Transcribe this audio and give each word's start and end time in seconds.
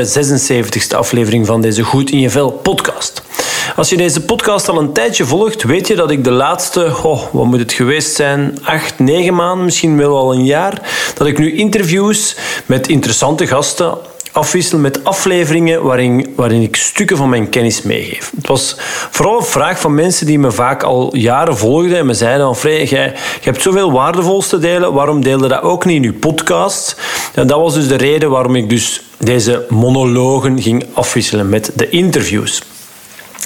De 0.00 0.06
76e 0.06 0.96
aflevering 0.96 1.46
van 1.46 1.60
deze 1.60 1.82
Goed 1.82 2.10
in 2.10 2.20
je 2.20 2.30
Vel 2.30 2.50
podcast. 2.50 3.22
Als 3.76 3.88
je 3.88 3.96
deze 3.96 4.20
podcast 4.20 4.68
al 4.68 4.78
een 4.78 4.92
tijdje 4.92 5.24
volgt, 5.24 5.62
weet 5.62 5.86
je 5.86 5.94
dat 5.94 6.10
ik 6.10 6.24
de 6.24 6.30
laatste, 6.30 6.84
oh, 7.02 7.22
wat 7.32 7.44
moet 7.44 7.58
het 7.58 7.72
geweest 7.72 8.14
zijn, 8.14 8.58
acht, 8.62 8.98
negen 8.98 9.34
maanden, 9.34 9.64
misschien 9.64 9.96
wel 9.96 10.16
al 10.16 10.34
een 10.34 10.44
jaar, 10.44 10.90
dat 11.14 11.26
ik 11.26 11.38
nu 11.38 11.56
interviews 11.56 12.36
met 12.66 12.88
interessante 12.88 13.46
gasten 13.46 13.98
afwissel 14.32 14.78
met 14.78 15.04
afleveringen 15.04 15.82
waarin, 15.82 16.32
waarin 16.36 16.62
ik 16.62 16.76
stukken 16.76 17.16
van 17.16 17.28
mijn 17.28 17.48
kennis 17.48 17.82
meegeef. 17.82 18.32
Het 18.36 18.46
was 18.46 18.76
vooral 19.10 19.38
een 19.38 19.44
vraag 19.44 19.80
van 19.80 19.94
mensen 19.94 20.26
die 20.26 20.38
me 20.38 20.50
vaak 20.50 20.82
al 20.82 21.16
jaren 21.16 21.56
volgden 21.56 21.98
en 21.98 22.06
me 22.06 22.14
zeiden 22.14 22.46
van 22.46 22.56
Frey, 22.56 22.84
jij 22.84 23.14
hebt 23.42 23.62
zoveel 23.62 23.92
waardevols 23.92 24.48
te 24.48 24.58
delen, 24.58 24.92
waarom 24.92 25.22
deelde 25.22 25.48
dat 25.48 25.62
ook 25.62 25.84
niet 25.84 25.96
in 25.96 26.02
je 26.02 26.12
podcast? 26.12 26.96
En 27.34 27.46
dat 27.46 27.60
was 27.60 27.74
dus 27.74 27.88
de 27.88 27.96
reden 27.96 28.30
waarom 28.30 28.56
ik 28.56 28.68
dus 28.68 29.02
deze 29.18 29.66
monologen 29.68 30.62
ging 30.62 30.86
afwisselen 30.92 31.48
met 31.48 31.70
de 31.74 31.88
interviews. 31.88 32.62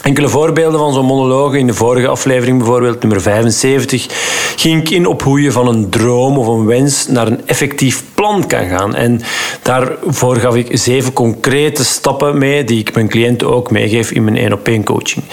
Enkele 0.05 0.29
voorbeelden 0.29 0.81
van 0.81 0.93
zo'n 0.93 1.05
monologen. 1.05 1.59
In 1.59 1.67
de 1.67 1.75
vorige 1.75 2.09
aflevering, 2.09 2.59
bijvoorbeeld 2.59 3.01
nummer 3.01 3.21
75, 3.21 4.07
ging 4.57 4.81
ik 4.81 4.91
in 4.91 5.07
op 5.07 5.23
hoe 5.23 5.43
je 5.43 5.53
van 5.53 5.69
een 5.69 5.89
droom 5.91 6.39
of 6.39 6.47
een 6.47 6.67
wens 6.67 7.07
naar 7.09 7.27
een 7.27 7.47
effectief 7.47 8.05
plan 8.15 8.47
kan 8.47 8.69
gaan. 8.69 8.95
En 8.95 9.21
daarvoor 9.63 10.37
gaf 10.37 10.55
ik 10.55 10.69
zeven 10.71 11.13
concrete 11.13 11.85
stappen 11.85 12.39
mee 12.39 12.65
die 12.65 12.79
ik 12.79 12.95
mijn 12.95 13.09
cliënten 13.09 13.51
ook 13.51 13.71
meegeef 13.71 14.11
in 14.11 14.25
mijn 14.25 14.37
één 14.37 14.53
op 14.53 14.69
één 14.69 14.85
coaching. 14.85 15.25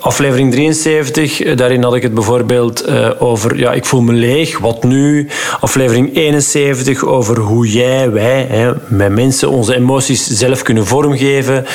Aflevering 0.00 0.52
73, 0.52 1.54
daarin 1.54 1.82
had 1.82 1.94
ik 1.94 2.02
het 2.02 2.14
bijvoorbeeld 2.14 2.80
eh, 2.80 3.10
over 3.18 3.58
ja, 3.58 3.72
ik 3.72 3.84
voel 3.84 4.00
me 4.00 4.12
leeg, 4.12 4.58
wat 4.58 4.84
nu? 4.84 5.28
Aflevering 5.60 6.16
71 6.16 7.04
over 7.04 7.38
hoe 7.38 7.72
jij, 7.72 8.10
wij, 8.10 8.46
hè, 8.48 8.72
met 8.88 9.12
mensen 9.12 9.50
onze 9.50 9.74
emoties 9.74 10.26
zelf 10.26 10.62
kunnen 10.62 10.86
vormgeven. 10.86 11.66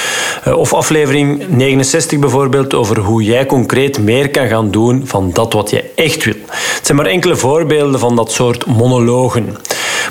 Eh, 0.44 0.58
of 0.58 0.73
aflevering 0.73 1.47
69 1.50 2.20
bijvoorbeeld 2.23 2.73
over 2.73 2.99
hoe 2.99 3.23
jij 3.23 3.45
concreet 3.45 3.99
meer 3.99 4.29
kan 4.29 4.47
gaan 4.47 4.71
doen 4.71 5.02
van 5.05 5.31
dat 5.33 5.53
wat 5.53 5.69
je 5.69 5.91
echt 5.95 6.23
wil. 6.23 6.35
Het 6.47 6.85
zijn 6.85 6.97
maar 6.97 7.05
enkele 7.05 7.35
voorbeelden 7.35 7.99
van 7.99 8.16
dat 8.16 8.31
soort 8.31 8.66
monologen. 8.66 9.57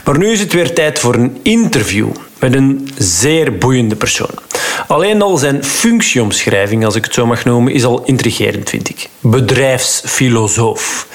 Maar 0.04 0.18
nu 0.18 0.30
is 0.30 0.40
het 0.40 0.52
weer 0.52 0.74
tijd 0.74 0.98
voor 0.98 1.14
een 1.14 1.38
interview 1.42 2.08
met 2.38 2.54
een 2.54 2.88
zeer 2.98 3.58
boeiende 3.58 3.96
persoon. 3.96 4.30
Alleen 4.86 5.22
al 5.22 5.36
zijn 5.36 5.64
functieomschrijving, 5.64 6.84
als 6.84 6.94
ik 6.94 7.04
het 7.04 7.14
zo 7.14 7.26
mag 7.26 7.44
noemen, 7.44 7.72
is 7.72 7.84
al 7.84 8.02
intrigerend, 8.04 8.68
vind 8.68 8.88
ik. 8.88 9.08
Bedrijfsfilosoof. 9.20 11.06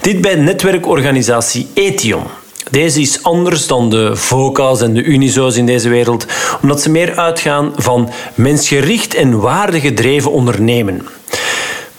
Dit 0.00 0.20
bij 0.20 0.34
netwerkorganisatie 0.34 1.68
Ethion. 1.74 2.22
Deze 2.70 3.00
is 3.00 3.22
anders 3.22 3.66
dan 3.66 3.90
de 3.90 4.16
VOCA's 4.16 4.80
en 4.80 4.94
de 4.94 5.02
Uniso's 5.02 5.56
in 5.56 5.66
deze 5.66 5.88
wereld, 5.88 6.26
omdat 6.62 6.80
ze 6.80 6.90
meer 6.90 7.16
uitgaan 7.16 7.72
van 7.76 8.10
mensgericht 8.34 9.14
en 9.14 9.40
waardegedreven 9.40 10.30
ondernemen. 10.30 11.06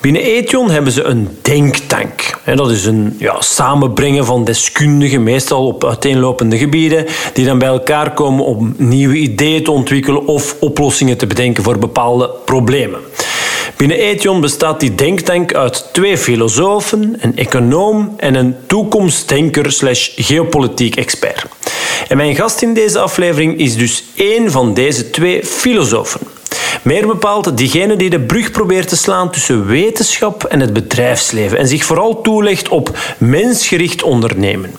Binnen 0.01 0.21
Ethion 0.21 0.69
hebben 0.69 0.91
ze 0.91 1.03
een 1.03 1.37
denktank. 1.41 2.41
Dat 2.55 2.71
is 2.71 2.85
een 2.85 3.15
ja, 3.17 3.41
samenbrengen 3.41 4.25
van 4.25 4.43
deskundigen, 4.43 5.23
meestal 5.23 5.67
op 5.67 5.85
uiteenlopende 5.85 6.57
gebieden, 6.57 7.05
die 7.33 7.45
dan 7.45 7.59
bij 7.59 7.67
elkaar 7.67 8.13
komen 8.13 8.45
om 8.45 8.73
nieuwe 8.77 9.15
ideeën 9.15 9.63
te 9.63 9.71
ontwikkelen 9.71 10.25
of 10.25 10.55
oplossingen 10.59 11.17
te 11.17 11.27
bedenken 11.27 11.63
voor 11.63 11.79
bepaalde 11.79 12.29
problemen. 12.45 12.99
Binnen 13.79 13.97
Ethion 13.97 14.41
bestaat 14.41 14.79
die 14.79 14.95
denktank 14.95 15.53
uit 15.53 15.85
twee 15.91 16.17
filosofen, 16.17 17.15
een 17.19 17.37
econoom 17.37 18.13
en 18.17 18.35
een 18.35 18.55
toekomstdenker 18.67 19.71
slash 19.71 20.09
geopolitiek 20.15 20.95
expert. 20.95 21.45
En 22.07 22.17
mijn 22.17 22.35
gast 22.35 22.61
in 22.61 22.73
deze 22.73 22.99
aflevering 22.99 23.57
is 23.57 23.75
dus 23.75 24.03
één 24.15 24.51
van 24.51 24.73
deze 24.73 25.09
twee 25.09 25.45
filosofen. 25.45 26.21
Meer 26.81 27.07
bepaald 27.07 27.57
diegene 27.57 27.95
die 27.95 28.09
de 28.09 28.19
brug 28.19 28.51
probeert 28.51 28.87
te 28.87 28.97
slaan 28.97 29.31
tussen 29.31 29.65
wetenschap 29.65 30.43
en 30.43 30.59
het 30.59 30.73
bedrijfsleven 30.73 31.57
en 31.57 31.67
zich 31.67 31.85
vooral 31.85 32.21
toelegt 32.21 32.69
op 32.69 32.97
mensgericht 33.17 34.03
ondernemen. 34.03 34.75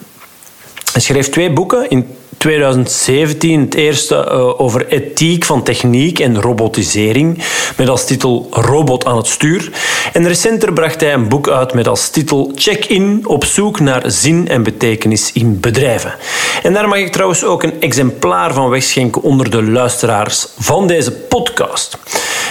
Hij 0.92 1.00
schreef 1.00 1.28
twee 1.28 1.52
boeken 1.52 1.90
in 1.90 2.06
2017 2.40 3.60
het 3.60 3.74
eerste 3.74 4.14
uh, 4.14 4.60
over 4.60 4.88
ethiek 4.88 5.44
van 5.44 5.62
techniek 5.62 6.18
en 6.18 6.40
robotisering, 6.40 7.42
met 7.76 7.88
als 7.88 8.04
titel 8.04 8.46
Robot 8.50 9.04
aan 9.04 9.16
het 9.16 9.26
stuur. 9.26 9.70
En 10.12 10.26
recenter 10.26 10.72
bracht 10.72 11.00
hij 11.00 11.12
een 11.12 11.28
boek 11.28 11.48
uit 11.48 11.74
met 11.74 11.88
als 11.88 12.10
titel 12.10 12.52
Check-in 12.54 13.22
op 13.26 13.44
zoek 13.44 13.80
naar 13.80 14.02
zin 14.06 14.48
en 14.48 14.62
betekenis 14.62 15.32
in 15.32 15.60
bedrijven. 15.60 16.14
En 16.62 16.72
daar 16.72 16.88
mag 16.88 16.98
ik 16.98 17.12
trouwens 17.12 17.44
ook 17.44 17.62
een 17.62 17.80
exemplaar 17.80 18.54
van 18.54 18.68
wegschenken 18.68 19.22
onder 19.22 19.50
de 19.50 19.62
luisteraars 19.62 20.48
van 20.58 20.86
deze 20.86 21.12
podcast. 21.12 21.98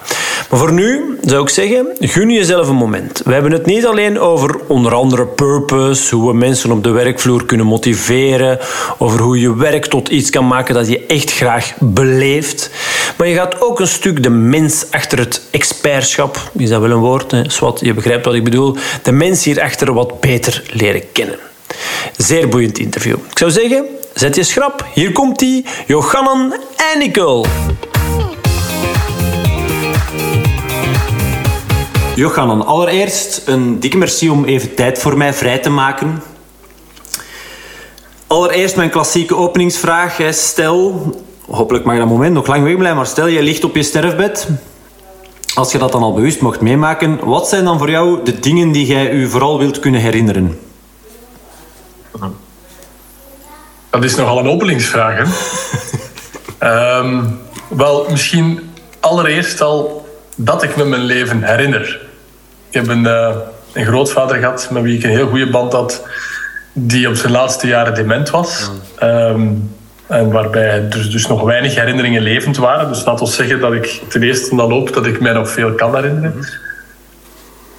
Maar 0.50 0.58
voor 0.58 0.72
nu 0.72 1.18
zou 1.22 1.42
ik 1.42 1.48
zeggen, 1.48 1.86
gun 1.98 2.30
jezelf 2.30 2.68
een 2.68 2.74
moment. 2.74 3.22
We 3.24 3.32
hebben 3.32 3.52
het 3.52 3.66
niet 3.66 3.86
alleen 3.86 4.18
over 4.18 4.60
onder 4.66 4.94
andere 4.94 5.26
purpose, 5.26 6.14
hoe 6.14 6.30
we 6.30 6.36
mensen 6.36 6.70
op 6.70 6.84
de 6.84 6.90
werkvloer 6.90 7.44
kunnen 7.44 7.66
motiveren, 7.66 8.58
over 8.98 9.20
hoe 9.20 9.40
je 9.40 9.56
werk 9.56 9.86
tot 9.86 10.08
iets 10.08 10.30
kan 10.30 10.46
maken 10.46 10.74
dat 10.74 10.88
je 10.88 11.06
echt 11.06 11.32
graag 11.32 11.72
beleeft. 11.78 12.70
Maar 13.16 13.28
je 13.28 13.34
gaat 13.34 13.60
ook 13.60 13.80
een 13.80 13.88
stuk 13.88 14.22
de 14.22 14.30
mens 14.30 14.86
achter 14.90 15.18
het 15.18 15.42
expertschap, 15.50 16.50
is 16.56 16.68
dat 16.68 16.80
wel 16.80 16.90
een 16.90 16.96
woord, 16.96 17.30
hè? 17.30 17.50
Swat, 17.50 17.80
je 17.80 17.94
begrijpt 17.94 18.24
wat 18.24 18.34
ik 18.34 18.44
bedoel, 18.44 18.76
de 19.02 19.12
mens 19.12 19.44
hierachter 19.44 19.92
wat 19.92 20.20
beter 20.20 20.62
leren 20.72 21.12
kennen. 21.12 21.38
Zeer 22.16 22.48
boeiend 22.48 22.78
interview. 22.78 23.16
Ik 23.30 23.38
zou 23.38 23.50
zeggen, 23.50 23.84
zet 24.14 24.34
je 24.34 24.42
schrap. 24.42 24.86
Hier 24.94 25.12
komt 25.12 25.40
hij, 25.40 25.64
Johannan 25.86 26.52
en 26.92 26.98
Nicole. 26.98 27.46
Johannan, 32.14 32.66
allereerst 32.66 33.42
een 33.46 33.80
dikke 33.80 33.96
merci 33.96 34.30
om 34.30 34.44
even 34.44 34.74
tijd 34.74 34.98
voor 34.98 35.16
mij 35.16 35.34
vrij 35.34 35.58
te 35.58 35.70
maken. 35.70 36.22
Allereerst 38.26 38.76
mijn 38.76 38.90
klassieke 38.90 39.36
openingsvraag. 39.36 40.18
Stel, 40.30 41.14
hopelijk 41.50 41.84
mag 41.84 41.98
dat 41.98 42.08
moment 42.08 42.34
nog 42.34 42.46
lang 42.46 42.64
wegblijven, 42.64 42.96
maar 42.96 43.06
stel 43.06 43.26
je 43.26 43.42
ligt 43.42 43.64
op 43.64 43.74
je 43.76 43.82
sterfbed. 43.82 44.48
Als 45.54 45.72
je 45.72 45.78
dat 45.78 45.92
dan 45.92 46.02
al 46.02 46.12
bewust 46.12 46.40
mocht 46.40 46.60
meemaken, 46.60 47.24
wat 47.24 47.48
zijn 47.48 47.64
dan 47.64 47.78
voor 47.78 47.90
jou 47.90 48.24
de 48.24 48.40
dingen 48.40 48.72
die 48.72 48.86
jij 48.86 49.10
u 49.10 49.28
vooral 49.28 49.58
wilt 49.58 49.78
kunnen 49.78 50.00
herinneren? 50.00 50.58
Dat 53.94 54.04
is 54.04 54.16
nogal 54.16 54.38
een 54.38 54.48
openingsvraag, 54.48 55.16
hè? 56.58 56.98
um, 56.98 57.40
wel, 57.68 58.06
misschien 58.10 58.70
allereerst 59.00 59.60
al 59.60 60.08
dat 60.36 60.62
ik 60.62 60.76
me 60.76 60.84
mijn 60.84 61.04
leven 61.04 61.42
herinner. 61.42 62.00
Ik 62.68 62.74
heb 62.74 62.88
een, 62.88 63.04
uh, 63.04 63.36
een 63.72 63.84
grootvader 63.84 64.36
gehad 64.36 64.68
met 64.70 64.82
wie 64.82 64.96
ik 64.96 65.04
een 65.04 65.10
heel 65.10 65.28
goede 65.28 65.50
band 65.50 65.72
had, 65.72 66.06
die 66.72 67.08
op 67.08 67.14
zijn 67.14 67.32
laatste 67.32 67.66
jaren 67.66 67.94
dement 67.94 68.30
was. 68.30 68.70
Um, 69.02 69.74
en 70.06 70.30
waarbij 70.30 70.88
dus, 70.88 71.10
dus 71.10 71.26
nog 71.26 71.42
weinig 71.42 71.74
herinneringen 71.74 72.22
levend 72.22 72.56
waren. 72.56 72.88
Dus 72.88 73.04
laat 73.04 73.20
ons 73.20 73.34
zeggen 73.34 73.60
dat 73.60 73.72
ik 73.72 74.02
ten 74.08 74.22
eerste 74.22 74.56
dan 74.56 74.70
hoop 74.70 74.92
dat 74.92 75.06
ik 75.06 75.20
mij 75.20 75.32
nog 75.32 75.48
veel 75.48 75.72
kan 75.72 75.94
herinneren. 75.94 76.34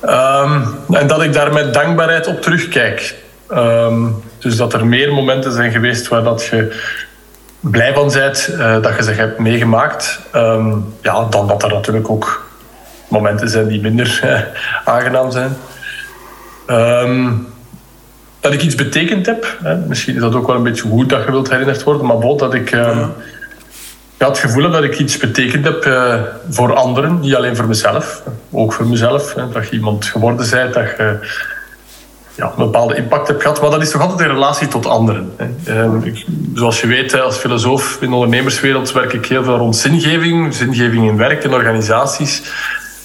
Um, 0.04 0.68
en 0.90 1.08
dat 1.08 1.22
ik 1.22 1.34
daar 1.34 1.54
met 1.54 1.74
dankbaarheid 1.74 2.28
op 2.28 2.42
terugkijk. 2.42 3.16
Um, 3.52 4.24
dus 4.46 4.58
dat 4.58 4.74
er 4.74 4.86
meer 4.86 5.14
momenten 5.14 5.52
zijn 5.52 5.72
geweest 5.72 6.08
waar 6.08 6.24
dat 6.24 6.46
je 6.46 6.82
blij 7.60 7.94
van 7.94 8.12
bent 8.12 8.50
uh, 8.52 8.82
dat 8.82 8.96
je 8.96 9.04
ze 9.04 9.12
hebt 9.12 9.40
meegemaakt. 9.40 10.20
Um, 10.36 10.94
ja, 11.02 11.28
dan 11.30 11.48
dat 11.48 11.64
er 11.64 11.70
natuurlijk 11.70 12.10
ook 12.10 12.50
momenten 13.08 13.50
zijn 13.50 13.68
die 13.68 13.82
minder 13.82 14.22
uh, 14.24 14.42
aangenaam 14.94 15.32
zijn. 15.32 15.58
Um, 16.70 17.48
dat 18.40 18.54
ik 18.54 18.62
iets 18.62 18.76
betekend 18.76 19.26
heb. 19.26 19.58
Hè. 19.64 19.76
Misschien 19.76 20.16
is 20.16 20.22
dat 20.22 20.36
ook 20.36 20.48
wel 20.48 20.56
een 20.56 20.64
beetje 20.64 20.90
goed 20.90 21.10
dat 21.10 21.26
je 21.26 21.32
wilt 21.32 21.50
herinnerd 21.50 21.84
worden, 21.84 22.06
maar 22.06 22.18
bijvoorbeeld 22.18 22.52
dat 22.52 22.62
ik 22.62 22.72
um, 22.72 23.14
ja, 24.18 24.28
het 24.28 24.38
gevoel 24.38 24.64
heb 24.64 24.72
dat 24.72 24.84
ik 24.84 25.00
iets 25.00 25.18
betekend 25.18 25.66
heb 25.66 25.86
uh, 25.86 26.22
voor 26.50 26.74
anderen, 26.74 27.20
niet 27.20 27.36
alleen 27.36 27.56
voor 27.56 27.68
mezelf, 27.68 28.24
ook 28.52 28.74
voor 28.74 28.88
mezelf. 28.88 29.34
Hè. 29.34 29.50
Dat 29.50 29.70
je 29.70 29.76
iemand 29.76 30.06
geworden 30.06 30.50
bent, 30.50 30.74
dat 30.74 30.88
je 30.98 31.20
ja, 32.36 32.46
een 32.46 32.64
bepaalde 32.64 32.96
impact 32.96 33.28
hebt 33.28 33.42
gehad, 33.42 33.62
maar 33.62 33.70
dat 33.70 33.82
is 33.82 33.92
toch 33.92 34.02
altijd 34.02 34.20
in 34.20 34.34
relatie 34.36 34.68
tot 34.68 34.86
anderen. 34.86 35.34
Hè. 35.38 35.98
Ik, 36.04 36.26
zoals 36.54 36.82
je 36.82 36.88
weet, 36.88 37.22
als 37.22 37.38
filosoof 37.38 37.98
in 38.02 38.10
de 38.10 38.16
ondernemerswereld 38.16 38.92
werk 38.92 39.14
ik 39.14 39.26
heel 39.26 39.44
veel 39.44 39.58
rond 39.58 39.76
zingeving, 39.76 40.54
zingeving 40.54 41.08
in 41.08 41.18
werk 41.18 41.44
en 41.44 41.54
organisaties. 41.54 42.42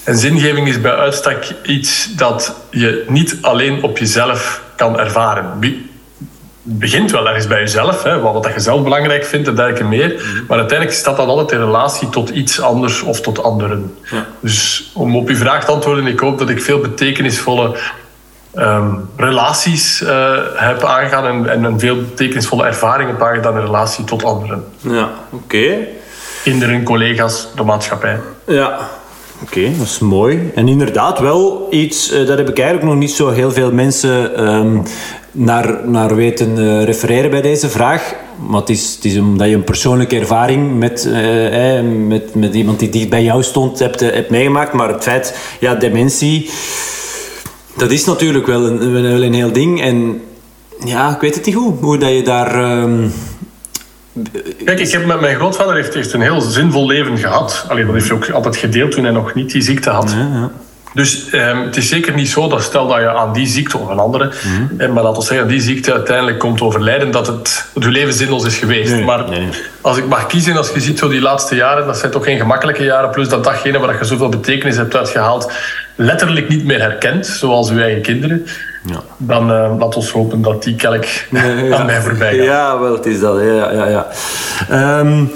En 0.04 0.18
zingeving 0.18 0.68
is 0.68 0.80
bij 0.80 0.94
uitstek 0.94 1.54
iets 1.62 2.14
dat 2.16 2.54
je 2.70 3.04
niet 3.08 3.38
alleen 3.40 3.82
op 3.82 3.98
jezelf 3.98 4.62
kan 4.76 4.98
ervaren. 4.98 5.46
begint 6.62 7.10
wel 7.10 7.28
ergens 7.28 7.46
bij 7.46 7.60
jezelf, 7.60 8.02
hè, 8.02 8.20
wat, 8.20 8.50
je 8.54 8.60
zelf 8.60 8.82
belangrijk 8.82 9.24
vindt 9.24 9.48
en 9.48 9.54
dergelijke 9.54 9.84
meer. 9.84 10.14
Mhm. 10.14 10.46
Maar 10.48 10.58
uiteindelijk 10.58 10.98
staat 10.98 11.16
dat 11.16 11.28
altijd 11.28 11.60
in 11.60 11.66
relatie 11.66 12.08
tot 12.08 12.28
iets 12.28 12.60
anders 12.60 13.02
of 13.02 13.20
tot 13.20 13.42
anderen. 13.42 13.94
Ja. 14.10 14.26
Dus 14.40 14.90
om 14.94 15.16
op 15.16 15.28
uw 15.28 15.36
vraag 15.36 15.64
te 15.64 15.72
antwoorden, 15.72 16.06
ik 16.06 16.20
hoop 16.20 16.38
dat 16.38 16.48
ik 16.48 16.62
veel 16.62 16.78
betekenisvolle 16.78 17.76
um, 18.54 19.08
relaties 19.16 20.00
uh, 20.00 20.36
heb 20.54 20.84
aangegaan 20.84 21.26
en, 21.26 21.50
en, 21.50 21.64
een 21.64 21.80
veel 21.80 21.96
betekenisvolle 21.96 22.64
ervaring 22.64 23.10
heb 23.10 23.22
aangedaan 23.22 23.54
in 23.54 23.64
relatie 23.64 24.04
tot 24.04 24.24
anderen. 24.24 24.64
Ja, 24.80 25.10
oké. 25.30 25.76
Kinderen, 26.42 26.82
collega's, 26.82 27.48
de 27.56 27.62
maatschappij. 27.62 28.20
Ja, 28.44 28.78
Oké, 29.42 29.70
dat 29.78 29.86
is 29.86 29.98
mooi. 29.98 30.50
En 30.54 30.68
inderdaad 30.68 31.18
wel 31.18 31.66
iets, 31.70 32.12
uh, 32.12 32.26
dat 32.26 32.38
heb 32.38 32.48
ik 32.48 32.58
eigenlijk 32.58 32.88
nog 32.88 32.98
niet 32.98 33.10
zo 33.10 33.30
heel 33.30 33.52
veel 33.52 33.72
mensen 33.72 34.44
um, 34.54 34.82
naar, 35.32 35.88
naar 35.88 36.14
weten 36.14 36.58
uh, 36.58 36.84
refereren 36.84 37.30
bij 37.30 37.40
deze 37.40 37.68
vraag. 37.68 38.14
Maar 38.48 38.60
het 38.60 38.68
is, 38.68 38.94
het 38.94 39.04
is 39.04 39.18
omdat 39.18 39.48
je 39.48 39.54
een 39.54 39.64
persoonlijke 39.64 40.18
ervaring 40.18 40.78
met, 40.78 41.04
uh, 41.06 41.80
met, 42.06 42.34
met 42.34 42.54
iemand 42.54 42.78
die 42.78 42.88
dicht 42.88 43.08
bij 43.08 43.22
jou 43.22 43.42
stond 43.42 43.78
hebt, 43.78 44.00
hebt 44.00 44.30
meegemaakt. 44.30 44.72
Maar 44.72 44.88
het 44.88 45.02
feit, 45.02 45.38
ja, 45.60 45.74
dementie 45.74 46.50
dat 47.76 47.90
is 47.90 48.04
natuurlijk 48.04 48.46
wel 48.46 48.66
een, 48.66 48.92
wel 48.92 49.22
een 49.22 49.34
heel 49.34 49.52
ding. 49.52 49.82
En 49.82 50.22
ja, 50.84 51.14
ik 51.14 51.20
weet 51.20 51.34
het 51.34 51.46
niet 51.46 51.54
goed, 51.54 51.80
hoe 51.80 51.98
dat 51.98 52.10
je 52.10 52.22
daar... 52.22 52.80
Um... 52.82 53.12
Kijk, 54.64 54.80
ik 54.80 54.90
heb 54.90 55.06
met 55.06 55.20
mijn 55.20 55.36
grootvader 55.36 55.74
heeft, 55.74 55.94
heeft 55.94 56.12
een 56.12 56.20
heel 56.20 56.40
zinvol 56.40 56.86
leven 56.86 57.18
gehad. 57.18 57.64
Alleen 57.68 57.84
dat 57.86 57.94
heeft 57.94 58.08
hij 58.08 58.16
ook 58.16 58.30
altijd 58.30 58.56
gedeeld 58.56 58.90
toen 58.90 59.04
hij 59.04 59.12
nog 59.12 59.34
niet 59.34 59.50
die 59.50 59.62
ziekte 59.62 59.90
had. 59.90 60.10
Ja, 60.10 60.28
ja. 60.32 60.50
Dus 60.94 61.32
um, 61.32 61.60
het 61.62 61.76
is 61.76 61.88
zeker 61.88 62.14
niet 62.14 62.28
zo 62.28 62.48
dat 62.48 62.62
stel 62.62 62.86
dat 62.86 62.98
je 62.98 63.10
aan 63.10 63.32
die 63.32 63.46
ziekte 63.46 63.78
of 63.78 63.88
een 63.88 63.98
andere, 63.98 64.24
mm 64.24 64.70
-hmm. 64.78 64.92
maar 64.92 65.02
laten 65.02 65.20
we 65.20 65.26
zeggen, 65.26 65.48
die 65.48 65.60
ziekte 65.60 65.92
uiteindelijk 65.92 66.38
komt 66.38 66.60
overlijden, 66.60 67.10
dat 67.10 67.26
het, 67.26 67.64
het 67.74 67.84
je 67.84 67.90
leven 67.90 68.12
zinloos 68.12 68.44
is 68.44 68.56
geweest. 68.56 68.92
Nee, 68.92 69.04
maar 69.04 69.28
nee. 69.28 69.48
als 69.80 69.96
ik 69.96 70.06
mag 70.06 70.26
kiezen, 70.26 70.56
als 70.56 70.70
je 70.74 70.80
ziet 70.80 70.98
zo 70.98 71.08
die 71.08 71.20
laatste 71.20 71.54
jaren, 71.54 71.86
dat 71.86 71.98
zijn 71.98 72.10
toch 72.10 72.24
geen 72.24 72.38
gemakkelijke 72.38 72.84
jaren, 72.84 73.10
plus 73.10 73.28
dat 73.28 73.44
datgene 73.44 73.78
waar 73.78 73.98
je 73.98 74.04
zoveel 74.04 74.28
betekenis 74.28 74.76
hebt 74.76 74.96
uitgehaald, 74.96 75.52
letterlijk 76.00 76.48
niet 76.48 76.64
meer 76.64 76.80
herkent, 76.80 77.26
zoals 77.26 77.70
uw 77.70 77.78
eigen 77.78 78.02
kinderen. 78.02 78.46
Ja. 78.86 79.02
Dan 79.16 79.50
uh, 79.50 79.74
laat 79.78 79.96
ons 79.96 80.10
hopen 80.10 80.42
dat 80.42 80.62
die 80.62 80.74
kelk 80.74 81.04
aan 81.72 81.86
mij 81.86 82.00
voorbij 82.00 82.36
gaat. 82.36 82.44
Ja, 82.44 82.80
wel, 82.80 82.92
het 82.92 83.06
is 83.06 83.20
dat. 83.20 83.40
Ja, 83.40 83.72
ja, 83.72 83.86
ja. 83.86 84.08
Um, 85.00 85.30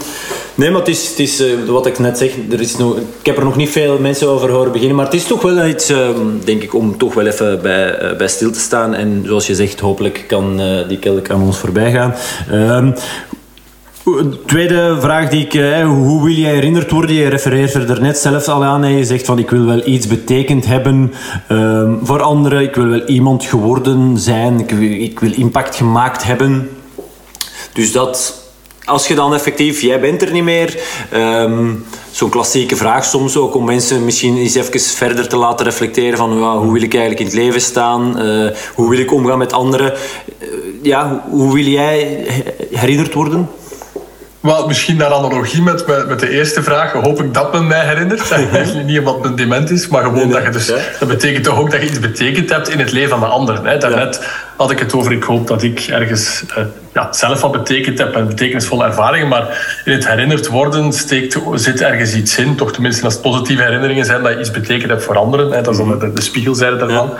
Nee, 0.56 0.70
maar 0.70 0.78
het 0.78 0.88
is, 0.88 1.08
het 1.08 1.18
is 1.18 1.40
uh, 1.40 1.68
wat 1.68 1.86
ik 1.86 1.98
net 1.98 2.18
zeg, 2.18 2.30
er 2.50 2.60
is 2.60 2.76
nog, 2.76 2.96
ik 2.96 3.26
heb 3.26 3.36
er 3.36 3.44
nog 3.44 3.56
niet 3.56 3.70
veel 3.70 3.98
mensen 3.98 4.28
over 4.28 4.50
horen 4.50 4.72
beginnen, 4.72 4.96
maar 4.96 5.04
het 5.04 5.14
is 5.14 5.26
toch 5.26 5.42
wel 5.42 5.66
iets, 5.66 5.90
uh, 5.90 6.08
denk 6.44 6.62
ik, 6.62 6.74
om 6.74 6.98
toch 6.98 7.14
wel 7.14 7.26
even 7.26 7.62
bij, 7.62 8.02
uh, 8.02 8.16
bij 8.16 8.28
stil 8.28 8.50
te 8.50 8.58
staan. 8.58 8.94
En 8.94 9.22
zoals 9.26 9.46
je 9.46 9.54
zegt, 9.54 9.80
hopelijk 9.80 10.24
kan 10.26 10.60
die 10.88 10.98
kelk 10.98 11.30
aan 11.30 11.42
ons 11.42 11.58
voorbij 11.58 11.92
gaan. 11.92 12.14
Ehm, 12.50 12.92
tweede 14.46 14.96
vraag 15.00 15.28
die 15.28 15.46
ik, 15.46 15.52
hoe 15.84 16.24
wil 16.24 16.32
jij 16.34 16.54
herinnerd 16.54 16.90
worden? 16.90 17.16
Je 17.16 17.28
refereert 17.28 17.74
er 17.74 18.00
net 18.00 18.18
zelf 18.18 18.48
al 18.48 18.64
aan 18.64 18.84
en 18.84 18.96
je 18.96 19.04
zegt 19.04 19.26
van 19.26 19.38
ik 19.38 19.50
wil 19.50 19.64
wel 19.64 19.86
iets 19.86 20.06
betekend 20.06 20.66
hebben 20.66 21.12
ehm, 21.48 21.94
voor 22.02 22.22
anderen. 22.22 22.62
Ik 22.62 22.74
wil 22.74 22.86
wel 22.86 23.06
iemand 23.06 23.44
geworden 23.44 24.18
zijn. 24.18 24.60
Ik 24.60 24.70
wil, 24.70 24.90
ik 24.90 25.20
wil 25.20 25.32
impact 25.32 25.76
gemaakt 25.76 26.24
hebben. 26.24 26.70
Dus 27.72 27.92
dat, 27.92 28.42
als 28.84 29.06
je 29.06 29.14
dan 29.14 29.34
effectief, 29.34 29.80
jij 29.80 30.00
bent 30.00 30.22
er 30.22 30.32
niet 30.32 30.44
meer. 30.44 30.78
Um, 31.14 31.84
Zo'n 32.10 32.30
klassieke 32.30 32.76
vraag 32.76 33.04
soms 33.04 33.36
ook 33.36 33.54
om 33.54 33.64
mensen 33.64 34.04
misschien 34.04 34.36
eens 34.36 34.54
even 34.54 34.80
verder 34.80 35.28
te 35.28 35.36
laten 35.36 35.66
reflecteren 35.66 36.18
van 36.18 36.56
hoe 36.56 36.72
wil 36.72 36.82
ik 36.82 36.94
eigenlijk 36.94 37.20
in 37.20 37.26
het 37.26 37.34
leven 37.34 37.60
staan? 37.60 38.22
Uh, 38.22 38.50
hoe 38.74 38.90
wil 38.90 38.98
ik 38.98 39.12
omgaan 39.12 39.38
met 39.38 39.52
anderen? 39.52 39.92
Uh, 39.92 40.48
ja, 40.82 41.24
hoe 41.30 41.54
wil 41.54 41.64
jij 41.64 42.26
herinnerd 42.70 43.14
worden? 43.14 43.48
Wel, 44.44 44.66
misschien 44.66 44.96
naar 44.96 45.12
analogie 45.12 45.62
met, 45.62 45.86
met, 45.86 46.08
met, 46.08 46.20
de 46.20 46.30
eerste 46.30 46.62
vraag. 46.62 46.92
Hoop 46.92 47.22
ik 47.22 47.34
dat 47.34 47.52
men 47.52 47.66
mij 47.66 47.86
herinnert. 47.86 48.30
Eigenlijk 48.30 48.86
niet 48.86 48.98
omdat 48.98 49.22
men 49.22 49.36
dement 49.36 49.70
is, 49.70 49.88
maar 49.88 50.02
gewoon 50.02 50.30
dat 50.30 50.42
je 50.42 50.50
dus... 50.50 50.66
Dat 50.98 51.08
betekent 51.08 51.44
toch 51.44 51.58
ook 51.58 51.70
dat 51.70 51.80
je 51.80 51.88
iets 51.88 52.00
betekend 52.00 52.50
hebt 52.50 52.68
in 52.68 52.78
het 52.78 52.92
leven 52.92 53.08
van 53.08 53.20
de 53.20 53.26
ander. 53.26 53.66
Hè? 53.66 53.78
Daarnet 53.78 54.18
ja. 54.22 54.28
had 54.56 54.70
ik 54.70 54.78
het 54.78 54.94
over, 54.94 55.12
ik 55.12 55.22
hoop 55.22 55.46
dat 55.46 55.62
ik 55.62 55.80
ergens 55.80 56.44
uh, 56.58 56.64
ja, 56.92 57.12
zelf 57.12 57.40
wat 57.40 57.52
betekend 57.52 57.98
heb 57.98 58.14
en 58.14 58.26
betekenisvolle 58.26 58.84
ervaringen, 58.84 59.28
maar 59.28 59.80
in 59.84 59.92
het 59.92 60.08
herinnerd 60.08 60.48
worden 60.48 60.92
steekt, 60.92 61.38
zit 61.54 61.80
ergens 61.80 62.14
iets 62.14 62.38
in. 62.38 62.56
Toch 62.56 62.72
tenminste 62.72 63.04
als 63.04 63.12
het 63.12 63.22
positieve 63.22 63.62
herinneringen 63.62 64.04
zijn 64.04 64.22
dat 64.22 64.32
je 64.32 64.40
iets 64.40 64.50
betekend 64.50 64.90
hebt 64.90 65.04
voor 65.04 65.16
anderen. 65.16 65.52
Hè? 65.52 65.62
Dat 65.62 65.72
is 65.72 65.78
dan 65.78 65.98
de, 65.98 66.12
de 66.12 66.22
spiegelzijde 66.22 66.76
daarvan. 66.76 67.10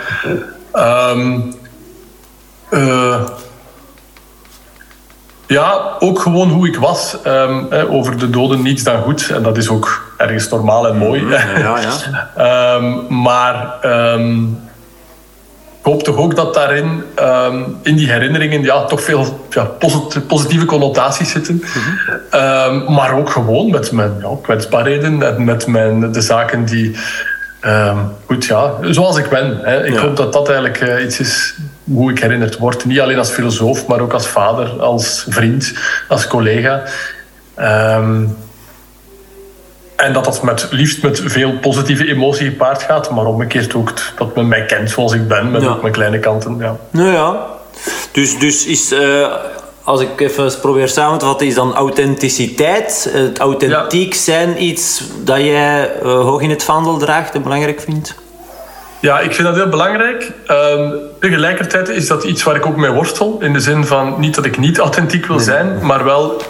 Um, 0.73 1.53
uh, 2.71 3.21
ja, 5.47 5.95
ook 5.99 6.19
gewoon 6.19 6.49
hoe 6.49 6.67
ik 6.67 6.75
was. 6.75 7.17
Um, 7.27 7.71
over 7.71 8.17
de 8.17 8.29
doden 8.29 8.61
niets 8.61 8.83
dan 8.83 9.01
goed. 9.01 9.29
En 9.29 9.43
dat 9.43 9.57
is 9.57 9.69
ook 9.69 10.13
ergens 10.17 10.49
normaal 10.49 10.87
en 10.87 10.97
mooi. 10.97 11.25
Ja, 11.27 11.77
ja. 12.37 12.75
um, 12.75 13.05
maar 13.23 13.77
um, 14.13 14.59
ik 15.79 15.91
hoop 15.91 16.03
toch 16.03 16.17
ook 16.17 16.35
dat 16.35 16.53
daarin, 16.53 17.03
in 17.81 17.95
die 17.95 18.11
herinneringen, 18.11 18.61
ja, 18.61 18.85
toch 18.85 19.01
veel 19.01 19.45
ja, 19.49 19.63
positieve 20.27 20.65
connotaties 20.65 21.31
zitten. 21.31 21.63
Mm-hmm. 21.63 22.93
maar 22.93 23.17
ook 23.17 23.29
gewoon 23.29 23.71
met 23.71 23.91
mijn 23.91 24.13
ja, 24.21 24.29
kwetsbaarheden 24.41 25.23
en 25.23 25.43
met 25.43 25.67
mijn, 25.67 26.11
de 26.11 26.21
zaken 26.21 26.65
die 26.65 26.95
goed, 28.25 28.45
ja, 28.45 28.71
zoals 28.81 29.17
ik 29.17 29.29
ben. 29.29 29.59
Hè. 29.61 29.85
Ik 29.85 29.95
hoop 29.95 30.15
dat 30.15 30.33
dat 30.33 30.49
eigenlijk 30.49 30.81
uh, 30.81 31.03
iets 31.03 31.19
is 31.19 31.55
hoe 31.93 32.11
ik 32.11 32.19
herinnerd 32.19 32.57
word. 32.57 32.85
Niet 32.85 32.99
alleen 32.99 33.17
als 33.17 33.29
filosoof, 33.29 33.87
maar 33.87 33.99
ook 33.99 34.13
als 34.13 34.27
vader, 34.27 34.81
als 34.81 35.25
vriend, 35.29 35.73
als 36.07 36.27
collega. 36.27 36.83
Um, 37.59 38.37
en 39.95 40.13
dat 40.13 40.25
dat 40.25 40.43
met, 40.43 40.67
liefst 40.71 41.01
met 41.01 41.21
veel 41.25 41.57
positieve 41.59 42.07
emotie 42.07 42.45
gepaard 42.45 42.81
gaat, 42.81 43.09
maar 43.09 43.25
omgekeerd 43.25 43.75
ook 43.75 43.93
dat 44.17 44.35
men 44.35 44.47
mij 44.47 44.65
kent 44.65 44.89
zoals 44.89 45.13
ik 45.13 45.27
ben, 45.27 45.51
met 45.51 45.61
ja. 45.61 45.67
ook 45.67 45.81
mijn 45.81 45.93
kleine 45.93 46.19
kanten. 46.19 46.57
Ja. 46.59 46.77
Nou 46.89 47.11
ja, 47.11 47.45
dus, 48.11 48.39
dus 48.39 48.65
is 48.65 48.91
uh, 48.91 49.33
als 49.83 50.01
ik 50.01 50.19
even 50.21 50.59
probeer 50.61 50.89
samen 50.89 51.19
te 51.19 51.25
vatten, 51.25 51.47
is 51.47 51.55
dan 51.55 51.73
authenticiteit, 51.73 53.09
het 53.11 53.39
authentiek 53.39 54.13
ja. 54.13 54.19
zijn 54.19 54.63
iets 54.63 55.03
dat 55.23 55.37
jij 55.37 55.91
uh, 56.03 56.03
hoog 56.03 56.41
in 56.41 56.49
het 56.49 56.63
vaandel 56.63 56.97
draagt 56.97 57.35
en 57.35 57.41
belangrijk 57.43 57.81
vindt? 57.81 58.15
Ja, 59.05 59.19
ik 59.19 59.33
vind 59.33 59.47
dat 59.47 59.55
heel 59.55 59.69
belangrijk. 59.69 60.31
Um, 60.47 60.93
tegelijkertijd 61.19 61.89
is 61.89 62.07
dat 62.07 62.23
iets 62.23 62.43
waar 62.43 62.55
ik 62.55 62.65
ook 62.65 62.75
mee 62.75 62.89
worstel. 62.89 63.37
In 63.41 63.53
de 63.53 63.59
zin 63.59 63.85
van 63.85 64.15
niet 64.19 64.35
dat 64.35 64.45
ik 64.45 64.57
niet 64.57 64.77
authentiek 64.77 65.25
wil 65.25 65.39
zijn, 65.39 65.85
maar 65.85 66.03
wel 66.03 66.41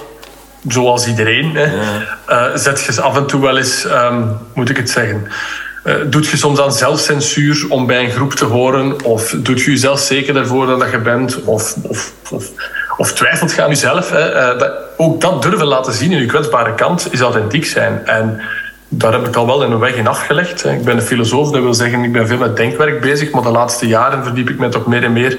zoals 0.68 1.08
iedereen. 1.08 1.56
Hè, 1.56 1.64
ja. 1.64 2.50
uh, 2.50 2.56
zet 2.56 2.82
je 2.82 3.02
af 3.02 3.18
en 3.18 3.26
toe 3.26 3.42
wel 3.42 3.58
eens, 3.58 3.86
um, 3.86 4.38
moet 4.54 4.70
ik 4.70 4.78
het 4.78 4.90
zeggen. 4.90 5.28
Uh, 5.84 5.94
doet 6.08 6.28
je 6.28 6.38
soms 6.38 6.60
aan 6.60 6.74
zelfcensuur 6.74 7.66
om 7.70 7.86
bij 7.86 8.04
een 8.04 8.12
groep 8.12 8.34
te 8.34 8.46
horen? 8.46 9.04
Of 9.04 9.36
doet 9.38 9.62
je 9.62 9.72
jezelf 9.72 10.00
zeker 10.00 10.36
ervoor 10.36 10.66
dat 10.66 10.92
je 10.92 11.00
bent? 11.00 11.44
Of, 11.44 11.76
of, 11.84 12.14
of 12.32 12.52
of 12.98 13.14
twijfelt 13.14 13.54
je 13.54 13.62
aan 13.62 13.70
jezelf. 13.70 14.10
Hè, 14.10 14.54
uh, 14.54 14.60
dat, 14.60 14.72
ook 14.98 15.22
dat 15.22 15.42
durven 15.42 15.68
laten 15.68 15.94
zien 15.94 16.12
in 16.12 16.20
je 16.20 16.26
kwetsbare 16.26 16.76
kant 16.76 17.08
is 17.12 17.20
authentiek 17.20 17.66
zijn. 17.66 18.06
En 18.06 18.42
daar 18.98 19.14
heb 19.14 19.28
ik 19.28 19.36
al 19.36 19.46
wel 19.46 19.64
in 19.64 19.72
een 19.72 19.80
weg 19.80 19.96
in 19.96 20.08
afgelegd. 20.08 20.66
Ik 20.66 20.84
ben 20.84 20.96
een 20.96 21.02
filosoof, 21.02 21.52
dat 21.52 21.62
wil 21.62 21.74
zeggen, 21.74 22.04
ik 22.04 22.12
ben 22.12 22.28
veel 22.28 22.38
met 22.38 22.58
denkwerk 22.58 23.02
bezig, 23.02 23.32
maar 23.32 23.42
de 23.42 23.50
laatste 23.50 23.88
jaren 23.88 24.24
verdiep 24.24 24.50
ik 24.50 24.60
me 24.60 24.70
toch 24.70 24.86
meer 24.86 25.04
en 25.04 25.14
meer 25.14 25.32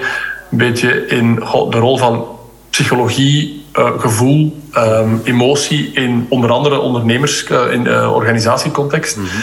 een 0.51 0.59
beetje 0.59 1.07
in 1.07 1.35
de 1.71 1.79
rol 1.79 1.99
van 1.99 2.27
psychologie, 2.71 3.65
uh, 3.79 3.91
gevoel, 3.99 4.63
um, 4.77 5.21
emotie 5.25 5.91
in 5.93 6.27
onder 6.29 6.51
andere 6.51 6.79
ondernemers, 6.79 7.49
uh, 7.51 7.73
in 7.73 7.91
organisatiecontext. 8.09 9.17
Mm-hmm. 9.17 9.41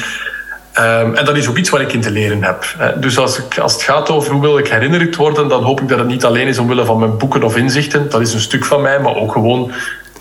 Um, 0.79 1.15
en 1.15 1.25
dat 1.25 1.37
is 1.37 1.47
ook 1.47 1.57
iets 1.57 1.69
waar 1.69 1.81
ik 1.81 1.93
in 1.93 2.01
te 2.01 2.11
leren 2.11 2.43
heb. 2.43 2.65
Dus 2.99 3.17
als, 3.17 3.39
ik, 3.39 3.57
als 3.57 3.73
het 3.73 3.81
gaat 3.81 4.09
over 4.09 4.31
hoe 4.31 4.41
wil 4.41 4.57
ik 4.57 4.67
herinnerd 4.67 5.15
worden, 5.15 5.47
dan 5.47 5.63
hoop 5.63 5.81
ik 5.81 5.87
dat 5.87 5.99
het 5.99 6.07
niet 6.07 6.25
alleen 6.25 6.47
is 6.47 6.57
omwille 6.57 6.85
van 6.85 6.99
mijn 6.99 7.17
boeken 7.17 7.43
of 7.43 7.57
inzichten. 7.57 8.09
Dat 8.09 8.21
is 8.21 8.33
een 8.33 8.39
stuk 8.39 8.65
van 8.65 8.81
mij, 8.81 8.99
maar 8.99 9.15
ook 9.15 9.31
gewoon 9.31 9.71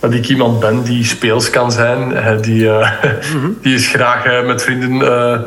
dat 0.02 0.12
ik 0.12 0.28
iemand 0.28 0.60
ben 0.60 0.82
die 0.82 1.04
speels 1.04 1.50
kan 1.50 1.72
zijn, 1.72 2.14
die, 2.40 2.68
mm-hmm. 2.68 3.58
die 3.62 3.74
is 3.74 3.88
graag 3.88 4.26
uh, 4.26 4.46
met 4.46 4.62
vrienden 4.62 4.92
uh, 4.92 5.40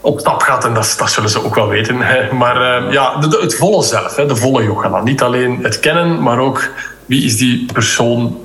op 0.00 0.20
stap 0.20 0.42
gaat. 0.42 0.64
En 0.64 0.74
dat, 0.74 0.94
dat, 0.98 1.10
zullen 1.10 1.30
ze 1.30 1.44
ook 1.44 1.54
wel 1.54 1.68
weten. 1.68 1.96
Maar 2.32 2.92
ja, 2.92 3.16
de, 3.16 3.28
de, 3.28 3.38
het 3.40 3.54
volle 3.54 3.82
zelf, 3.82 4.14
de 4.14 4.36
volle 4.36 4.62
yoga. 4.62 5.02
Niet 5.02 5.22
alleen 5.22 5.58
het 5.62 5.80
kennen, 5.80 6.22
maar 6.22 6.38
ook 6.38 6.70
wie 7.06 7.24
is 7.24 7.36
die 7.36 7.66
persoon, 7.72 8.38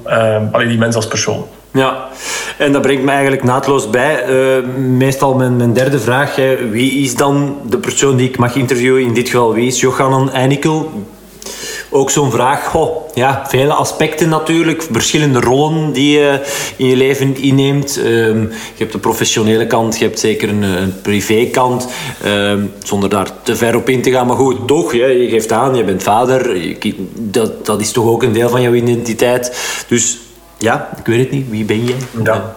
alleen 0.51 0.67
die 0.67 0.77
mens 0.77 0.95
als 0.95 1.07
persoon. 1.07 1.47
Ja, 1.73 2.07
en 2.57 2.71
dat 2.71 2.81
brengt 2.81 3.03
me 3.03 3.11
eigenlijk 3.11 3.43
naadloos 3.43 3.89
bij. 3.89 4.29
Uh, 4.29 4.65
meestal 4.77 5.33
mijn, 5.33 5.55
mijn, 5.55 5.73
derde 5.73 5.99
vraag. 5.99 6.35
Hè. 6.35 6.69
Wie 6.69 6.91
is 6.91 7.15
dan 7.15 7.57
de 7.69 7.77
persoon 7.77 8.15
die 8.15 8.29
ik 8.29 8.37
mag 8.37 8.55
interviewen? 8.55 9.01
In 9.01 9.13
dit 9.13 9.29
geval, 9.29 9.53
wie 9.53 9.67
is 9.67 9.79
Johanan 9.79 10.31
Einikel? 10.31 10.91
Ook 11.93 12.09
zo'n 12.09 12.31
vraag. 12.31 12.75
Oh, 12.75 13.09
ja, 13.13 13.45
vele 13.47 13.73
aspecten 13.73 14.29
natuurlijk, 14.29 14.87
verschillende 14.91 15.39
rollen 15.39 15.91
die 15.91 16.19
je 16.19 16.39
in 16.75 16.87
je 16.87 16.95
leven 16.95 17.35
inneemt. 17.41 17.97
Ehm, 17.97 18.41
je 18.41 18.77
hebt 18.77 18.91
de 18.91 18.97
professionele 18.97 19.67
kant, 19.67 19.97
je 19.97 20.05
hebt 20.05 20.19
zeker 20.19 20.49
een, 20.49 20.61
een 20.61 21.01
privékant, 21.01 21.87
um, 22.25 22.73
zonder 22.83 23.09
daar 23.09 23.27
te 23.43 23.55
ver 23.55 23.75
op 23.75 23.89
in 23.89 24.01
te 24.01 24.11
gaan. 24.11 24.27
Maar 24.27 24.35
goed, 24.35 24.67
toch, 24.67 24.93
je, 24.93 25.05
je 25.05 25.29
geeft 25.29 25.51
aan, 25.51 25.75
je 25.75 25.83
bent 25.83 26.03
vader, 26.03 26.57
dat, 27.19 27.65
dat 27.65 27.81
is 27.81 27.91
toch 27.91 28.05
ook 28.05 28.23
een 28.23 28.33
deel 28.33 28.49
van 28.49 28.61
jouw 28.61 28.73
identiteit. 28.73 29.57
Dus 29.87 30.17
ja, 30.57 30.89
ik 30.97 31.05
weet 31.05 31.19
het 31.19 31.31
niet, 31.31 31.49
wie 31.49 31.65
ben 31.65 31.85
jij? 31.85 31.97
Ja. 32.23 32.55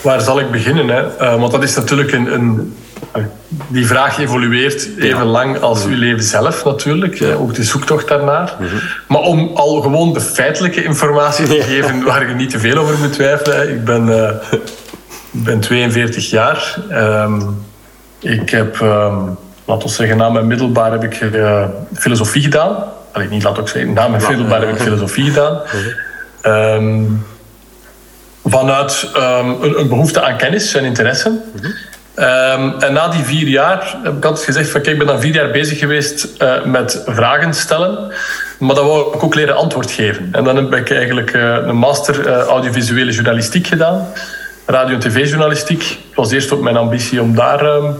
Waar 0.00 0.20
zal 0.20 0.40
ik 0.40 0.50
beginnen? 0.50 0.88
Hè? 0.88 1.20
Uh, 1.20 1.40
want 1.40 1.52
dat 1.52 1.62
is 1.62 1.74
natuurlijk 1.74 2.12
een, 2.12 2.34
een 2.34 2.74
die 3.68 3.86
vraag 3.86 4.18
evolueert 4.18 4.88
even 4.98 5.26
lang 5.26 5.60
als 5.60 5.84
uw 5.84 5.96
leven 5.96 6.22
zelf 6.22 6.64
natuurlijk. 6.64 7.14
Ja. 7.14 7.32
Ook 7.34 7.54
de 7.54 7.62
zoektocht 7.62 8.08
daarnaar. 8.08 8.54
Mm 8.58 8.66
-hmm. 8.66 8.80
Maar 9.08 9.20
om 9.20 9.50
al 9.54 9.80
gewoon 9.80 10.12
de 10.12 10.20
feitelijke 10.20 10.84
informatie 10.84 11.46
te 11.46 11.62
geven 11.62 12.04
waar 12.04 12.28
je 12.28 12.34
niet 12.34 12.50
te 12.50 12.58
veel 12.58 12.76
over 12.76 12.98
moet 12.98 13.12
twijfelen. 13.12 13.70
Ik 13.70 13.84
ben, 13.84 14.06
uh, 14.08 14.30
ik 15.30 15.44
ben 15.44 15.60
42 15.60 16.30
jaar. 16.30 16.76
Um, 16.90 17.64
ik 18.18 18.50
heb, 18.50 18.80
um, 18.80 19.36
laten 19.64 19.88
we 19.88 19.94
zeggen, 19.94 20.16
na 20.16 20.28
mijn 20.28 20.46
middelbaar 20.46 20.92
heb 20.92 21.04
ik 21.04 21.20
uh, 21.20 21.64
filosofie 21.94 22.42
gedaan. 22.42 22.84
Allee, 23.12 23.28
niet 23.28 23.42
laat 23.42 23.58
ik 23.58 23.68
zeggen, 23.68 23.92
na 23.92 24.08
mijn 24.08 24.22
middelbaar 24.28 24.60
heb 24.60 24.70
ik 24.70 24.80
filosofie 24.80 25.24
gedaan. 25.24 25.60
Um, 26.46 27.26
vanuit 28.44 29.10
een, 29.14 29.78
een, 29.78 29.88
behoefte 29.88 30.22
aan 30.22 30.36
kennis 30.36 30.74
en 30.74 30.84
interesse. 30.84 31.28
Mm 31.28 31.40
-hmm. 31.60 31.74
Um, 32.16 32.74
en 32.80 32.92
na 32.92 33.08
die 33.08 33.24
vier 33.24 33.48
jaar 33.48 33.96
heb 34.02 34.16
ik 34.16 34.24
altijd 34.24 34.44
gezegd 34.44 34.70
van 34.70 34.80
kijk, 34.80 34.92
ik 34.92 34.98
ben 34.98 35.06
dan 35.06 35.20
vier 35.20 35.34
jaar 35.34 35.50
bezig 35.50 35.78
geweest 35.78 36.28
uh, 36.38 36.64
met 36.64 37.02
vragen 37.06 37.54
stellen. 37.54 38.12
Maar 38.58 38.74
dan 38.74 38.86
wou 38.86 39.14
ik 39.14 39.22
ook 39.22 39.34
leren 39.34 39.56
antwoord 39.56 39.90
geven. 39.90 40.28
En 40.32 40.44
dan 40.44 40.56
heb 40.56 40.74
ik 40.74 40.90
eigenlijk 40.90 41.34
uh, 41.34 41.56
een 41.66 41.76
master 41.76 42.26
uh, 42.26 42.38
audiovisuele 42.38 43.12
journalistiek 43.12 43.66
gedaan. 43.66 44.06
Radio- 44.66 44.94
en 44.94 45.00
tv-journalistiek. 45.00 45.82
Het 45.82 46.14
was 46.14 46.30
eerst 46.30 46.52
ook 46.52 46.62
mijn 46.62 46.76
ambitie 46.76 47.20
om 47.20 47.34
daar 47.34 47.64
um, 47.64 47.94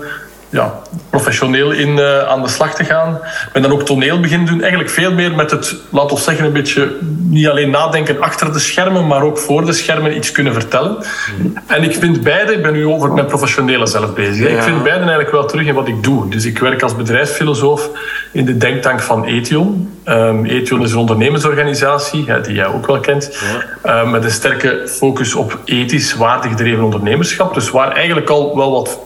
ja, 0.53 0.81
professioneel 1.11 1.71
in 1.71 1.89
uh, 1.89 2.19
aan 2.19 2.43
de 2.43 2.49
slag 2.49 2.75
te 2.75 2.85
gaan. 2.85 3.15
Ik 3.15 3.53
ben 3.53 3.63
dan 3.63 3.73
ook 3.73 3.83
toneel 3.83 4.21
beginnen 4.21 4.47
doen. 4.47 4.61
Eigenlijk 4.61 4.91
veel 4.91 5.13
meer 5.13 5.35
met 5.35 5.51
het, 5.51 5.77
laten 5.91 6.17
we 6.17 6.23
zeggen, 6.23 6.45
een 6.45 6.53
beetje 6.53 6.97
niet 7.19 7.49
alleen 7.49 7.71
nadenken 7.71 8.21
achter 8.21 8.53
de 8.53 8.59
schermen, 8.59 9.07
maar 9.07 9.23
ook 9.23 9.39
voor 9.39 9.65
de 9.65 9.73
schermen 9.73 10.17
iets 10.17 10.33
kunnen 10.33 10.53
vertellen. 10.53 10.97
Mm. 11.39 11.55
En 11.67 11.83
ik 11.83 11.95
vind 11.95 12.23
beide, 12.23 12.53
ik 12.53 12.63
ben 12.63 12.73
nu 12.73 12.87
over 12.87 13.13
mijn 13.13 13.27
professionele 13.27 13.87
zelf 13.87 14.15
bezig. 14.15 14.51
Ja. 14.51 14.57
Ik 14.57 14.63
vind 14.63 14.83
beide 14.83 15.01
eigenlijk 15.01 15.31
wel 15.31 15.45
terug 15.45 15.67
in 15.67 15.75
wat 15.75 15.89
ik 15.89 16.03
doe. 16.03 16.29
Dus 16.29 16.45
ik 16.45 16.59
werk 16.59 16.83
als 16.83 16.97
bedrijfsfilosoof 16.97 17.91
in 18.33 18.45
de 18.45 18.57
denktank 18.57 19.01
van 19.01 19.25
Ethion. 19.25 19.91
Um, 20.05 20.45
Ethion 20.45 20.83
is 20.83 20.93
een 20.93 20.99
ondernemersorganisatie, 20.99 22.25
ja, 22.27 22.39
die 22.39 22.55
jij 22.55 22.67
ook 22.67 22.87
wel 22.87 23.01
kent, 23.01 23.39
ja. 23.85 24.03
uh, 24.03 24.11
met 24.11 24.25
een 24.25 24.31
sterke 24.31 24.89
focus 24.89 25.35
op 25.35 25.59
ethisch 25.65 26.15
waardegedreven 26.15 26.85
ondernemerschap. 26.85 27.55
Dus 27.55 27.71
waar 27.71 27.93
eigenlijk 27.93 28.29
al 28.29 28.57
wel 28.57 28.73
wat 28.73 28.99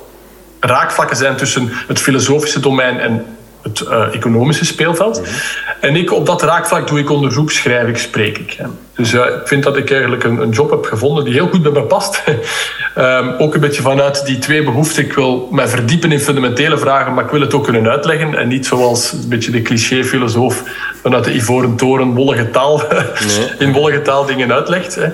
raakvlakken 0.61 1.17
zijn 1.17 1.37
tussen 1.37 1.69
het 1.87 2.01
filosofische 2.01 2.61
domein 2.61 3.01
en 3.01 3.25
het 3.63 3.81
uh, 3.81 4.15
economische 4.15 4.65
speelveld. 4.65 5.19
Mm 5.19 5.25
-hmm. 5.25 5.35
En 5.81 5.97
ik, 5.97 6.13
op 6.13 6.27
dat 6.27 6.43
raakvlak 6.43 6.89
doe 6.89 6.99
ik 6.99 7.11
onderzoek, 7.11 7.51
schrijf 7.51 7.89
ik, 7.89 7.99
spreek 7.99 8.39
ik. 8.39 8.59
Dus 8.95 9.13
uh, 9.15 9.25
ik 9.25 9.49
vind 9.49 9.63
dat 9.63 9.77
ik 9.77 9.91
eigenlijk 9.91 10.25
een, 10.25 10.41
een, 10.41 10.51
job 10.51 10.71
heb 10.71 10.85
gevonden 10.85 11.25
die 11.25 11.33
heel 11.33 11.49
goed 11.49 11.63
bij 11.63 11.73
me 11.73 11.83
past. 11.83 12.23
um, 12.99 13.35
ook 13.43 13.55
een 13.55 13.61
beetje 13.61 13.83
vanuit 13.83 14.27
die 14.27 14.39
twee 14.39 14.63
behoeften. 14.63 15.05
Ik 15.05 15.13
wil 15.13 15.49
mij 15.53 15.69
verdiepen 15.69 16.13
in 16.13 16.21
fundamentele 16.21 16.79
vragen, 16.79 17.15
maar 17.15 17.25
ik 17.25 17.31
wil 17.31 17.41
het 17.41 17.55
ook 17.55 17.65
kunnen 17.65 17.91
uitleggen. 17.91 18.35
En 18.35 18.49
niet 18.49 18.67
zoals 18.67 19.13
een 19.13 19.29
beetje 19.29 19.51
de 19.51 19.63
cliché-filosoof 19.63 20.63
vanuit 21.03 21.25
de 21.25 21.35
Ivoren 21.35 21.77
Toren 21.77 22.15
wollige 22.15 22.51
taal, 22.51 22.83
nee. 22.89 23.51
in 23.59 23.73
wollige 23.73 24.03
taal 24.03 24.27
dingen 24.27 24.53
uitlegt. 24.53 24.95
Hè. 24.95 25.09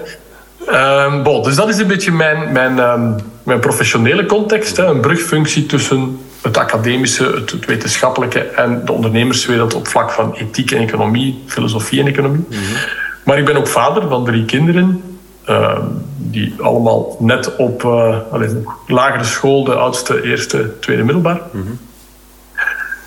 Um, 0.69 1.23
bon, 1.23 1.43
dus 1.43 1.57
dat 1.57 1.69
is 1.69 1.79
een 1.79 1.87
beetje 1.87 2.13
mijn, 2.13 2.53
mijn, 2.53 2.79
um, 2.79 3.17
mijn 3.43 3.61
professionele 3.61 4.27
context. 4.27 4.77
Hè. 4.77 4.85
Een 4.85 5.01
brugfunctie 5.01 5.67
tussen 5.67 6.19
het 6.43 6.57
academische, 6.57 7.25
het, 7.25 7.51
het, 7.51 7.67
wetenschappelijke 7.67 8.41
en 8.41 8.85
de 8.85 8.93
ondernemerswereld 8.93 9.75
op 9.75 9.87
vlak 9.89 10.11
van 10.11 10.35
ethiek 10.35 10.71
en 10.71 10.81
economie, 10.83 11.43
filosofie 11.47 12.01
en 12.01 12.07
economie. 12.07 12.45
Mm 12.49 12.57
-hmm. 12.57 12.77
Maar 13.25 13.39
ik 13.39 13.45
ben 13.45 13.57
ook 13.57 13.67
vader 13.67 14.09
van 14.09 14.25
drie 14.25 14.45
kinderen. 14.45 15.03
Uh, 15.49 15.79
die 16.17 16.55
allemaal 16.61 17.17
net 17.19 17.57
op 17.57 17.85
uh, 17.85 18.17
allez, 18.31 18.53
lagere 18.87 19.25
school, 19.25 19.65
de 19.65 19.75
oudste, 19.75 20.23
eerste, 20.23 20.79
tweede 20.81 21.03
middelbaar. 21.03 21.41
Mm 21.53 21.79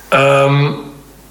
-hmm. 0.09 0.19
um, 0.19 0.75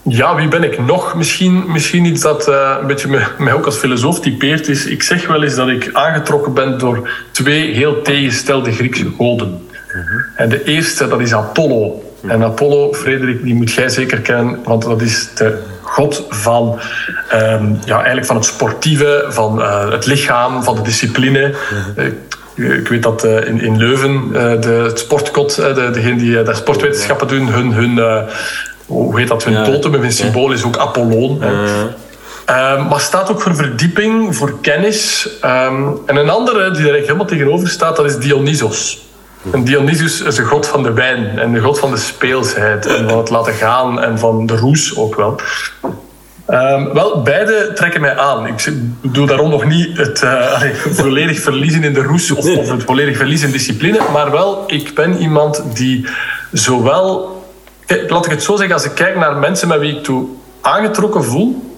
ja, 0.09 0.35
wie 0.35 0.49
ben 0.49 0.63
ik 0.63 0.87
nog? 0.87 1.15
Misschien, 1.15 1.65
misschien 1.67 2.05
iets 2.05 2.21
dat 2.21 2.49
uh, 2.49 2.77
een 2.81 2.87
beetje 2.87 3.09
mij, 3.09 3.27
mij 3.39 3.53
ook 3.53 3.65
als 3.65 3.77
filosoof 3.77 4.21
typeert 4.21 4.69
is. 4.69 4.87
Ik 4.87 5.03
zeg 5.03 5.27
wel 5.27 5.43
eens 5.43 5.55
dat 5.55 5.69
ik 5.69 5.91
aangetrokken 5.93 6.53
ben 6.53 6.79
door 6.79 7.09
twee 7.31 7.75
heel 7.75 8.03
tegengestelde 8.03 8.73
Griekse 8.73 9.11
goden. 9.17 9.67
-huh. 9.87 10.03
En 10.35 10.49
de 10.49 10.65
eerste, 10.65 11.09
dat 11.09 11.21
is 11.21 11.35
Apollo. 11.35 12.03
En 12.27 12.43
Apollo, 12.43 12.93
Frederik, 12.93 13.43
die 13.43 13.55
moet 13.55 13.73
jij 13.73 13.89
zeker 13.89 14.21
kennen, 14.21 14.59
want 14.65 14.83
dat 14.83 15.03
is 15.03 15.35
de 15.35 15.63
god 15.83 16.27
van, 16.29 16.81
um, 17.33 17.79
ja, 17.85 17.97
eigenlijk 17.97 18.27
van 18.27 18.37
het 18.37 18.45
sportieve, 18.45 19.25
van 19.29 19.59
uh, 19.59 19.91
het 19.91 20.07
lichaam, 20.07 20.63
van 20.63 20.75
de 20.75 20.83
discipline. 20.83 21.55
-huh. 21.97 22.07
Ik 22.79 22.89
weet 22.89 23.03
dat 23.03 23.25
in, 23.25 23.61
in 23.61 23.77
Leuven 23.77 24.33
de 24.61 24.85
het 24.87 24.99
sportkot, 24.99 25.55
de, 25.55 25.91
degene 25.93 26.17
die 26.17 26.31
uh, 26.31 26.55
sportwetenschappen 26.55 27.29
doen, 27.29 27.49
hun, 27.49 27.73
hun 27.73 27.99
hoe 28.87 29.19
heet 29.19 29.29
dat, 29.29 29.45
hun 29.45 29.53
ja. 29.53 29.65
totem, 29.65 29.93
hun 29.93 30.13
symbool 30.13 30.53
is 30.53 30.65
ook 30.65 30.77
Apollon. 30.77 31.43
Um, 32.51 32.87
maar 32.89 33.01
staat 33.01 33.31
ook 33.31 33.41
voor 33.41 33.55
verdieping, 33.55 34.37
voor 34.37 34.61
kennis. 34.61 35.29
Um, 35.45 35.99
en 36.07 36.17
een 36.17 36.31
andere 36.31 36.71
die 36.71 36.89
er 36.89 36.95
helemaal 36.95 37.27
tegenover 37.27 37.69
staat, 37.69 37.97
dat 37.97 38.05
is 38.05 38.19
Dionysos. 38.19 39.03
En 39.53 39.65
Dionysus 39.65 40.21
is 40.21 40.35
de 40.35 40.43
god 40.43 40.67
van 40.67 40.83
de 40.83 40.93
wijn 40.93 41.39
en 41.39 41.53
de 41.53 41.61
god 41.61 41.79
van 41.79 41.91
de 41.91 41.97
speelsheid 41.97 42.87
en 42.87 43.09
van 43.09 43.19
het 43.19 43.31
laten 43.31 43.53
gaan 43.53 44.03
en 44.03 44.19
van 44.19 44.47
de 44.47 44.57
roes 44.57 44.97
ook 44.97 45.15
wel. 45.15 45.41
Um, 46.49 46.93
wel, 46.93 47.23
beide 47.23 47.73
trekken 47.75 48.01
mij 48.01 48.19
aan. 48.19 48.47
Ik 48.47 48.73
doe 49.01 49.27
daarom 49.27 49.51
nog 49.51 49.65
niet 49.65 49.97
het 49.97 50.23
uh, 50.23 50.63
volledig 51.01 51.41
verliezen 51.41 51.85
in 51.85 51.95
de 51.95 52.03
roes 52.03 52.31
of, 52.31 52.57
of 52.57 52.71
het 52.71 52.83
volledig 52.83 53.17
verliezen 53.17 53.47
in 53.47 53.53
discipline, 53.53 53.99
maar 54.13 54.31
wel, 54.31 54.65
ik 54.67 54.95
ben 54.95 55.19
iemand 55.19 55.65
die 55.75 56.07
zowel 56.53 57.34
laat 57.87 58.25
ik 58.25 58.31
het 58.31 58.43
zo 58.43 58.57
zeggen, 58.57 58.75
als 58.75 58.85
ik 58.85 58.95
kijk 58.95 59.17
naar 59.17 59.37
mensen 59.37 59.69
met 59.69 59.81
wie 59.81 59.97
ik 59.97 60.05
toe 60.05 60.29
aangetrokken 60.61 61.25
voel, 61.25 61.77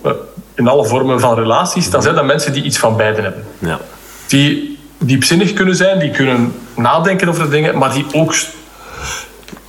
in 0.55 0.69
alle 0.69 0.85
vormen 0.85 1.21
van 1.21 1.35
relaties, 1.35 1.91
dan 1.91 2.03
zijn 2.03 2.15
dat 2.15 2.25
mensen 2.25 2.53
die 2.53 2.63
iets 2.63 2.79
van 2.79 2.97
beiden 2.97 3.25
hebben. 3.25 3.45
Ja. 3.59 3.79
Die 4.27 4.79
diepzinnig 4.99 5.53
kunnen 5.53 5.77
zijn, 5.77 5.99
die 5.99 6.11
kunnen 6.11 6.55
nadenken 6.77 7.29
over 7.29 7.43
de 7.43 7.49
dingen, 7.49 7.79
maar 7.79 7.93
die 7.93 8.07
ook 8.13 8.35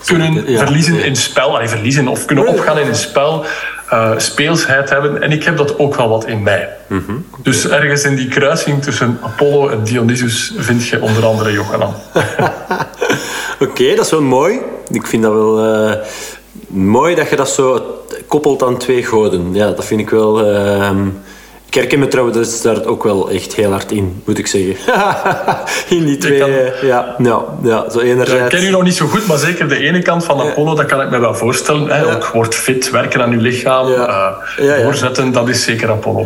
kunnen 0.05 0.51
ja. 0.51 0.57
verliezen 0.57 1.03
in 1.03 1.15
spel, 1.15 1.55
allee, 1.55 1.67
verliezen 1.67 2.07
of 2.07 2.25
kunnen 2.25 2.47
opgaan 2.47 2.79
in 2.79 2.87
een 2.87 2.95
spel, 2.95 3.45
uh, 3.93 4.11
speelsheid 4.17 4.89
hebben. 4.89 5.21
En 5.21 5.31
ik 5.31 5.43
heb 5.43 5.57
dat 5.57 5.79
ook 5.79 5.95
wel 5.95 6.09
wat 6.09 6.25
in 6.25 6.43
mij. 6.43 6.69
Mm 6.87 7.03
-hmm. 7.05 7.25
Dus 7.41 7.67
ergens 7.67 8.03
in 8.03 8.15
die 8.15 8.27
kruising 8.27 8.83
tussen 8.83 9.19
Apollo 9.23 9.69
en 9.69 9.83
Dionysus 9.83 10.53
vind 10.57 10.87
je 10.87 11.01
onder 11.01 11.25
andere 11.25 11.51
Johanan. 11.51 11.95
Oké, 13.59 13.95
dat 13.95 14.05
is 14.05 14.11
wel 14.11 14.21
mooi. 14.21 14.59
Ik 14.91 15.07
vind 15.07 15.23
dat 15.23 15.33
wel 15.33 15.65
uh, 15.65 15.93
mooi 16.67 17.15
dat 17.15 17.29
je 17.29 17.35
dat 17.35 17.49
zo 17.49 17.81
koppelt 18.27 18.63
aan 18.63 18.77
twee 18.77 19.03
goden. 19.03 19.53
Ja, 19.53 19.71
dat 19.71 19.85
vind 19.85 20.01
ik 20.01 20.09
wel... 20.09 20.53
Uh, 20.53 20.91
ik 21.67 21.73
herken 21.73 21.99
me 21.99 22.07
trouwens 22.07 22.37
dus 22.37 22.61
daar 22.61 22.85
ook 22.85 23.03
wel 23.03 23.29
echt 23.29 23.55
heel 23.55 23.71
hard 23.71 23.91
in, 23.91 24.21
moet 24.25 24.37
ik 24.37 24.47
zeggen. 24.47 24.75
in 25.97 26.05
die 26.05 26.17
twee, 26.17 26.39
kan... 26.39 26.49
ja, 26.81 27.15
ja, 27.17 27.45
ja, 27.63 27.89
zo 27.89 27.99
enerzijds... 27.99 28.53
Ik 28.53 28.59
ken 28.59 28.67
u 28.67 28.71
nog 28.71 28.83
niet 28.83 28.95
zo 28.95 29.07
goed, 29.07 29.27
maar 29.27 29.37
zeker 29.37 29.67
de 29.67 29.77
ene 29.77 30.01
kant 30.01 30.25
van 30.25 30.41
Apollo, 30.41 30.75
dat 30.75 30.85
kan 30.85 31.01
ik 31.01 31.09
me 31.09 31.19
wel 31.19 31.35
voorstellen. 31.35 31.87
Hè. 31.87 31.97
Ja. 31.97 32.13
Ook 32.13 32.27
wordt 32.27 32.55
fit, 32.55 32.89
werken 32.89 33.21
aan 33.21 33.31
uw 33.31 33.39
lichaam. 33.39 33.87
Uh, 33.87 34.83
doorzetten, 34.83 35.31
dat 35.31 35.49
is 35.49 35.63
zeker 35.63 35.89
Apollo. 35.89 36.25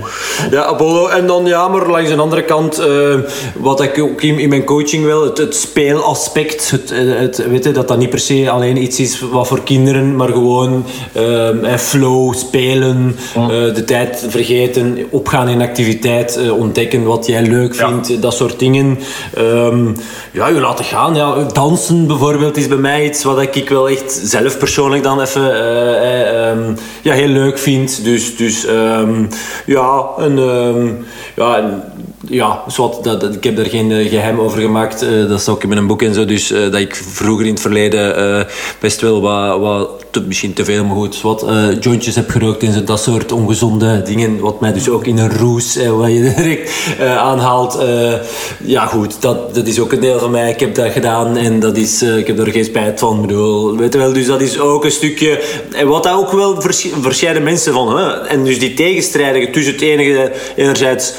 Ja, 0.51 0.63
Apollo. 0.63 1.07
En 1.07 1.27
dan 1.27 1.45
ja, 1.45 1.67
maar 1.67 1.87
langs 1.87 2.09
de 2.09 2.15
andere 2.15 2.43
kant, 2.43 2.79
uh, 2.79 3.15
wat 3.55 3.81
ik 3.81 3.99
ook 3.99 4.21
in, 4.21 4.39
in, 4.39 4.49
mijn 4.49 4.63
coaching 4.63 5.05
wil, 5.05 5.23
het, 5.23 5.37
het 5.37 5.55
speelaspect, 5.55 6.71
het, 6.71 6.89
het, 6.95 7.47
weet 7.47 7.63
je, 7.63 7.71
dat 7.71 7.87
dat 7.87 7.97
niet 7.97 8.09
per 8.09 8.19
se 8.19 8.49
alleen 8.49 8.83
iets 8.83 8.99
is 8.99 9.19
wat 9.31 9.47
voor 9.47 9.63
kinderen, 9.63 10.15
maar 10.15 10.29
gewoon 10.29 10.85
uh, 11.17 11.77
flow, 11.77 12.35
spelen, 12.35 13.15
de 13.73 13.83
tijd 13.85 14.25
vergeten, 14.29 15.07
op 15.09 15.29
gaan 15.31 15.49
in 15.49 15.61
activiteit, 15.61 16.37
uh, 16.37 16.57
ontdekken 16.57 17.03
wat 17.03 17.25
jij 17.25 17.41
leuk 17.41 17.75
vindt, 17.75 18.07
ja. 18.07 18.17
dat 18.17 18.33
soort 18.33 18.59
dingen. 18.59 18.99
Um, 19.37 19.95
ja, 20.31 20.47
je 20.47 20.59
laten 20.59 20.85
gaan. 20.85 21.15
Ja. 21.15 21.43
Dansen 21.53 22.07
bijvoorbeeld 22.07 22.57
is 22.57 22.67
bij 22.67 22.77
mij 22.77 23.05
iets 23.05 23.23
wat 23.23 23.41
ik 23.41 23.69
wel 23.69 23.89
echt 23.89 24.21
zelf 24.23 24.57
persoonlijk 24.57 25.03
dan 25.03 25.21
even 25.21 25.41
uh, 25.41 26.49
um, 26.49 26.77
ja, 27.01 27.13
heel 27.13 27.27
leuk 27.27 27.57
vind. 27.57 28.03
Dus, 28.03 28.35
dus 28.35 28.67
um, 28.67 29.27
ja, 29.65 30.05
een, 30.17 30.35
ja, 31.35 31.57
een 31.57 31.81
ja, 32.27 32.63
zwart, 32.67 33.03
dat, 33.03 33.21
dat, 33.21 33.35
ik 33.35 33.43
heb 33.43 33.55
daar 33.55 33.65
geen 33.65 33.91
eh, 33.91 34.09
geheim 34.09 34.39
over 34.39 34.61
gemaakt. 34.61 35.03
Uh, 35.03 35.29
dat 35.29 35.41
staat 35.41 35.55
ook 35.55 35.63
in 35.63 35.69
mijn 35.69 35.87
boek 35.87 36.01
en 36.01 36.13
zo. 36.13 36.25
Dus 36.25 36.51
uh, 36.51 36.59
dat 36.59 36.79
ik 36.79 36.95
vroeger 36.95 37.45
in 37.45 37.51
het 37.51 37.61
verleden 37.61 38.47
best 38.79 39.01
wel 39.01 39.21
wat, 39.21 39.59
wat 39.59 39.89
te, 40.11 40.21
misschien 40.21 40.53
te 40.53 40.65
veel, 40.65 40.85
maar 40.85 40.95
goed, 40.95 41.21
wat 41.21 41.45
jointjes 41.79 42.15
heb 42.15 42.29
gerookt 42.29 42.63
en 42.63 42.73
zo, 42.73 42.83
dat 42.83 43.01
soort 43.01 43.31
ongezonde 43.31 44.01
dingen. 44.01 44.39
Wat 44.39 44.59
mij 44.59 44.73
dus 44.73 44.89
ook 44.89 45.05
in 45.05 45.17
een 45.21 45.37
roes, 45.37 45.75
wat 45.75 46.11
je 46.11 46.21
direct 46.35 46.71
aanhaalt. 46.99 47.77
ja, 48.63 48.85
goed, 48.85 49.21
dat, 49.21 49.55
dat 49.55 49.67
is 49.67 49.79
ook 49.79 49.91
een 49.91 49.99
deel 49.99 50.19
van 50.19 50.31
mij. 50.31 50.49
Ik 50.49 50.59
heb 50.59 50.75
dat 50.75 50.91
gedaan 50.91 51.37
en 51.37 51.59
dat 51.59 51.77
is, 51.77 52.01
ik 52.01 52.27
heb 52.27 52.39
er 52.39 52.51
geen 52.51 52.65
spijt 52.65 52.99
van. 52.99 53.21
Bedoel, 53.21 53.77
weet 53.77 53.93
je 53.93 53.99
wel, 53.99 54.13
dus 54.13 54.25
dat 54.25 54.41
is 54.41 54.59
ook 54.59 54.85
een 54.85 54.91
stukje. 54.91 55.41
En 55.71 55.87
wat 55.87 56.03
daar 56.03 56.17
ook 56.17 56.31
wel 56.31 56.61
vers, 56.61 56.87
verschillende 57.01 57.39
mensen 57.39 57.73
van. 57.73 57.97
Hè? 57.97 58.27
En 58.27 58.43
dus 58.43 58.59
die 58.59 58.73
tegenstrijdige 58.73 59.49
tussen 59.49 59.73
het 59.73 59.81
enige, 59.81 60.31
enerzijds 60.55 61.13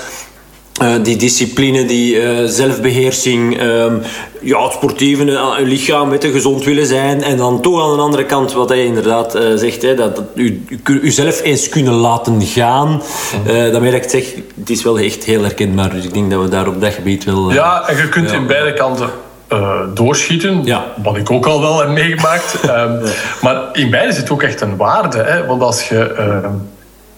uh, 0.80 0.94
die 1.02 1.16
discipline, 1.16 1.84
die 1.84 2.14
uh, 2.14 2.44
zelfbeheersing, 2.44 3.62
um, 3.62 4.02
ja, 4.40 4.62
het 4.62 4.72
sportieve 4.72 5.24
uh, 5.24 5.48
lichaam, 5.58 6.08
met 6.08 6.24
gezond 6.24 6.64
willen 6.64 6.86
zijn. 6.86 7.22
En 7.22 7.36
dan 7.36 7.60
toch 7.60 7.82
aan 7.82 7.96
de 7.96 8.02
andere 8.02 8.24
kant, 8.24 8.52
wat 8.52 8.68
hij 8.68 8.84
inderdaad 8.84 9.38
zegt, 9.54 9.82
hè, 9.82 9.94
dat, 9.94 10.16
dat 10.16 10.24
u, 10.34 10.64
u, 10.84 11.10
zelf 11.10 11.42
eens 11.42 11.68
kunnen 11.68 11.92
laten 11.92 12.42
gaan. 12.42 13.02
dan 13.72 13.82
merk 13.82 14.04
ik 14.04 14.10
zeg, 14.10 14.24
het 14.58 14.70
is 14.70 14.82
wel 14.82 14.98
echt 14.98 15.24
heel 15.24 15.42
herkenbaar. 15.42 15.90
Dus 15.90 16.04
ik 16.04 16.14
denk 16.14 16.30
dat 16.30 16.42
we 16.42 16.48
daar 16.48 16.68
op 16.68 16.80
dat 16.80 16.92
gebied 16.92 17.24
wel... 17.24 17.52
ja, 17.52 17.88
en 17.88 17.96
je 17.96 18.08
kunt 18.08 18.30
ja, 18.30 18.36
in 18.36 18.46
beide 18.46 18.72
kanten 18.72 19.10
doorschieten. 19.94 20.64
Ja. 20.64 20.84
Wat 21.02 21.16
ik 21.16 21.30
ook 21.30 21.46
al 21.46 21.60
wel 21.60 21.78
heb 21.78 21.88
meegemaakt. 21.88 22.58
um, 22.64 23.00
maar 23.42 23.62
in 23.72 23.90
beide 23.90 24.12
zit 24.12 24.30
ook 24.30 24.42
echt 24.42 24.60
een 24.60 24.76
waarde. 24.76 25.18
Hè? 25.18 25.46
Want 25.46 25.62
als 25.62 25.88
je 25.88 26.12
ehm, 26.12 26.54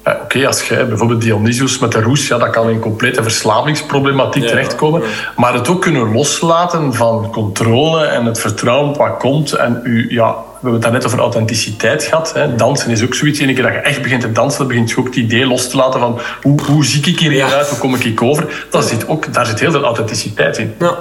eh, 0.05 0.15
oké, 0.23 0.47
als 0.47 0.69
je 0.69 0.85
bijvoorbeeld 0.85 1.21
Dionysius 1.21 1.79
met 1.79 1.93
de 1.93 2.03
roes, 2.03 2.29
ja, 2.29 2.39
dat 2.39 2.51
kan 2.51 2.69
in 2.69 2.79
complete 2.79 3.23
verslavingsproblematiek 3.23 4.47
terechtkomen. 4.47 5.03
Maar 5.37 5.55
het 5.55 5.69
ook 5.69 5.83
kunnen 5.83 6.13
loslaten 6.13 6.95
van 6.95 7.31
controle 7.33 8.05
en 8.05 8.25
het 8.25 8.41
vertrouwen 8.41 8.97
wat 8.97 9.17
komt. 9.17 9.53
En 9.53 9.81
u, 9.85 10.07
ja, 10.09 10.31
we 10.33 10.71
hebben 10.71 10.83
het 10.83 10.93
net 10.93 11.07
over 11.07 11.19
authenticiteit 11.19 12.05
gehad. 12.05 12.35
Hè. 12.35 12.55
Dansen 12.55 12.91
is 12.91 13.05
ook 13.05 13.15
zoiets. 13.15 13.39
Eén 13.39 13.55
keer 13.55 13.63
dat 13.63 13.73
je 13.73 13.79
echt 13.79 14.03
begint 14.03 14.21
te 14.21 14.33
dansen, 14.33 14.67
begint 14.67 14.91
je 14.91 14.99
ook 14.99 15.07
het 15.07 15.17
idee 15.17 15.47
los 15.47 15.69
te 15.69 15.77
laten 15.77 16.01
van 16.01 16.21
hoe, 16.43 16.63
hoe 16.63 16.85
zie 16.85 17.07
ik 17.07 17.19
hier 17.19 17.45
uit, 17.45 17.69
hoe 17.69 17.79
kom 17.79 17.95
ik 17.95 18.03
hier 18.03 18.23
over. 18.23 18.67
Dat 18.71 18.85
zit 18.85 19.09
ook, 19.09 19.33
daar 19.33 19.47
zit 19.47 19.61
heel 19.61 19.71
veel 19.71 19.85
authenticiteit 19.85 20.59
in. 20.59 20.75
Ja, 20.79 20.99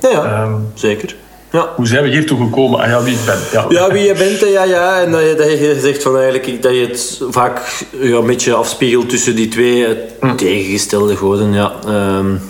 ja, 0.00 0.10
ja. 0.10 0.42
Um, 0.42 0.70
zeker. 0.74 1.14
Ja. 1.56 1.72
Hoe 1.76 1.86
zijn 1.86 2.02
we 2.02 2.10
hier 2.10 2.26
toe 2.26 2.38
gekomen? 2.38 2.80
Ah 2.80 2.88
ja, 2.88 3.02
wie 3.02 3.14
ik 3.14 3.24
ben. 3.24 3.38
Ja, 3.52 3.66
ja 3.68 3.92
wie 3.92 4.04
je 4.04 4.14
bent, 4.14 4.40
ja, 4.40 4.64
ja. 4.64 5.00
En 5.00 5.10
dat 5.10 5.20
je, 5.20 5.34
dat 5.34 5.50
je 5.50 5.78
zegt 5.80 6.02
van 6.02 6.16
eigenlijk 6.16 6.62
dat 6.62 6.74
je 6.74 6.86
het 6.86 7.20
vaak 7.30 7.84
ja, 8.00 8.16
een 8.16 8.26
beetje 8.26 8.54
afspiegelt 8.54 9.08
tussen 9.08 9.36
die 9.36 9.48
twee 9.48 9.86
hm. 10.20 10.34
tegengestelde 10.34 11.16
goden. 11.16 11.52
Ja. 11.52 11.72
Um, 12.18 12.40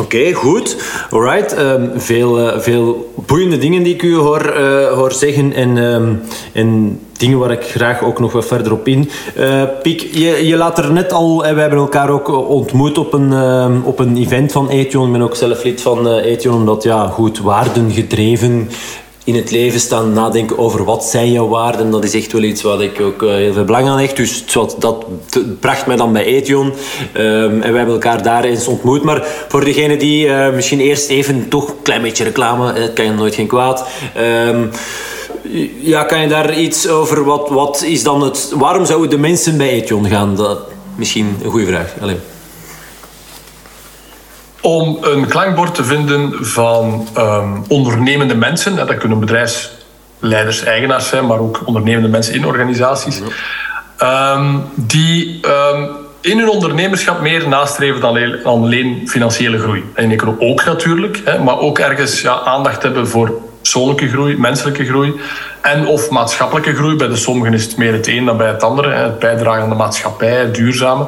Oké, 0.00 0.32
goed. 0.32 0.76
Alright. 1.10 1.58
Um, 1.58 1.90
veel, 1.94 2.40
uh, 2.40 2.58
veel 2.58 3.12
boeiende 3.26 3.58
dingen 3.58 3.82
die 3.82 3.94
ik 3.94 4.02
u 4.02 4.14
hoor, 4.14 4.54
uh, 4.58 4.86
hoor 4.92 5.12
zeggen. 5.12 5.52
En, 5.52 5.76
um, 5.76 6.20
en 6.52 7.00
dingen 7.12 7.38
waar 7.38 7.50
ik 7.50 7.62
graag 7.62 8.02
ook 8.02 8.18
nog 8.18 8.32
wat 8.32 8.46
verder 8.46 8.72
op 8.72 8.88
in. 8.88 9.10
Uh, 9.38 9.62
Piek, 9.82 10.00
je, 10.00 10.46
je 10.46 10.56
laat 10.56 10.78
er 10.78 10.92
net 10.92 11.12
al... 11.12 11.38
We 11.38 11.60
hebben 11.60 11.78
elkaar 11.78 12.10
ook 12.10 12.48
ontmoet 12.48 12.98
op 12.98 13.12
een, 13.12 13.32
uh, 13.32 13.66
op 13.82 13.98
een 13.98 14.16
event 14.16 14.52
van 14.52 14.68
Ethion. 14.68 15.06
Ik 15.06 15.12
ben 15.12 15.22
ook 15.22 15.36
zelf 15.36 15.64
lid 15.64 15.80
van 15.80 16.16
Ethion. 16.16 16.54
Omdat, 16.54 16.82
ja, 16.82 17.06
goed, 17.06 17.40
waardengedreven 17.40 18.68
in 19.24 19.34
het 19.34 19.50
leven 19.50 19.80
staan 19.80 20.12
nadenken 20.12 20.58
over 20.58 20.84
wat 20.84 21.04
zijn 21.04 21.32
jouw 21.32 21.48
waarden. 21.48 21.90
Dat 21.90 22.04
is 22.04 22.14
echt 22.14 22.32
wel 22.32 22.42
iets 22.42 22.62
wat 22.62 22.80
ik 22.80 23.00
ook 23.00 23.20
heel 23.20 23.52
veel 23.52 23.64
belang 23.64 23.88
aan 23.88 23.98
hecht. 23.98 24.16
Dus 24.16 24.44
dat 24.78 25.04
bracht 25.60 25.86
mij 25.86 25.96
dan 25.96 26.12
bij 26.12 26.24
Ethion. 26.24 26.66
Um, 27.16 27.62
en 27.62 27.70
we 27.70 27.76
hebben 27.76 27.94
elkaar 27.94 28.22
daar 28.22 28.44
eens 28.44 28.68
ontmoet. 28.68 29.02
Maar 29.02 29.26
voor 29.48 29.64
degene 29.64 29.96
die 29.96 30.26
uh, 30.26 30.50
misschien 30.50 30.80
eerst 30.80 31.08
even 31.08 31.48
toch 31.48 31.68
een 31.68 31.82
klein 31.82 32.02
beetje 32.02 32.24
reclame... 32.24 32.72
Het 32.72 32.92
kan 32.92 33.04
je 33.04 33.10
nooit 33.10 33.34
geen 33.34 33.46
kwaad... 33.46 33.88
Um, 34.48 34.70
ja, 35.80 36.04
kan 36.04 36.20
je 36.20 36.28
daar 36.28 36.58
iets 36.58 36.88
over? 36.88 37.24
Wat, 37.24 37.48
wat 37.48 37.82
is 37.82 38.02
dan 38.02 38.22
het, 38.22 38.52
waarom 38.54 38.86
zouden 38.86 39.10
de 39.10 39.18
mensen 39.18 39.56
bij 39.56 39.68
Ethion 39.68 40.08
gaan? 40.08 40.36
Dat, 40.36 40.58
misschien 40.96 41.36
een 41.42 41.50
goede 41.50 41.66
vraag. 41.66 41.94
Alleen. 42.00 42.33
Om 44.64 44.98
een 45.00 45.26
klankbord 45.26 45.74
te 45.74 45.84
vinden 45.84 46.44
van 46.46 47.08
um, 47.18 47.64
ondernemende 47.68 48.34
mensen, 48.34 48.76
dat 48.76 48.96
kunnen 48.96 49.20
bedrijfsleiders, 49.20 50.62
eigenaars 50.62 51.08
zijn, 51.08 51.26
maar 51.26 51.38
ook 51.38 51.62
ondernemende 51.64 52.08
mensen 52.08 52.34
in 52.34 52.46
organisaties, 52.46 53.20
um, 54.02 54.62
die 54.74 55.40
um, 55.46 55.88
in 56.20 56.38
hun 56.38 56.48
ondernemerschap 56.48 57.20
meer 57.20 57.48
nastreven 57.48 58.00
dan 58.00 58.44
alleen 58.44 59.08
financiële 59.08 59.58
groei. 59.58 59.84
En 59.94 60.10
ik 60.10 60.20
ook 60.38 60.64
natuurlijk, 60.64 61.20
hè, 61.24 61.38
maar 61.38 61.58
ook 61.58 61.78
ergens 61.78 62.20
ja, 62.20 62.40
aandacht 62.40 62.82
hebben 62.82 63.08
voor 63.08 63.40
persoonlijke 63.64 64.08
groei, 64.08 64.38
menselijke 64.38 64.84
groei 64.84 65.20
en 65.60 65.86
of 65.86 66.10
maatschappelijke 66.10 66.74
groei. 66.74 66.96
Bij 66.96 67.08
de 67.08 67.16
sommigen 67.16 67.54
is 67.54 67.64
het 67.64 67.76
meer 67.76 67.92
het 67.92 68.06
een 68.06 68.24
dan 68.24 68.36
bij 68.36 68.46
het 68.46 68.62
andere. 68.62 68.90
Het 68.90 69.18
bijdragen 69.18 69.62
aan 69.62 69.68
de 69.68 69.74
maatschappij, 69.74 70.36
het 70.36 70.54
duurzame. 70.54 71.06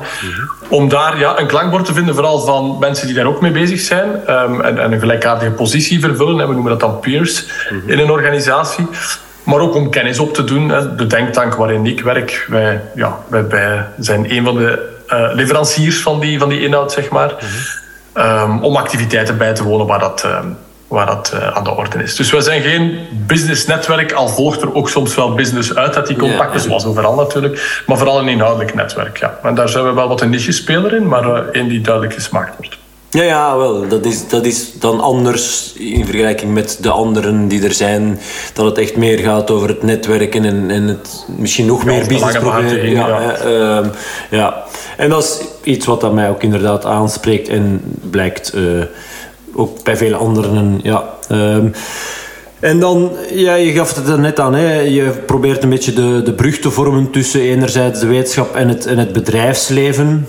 Om 0.69 0.88
daar 0.88 1.19
ja, 1.19 1.38
een 1.38 1.47
klankbord 1.47 1.85
te 1.85 1.95
vinden, 1.95 2.14
vooral 2.14 2.40
van 2.40 2.77
mensen 2.81 3.07
die 3.07 3.16
daar 3.16 3.27
ook 3.27 3.40
mee 3.40 3.51
bezig 3.51 3.81
zijn 3.81 4.09
um, 4.31 4.61
en, 4.61 4.79
en, 4.79 4.92
een 4.92 5.01
gelijkaardige 5.01 5.51
positie 5.51 6.01
vervullen. 6.01 6.40
En 6.40 6.49
we 6.49 6.53
noemen 6.53 6.71
dat 6.71 6.81
dan 6.81 7.01
peers 7.01 7.47
in 7.87 7.99
een 7.99 8.11
organisatie. 8.11 8.87
Maar 9.42 9.61
ook 9.61 9.75
om 9.75 9.90
kennis 9.90 10.19
op 10.19 10.35
te 10.35 10.45
doen. 10.45 10.69
De 10.97 11.07
denktank 11.07 11.55
waarin 11.55 11.87
ik 11.87 12.01
werk, 12.01 12.47
wij, 12.49 12.81
ja, 12.95 13.19
wij, 13.29 13.49
wij 13.49 13.87
zijn 13.99 14.33
een 14.33 14.45
van 14.45 14.57
de 14.57 14.99
uh, 15.09 15.29
leveranciers 15.33 16.01
van 16.01 16.21
die, 16.21 16.38
van 16.38 16.49
die 16.49 16.61
inhoud, 16.61 16.92
zeg 16.92 17.11
maar. 17.11 17.35
um, 18.14 18.62
om 18.62 18.77
activiteiten 18.77 19.38
bij 19.38 19.55
te 19.55 19.64
wonen 19.64 19.87
waar 19.87 19.99
dat... 19.99 20.25
Um, 20.25 20.57
waar 20.88 21.07
dat 21.07 21.33
uh, 21.35 21.57
aan 21.57 21.64
de 21.64 21.77
orde 21.77 22.03
is. 22.03 22.16
Dus 22.16 22.31
we 22.31 22.40
zijn 22.40 22.62
geen 22.62 22.99
business-netwerk, 23.27 24.12
al 24.12 24.29
volgt 24.29 24.62
er 24.62 24.75
ook 24.75 24.88
soms 24.88 25.14
wel 25.14 25.35
business 25.35 25.75
uit 25.75 25.96
uit 25.96 26.07
die 26.07 26.16
contacten, 26.16 26.61
zoals 26.61 26.85
overal 26.85 27.14
natuurlijk, 27.14 27.83
maar 27.87 27.96
vooral 27.96 28.18
een 28.18 28.29
inhoudelijk 28.29 28.75
netwerk. 28.75 29.18
Ja. 29.18 29.38
En 29.42 29.55
daar 29.55 29.68
zijn 29.68 29.85
we 29.85 29.92
wel 29.92 30.09
wat 30.09 30.20
een 30.20 30.31
niche-speler 30.31 30.94
in, 30.94 31.09
maar 31.09 31.27
uh, 31.27 31.38
één 31.53 31.68
die 31.68 31.81
duidelijk 31.81 32.14
gesmaakt 32.14 32.57
wordt. 32.57 32.77
Ja, 33.11 33.22
ja, 33.22 33.57
wel. 33.57 33.88
Dat 33.88 34.05
is, 34.05 34.29
dat 34.29 34.44
is 34.44 34.79
dan 34.79 35.01
anders 35.01 35.72
in 35.79 36.05
vergelijking 36.05 36.55
met 36.55 36.79
de 36.81 36.90
anderen 36.90 37.49
die 37.49 37.64
er 37.64 37.72
zijn. 37.72 38.20
Dat 38.53 38.64
het 38.64 38.79
echt 38.79 38.96
meer 38.96 39.18
gaat 39.18 39.51
over 39.51 39.68
het 39.68 39.83
netwerken 39.83 40.44
en, 40.44 40.70
en 40.70 40.83
het 40.83 41.25
misschien 41.38 41.66
nog 41.66 41.85
meer 41.85 42.07
business 42.07 42.38
proberen. 42.38 42.90
Ja, 42.90 43.09
ja. 43.09 43.44
Uh, 43.44 43.87
ja. 44.31 44.64
En 44.96 45.11
dat 45.11 45.22
is 45.22 45.40
iets 45.62 45.87
wat 45.87 46.01
dat 46.01 46.12
mij 46.12 46.31
ook 46.31 46.42
inderdaad 46.42 46.85
aanspreekt 46.85 47.49
en 47.49 47.83
blijkt 48.11 48.55
uh, 48.55 48.83
ook 49.57 49.83
bij 49.83 49.97
vele 49.97 50.16
anderen. 50.16 50.81
Ja. 50.83 51.05
Um, 51.31 51.73
en 52.61 52.81
dan, 52.81 53.11
ja, 53.33 53.55
je 53.55 53.73
gaf 53.73 53.95
het 53.95 54.09
er 54.09 54.19
net 54.19 54.40
aan, 54.40 54.55
hè. 54.55 54.81
je 54.81 55.11
probeert 55.27 55.62
een 55.62 55.69
beetje 55.69 55.92
de, 55.92 56.23
de 56.25 56.33
brug 56.33 56.59
te 56.59 56.71
vormen 56.71 57.11
tussen 57.11 57.40
enerzijds 57.40 58.01
de 58.01 58.07
wetenschap 58.07 58.55
en 58.55 58.69
het, 58.69 58.87
en 58.87 58.99
het 58.99 59.12
bedrijfsleven. 59.12 60.29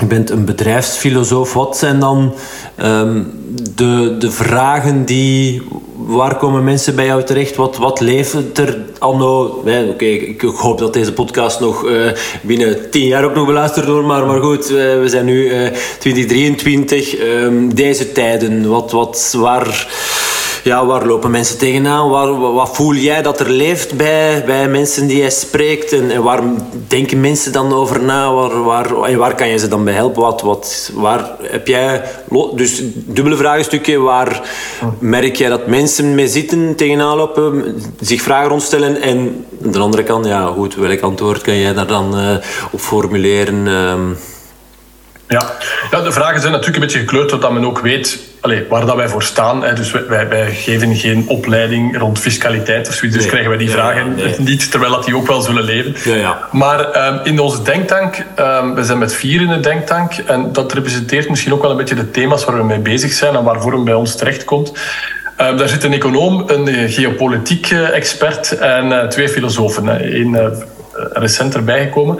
Je 0.00 0.06
bent 0.06 0.30
een 0.30 0.44
bedrijfsfilosoof. 0.44 1.52
Wat 1.52 1.76
zijn 1.76 2.00
dan 2.00 2.34
um, 2.82 3.32
de, 3.74 4.16
de 4.18 4.30
vragen 4.30 5.04
die... 5.04 5.62
Waar 6.06 6.36
komen 6.36 6.64
mensen 6.64 6.94
bij 6.94 7.06
jou 7.06 7.24
terecht? 7.24 7.56
Wat, 7.56 7.76
wat 7.76 8.00
leeft 8.00 8.58
er 8.58 8.78
anno... 8.98 9.44
Oké, 9.44 9.86
okay, 9.90 10.08
ik 10.08 10.40
hoop 10.40 10.78
dat 10.78 10.92
deze 10.92 11.12
podcast 11.12 11.60
nog 11.60 11.84
uh, 11.84 12.10
binnen 12.42 12.90
tien 12.90 13.06
jaar 13.06 13.24
ook 13.24 13.34
nog 13.34 13.46
beluisterd 13.46 13.86
wordt. 13.86 14.06
Maar, 14.06 14.26
maar 14.26 14.40
goed, 14.40 14.70
uh, 14.70 14.76
we 14.76 15.08
zijn 15.08 15.24
nu 15.24 15.44
uh, 15.44 15.70
2023. 15.98 17.20
Um, 17.20 17.74
deze 17.74 18.12
tijden, 18.12 18.68
wat, 18.68 18.92
wat, 18.92 19.34
waar 19.38 19.86
ja, 20.64 20.86
waar 20.86 21.06
lopen 21.06 21.30
mensen 21.30 21.58
tegenaan? 21.58 22.10
Waar, 22.10 22.40
wat 22.52 22.76
voel 22.76 22.94
jij 22.94 23.22
dat 23.22 23.40
er 23.40 23.50
leeft 23.50 23.96
bij, 23.96 24.42
bij 24.44 24.68
mensen 24.68 25.06
die 25.06 25.16
jij 25.16 25.30
spreekt? 25.30 25.92
En, 25.92 26.10
en 26.10 26.22
waar 26.22 26.42
denken 26.88 27.20
mensen 27.20 27.52
dan 27.52 27.72
over 27.72 28.02
na? 28.02 28.32
Waar, 28.32 28.62
waar, 28.62 29.02
en 29.02 29.18
waar 29.18 29.34
kan 29.34 29.48
je 29.48 29.58
ze 29.58 29.68
dan 29.68 29.84
bij 29.84 29.94
helpen? 29.94 30.22
Wat, 30.22 30.42
wat, 30.42 30.90
waar 30.94 31.30
heb 31.42 31.66
jij... 31.66 32.02
Dus 32.54 32.82
dubbele 32.94 33.36
vraagstukje. 33.36 33.98
Waar 33.98 34.42
merk 34.98 35.36
jij 35.36 35.48
dat 35.48 35.66
mensen 35.66 36.14
mee 36.14 36.28
zitten, 36.28 36.74
tegenaan 36.76 37.16
lopen, 37.16 37.76
zich 38.00 38.22
vragen 38.22 38.48
rondstellen? 38.48 39.02
En 39.02 39.46
aan 39.64 39.72
de 39.72 39.78
andere 39.78 40.02
kant, 40.02 40.26
ja 40.26 40.46
goed, 40.46 40.74
welk 40.74 41.00
antwoord 41.00 41.42
kan 41.42 41.58
jij 41.58 41.74
daar 41.74 41.86
dan 41.86 42.18
uh, 42.18 42.36
op 42.70 42.80
formuleren? 42.80 43.66
Uh, 43.66 43.94
ja. 45.28 45.50
ja, 45.90 46.00
de 46.00 46.12
vragen 46.12 46.40
zijn 46.40 46.52
natuurlijk 46.52 46.76
een 46.76 46.82
beetje 46.82 46.98
gekleurd, 46.98 47.30
zodat 47.30 47.52
men 47.52 47.64
ook 47.64 47.78
weet 47.78 48.18
allez, 48.40 48.60
waar 48.68 48.86
dat 48.86 48.96
wij 48.96 49.08
voor 49.08 49.22
staan. 49.22 49.62
Hè. 49.62 49.72
Dus 49.72 49.90
wij, 49.90 50.28
wij 50.28 50.50
geven 50.54 50.96
geen 50.96 51.24
opleiding 51.28 51.98
rond 51.98 52.18
fiscaliteit 52.18 52.88
of 52.88 52.94
zoiets, 52.94 53.16
dus 53.16 53.26
krijgen 53.26 53.48
wij 53.48 53.58
die 53.58 53.70
vragen 53.70 54.16
niet, 54.38 54.70
terwijl 54.70 54.92
dat 54.92 55.04
die 55.04 55.16
ook 55.16 55.26
wel 55.26 55.40
zullen 55.40 55.64
leven. 55.64 55.94
Ja, 56.04 56.16
ja. 56.16 56.48
Maar 56.52 57.06
um, 57.08 57.20
in 57.22 57.38
onze 57.38 57.62
denktank, 57.62 58.24
um, 58.38 58.74
we 58.74 58.84
zijn 58.84 58.98
met 58.98 59.14
vier 59.14 59.40
in 59.40 59.48
de 59.48 59.60
denktank, 59.60 60.12
en 60.12 60.52
dat 60.52 60.72
representeert 60.72 61.28
misschien 61.28 61.52
ook 61.52 61.62
wel 61.62 61.70
een 61.70 61.76
beetje 61.76 61.94
de 61.94 62.10
thema's 62.10 62.44
waar 62.44 62.56
we 62.56 62.64
mee 62.64 62.78
bezig 62.78 63.12
zijn 63.12 63.34
en 63.34 63.44
waarvoor 63.44 63.72
hem 63.72 63.84
bij 63.84 63.94
ons 63.94 64.16
terechtkomt. 64.16 64.72
Um, 65.40 65.56
daar 65.56 65.68
zit 65.68 65.84
een 65.84 65.92
econoom, 65.92 66.44
een 66.46 66.88
geopolitiek 66.88 67.70
expert 67.70 68.58
en 68.58 68.86
uh, 68.86 69.02
twee 69.02 69.28
filosofen. 69.28 69.88
Eén 70.16 70.32
uh, 70.32 70.46
recent 71.12 71.54
erbij 71.54 71.82
gekomen. 71.82 72.18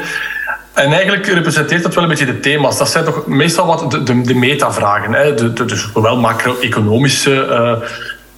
En 0.75 0.93
eigenlijk 0.93 1.27
representeert 1.27 1.83
dat 1.83 1.95
wel 1.95 2.03
een 2.03 2.09
beetje 2.09 2.27
de 2.27 2.41
thema's. 2.41 2.79
Dat 2.79 2.91
zijn 2.91 3.05
toch 3.05 3.27
meestal 3.27 3.67
wat 3.67 3.91
de, 3.91 4.03
de, 4.03 4.21
de 4.21 4.35
metavragen. 4.35 5.13
Hè? 5.13 5.35
De, 5.35 5.53
dus 5.53 5.91
zowel 5.95 6.17
macro-economische 6.17 7.47
uh, 7.51 7.89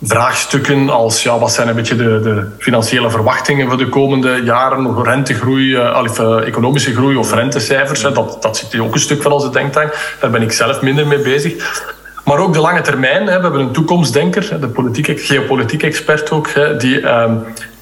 vraagstukken 0.02 0.88
als 0.88 1.22
ja, 1.22 1.38
wat 1.38 1.52
zijn 1.52 1.68
een 1.68 1.74
beetje 1.74 1.96
de, 1.96 2.20
de, 2.20 2.48
financiële 2.58 3.10
verwachtingen 3.10 3.68
voor 3.68 3.78
de 3.78 3.88
komende 3.88 4.40
jaren, 4.44 5.02
rentegroei, 5.02 5.78
of 5.78 6.18
uh, 6.18 6.46
economische 6.46 6.94
groei 6.94 7.16
of 7.16 7.34
rentecijfers. 7.34 8.00
Dat, 8.00 8.38
dat 8.40 8.56
zit 8.56 8.72
hier 8.72 8.82
ook 8.82 8.94
een 8.94 9.00
stuk 9.00 9.22
van 9.22 9.32
onze 9.32 9.50
denktank. 9.50 10.16
Daar 10.20 10.30
ben 10.30 10.42
ik 10.42 10.52
zelf 10.52 10.80
minder 10.80 11.06
mee 11.06 11.20
bezig. 11.20 11.84
Maar 12.24 12.38
ook 12.38 12.52
de 12.52 12.60
lange 12.60 12.80
termijn. 12.80 13.26
Hè. 13.26 13.36
We 13.36 13.42
hebben 13.42 13.60
een 13.60 13.72
toekomstdenker, 13.72 14.60
de 14.60 14.68
politiek, 14.68 15.20
geopolitiek 15.20 15.82
expert 15.82 16.30
ook, 16.30 16.50
hè, 16.50 16.76
die 16.76 17.00
uh, 17.00 17.32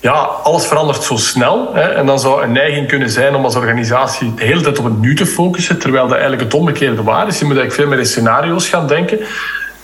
ja, 0.05 0.13
alles 0.43 0.67
verandert 0.67 1.03
zo 1.03 1.17
snel. 1.17 1.71
Hè, 1.75 1.81
en 1.81 2.07
dan 2.07 2.19
zou 2.21 2.43
een 2.43 2.53
neiging 2.53 2.89
kunnen 2.89 3.11
zijn 3.11 3.35
om 3.35 3.45
als 3.45 3.57
organisatie 3.57 4.35
de 4.35 4.45
hele 4.45 4.61
tijd 4.61 4.79
op 4.79 4.85
het 4.85 5.01
nu 5.01 5.15
te 5.15 5.27
focussen, 5.27 5.79
terwijl 5.79 6.03
dat 6.03 6.13
eigenlijk 6.13 6.43
het 6.43 6.55
omgekeerde 6.55 7.03
waar 7.03 7.27
is. 7.27 7.39
Je 7.39 7.45
moet 7.45 7.57
eigenlijk 7.57 7.81
veel 7.81 7.87
meer 7.87 7.99
in 7.99 8.11
scenario's 8.11 8.69
gaan 8.69 8.87
denken. 8.87 9.19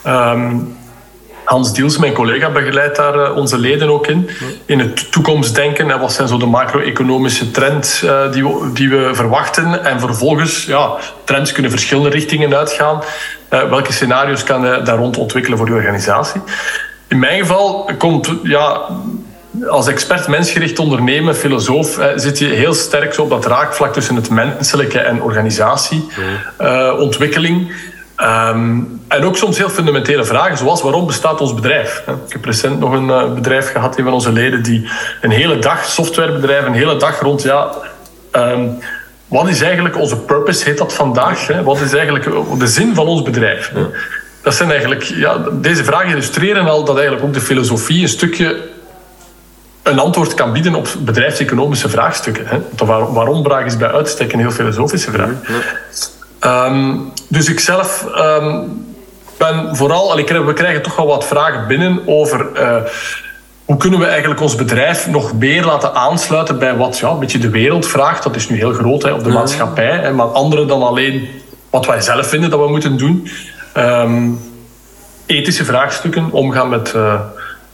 Um, 0.06 0.76
Hans 1.44 1.72
Diels, 1.72 1.98
mijn 1.98 2.12
collega, 2.12 2.50
begeleidt 2.50 2.96
daar 2.96 3.14
uh, 3.14 3.36
onze 3.36 3.58
leden 3.58 3.90
ook 3.90 4.06
in. 4.06 4.30
In 4.66 4.78
het 4.78 5.12
toekomstdenken. 5.12 5.90
En 5.90 6.00
wat 6.00 6.12
zijn 6.12 6.28
zo 6.28 6.36
de 6.36 6.46
macro-economische 6.46 7.50
trends 7.50 8.02
uh, 8.02 8.32
die, 8.72 8.88
we, 8.88 9.10
verwachten? 9.12 9.84
En 9.84 10.00
vervolgens, 10.00 10.64
ja, 10.64 10.90
trends 11.24 11.52
kunnen 11.52 11.70
verschillende 11.70 12.10
richtingen 12.10 12.56
uitgaan. 12.56 13.02
Uh, 13.50 13.68
welke 13.68 13.92
scenario's 13.92 14.44
kan 14.44 14.62
je 14.62 14.82
daar 14.82 14.96
rond 14.96 15.16
ontwikkelen 15.16 15.58
voor 15.58 15.68
je 15.68 15.74
organisatie? 15.74 16.40
In 17.08 17.18
mijn 17.18 17.38
geval 17.38 17.90
komt, 17.98 18.32
ja, 18.42 18.80
als 19.68 19.86
expert 19.86 20.28
mensgericht 20.28 20.78
ondernemen, 20.78 21.36
filosoof, 21.36 21.98
eh, 21.98 22.06
zit 22.14 22.38
je 22.38 22.46
heel 22.46 22.74
sterk 22.74 23.14
zo 23.14 23.22
op 23.22 23.30
dat 23.30 23.46
raakvlak 23.46 23.92
tussen 23.92 24.16
het 24.16 24.30
menselijke 24.30 24.98
en 24.98 25.22
organisatieontwikkeling. 25.22 27.72
Um, 28.22 29.00
en 29.08 29.24
ook 29.24 29.36
soms 29.36 29.58
heel 29.58 29.68
fundamentele 29.68 30.24
vragen, 30.24 30.58
zoals 30.58 30.82
waarom 30.82 31.06
bestaat 31.06 31.40
ons 31.40 31.54
bedrijf? 31.54 32.02
Ik 32.26 32.32
heb 32.32 32.44
recent 32.44 32.80
nog 32.80 32.92
een 32.92 33.08
uh, 33.08 33.32
bedrijf 33.32 33.72
gehad, 33.72 33.98
een 33.98 34.04
van 34.04 34.12
onze 34.12 34.32
leden, 34.32 34.62
die 34.62 34.88
een 35.20 35.30
hele 35.30 35.58
dag, 35.58 35.84
softwarebedrijf, 35.84 36.66
een 36.66 36.74
hele 36.74 36.96
dag 36.96 37.20
rond, 37.20 37.42
ja, 37.42 37.70
um, 38.32 38.78
wat 39.26 39.48
is 39.48 39.60
eigenlijk 39.60 39.96
onze 39.96 40.16
purpose, 40.16 40.64
heet 40.64 40.78
dat 40.78 40.92
vandaag? 40.92 41.46
Hè? 41.46 41.62
Wat 41.62 41.80
is 41.80 41.92
eigenlijk 41.92 42.24
de 42.58 42.66
zin 42.66 42.94
van 42.94 43.06
ons 43.06 43.22
bedrijf? 43.22 43.70
Hè? 43.74 43.86
Dat 44.42 44.54
zijn 44.54 44.70
eigenlijk, 44.70 45.02
ja, 45.02 45.36
deze 45.52 45.84
vragen 45.84 46.10
illustreren 46.10 46.68
al 46.68 46.84
dat 46.84 46.96
eigenlijk 46.96 47.26
ook 47.26 47.34
de 47.34 47.40
filosofie 47.40 48.02
een 48.02 48.08
stukje 48.08 48.68
een 49.90 49.98
antwoord 49.98 50.34
kan 50.34 50.52
bieden 50.52 50.74
op 50.74 50.88
bedrijfseconomische 50.98 51.88
vraagstukken. 51.88 52.46
Hè? 52.46 52.58
De 52.76 52.84
waar, 52.84 53.12
waarom-vraag 53.12 53.64
is 53.64 53.76
bij 53.76 53.90
uitstek 53.90 54.32
een 54.32 54.38
heel 54.38 54.50
filosofische 54.50 55.10
vraag. 55.10 55.30
Ja. 56.40 56.66
Um, 56.66 57.12
dus 57.28 57.48
ik 57.48 57.60
zelf 57.60 58.06
um, 58.16 58.86
ben 59.38 59.76
vooral... 59.76 60.10
Allee, 60.10 60.40
we 60.40 60.52
krijgen 60.52 60.82
toch 60.82 60.96
wel 60.96 61.06
wat 61.06 61.24
vragen 61.24 61.66
binnen 61.66 62.02
over... 62.06 62.46
Uh, 62.54 62.76
hoe 63.64 63.78
kunnen 63.78 64.00
we 64.00 64.06
eigenlijk 64.06 64.40
ons 64.40 64.54
bedrijf 64.54 65.06
nog 65.06 65.32
meer 65.32 65.64
laten 65.64 65.94
aansluiten 65.94 66.58
bij 66.58 66.76
wat 66.76 66.98
ja, 66.98 67.08
een 67.08 67.18
beetje 67.18 67.38
de 67.38 67.50
wereld 67.50 67.86
vraagt? 67.86 68.22
Dat 68.22 68.36
is 68.36 68.48
nu 68.48 68.56
heel 68.56 68.72
groot, 68.72 69.02
hè, 69.02 69.12
op 69.12 69.24
de 69.24 69.28
ja. 69.28 69.34
maatschappij. 69.34 69.98
Hè, 69.98 70.12
maar 70.12 70.26
andere 70.26 70.66
dan 70.66 70.82
alleen 70.82 71.28
wat 71.70 71.86
wij 71.86 72.00
zelf 72.00 72.26
vinden 72.26 72.50
dat 72.50 72.60
we 72.60 72.68
moeten 72.68 72.96
doen. 72.96 73.28
Um, 73.76 74.40
ethische 75.26 75.64
vraagstukken, 75.64 76.30
omgaan 76.30 76.68
met 76.68 76.92
uh, 76.96 77.20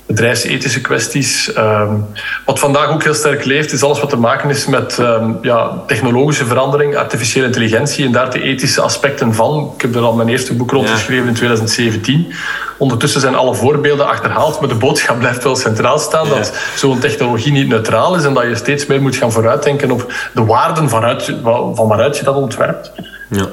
bedrijfsethische 0.06 0.80
kwesties. 0.80 1.56
Um, 1.56 2.06
wat 2.44 2.58
vandaag 2.58 2.90
ook 2.90 3.02
heel 3.02 3.14
sterk 3.14 3.44
leeft, 3.44 3.72
is 3.72 3.82
alles 3.82 4.00
wat 4.00 4.10
te 4.10 4.16
maken 4.16 4.50
is 4.50 4.66
met 4.66 4.98
um, 4.98 5.38
ja, 5.42 5.82
technologische 5.86 6.46
verandering, 6.46 6.96
artificiële 6.96 7.46
intelligentie 7.46 8.04
en 8.04 8.12
daar 8.12 8.30
de 8.30 8.42
ethische 8.42 8.80
aspecten 8.80 9.34
van. 9.34 9.72
Ik 9.74 9.82
heb 9.82 9.94
er 9.94 10.00
al 10.00 10.14
mijn 10.14 10.28
eerste 10.28 10.54
boek 10.54 10.70
rond 10.70 10.90
geschreven 10.90 11.22
ja. 11.22 11.28
in 11.28 11.34
2017. 11.34 12.32
Ondertussen 12.78 13.20
zijn 13.20 13.34
alle 13.34 13.54
voorbeelden 13.54 14.06
achterhaald, 14.06 14.60
maar 14.60 14.68
de 14.68 14.74
boodschap 14.74 15.18
blijft 15.24 15.44
wel 15.44 15.56
centraal 15.56 15.98
staan 15.98 16.26
ja. 16.26 16.34
dat 16.34 16.52
zo'n 16.76 16.98
technologie 16.98 17.52
niet 17.52 17.68
neutraal 17.68 18.14
is 18.16 18.24
en 18.24 18.34
dat 18.34 18.44
je 18.44 18.54
steeds 18.54 18.86
meer 18.86 19.02
moet 19.02 19.16
gaan 19.16 19.32
vooruitdenken 19.32 19.90
op 19.90 20.12
de 20.34 20.44
waarden 20.44 20.88
vanuit, 20.88 21.32
van 21.74 21.88
waaruit 21.88 22.18
je 22.18 22.24
dat 22.24 22.36
ontwerpt. 22.36 22.92
Ja. 23.30 23.46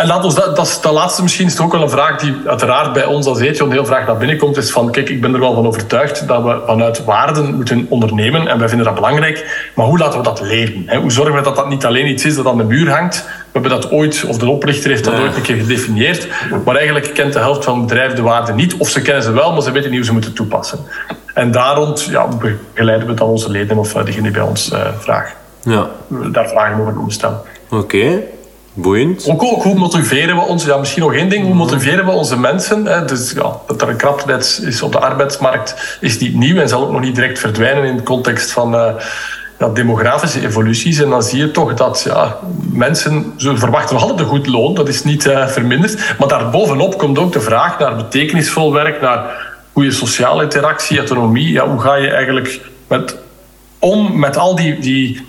En 0.00 0.06
laat 0.06 0.24
ons 0.24 0.34
dat, 0.34 0.56
dat, 0.56 0.66
is, 0.66 0.80
dat 0.80 0.92
laatste 0.92 1.22
misschien 1.22 1.46
is 1.46 1.60
ook 1.60 1.72
wel 1.72 1.82
een 1.82 1.90
vraag 1.90 2.20
die 2.20 2.34
uiteraard 2.46 2.92
bij 2.92 3.04
ons 3.04 3.26
als 3.26 3.40
Ethion 3.40 3.72
heel 3.72 3.84
graag 3.84 4.06
naar 4.06 4.16
binnen 4.16 4.36
komt. 4.36 4.56
Is 4.56 4.70
van, 4.70 4.90
kijk, 4.90 5.08
ik 5.08 5.20
ben 5.20 5.34
er 5.34 5.40
wel 5.40 5.54
van 5.54 5.66
overtuigd 5.66 6.28
dat 6.28 6.42
we 6.42 6.60
vanuit 6.66 7.04
waarden 7.04 7.54
moeten 7.54 7.86
ondernemen. 7.88 8.48
En 8.48 8.58
wij 8.58 8.68
vinden 8.68 8.86
dat 8.86 8.94
belangrijk. 8.94 9.68
Maar 9.74 9.86
hoe 9.86 9.98
laten 9.98 10.18
we 10.18 10.24
dat 10.24 10.40
leren? 10.40 10.82
Hè? 10.86 10.98
Hoe 10.98 11.12
zorgen 11.12 11.34
we 11.34 11.42
dat 11.42 11.56
dat 11.56 11.68
niet 11.68 11.84
alleen 11.84 12.06
iets 12.06 12.24
is 12.24 12.36
dat 12.36 12.46
aan 12.46 12.56
de 12.56 12.64
muur 12.64 12.90
hangt? 12.90 13.24
We 13.24 13.60
hebben 13.60 13.70
dat 13.70 13.90
ooit, 13.90 14.24
of 14.28 14.38
de 14.38 14.48
oplichter 14.48 14.90
heeft 14.90 15.04
dat 15.04 15.14
ja. 15.14 15.20
ooit 15.20 15.36
een 15.36 15.42
keer 15.42 15.56
gedefinieerd. 15.56 16.28
Maar 16.64 16.76
eigenlijk 16.76 17.14
kent 17.14 17.32
de 17.32 17.38
helft 17.38 17.64
van 17.64 17.78
het 17.78 17.86
bedrijf 17.86 18.12
de 18.12 18.22
waarden 18.22 18.54
niet. 18.54 18.76
Of 18.76 18.88
ze 18.88 19.02
kennen 19.02 19.22
ze 19.22 19.32
wel, 19.32 19.52
maar 19.52 19.62
ze 19.62 19.70
weten 19.70 19.88
niet 19.90 19.98
hoe 19.98 20.06
ze 20.06 20.12
moeten 20.12 20.32
toepassen. 20.32 20.78
En 21.34 21.50
daar 21.50 21.76
rond 21.76 22.04
ja, 22.04 22.28
begeleiden 22.72 23.06
we 23.06 23.14
dan 23.14 23.28
onze 23.28 23.50
leden 23.50 23.78
of 23.78 23.94
uh, 23.94 24.04
die 24.04 24.30
bij 24.30 24.42
ons 24.42 24.72
uh, 24.72 24.78
vragen. 24.98 25.34
Ja. 25.62 25.88
Daar 26.08 26.48
vragen 26.48 26.80
over 26.80 26.92
kunnen 26.92 27.12
stellen. 27.12 27.40
Oké. 27.70 27.76
Okay. 27.76 28.24
Ook, 29.26 29.42
ook, 29.42 29.62
hoe 29.62 29.78
motiveren 29.78 30.36
we 30.36 30.42
ons? 30.42 30.64
Ja, 30.64 30.76
misschien 30.76 31.02
nog 31.02 31.14
één 31.14 31.28
ding. 31.28 31.44
Hoe 31.44 31.54
motiveren 31.54 32.04
we 32.04 32.10
onze 32.10 32.38
mensen? 32.38 32.86
Hè? 32.86 33.04
Dus 33.04 33.32
ja, 33.32 33.52
dat 33.66 33.82
er 33.82 33.88
een 33.88 33.96
krapheid 33.96 34.60
is 34.64 34.82
op 34.82 34.92
de 34.92 34.98
arbeidsmarkt 34.98 35.98
is 36.00 36.18
niet 36.18 36.34
nieuw 36.34 36.56
en 36.56 36.68
zal 36.68 36.82
ook 36.82 36.92
nog 36.92 37.00
niet 37.00 37.14
direct 37.14 37.38
verdwijnen 37.38 37.84
in 37.84 37.96
de 37.96 38.02
context 38.02 38.50
van 38.50 38.74
uh, 38.74 38.88
ja, 39.58 39.68
demografische 39.68 40.46
evoluties. 40.46 41.00
En 41.00 41.10
dan 41.10 41.22
zie 41.22 41.38
je 41.38 41.50
toch 41.50 41.74
dat 41.74 42.02
ja, 42.06 42.36
mensen, 42.72 43.32
ze 43.36 43.56
verwachten 43.56 43.94
nog 43.94 44.02
altijd 44.02 44.20
een 44.20 44.26
goed 44.26 44.46
loon, 44.46 44.74
dat 44.74 44.88
is 44.88 45.04
niet 45.04 45.26
uh, 45.26 45.46
verminderd. 45.46 46.14
Maar 46.18 46.28
daarbovenop 46.28 46.98
komt 46.98 47.18
ook 47.18 47.32
de 47.32 47.40
vraag 47.40 47.78
naar 47.78 47.96
betekenisvol 47.96 48.72
werk, 48.72 49.00
naar 49.00 49.48
goede 49.72 49.90
sociale 49.90 50.42
interactie, 50.42 50.98
autonomie. 50.98 51.52
Ja, 51.52 51.68
hoe 51.68 51.80
ga 51.80 51.94
je 51.94 52.10
eigenlijk 52.10 52.60
met, 52.88 53.16
om 53.78 54.18
met 54.18 54.36
al 54.36 54.56
die, 54.56 54.78
die 54.78 55.26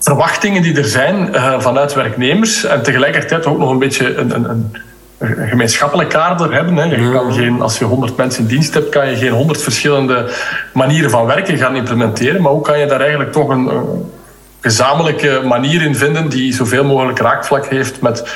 verwachtingen 0.00 0.62
die 0.62 0.76
er 0.76 0.84
zijn 0.84 1.28
uh, 1.34 1.60
vanuit 1.60 1.94
werknemers 1.94 2.64
en 2.64 2.82
tegelijkertijd 2.82 3.46
ook 3.46 3.58
nog 3.58 3.70
een 3.70 3.78
beetje 3.78 4.16
een, 4.16 4.34
een, 4.34 4.50
een, 4.50 4.76
een 5.18 5.48
gemeenschappelijk 5.48 6.08
kader 6.08 6.52
hebben. 6.52 6.76
Hè. 6.76 6.84
Je 6.84 7.12
kan 7.12 7.32
geen, 7.32 7.62
als 7.62 7.78
je 7.78 7.84
100 7.84 8.16
mensen 8.16 8.42
in 8.42 8.48
dienst 8.48 8.74
hebt, 8.74 8.88
kan 8.88 9.10
je 9.10 9.16
geen 9.16 9.32
100 9.32 9.62
verschillende 9.62 10.30
manieren 10.72 11.10
van 11.10 11.26
werken 11.26 11.58
gaan 11.58 11.76
implementeren. 11.76 12.42
Maar 12.42 12.52
hoe 12.52 12.62
kan 12.62 12.78
je 12.78 12.86
daar 12.86 13.00
eigenlijk 13.00 13.32
toch 13.32 13.48
een, 13.48 13.66
een 13.66 14.12
gezamenlijke 14.60 15.42
manier 15.44 15.82
in 15.82 15.96
vinden 15.96 16.28
die 16.28 16.54
zoveel 16.54 16.84
mogelijk 16.84 17.18
raakvlak 17.18 17.66
heeft 17.66 18.00
met 18.00 18.28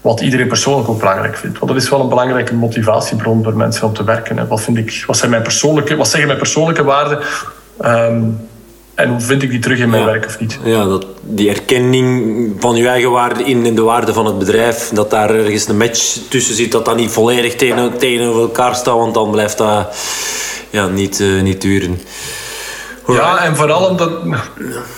wat 0.00 0.20
iedereen 0.20 0.48
persoonlijk 0.48 0.88
ook 0.88 0.98
belangrijk 0.98 1.36
vindt. 1.36 1.58
Want 1.58 1.72
dat 1.72 1.82
is 1.82 1.88
wel 1.88 2.00
een 2.00 2.08
belangrijke 2.08 2.54
motivatiebron 2.54 3.42
voor 3.42 3.56
mensen 3.56 3.86
om 3.86 3.94
te 3.94 4.04
werken. 4.04 4.38
Hè. 4.38 4.46
Wat, 4.46 4.60
vind 4.60 4.78
ik, 4.78 5.04
wat, 5.06 5.16
zijn 5.16 5.30
mijn 5.30 5.42
persoonlijke, 5.42 5.96
wat 5.96 6.08
zeggen 6.08 6.26
mijn 6.26 6.38
persoonlijke 6.38 6.84
waarden? 6.84 7.18
Um, 7.84 8.48
en 8.94 9.22
vind 9.22 9.42
ik 9.42 9.50
die 9.50 9.58
terug 9.58 9.78
in 9.78 9.90
mijn 9.90 10.02
ja. 10.02 10.08
werk 10.08 10.26
of 10.26 10.40
niet? 10.40 10.58
Ja, 10.64 10.84
dat, 10.84 11.06
die 11.20 11.48
erkenning 11.48 12.56
van 12.58 12.76
je 12.76 12.88
eigen 12.88 13.10
waarde 13.10 13.44
in, 13.44 13.66
in 13.66 13.74
de 13.74 13.82
waarde 13.82 14.12
van 14.12 14.26
het 14.26 14.38
bedrijf, 14.38 14.90
dat 14.94 15.10
daar 15.10 15.34
ergens 15.34 15.68
een 15.68 15.76
match 15.76 16.18
tussen 16.28 16.54
zit, 16.54 16.72
dat 16.72 16.84
dat 16.84 16.96
niet 16.96 17.10
volledig 17.10 17.54
tegen, 17.54 17.98
tegenover 17.98 18.40
elkaar 18.40 18.74
staat, 18.74 18.96
want 18.96 19.14
dan 19.14 19.30
blijft 19.30 19.58
dat 19.58 19.96
ja, 20.70 20.86
niet, 20.86 21.20
uh, 21.20 21.42
niet 21.42 21.60
duren. 21.60 22.00
Ja, 23.06 23.44
en 23.44 23.56
vooral 23.56 23.88
omdat. 23.88 24.24
Nou, 24.24 24.40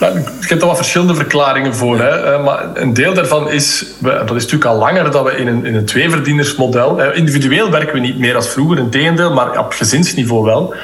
je 0.00 0.46
hebt 0.48 0.60
er 0.60 0.66
wat 0.66 0.76
verschillende 0.76 1.14
verklaringen 1.14 1.74
voor. 1.74 1.98
Hè, 1.98 2.38
maar 2.38 2.68
een 2.74 2.94
deel 2.94 3.14
daarvan 3.14 3.50
is. 3.50 3.86
Dat 3.98 4.22
is 4.22 4.42
natuurlijk 4.42 4.64
al 4.64 4.76
langer 4.76 5.10
dat 5.10 5.24
we 5.24 5.36
in 5.36 5.46
een, 5.46 5.66
in 5.66 5.74
een 5.74 5.84
tweeverdienersmodel. 5.84 7.12
Individueel 7.12 7.70
werken 7.70 7.94
we 7.94 8.00
niet 8.00 8.18
meer 8.18 8.36
als 8.36 8.48
vroeger, 8.48 8.78
in 8.78 8.90
tegendeel, 8.90 9.32
maar 9.32 9.58
op 9.58 9.72
gezinsniveau 9.72 10.44
wel. 10.44 10.74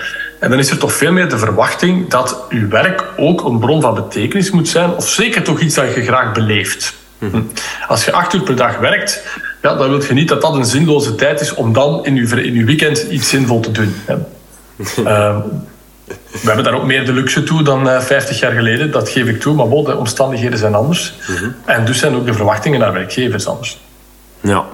En 0.40 0.50
dan 0.50 0.58
is 0.58 0.70
er 0.70 0.78
toch 0.78 0.92
veel 0.92 1.12
meer 1.12 1.28
de 1.28 1.38
verwachting 1.38 2.08
dat 2.08 2.44
uw 2.48 2.68
werk 2.68 3.04
ook 3.16 3.44
een 3.44 3.58
bron 3.58 3.80
van 3.80 3.94
betekenis 3.94 4.50
moet 4.50 4.68
zijn, 4.68 4.94
of 4.94 5.08
zeker 5.08 5.42
toch 5.42 5.60
iets 5.60 5.74
dat 5.74 5.94
je 5.94 6.02
graag 6.02 6.32
beleeft. 6.32 6.94
Mm-hmm. 7.18 7.50
Als 7.88 8.04
je 8.04 8.12
acht 8.12 8.34
uur 8.34 8.42
per 8.42 8.56
dag 8.56 8.78
werkt, 8.78 9.22
ja, 9.62 9.74
dan 9.74 9.90
wil 9.90 10.02
je 10.02 10.12
niet 10.12 10.28
dat 10.28 10.40
dat 10.40 10.54
een 10.54 10.64
zinloze 10.64 11.14
tijd 11.14 11.40
is 11.40 11.54
om 11.54 11.72
dan 11.72 12.04
in 12.04 12.16
uw, 12.16 12.36
in 12.36 12.54
uw 12.54 12.66
weekend 12.66 12.98
iets 12.98 13.28
zinvol 13.28 13.60
te 13.60 13.70
doen. 13.70 13.94
uh, 14.08 14.16
we 16.42 16.46
hebben 16.46 16.64
daar 16.64 16.74
ook 16.74 16.84
meer 16.84 17.04
de 17.04 17.12
luxe 17.12 17.42
toe 17.42 17.62
dan 17.62 17.86
uh, 17.86 18.00
50 18.00 18.40
jaar 18.40 18.52
geleden, 18.52 18.90
dat 18.90 19.08
geef 19.08 19.26
ik 19.26 19.40
toe, 19.40 19.54
maar 19.54 19.68
bon, 19.68 19.84
de 19.84 19.96
omstandigheden 19.96 20.58
zijn 20.58 20.74
anders. 20.74 21.14
Mm-hmm. 21.28 21.54
En 21.64 21.84
dus 21.84 21.98
zijn 21.98 22.14
ook 22.14 22.26
de 22.26 22.34
verwachtingen 22.34 22.80
naar 22.80 22.92
werkgevers 22.92 23.46
anders. 23.46 23.80
Ja. 24.40 24.64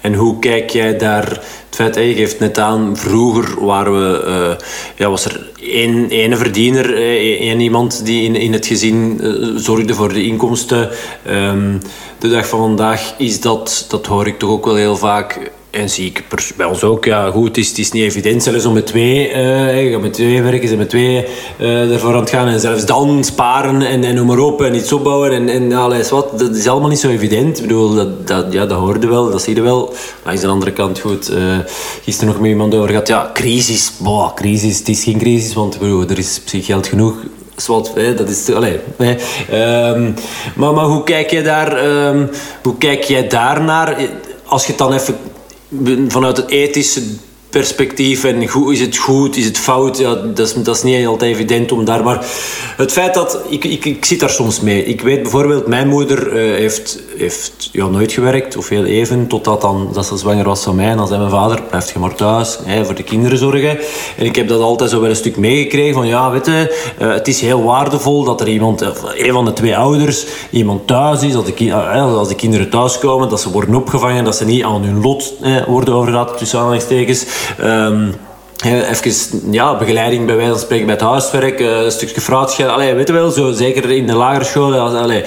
En 0.00 0.14
hoe 0.14 0.38
kijk 0.38 0.70
jij 0.70 0.98
daar 0.98 1.28
het 1.28 1.74
feit, 1.74 1.94
je 1.94 2.14
geeft 2.14 2.38
net 2.38 2.58
aan, 2.58 2.96
vroeger 2.96 3.64
waren 3.64 3.92
we, 3.92 4.24
uh, 4.26 4.66
ja, 4.96 5.10
was 5.10 5.24
er 5.24 5.50
één 5.60 6.08
ene 6.08 6.36
verdiener, 6.36 6.96
één 7.40 7.60
iemand 7.60 8.04
die 8.04 8.22
in, 8.22 8.34
in 8.34 8.52
het 8.52 8.66
gezin 8.66 9.18
uh, 9.22 9.56
zorgde 9.56 9.94
voor 9.94 10.12
de 10.12 10.24
inkomsten. 10.24 10.90
Um, 11.28 11.80
de 12.18 12.28
dag 12.28 12.48
van 12.48 12.58
vandaag 12.58 13.14
is 13.18 13.40
dat, 13.40 13.86
dat 13.88 14.06
hoor 14.06 14.26
ik 14.26 14.38
toch 14.38 14.50
ook 14.50 14.64
wel 14.64 14.74
heel 14.74 14.96
vaak, 14.96 15.50
en 15.76 15.90
zie 15.90 16.06
ik 16.06 16.24
bij 16.56 16.66
ons 16.66 16.82
ook, 16.82 17.04
ja 17.04 17.30
goed, 17.30 17.46
het 17.46 17.56
is, 17.56 17.68
het 17.68 17.78
is 17.78 17.92
niet 17.92 18.02
evident. 18.02 18.42
Zelfs 18.42 18.64
om 18.64 18.72
met 18.72 18.86
twee, 18.86 19.32
uh, 19.92 19.98
met 19.98 20.12
twee 20.12 20.42
werken, 20.42 20.68
ze 20.68 20.76
met 20.76 20.88
twee 20.88 21.24
uh, 21.60 21.92
ervoor 21.92 22.14
aan 22.14 22.20
het 22.20 22.30
gaan. 22.30 22.48
En 22.48 22.60
zelfs 22.60 22.86
dan 22.86 23.24
sparen 23.24 23.82
en, 23.82 24.04
en 24.04 24.14
noem 24.14 24.26
maar 24.26 24.38
op 24.38 24.62
en 24.62 24.74
iets 24.74 24.92
opbouwen 24.92 25.32
en, 25.32 25.48
en 25.48 25.72
alles 25.72 26.10
wat, 26.10 26.38
dat 26.38 26.56
is 26.56 26.66
allemaal 26.66 26.88
niet 26.88 26.98
zo 26.98 27.08
evident. 27.08 27.56
Ik 27.56 27.62
bedoel, 27.62 27.94
dat, 27.94 28.26
dat, 28.26 28.52
ja, 28.52 28.66
dat 28.66 28.78
hoorde 28.78 29.06
wel, 29.06 29.30
dat 29.30 29.42
zie 29.42 29.54
je 29.54 29.62
wel. 29.62 29.94
Langs 30.24 30.40
de 30.40 30.46
andere 30.46 30.72
kant, 30.72 30.98
goed, 30.98 31.30
uh, 31.30 31.58
gisteren 32.02 32.32
nog 32.32 32.40
met 32.40 32.50
iemand 32.50 32.74
over 32.74 32.88
gehad, 32.88 33.08
ja, 33.08 33.30
crisis, 33.34 33.92
boah, 33.98 34.34
crisis, 34.34 34.78
het 34.78 34.88
is 34.88 35.04
geen 35.04 35.18
crisis, 35.18 35.54
want 35.54 35.78
bedoel, 35.78 36.08
er 36.08 36.18
is 36.18 36.40
op 36.42 36.48
zich 36.48 36.66
geld 36.66 36.86
genoeg. 36.86 37.14
Zwart, 37.56 37.94
dat 38.16 38.28
is... 38.28 38.50
Allez, 38.52 38.76
um, 39.52 40.14
maar, 40.54 40.72
maar 40.72 40.84
hoe 40.84 41.04
kijk 41.04 41.30
jij 41.30 41.42
daar, 41.42 41.86
um, 42.06 42.30
hoe 42.62 42.78
kijk 42.78 43.02
jij 43.02 43.28
daar 43.28 43.62
naar? 43.62 43.96
Als 44.44 44.62
je 44.62 44.68
het 44.68 44.78
dan 44.78 44.92
even 44.92 45.16
vanuit 46.08 46.36
het 46.36 46.48
ethische 46.48 47.02
perspectief 47.50 48.24
en 48.24 48.48
hoe, 48.48 48.72
is 48.72 48.80
het 48.80 48.96
goed, 48.96 49.36
is 49.36 49.44
het 49.44 49.58
fout, 49.58 49.98
ja, 49.98 50.14
dat, 50.14 50.46
is, 50.46 50.54
dat 50.54 50.76
is 50.76 50.82
niet 50.82 51.06
altijd 51.06 51.34
evident 51.34 51.72
om 51.72 51.84
daar. 51.84 52.04
Maar 52.04 52.26
het 52.76 52.92
feit 52.92 53.14
dat, 53.14 53.40
ik, 53.48 53.64
ik, 53.64 53.84
ik 53.84 54.04
zit 54.04 54.20
daar 54.20 54.30
soms 54.30 54.60
mee. 54.60 54.84
Ik 54.84 55.00
weet 55.00 55.22
bijvoorbeeld, 55.22 55.66
mijn 55.66 55.88
moeder 55.88 56.26
uh, 56.26 56.56
heeft, 56.56 57.02
heeft 57.16 57.68
ja, 57.72 57.86
nooit 57.86 58.12
gewerkt, 58.12 58.56
of 58.56 58.68
heel 58.68 58.84
even, 58.84 59.26
totdat 59.26 59.60
dan, 59.60 59.90
dat 59.92 60.06
ze 60.06 60.16
zwanger 60.16 60.44
was 60.44 60.62
van 60.62 60.74
mij. 60.74 60.88
En 60.88 60.96
dan 60.96 61.06
zei 61.06 61.18
mijn 61.18 61.30
vader, 61.30 61.62
blijf 61.62 61.92
je 61.92 61.98
maar 61.98 62.14
thuis, 62.14 62.58
hè, 62.64 62.84
voor 62.84 62.94
de 62.94 63.02
kinderen 63.02 63.38
zorgen. 63.38 63.78
En 64.16 64.24
ik 64.24 64.36
heb 64.36 64.48
dat 64.48 64.60
altijd 64.60 64.90
zo 64.90 65.00
wel 65.00 65.10
een 65.10 65.16
stuk 65.16 65.36
meegekregen 65.36 65.94
van, 65.94 66.06
ja, 66.06 66.30
weet 66.30 66.46
je, 66.46 66.76
uh, 67.02 67.12
het 67.12 67.28
is 67.28 67.40
heel 67.40 67.62
waardevol 67.62 68.24
dat 68.24 68.40
er 68.40 68.48
iemand, 68.48 68.80
een 69.14 69.32
van 69.32 69.44
de 69.44 69.52
twee 69.52 69.76
ouders, 69.76 70.26
iemand 70.50 70.86
thuis 70.86 71.22
is, 71.22 71.32
dat 71.32 71.46
de, 71.46 71.64
uh, 71.64 72.16
als 72.16 72.28
de 72.28 72.34
kinderen 72.34 72.70
thuiskomen, 72.70 73.28
dat 73.28 73.40
ze 73.40 73.50
worden 73.50 73.74
opgevangen, 73.74 74.24
dat 74.24 74.36
ze 74.36 74.44
niet 74.44 74.64
aan 74.64 74.82
hun 74.82 75.00
lot 75.00 75.34
worden 75.66 75.94
overgelaten, 75.94 76.36
tussen 76.36 76.58
aanhalingstekens. 76.58 77.24
Um, 77.64 78.14
Even 78.64 79.12
ja, 79.50 79.78
begeleiding 79.78 80.26
bij 80.26 80.36
wijze 80.36 80.50
van 80.50 80.60
spreken 80.60 80.86
bij 80.86 80.94
het 80.94 81.04
huiswerk, 81.04 81.60
eh, 81.60 81.66
een 81.66 81.90
stukje 81.90 82.20
fruitschil. 82.20 82.68
Allee, 82.68 82.94
weet 82.94 83.06
je 83.06 83.12
wel, 83.12 83.30
zo, 83.30 83.52
zeker 83.52 83.90
in 83.90 84.06
de 84.06 84.14
lagere 84.14 84.44
school. 84.44 84.78
Allee. 84.78 85.24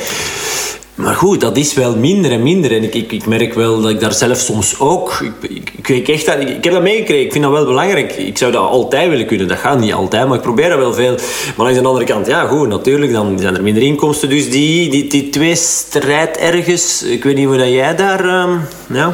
Maar 0.96 1.16
goed, 1.16 1.42
dat 1.42 1.58
is 1.58 1.74
wel 1.74 1.96
minder 1.96 2.32
en 2.32 2.44
minder. 2.44 2.72
En 2.72 2.84
ik, 2.84 2.94
ik, 2.94 3.12
ik 3.12 3.26
merk 3.26 3.54
wel 3.54 3.82
dat 3.82 3.92
ik 3.92 4.00
daar 4.00 4.14
zelf 4.14 4.38
soms 4.38 4.80
ook... 4.80 5.24
Ik, 5.42 5.72
ik, 5.78 5.88
ik, 5.88 6.08
echt, 6.08 6.28
ik, 6.28 6.64
heb 6.64 6.74
dat 6.74 6.82
meegekregen. 6.82 7.26
Ik 7.26 7.32
vind 7.32 7.44
dat 7.44 7.54
wel 7.54 7.66
belangrijk. 7.66 8.12
Ik 8.16 8.38
zou 8.38 8.52
dat 8.52 8.70
altijd 8.70 9.10
willen 9.10 9.26
kunnen. 9.26 9.48
Dat 9.48 9.58
gaat 9.58 9.80
niet 9.80 9.94
altijd, 9.94 10.28
maar 10.28 10.38
ik 10.38 10.44
probeer 10.44 10.70
dat 10.70 10.78
wel 10.78 10.94
veel. 10.94 11.16
Maar 11.58 11.68
aan 11.68 11.74
de 11.74 11.88
andere 11.88 12.06
kant, 12.06 12.28
ja 12.28 12.48
goed, 12.48 12.68
natuurlijk, 12.68 13.12
dan 13.12 13.40
zijn 13.40 13.56
er 13.56 13.64
minder 13.64 13.84
inkomsten. 13.84 14.30
Dus 14.30 14.50
die, 14.50 14.90
die, 14.90 15.08
die 15.08 15.30
twee 15.30 15.56
strijd 15.56 16.38
ergens... 16.38 17.04
Ik 17.04 17.24
weet 17.24 17.36
niet 17.36 17.48
hoe 17.48 17.58
dat 17.58 17.70
jij 17.70 17.96
daar 17.96 18.26
um, 18.26 18.62
ja, 18.94 19.12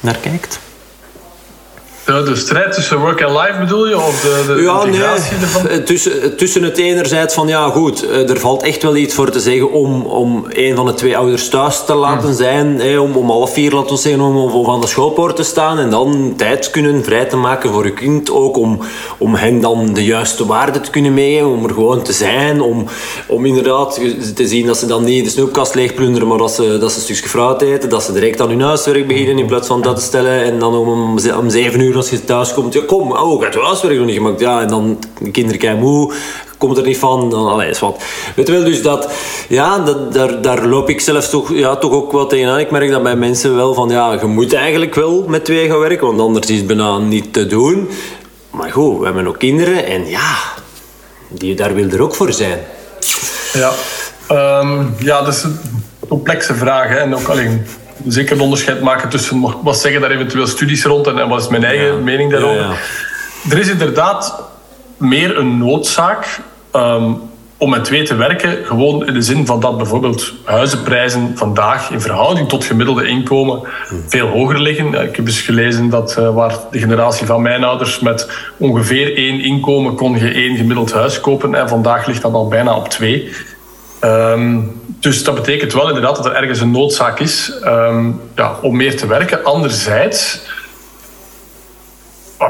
naar 0.00 0.16
kijkt. 0.16 0.63
De, 2.04 2.36
strijd 2.36 2.72
tussen 2.72 2.98
work 2.98 3.20
en 3.20 3.32
life 3.32 3.58
bedoel 3.58 3.88
je? 3.88 3.96
Of 3.96 4.20
de, 4.20 4.54
de 4.54 4.62
ja, 4.62 4.84
nee. 4.84 5.00
Ervan? 5.00 5.68
Eh, 5.68 5.76
tussen, 5.76 6.36
tussen 6.36 6.62
het 6.62 6.78
enerzijds 6.78 7.34
van 7.34 7.48
ja, 7.48 7.68
goed, 7.68 8.08
eh, 8.08 8.30
er 8.30 8.40
valt 8.40 8.62
echt 8.62 8.82
wel 8.82 8.96
iets 8.96 9.14
voor 9.14 9.30
te 9.30 9.40
zeggen 9.40 9.72
om, 9.72 10.02
om 10.02 10.44
een 10.48 10.76
van 10.76 10.86
de 10.86 10.94
twee 10.94 11.16
ouders 11.16 11.48
thuis 11.48 11.84
te 11.84 11.94
laten 11.94 12.28
hmm. 12.28 12.36
zijn. 12.36 12.80
Hè, 12.80 12.98
om, 12.98 13.16
om 13.16 13.30
half 13.30 13.52
vier, 13.52 13.72
laten 13.72 13.94
we 13.94 14.00
zeggen, 14.00 14.22
om, 14.22 14.36
om 14.36 14.70
aan 14.70 14.80
de 14.80 14.86
schoolpoort 14.86 15.36
te 15.36 15.42
staan. 15.42 15.78
En 15.78 15.90
dan 15.90 16.34
tijd 16.36 16.70
kunnen 16.70 17.04
vrij 17.04 17.24
te 17.24 17.36
maken 17.36 17.72
voor 17.72 17.84
je 17.84 17.92
kind. 17.92 18.30
Ook 18.30 18.56
om, 18.56 18.80
om 19.18 19.34
hen 19.34 19.60
dan 19.60 19.94
de 19.94 20.04
juiste 20.04 20.46
waarde 20.46 20.80
te 20.80 20.90
kunnen 20.90 21.14
meegeven. 21.14 21.48
Om 21.48 21.64
er 21.64 21.74
gewoon 21.74 22.02
te 22.02 22.12
zijn. 22.12 22.60
Om, 22.60 22.86
om 23.26 23.46
inderdaad 23.46 24.00
te 24.34 24.46
zien 24.46 24.66
dat 24.66 24.76
ze 24.76 24.86
dan 24.86 25.04
niet 25.04 25.24
de 25.24 25.30
snoepkast 25.30 25.74
leegplunderen, 25.74 26.28
maar 26.28 26.38
dat 26.38 26.52
ze, 26.52 26.78
dat 26.78 26.92
ze 26.92 26.96
een 26.96 27.04
stukje 27.04 27.28
fruit 27.28 27.62
eten. 27.62 27.88
Dat 27.88 28.02
ze 28.02 28.12
direct 28.12 28.40
aan 28.40 28.48
hun 28.48 28.60
huiswerk 28.60 29.06
beginnen 29.06 29.38
in 29.38 29.46
plaats 29.46 29.66
van 29.66 29.82
dat 29.82 29.96
te 29.96 30.02
stellen. 30.02 30.42
En 30.42 30.58
dan 30.58 30.74
om, 30.74 31.18
om 31.38 31.50
zeven 31.50 31.80
uur 31.80 31.93
als 31.96 32.10
je 32.10 32.24
thuis 32.24 32.54
komt, 32.54 32.74
ja, 32.74 32.80
kom, 32.86 33.12
oh, 33.12 33.42
gaat 33.42 33.54
je 33.54 33.60
huiswerk 33.60 33.96
nog 33.96 34.06
niet 34.06 34.16
gemaakt. 34.16 34.40
Ja, 34.40 34.60
en 34.60 34.68
dan 34.68 34.98
de 35.20 35.30
kinderen 35.30 35.58
kijken 35.58 35.80
moe, 35.80 36.12
komt 36.58 36.76
er 36.76 36.86
niet 36.86 36.98
van. 36.98 37.30
Dan, 37.30 37.48
allee, 37.48 37.70
is 37.70 37.80
wat. 37.80 38.02
Weet 38.36 38.48
wel, 38.48 38.64
dus 38.64 38.82
dat, 38.82 39.12
ja, 39.48 39.78
dat, 39.78 40.12
daar, 40.12 40.42
daar 40.42 40.66
loop 40.66 40.88
ik 40.88 41.00
zelf 41.00 41.28
toch, 41.28 41.54
ja, 41.54 41.76
toch 41.76 41.92
ook 41.92 42.12
wel 42.12 42.26
tegenaan. 42.26 42.58
Ik 42.58 42.70
merk 42.70 42.90
dat 42.90 43.02
bij 43.02 43.16
mensen 43.16 43.56
wel 43.56 43.74
van, 43.74 43.88
ja, 43.88 44.12
je 44.12 44.26
moet 44.26 44.54
eigenlijk 44.54 44.94
wel 44.94 45.24
met 45.28 45.44
twee 45.44 45.68
gaan 45.68 45.78
werken, 45.78 46.06
want 46.06 46.20
anders 46.20 46.50
is 46.50 46.56
het 46.56 46.66
bijna 46.66 46.98
niet 46.98 47.32
te 47.32 47.46
doen. 47.46 47.88
Maar 48.50 48.70
goed, 48.70 48.98
we 48.98 49.04
hebben 49.04 49.26
ook 49.26 49.38
kinderen 49.38 49.86
en 49.86 50.06
ja, 50.06 50.36
die, 51.28 51.54
daar 51.54 51.74
wil 51.74 51.90
er 51.90 52.02
ook 52.02 52.14
voor 52.14 52.32
zijn. 52.32 52.58
Ja, 53.52 53.72
um, 54.60 54.94
ja 54.98 55.22
dat 55.22 55.34
is 55.34 55.42
een 55.42 55.58
complexe 56.08 56.54
vraag. 56.54 56.88
Hè. 56.88 56.96
En 56.96 57.14
ook 57.14 57.28
alleen 57.28 57.66
zeker 58.06 58.36
een 58.36 58.42
onderscheid 58.42 58.80
maken 58.80 59.08
tussen 59.08 59.40
wat 59.62 59.78
zeggen 59.78 60.00
daar 60.00 60.10
eventueel 60.10 60.46
studies 60.46 60.84
rond 60.84 61.06
en, 61.06 61.28
wat 61.28 61.40
is 61.40 61.48
mijn 61.48 61.64
eigen 61.64 62.04
mening 62.04 62.30
daarover. 62.30 62.78
Er 63.50 63.58
is 63.58 63.68
inderdaad 63.68 64.42
meer 64.96 65.38
een 65.38 65.58
noodzaak 65.58 66.40
ehm, 66.70 67.12
om 67.56 67.70
met 67.70 67.84
twee 67.84 68.02
te 68.02 68.14
werken. 68.14 68.64
Gewoon 68.64 69.06
in 69.06 69.14
de 69.14 69.22
zin 69.22 69.46
van 69.46 69.60
dat 69.60 69.76
bijvoorbeeld 69.76 70.32
huizenprijzen 70.44 71.32
vandaag 71.34 71.90
in 71.90 72.00
verhouding 72.00 72.48
tot 72.48 72.64
gemiddelde 72.64 73.06
inkomen 73.06 73.60
veel 74.06 74.28
hoger 74.28 74.60
liggen. 74.60 74.86
Ik 74.86 75.16
heb 75.16 75.26
eens 75.26 75.40
gelezen 75.40 75.88
dat 75.88 76.16
uh, 76.18 76.34
waar 76.34 76.56
de 76.70 76.78
generatie 76.78 77.26
van 77.26 77.42
mijn 77.42 77.64
ouders 77.64 78.00
met 78.00 78.30
ongeveer 78.56 79.16
één 79.16 79.40
inkomen 79.40 79.94
kon 79.94 80.18
je 80.18 80.32
één 80.32 80.56
gemiddeld 80.56 80.92
huis 80.92 81.20
kopen. 81.20 81.54
En 81.54 81.68
vandaag 81.68 82.06
ligt 82.06 82.22
dat 82.22 82.32
al 82.32 82.48
bijna 82.48 82.76
op 82.76 82.88
twee. 82.88 83.32
Um, 84.04 84.82
dus 85.00 85.24
dat 85.24 85.34
betekent 85.34 85.72
wel 85.72 85.88
inderdaad 85.88 86.16
dat 86.16 86.26
er 86.26 86.34
ergens 86.34 86.60
een 86.60 86.70
noodzaak 86.70 87.20
is 87.20 87.52
um, 87.64 88.20
ja, 88.34 88.56
om 88.62 88.76
meer 88.76 88.96
te 88.96 89.06
werken. 89.06 89.44
Anderzijds 89.44 90.40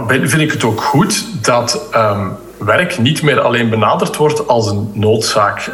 vind 0.09 0.41
ik 0.41 0.53
het 0.53 0.65
ook 0.65 0.83
goed 0.83 1.45
dat 1.45 1.89
um, 1.95 2.37
werk 2.59 2.99
niet 2.99 3.23
meer 3.23 3.41
alleen 3.41 3.71
benaderd 3.71 4.17
wordt 4.17 4.49
als 4.49 4.67
een 4.67 4.91
noodzaak, 4.93 5.71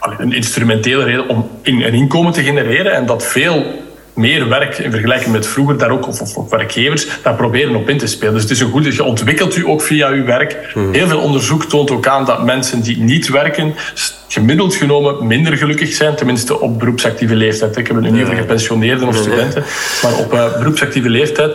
een 0.00 0.32
instrumentele 0.32 1.04
reden 1.04 1.28
om 1.28 1.50
een 1.62 1.80
inkomen 1.80 2.32
te 2.32 2.42
genereren 2.42 2.92
en 2.92 3.06
dat 3.06 3.24
veel 3.24 3.64
meer 4.18 4.48
werk 4.48 4.78
in 4.78 4.90
vergelijking 4.90 5.32
met 5.32 5.46
vroeger 5.46 5.78
daar 5.78 5.90
ook, 5.90 6.06
of, 6.06 6.36
of, 6.36 6.50
werkgevers, 6.50 7.06
daar 7.22 7.34
proberen 7.34 7.76
op 7.76 7.88
in 7.88 7.98
te 7.98 8.06
spelen. 8.06 8.32
Dus 8.32 8.42
het 8.42 8.50
is 8.50 8.60
een 8.60 8.70
goed, 8.70 8.94
je 8.94 9.04
ontwikkelt 9.04 9.56
u 9.56 9.68
ook 9.68 9.82
via 9.82 10.08
uw 10.08 10.24
werk. 10.24 10.70
Hmm. 10.72 10.92
Heel 10.92 11.08
veel 11.08 11.20
onderzoek 11.20 11.64
toont 11.64 11.90
ook 11.90 12.06
aan 12.06 12.24
dat 12.24 12.44
mensen 12.44 12.80
die 12.80 12.98
niet 12.98 13.28
werken, 13.28 13.74
gemiddeld 14.28 14.74
genomen 14.74 15.26
minder 15.26 15.56
gelukkig 15.56 15.92
zijn, 15.92 16.14
tenminste 16.14 16.60
op 16.60 16.78
beroepsactieve 16.78 17.34
leeftijd. 17.34 17.76
Ik 17.76 17.86
heb 17.86 17.96
het 17.96 18.04
nu 18.04 18.10
niet 18.10 18.22
over 18.22 18.36
gepensioneerden 18.36 19.08
of 19.08 19.16
studenten, 19.16 19.64
maar 20.02 20.18
op 20.18 20.32
uh, 20.32 20.58
beroepsactieve 20.58 21.08
leeftijd. 21.08 21.52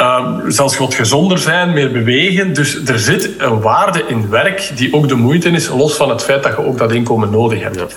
Uh, 0.00 0.28
zelfs 0.48 0.78
wat 0.78 0.94
gezonder 0.94 1.38
zijn, 1.38 1.72
meer 1.72 1.92
bewegen. 1.92 2.52
Dus 2.52 2.84
er 2.84 2.98
zit 2.98 3.30
een 3.38 3.60
waarde 3.60 4.04
in 4.06 4.28
werk 4.30 4.70
die 4.74 4.94
ook 4.94 5.08
de 5.08 5.14
moeite 5.14 5.48
is, 5.48 5.68
los 5.68 5.96
van 5.96 6.10
het 6.10 6.22
feit 6.22 6.42
dat 6.42 6.56
je 6.56 6.64
ook 6.64 6.78
dat 6.78 6.92
inkomen 6.92 7.30
nodig 7.30 7.62
hebt. 7.62 7.96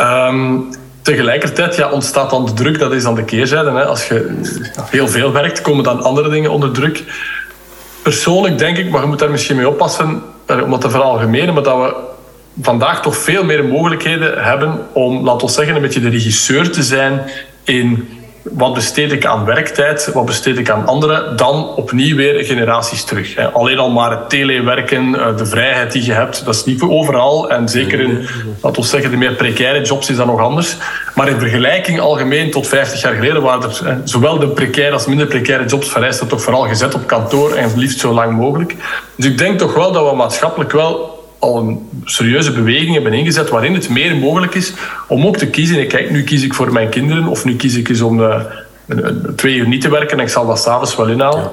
Um, 0.00 0.68
Tegelijkertijd 1.06 1.76
ja, 1.76 1.90
ontstaat 1.90 2.30
dan 2.30 2.44
de 2.46 2.52
druk, 2.52 2.78
dat 2.78 2.92
is 2.92 3.02
dan 3.02 3.14
de 3.14 3.24
keerzijde. 3.24 3.70
Hè. 3.70 3.84
Als 3.84 4.08
je 4.08 4.40
heel 4.90 5.08
veel 5.08 5.32
werkt, 5.32 5.60
komen 5.60 5.84
dan 5.84 6.02
andere 6.02 6.28
dingen 6.28 6.50
onder 6.50 6.72
druk. 6.72 7.04
Persoonlijk 8.02 8.58
denk 8.58 8.76
ik, 8.76 8.90
maar 8.90 9.00
je 9.00 9.06
moet 9.06 9.18
daar 9.18 9.30
misschien 9.30 9.56
mee 9.56 9.68
oppassen, 9.68 10.22
eh, 10.46 10.62
om 10.62 10.72
het 10.72 10.80
te 10.80 10.90
veralgemenen, 10.90 11.54
maar 11.54 11.62
dat 11.62 11.76
we 11.76 11.94
vandaag 12.62 13.02
toch 13.02 13.16
veel 13.16 13.44
meer 13.44 13.64
mogelijkheden 13.64 14.44
hebben 14.44 14.86
om, 14.92 15.24
laten 15.24 15.46
we 15.46 15.52
zeggen, 15.52 15.74
een 15.74 15.82
beetje 15.82 16.00
de 16.00 16.08
regisseur 16.08 16.70
te 16.70 16.82
zijn 16.82 17.20
in 17.64 18.15
wat 18.50 18.74
besteed 18.74 19.12
ik 19.12 19.26
aan 19.26 19.44
werktijd, 19.44 20.10
wat 20.12 20.26
besteed 20.26 20.58
ik 20.58 20.70
aan 20.70 20.86
anderen, 20.86 21.36
dan 21.36 21.68
opnieuw 21.68 22.16
weer 22.16 22.44
generaties 22.44 23.04
terug. 23.04 23.52
Alleen 23.52 23.78
al 23.78 23.90
maar 23.90 24.10
het 24.10 24.30
telewerken, 24.30 25.14
eh, 25.14 25.36
de 25.36 25.46
vrijheid 25.46 25.92
die 25.92 26.04
je 26.04 26.12
hebt, 26.12 26.44
dat 26.44 26.54
is 26.54 26.64
niet 26.64 26.78
voor 26.78 26.90
overal. 26.90 27.50
En 27.50 27.68
zeker 27.68 28.00
in, 28.00 28.28
laten 28.62 28.82
we 28.82 28.88
zeggen, 28.88 29.10
de 29.10 29.16
meer 29.16 29.34
precaire 29.34 29.84
jobs 29.84 30.10
is 30.10 30.16
dat 30.16 30.26
nog 30.26 30.40
anders. 30.40 30.76
Maar 31.14 31.28
in 31.28 31.38
vergelijking 31.38 32.00
algemeen 32.00 32.50
tot 32.50 32.68
50 32.68 33.00
jaar 33.00 33.14
geleden 33.14 33.42
waren 33.42 33.62
er 33.62 34.00
zowel 34.04 34.38
de 34.38 34.48
precaire 34.48 34.92
als 34.92 35.06
minder 35.06 35.26
precaire 35.26 35.66
jobs 35.66 35.88
vereisten 35.88 36.26
toch 36.26 36.42
vooral 36.42 36.62
gezet 36.62 36.94
op 36.94 37.06
kantoor 37.06 37.54
en 37.54 37.70
liefst 37.76 38.00
zo 38.00 38.12
lang 38.12 38.36
mogelijk. 38.36 38.74
Dus 39.16 39.26
ik 39.26 39.38
denk 39.38 39.58
toch 39.58 39.74
wel 39.74 39.92
dat 39.92 40.10
we 40.10 40.16
maatschappelijk 40.16 40.72
wel 40.72 41.15
al 41.46 41.58
een 41.58 41.88
serieuze 42.04 42.52
beweging 42.52 42.94
hebben 42.94 43.12
ingezet 43.12 43.48
waarin 43.48 43.74
het 43.74 43.88
meer 43.88 44.16
mogelijk 44.16 44.54
is 44.54 44.72
om 45.08 45.26
ook 45.26 45.36
te 45.36 45.46
kiezen. 45.46 45.80
Ik 45.80 45.88
kijk, 45.88 46.10
nu 46.10 46.24
kies 46.24 46.42
ik 46.42 46.54
voor 46.54 46.72
mijn 46.72 46.88
kinderen 46.88 47.26
of 47.26 47.44
nu 47.44 47.56
kies 47.56 47.76
ik 47.76 47.88
eens 47.88 48.00
om 48.00 48.20
uh, 48.20 48.40
twee 49.36 49.54
uur 49.54 49.68
niet 49.68 49.80
te 49.80 49.88
werken 49.88 50.18
en 50.18 50.24
ik 50.24 50.30
zal 50.30 50.46
dat 50.46 50.58
s'avonds 50.58 50.96
wel 50.96 51.08
inhalen. 51.08 51.50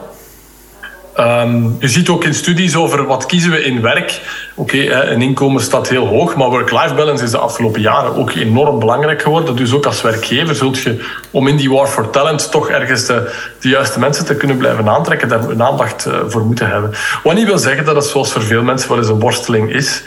Um, 1.19 1.75
je 1.79 1.87
ziet 1.87 2.09
ook 2.09 2.23
in 2.23 2.33
studies 2.33 2.75
over 2.75 3.05
wat 3.05 3.25
kiezen 3.25 3.51
we 3.51 3.63
in 3.63 3.81
werk. 3.81 4.21
Oké, 4.55 4.77
een 4.77 5.21
inkomen 5.21 5.61
staat 5.61 5.89
heel 5.89 6.07
hoog, 6.07 6.35
maar 6.35 6.49
work-life 6.49 6.93
balance 6.93 7.23
is 7.23 7.31
de 7.31 7.37
afgelopen 7.37 7.81
jaren 7.81 8.15
ook 8.15 8.31
enorm 8.31 8.79
belangrijk 8.79 9.21
geworden. 9.21 9.55
Dus 9.55 9.73
ook 9.73 9.85
als 9.85 10.01
werkgever 10.01 10.55
zult 10.55 10.79
je, 10.79 11.05
om 11.31 11.47
in 11.47 11.55
die 11.55 11.69
war 11.69 11.87
for 11.87 12.09
talent 12.09 12.51
toch 12.51 12.69
ergens 12.69 13.05
de, 13.05 13.33
de 13.59 13.69
juiste 13.69 13.99
mensen 13.99 14.25
te 14.25 14.35
kunnen 14.35 14.57
blijven 14.57 14.89
aantrekken, 14.89 15.27
daar 15.27 15.49
een 15.49 15.63
aandacht 15.63 16.05
uh, 16.07 16.13
voor 16.27 16.41
moeten 16.41 16.69
hebben. 16.69 16.91
Wat 17.23 17.35
niet 17.35 17.45
wil 17.45 17.57
zeggen 17.57 17.85
dat 17.85 17.95
het 17.95 18.05
zoals 18.05 18.31
voor 18.31 18.43
veel 18.43 18.63
mensen 18.63 18.89
wel 18.89 18.97
eens 18.97 19.07
een 19.07 19.19
worsteling 19.19 19.73
is. 19.73 20.03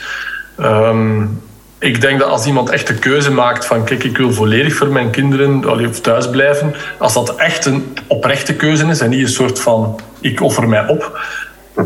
Um, 0.61 1.43
ik 1.87 2.01
denk 2.01 2.19
dat 2.19 2.29
als 2.29 2.47
iemand 2.47 2.71
echt 2.71 2.87
de 2.87 2.95
keuze 2.95 3.31
maakt 3.31 3.67
van 3.67 3.85
kijk, 3.85 4.05
ik 4.05 4.17
wil 4.17 4.33
volledig 4.33 4.75
voor 4.75 4.89
mijn 4.89 5.11
kinderen 5.11 5.89
of 5.89 6.01
thuis 6.01 6.31
blijven, 6.31 6.75
als 6.99 7.15
dat 7.15 7.37
echt 7.37 7.65
een 7.65 7.97
oprechte 8.07 8.55
keuze 8.55 8.87
is 8.87 9.01
en 9.01 9.11
niet 9.11 9.23
een 9.23 9.29
soort 9.29 9.61
van 9.61 10.01
ik 10.21 10.41
offer 10.41 10.69
mij 10.69 10.87
op, 10.89 11.21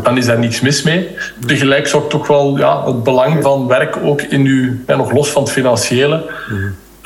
dan 0.03 0.17
is 0.17 0.25
daar 0.25 0.39
niets 0.39 0.61
mis 0.61 0.83
mee. 0.83 1.15
Tegelijk 1.45 1.87
zou 1.87 2.03
ik 2.03 2.09
toch 2.09 2.27
wel 2.27 2.57
ja, 2.57 2.85
het 2.85 3.03
belang 3.03 3.43
van 3.43 3.67
werk 3.67 3.97
ook 4.03 4.21
in 4.21 4.45
uw, 4.45 4.75
ja, 4.87 4.95
nog 4.95 5.11
los 5.11 5.29
van 5.29 5.43
het 5.43 5.51
financiële, 5.51 6.29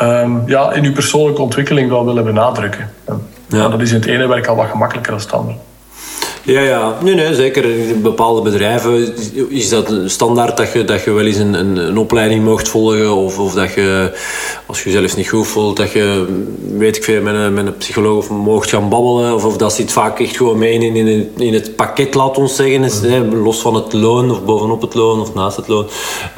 um, 0.01 0.43
ja, 0.45 0.71
in 0.71 0.83
uw 0.83 0.93
persoonlijke 0.93 1.41
ontwikkeling 1.41 1.89
wel 1.89 2.05
willen 2.05 2.23
benadrukken. 2.23 2.89
Ja. 3.47 3.67
dat 3.67 3.81
is 3.81 3.91
in 3.91 3.99
het 3.99 4.05
ene 4.05 4.27
werk 4.27 4.47
al 4.47 4.55
wat 4.55 4.69
gemakkelijker 4.69 5.11
dan 5.11 5.21
het 5.21 5.31
andere. 5.31 5.57
Ja, 6.45 6.61
ja. 6.61 6.97
Nee, 7.03 7.15
nee, 7.15 7.33
zeker. 7.33 7.65
In 7.65 8.01
bepaalde 8.01 8.41
bedrijven 8.41 9.13
is 9.49 9.69
dat 9.69 9.93
standaard 10.05 10.57
dat 10.57 10.71
je, 10.71 10.85
dat 10.85 11.03
je 11.03 11.11
wel 11.11 11.25
eens 11.25 11.37
een, 11.37 11.53
een, 11.53 11.75
een 11.77 11.97
opleiding 11.97 12.43
mocht 12.43 12.67
volgen. 12.67 13.15
Of, 13.15 13.39
of 13.39 13.53
dat 13.53 13.73
je, 13.73 14.11
als 14.65 14.83
je 14.83 14.91
jezelf 14.91 15.15
niet 15.15 15.29
goed 15.29 15.47
voelt, 15.47 15.77
dat 15.77 15.91
je, 15.91 16.25
weet 16.77 16.95
ik 16.95 17.03
veel, 17.03 17.21
met 17.21 17.35
een, 17.35 17.53
met 17.53 17.65
een 17.65 17.77
psycholoog 17.77 18.17
of 18.17 18.29
mocht 18.29 18.69
gaan 18.69 18.89
babbelen. 18.89 19.33
Of, 19.33 19.45
of 19.45 19.57
dat 19.57 19.73
zit 19.73 19.91
vaak 19.91 20.19
echt 20.19 20.37
gewoon 20.37 20.57
mee 20.57 20.73
in, 20.73 20.95
in, 20.95 21.31
in 21.37 21.53
het 21.53 21.75
pakket, 21.75 22.13
laat 22.13 22.37
ons 22.37 22.55
zeggen. 22.55 22.83
Is, 22.83 22.99
hè, 23.01 23.23
los 23.23 23.59
van 23.61 23.75
het 23.75 23.93
loon, 23.93 24.31
of 24.31 24.43
bovenop 24.43 24.81
het 24.81 24.93
loon, 24.93 25.19
of 25.19 25.33
naast 25.33 25.57
het 25.57 25.67
loon. 25.67 25.85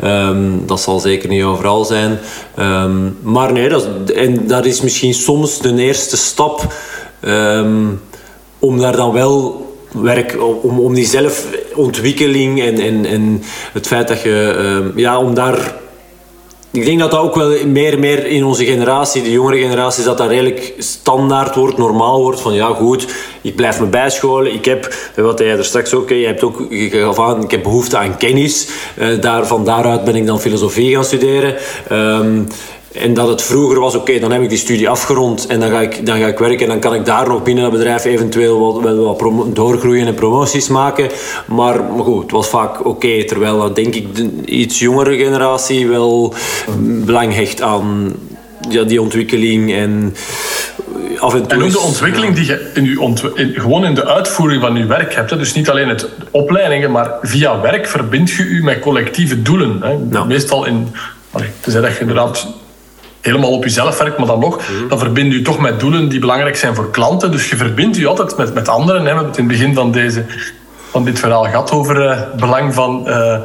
Ehm, 0.02 0.52
dat 0.66 0.80
zal 0.80 1.00
zeker 1.00 1.30
niet 1.30 1.44
overal 1.44 1.86
zijn. 1.86 2.20
Ehm, 2.56 3.10
maar 3.22 3.52
nee, 3.52 3.70
dat, 3.70 3.88
en 4.16 4.48
dat 4.48 4.66
is 4.66 4.82
misschien 4.82 5.14
soms 5.14 5.60
de 5.60 5.76
eerste 5.76 6.18
stap 6.18 6.74
um, 7.22 8.02
om 8.60 8.80
daar 8.80 8.96
dan 8.96 9.12
wel 9.12 9.66
werk 9.92 10.36
om, 10.62 10.80
om 10.80 10.94
die 10.94 11.06
zelfontwikkeling 11.06 12.62
en, 12.62 12.80
en, 12.80 13.06
en 13.06 13.44
het 13.74 13.88
feit 13.88 14.08
dat 14.08 14.22
je, 14.22 14.56
uh, 14.86 14.98
ja, 14.98 15.20
om 15.20 15.34
daar. 15.34 15.76
Ik 16.72 16.86
denk 16.86 17.00
dat 17.00 17.12
dat 17.12 17.20
ook 17.20 17.36
wel 17.36 17.66
meer 17.66 18.00
meer 18.00 18.26
in 18.26 18.44
onze 18.44 18.66
generatie, 18.66 19.22
de 19.22 19.32
jongere 19.32 19.58
generatie, 19.58 20.04
dat 20.04 20.18
dat 20.18 20.28
redelijk 20.28 20.74
standaard 20.78 21.56
wordt, 21.56 21.78
normaal 21.78 22.22
wordt. 22.22 22.40
Van 22.40 22.54
ja, 22.54 22.68
goed, 22.68 23.08
ik 23.42 23.56
blijf 23.56 23.80
me 23.80 23.86
bijscholen. 23.86 24.54
Ik 24.54 24.66
heb, 24.66 24.96
wat 25.16 25.40
jij 25.40 25.58
er 25.58 25.66
straks 25.66 25.94
ook, 25.94 26.10
je 26.10 26.26
hebt 26.26 26.44
ook 26.44 26.62
gaf 26.70 27.20
aan, 27.20 27.44
ik 27.44 27.52
heb 27.52 27.64
behoefte 27.64 27.98
aan 27.98 28.18
kennis. 28.18 28.68
Uh, 29.00 29.22
daar, 29.22 29.48
van 29.48 29.66
daaruit 29.66 30.04
ben 30.04 30.16
ik 30.16 30.26
dan 30.26 30.40
filosofie 30.40 30.94
gaan 30.96 31.06
studeren. 31.06 31.56
Uh, 31.92 32.20
en 32.94 33.14
dat 33.14 33.28
het 33.28 33.42
vroeger 33.42 33.80
was, 33.80 33.96
oké, 33.96 34.20
dan 34.20 34.32
heb 34.32 34.42
ik 34.42 34.50
die 34.50 34.58
studie 34.58 34.90
afgerond 34.90 35.46
en 35.48 35.60
dan 35.60 35.70
ga, 35.70 35.82
ik, 35.82 36.06
dan 36.06 36.20
ga 36.20 36.28
ik 36.28 36.40
werken 36.40 36.60
en 36.60 36.68
dan 36.68 36.80
kan 36.80 36.94
ik 36.94 37.06
daar 37.06 37.28
nog 37.28 37.44
binnen 37.44 37.64
het 37.64 37.74
bedrijf 37.74 38.06
eventueel 38.06 38.82
wat, 38.82 38.96
wat 38.96 39.56
doorgroeien 39.56 40.08
en 40.08 40.14
promoties 40.14 40.68
maken. 40.68 41.10
Maar, 41.46 41.84
maar 41.84 42.04
goed, 42.04 42.22
het 42.22 42.32
was 42.32 42.48
vaak 42.48 42.86
oké, 42.86 43.26
terwijl 43.26 43.74
denk 43.74 43.96
ik 43.96 44.16
de 44.16 44.46
iets 44.46 44.80
jongere 44.80 45.18
generatie 45.18 45.88
wel 45.88 46.34
belang 46.80 47.34
hecht 47.34 47.62
aan 47.62 48.14
ja, 48.70 48.84
die 48.84 49.02
ontwikkeling 49.02 49.74
en 49.74 50.16
af 51.20 51.34
en 51.34 51.48
toe... 51.48 51.58
En 51.58 51.64
ook 51.64 51.72
de 51.72 51.80
ontwikkeling 51.80 52.36
die 52.36 52.46
je 52.46 52.72
in 52.74 53.54
gewoon 53.54 53.86
in 53.86 53.94
de 53.94 54.06
uitvoering 54.06 54.62
van 54.62 54.76
je 54.76 54.86
werk 54.86 55.16
hebt. 55.16 55.30
Hè. 55.30 55.38
Dus 55.38 55.54
niet 55.54 55.70
alleen 55.70 55.90
het 55.90 56.10
opleidingen, 56.32 56.92
maar 56.92 57.12
via 57.22 57.62
werk 57.62 57.88
verbind 57.88 58.32
je 58.32 58.54
je 58.54 58.64
met 58.64 58.80
collectieve 58.80 59.42
doelen. 59.42 59.82
Hè. 59.82 60.26
Meestal 60.26 60.66
in... 60.66 60.88
Allee, 61.32 61.50
dat 61.64 61.74
je 61.94 62.00
inderdaad 62.00 62.48
helemaal 63.22 63.52
op 63.52 63.64
jezelf 63.64 63.98
werkt, 63.98 64.18
maar 64.18 64.28
dan 64.28 64.40
nog, 64.40 64.58
mhm. 64.58 64.88
dan 64.88 65.00
verbind 65.00 65.34
je 65.34 65.42
toch 65.42 65.60
met 65.60 65.80
doelen 65.80 66.10
die 66.10 66.20
belangrijk 66.20 66.56
zijn 66.56 66.76
voor 66.76 66.92
klanten. 66.92 67.32
Dus 67.32 67.50
je 67.50 67.56
verbindt 67.56 67.98
je 67.98 68.08
altijd 68.08 68.38
met, 68.38 68.54
met 68.54 68.68
anderen. 68.68 69.02
Hè. 69.02 69.02
We 69.02 69.10
hebben 69.10 69.28
het 69.28 69.38
in 69.38 69.44
het 69.44 69.58
begin 69.58 69.74
van, 69.74 69.92
deze, 69.92 70.26
van 70.90 71.06
dit 71.06 71.20
verhaal 71.20 71.44
gehad 71.44 71.72
over 71.72 72.04
uh, 72.04 72.10
het 72.10 72.36
belang 72.36 72.74
van 72.74 73.04
uh, 73.08 73.38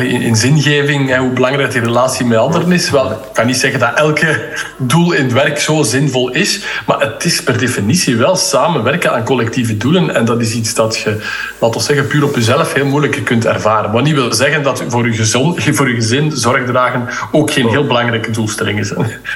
in 0.00 0.36
zingeving 0.36 1.16
hoe 1.16 1.30
belangrijk 1.30 1.72
die 1.72 1.80
relatie 1.80 2.26
met 2.26 2.38
anderen 2.38 2.72
is. 2.72 2.90
Wel, 2.90 3.10
ik 3.10 3.16
kan 3.32 3.46
niet 3.46 3.56
zeggen 3.56 3.80
dat 3.80 3.94
elke 3.94 4.48
doel 4.78 5.12
in 5.12 5.22
het 5.22 5.32
werk 5.32 5.58
zo 5.58 5.82
zinvol 5.82 6.30
is, 6.30 6.60
maar 6.86 7.00
het 7.00 7.24
is 7.24 7.42
per 7.42 7.58
definitie 7.58 8.16
wel 8.16 8.36
samenwerken 8.36 9.12
aan 9.12 9.24
collectieve 9.24 9.76
doelen. 9.76 10.14
En 10.14 10.24
dat 10.24 10.40
is 10.40 10.54
iets 10.54 10.74
dat 10.74 10.96
je, 10.96 11.22
laten 11.58 11.78
we 11.80 11.86
zeggen, 11.86 12.06
puur 12.06 12.24
op 12.24 12.34
jezelf 12.34 12.72
heel 12.72 12.86
moeilijk 12.86 13.20
kunt 13.24 13.46
ervaren. 13.46 13.92
Wat 13.92 14.02
niet 14.02 14.14
wil 14.14 14.32
zeggen 14.32 14.62
dat 14.62 14.84
voor 14.88 15.06
je, 15.06 15.12
gezond, 15.12 15.62
voor 15.76 15.88
je 15.88 15.94
gezin 15.94 16.32
zorg 16.32 16.66
dragen 16.66 17.08
ook 17.32 17.50
geen 17.50 17.68
heel 17.68 17.86
belangrijke 17.86 18.30
doelstelling 18.30 18.78
is. 18.78 18.92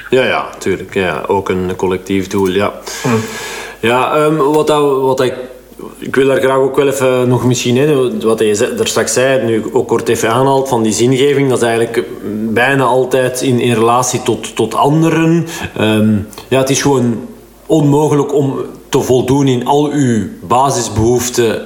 Ja, 0.09 0.23
ja, 0.23 0.45
tuurlijk. 0.57 0.93
Ja, 0.93 1.23
ook 1.27 1.49
een 1.49 1.75
collectief 1.75 2.27
doel, 2.27 2.49
ja. 2.49 2.71
Hm. 3.01 3.09
Ja, 3.79 4.17
um, 4.17 4.37
wat, 4.37 4.67
dat, 4.67 5.01
wat 5.01 5.21
ik 5.21 5.33
ik 5.97 6.15
wil 6.15 6.27
daar 6.27 6.41
graag 6.41 6.57
ook 6.57 6.75
wel 6.75 6.87
even 6.87 7.27
nog 7.27 7.45
misschien, 7.45 8.19
wat 8.21 8.39
je 8.39 8.75
er 8.79 8.87
straks 8.87 9.13
zei, 9.13 9.45
nu 9.45 9.63
ook 9.71 9.87
kort 9.87 10.09
even 10.09 10.29
aanhaalt 10.29 10.69
van 10.69 10.83
die 10.83 10.93
zingeving, 10.93 11.49
dat 11.49 11.57
is 11.57 11.67
eigenlijk 11.67 12.03
bijna 12.53 12.83
altijd 12.83 13.41
in, 13.41 13.73
relatie 13.73 14.23
tot, 14.23 14.55
tot 14.55 14.75
anderen. 14.75 15.47
Ehm, 15.77 16.17
ja, 16.47 16.59
het 16.59 16.69
is 16.69 16.81
gewoon 16.81 17.27
onmogelijk 17.65 18.33
om 18.33 18.55
te 18.89 19.01
voldoen 19.01 19.47
in 19.47 19.65
al 19.65 19.89
uw 19.91 20.27
basisbehoeften 20.41 21.61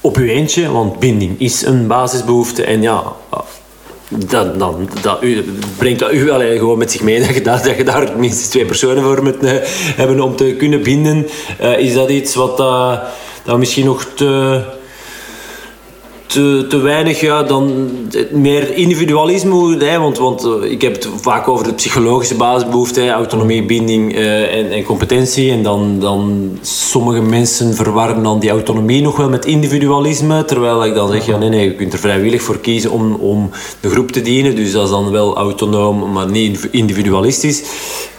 op 0.00 0.16
uw 0.16 0.26
eentje, 0.26 0.72
want 0.72 0.98
binding 0.98 1.40
is 1.40 1.62
een 1.62 1.86
basisbehoefte 1.86 2.64
en 2.64 2.82
ja, 2.82 3.02
dan, 4.08 4.58
dan 4.58 4.88
dat 5.02 5.22
u, 5.22 5.44
brengt 5.76 5.98
dat 5.98 6.12
u 6.12 6.30
alleen 6.30 6.58
gewoon 6.58 6.78
met 6.78 6.92
zich 6.92 7.02
mee 7.02 7.20
dat 7.26 7.34
je, 7.34 7.40
daar, 7.40 7.62
dat 7.62 7.76
je 7.76 7.84
daar 7.84 8.12
minstens 8.16 8.48
twee 8.48 8.64
personen 8.64 9.02
voor 9.02 9.22
moet 9.22 9.42
uh, 9.42 9.52
hebben 9.96 10.20
om 10.20 10.36
te 10.36 10.54
kunnen 10.58 10.82
binden. 10.82 11.26
Uh, 11.60 11.78
is 11.78 11.94
dat 11.94 12.10
iets 12.10 12.34
wat... 12.34 12.60
Uh, 12.60 12.98
dat 13.46 13.58
misschien 13.58 13.84
nog 13.84 14.04
te, 14.04 14.62
te, 16.26 16.66
te 16.68 16.78
weinig, 16.78 17.20
ja, 17.20 17.42
dan 17.42 17.90
meer 18.32 18.74
individualisme. 18.74 19.76
Hè, 19.84 19.98
want, 19.98 20.18
want 20.18 20.44
eh, 20.44 20.70
ik 20.70 20.82
heb 20.82 20.92
het 20.94 21.08
vaak 21.20 21.48
over 21.48 21.64
de 21.64 21.74
psychologische 21.74 22.34
basisbehoefte, 22.34 23.10
autonomie, 23.10 23.64
binding 23.64 24.14
uh, 24.16 24.56
en, 24.58 24.70
en, 24.70 24.82
competentie. 24.82 25.50
En 25.50 25.62
dan, 25.62 26.00
dan 26.00 26.50
sommige 26.62 27.20
mensen 27.20 27.74
verwarren 27.74 28.22
dan 28.22 28.40
die 28.40 28.50
autonomie 28.50 29.02
nog 29.02 29.16
wel 29.16 29.28
met 29.28 29.44
individualisme. 29.44 30.44
Terwijl 30.44 30.84
ik 30.84 30.94
dan 30.94 31.12
zeg, 31.12 31.26
ja, 31.26 31.36
nee, 31.36 31.48
nee, 31.48 31.64
je 31.64 31.74
kunt 31.74 31.92
er 31.92 31.98
vrijwillig 31.98 32.42
voor 32.42 32.58
kiezen 32.58 32.90
om, 32.90 33.14
om 33.14 33.50
de 33.80 33.90
groep 33.90 34.10
te 34.10 34.22
dienen. 34.22 34.56
Dus 34.56 34.72
dat 34.72 34.84
is 34.84 34.90
dan 34.90 35.10
wel 35.10 35.36
autonoom, 35.36 36.12
maar 36.12 36.30
niet 36.30 36.68
individualistisch. 36.70 37.62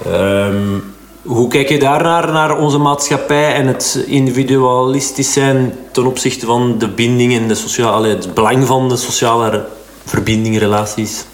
Um, 0.07 0.83
hoe 1.27 1.47
kijk 1.47 1.69
je 1.69 1.79
daarnaar, 1.79 2.31
naar 2.31 2.57
onze 2.57 2.77
maatschappij 2.77 3.53
en 3.53 3.67
het 3.67 4.03
individualistisch 4.05 5.33
zijn 5.33 5.73
ten 5.91 6.05
opzichte 6.05 6.45
van 6.45 6.77
de 6.77 6.87
binding 6.87 7.35
en 7.35 7.47
de 7.47 7.55
sociale, 7.55 8.07
het 8.07 8.33
belang 8.33 8.65
van 8.65 8.89
de 8.89 8.97
sociale 8.97 9.65
verbinding, 10.05 10.59
relaties? 10.59 11.25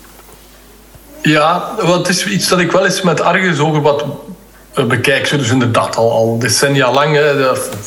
Ja, 1.22 1.76
want 1.82 2.08
het 2.08 2.10
is 2.16 2.26
iets 2.26 2.48
dat 2.48 2.60
ik 2.60 2.72
wel 2.72 2.86
eens 2.86 3.02
met 3.02 3.22
argusogen 3.22 3.82
wat 3.82 4.06
eh, 4.74 4.86
bekijk. 4.86 5.30
Dus 5.30 5.50
inderdaad, 5.50 5.96
al, 5.96 6.12
al 6.12 6.40
decennia 6.40 6.92
lang, 6.92 7.20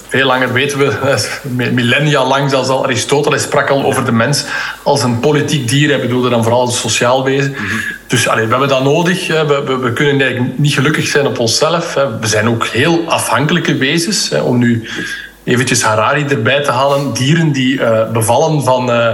veel 0.09 0.27
langer 0.27 0.53
weten 0.53 0.79
we, 0.79 1.19
millennia 1.73 2.25
lang 2.25 2.51
zelfs 2.51 2.69
al. 2.69 2.85
Aristoteles 2.85 3.43
sprak 3.43 3.71
al 3.71 3.85
over 3.85 4.05
de 4.05 4.13
mens 4.13 4.45
als 4.83 5.03
een 5.03 5.21
politiek 5.21 5.69
dier. 5.69 5.89
Hij 5.89 6.01
bedoelde 6.01 6.29
dan 6.29 6.43
vooral 6.43 6.67
een 6.67 6.73
sociaal 6.73 7.25
wezen. 7.25 7.51
Mhm. 7.51 7.63
Dus 8.07 8.29
allee, 8.29 8.45
we 8.45 8.51
hebben 8.51 8.69
dat 8.69 8.85
nodig. 8.85 9.27
We, 9.27 9.63
we, 9.67 9.77
we, 9.79 9.93
kunnen 9.93 10.21
eigenlijk 10.21 10.59
niet 10.59 10.75
gelukkig 10.75 11.07
zijn 11.07 11.27
op 11.27 11.39
onszelf. 11.39 11.95
We 12.21 12.27
zijn 12.27 12.49
ook 12.49 12.67
heel 12.67 13.03
afhankelijke 13.07 13.77
wezens. 13.77 14.31
Om 14.31 14.59
nu 14.59 14.89
eventjes 15.45 15.83
Harari 15.83 16.25
erbij 16.25 16.63
te 16.63 16.71
halen. 16.71 17.13
Dieren 17.13 17.53
die 17.53 17.75
uh, 17.75 18.11
bevallen 18.11 18.63
van... 18.63 18.91
Uh, 18.91 19.09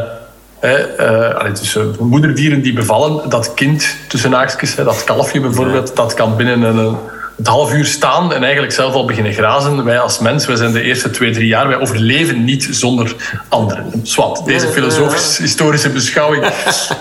uh, 0.65 1.45
dus, 1.45 1.77
moederdieren 1.99 2.63
die 2.63 2.73
bevallen, 2.73 3.31
dat 3.31 3.55
kind 3.55 3.97
tussen 4.09 4.33
haakjes, 4.33 4.75
dat 4.75 5.05
kalfje 5.05 5.41
bijvoorbeeld, 5.41 5.97
dat 5.97 6.15
kan 6.15 6.37
binnen 6.37 6.63
een, 6.63 6.97
het 7.43 7.51
half 7.51 7.73
uur 7.73 7.85
staan 7.85 8.33
en 8.33 8.43
eigenlijk 8.43 8.73
zelf 8.73 8.95
al 8.95 9.05
beginnen 9.05 9.33
grazen. 9.33 9.85
Wij 9.85 9.99
als 9.99 10.19
mens, 10.19 10.47
wij 10.47 10.57
zijn 10.57 10.73
de 10.73 10.83
eerste 10.83 11.11
twee, 11.11 11.33
drie 11.33 11.47
jaar, 11.47 11.69
wij 11.69 11.81
overleven 11.81 12.45
niet 12.45 12.69
zonder 12.71 13.15
anderen. 13.49 13.91
Swat, 14.03 14.43
deze 14.47 14.69
filosofisch-historische 14.69 15.91
beschouwing 15.91 16.53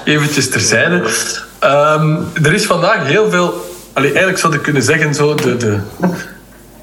eventjes 0.05 0.49
terzijde. 0.49 0.95
Um, 1.63 2.27
er 2.43 2.53
is 2.53 2.65
vandaag 2.65 3.05
heel 3.05 3.29
veel... 3.29 3.69
Allee, 3.93 4.09
eigenlijk 4.09 4.39
zou 4.39 4.53
ik 4.53 4.61
kunnen 4.61 4.83
zeggen, 4.83 5.13
zo, 5.13 5.35
de, 5.35 5.57
de 5.57 5.79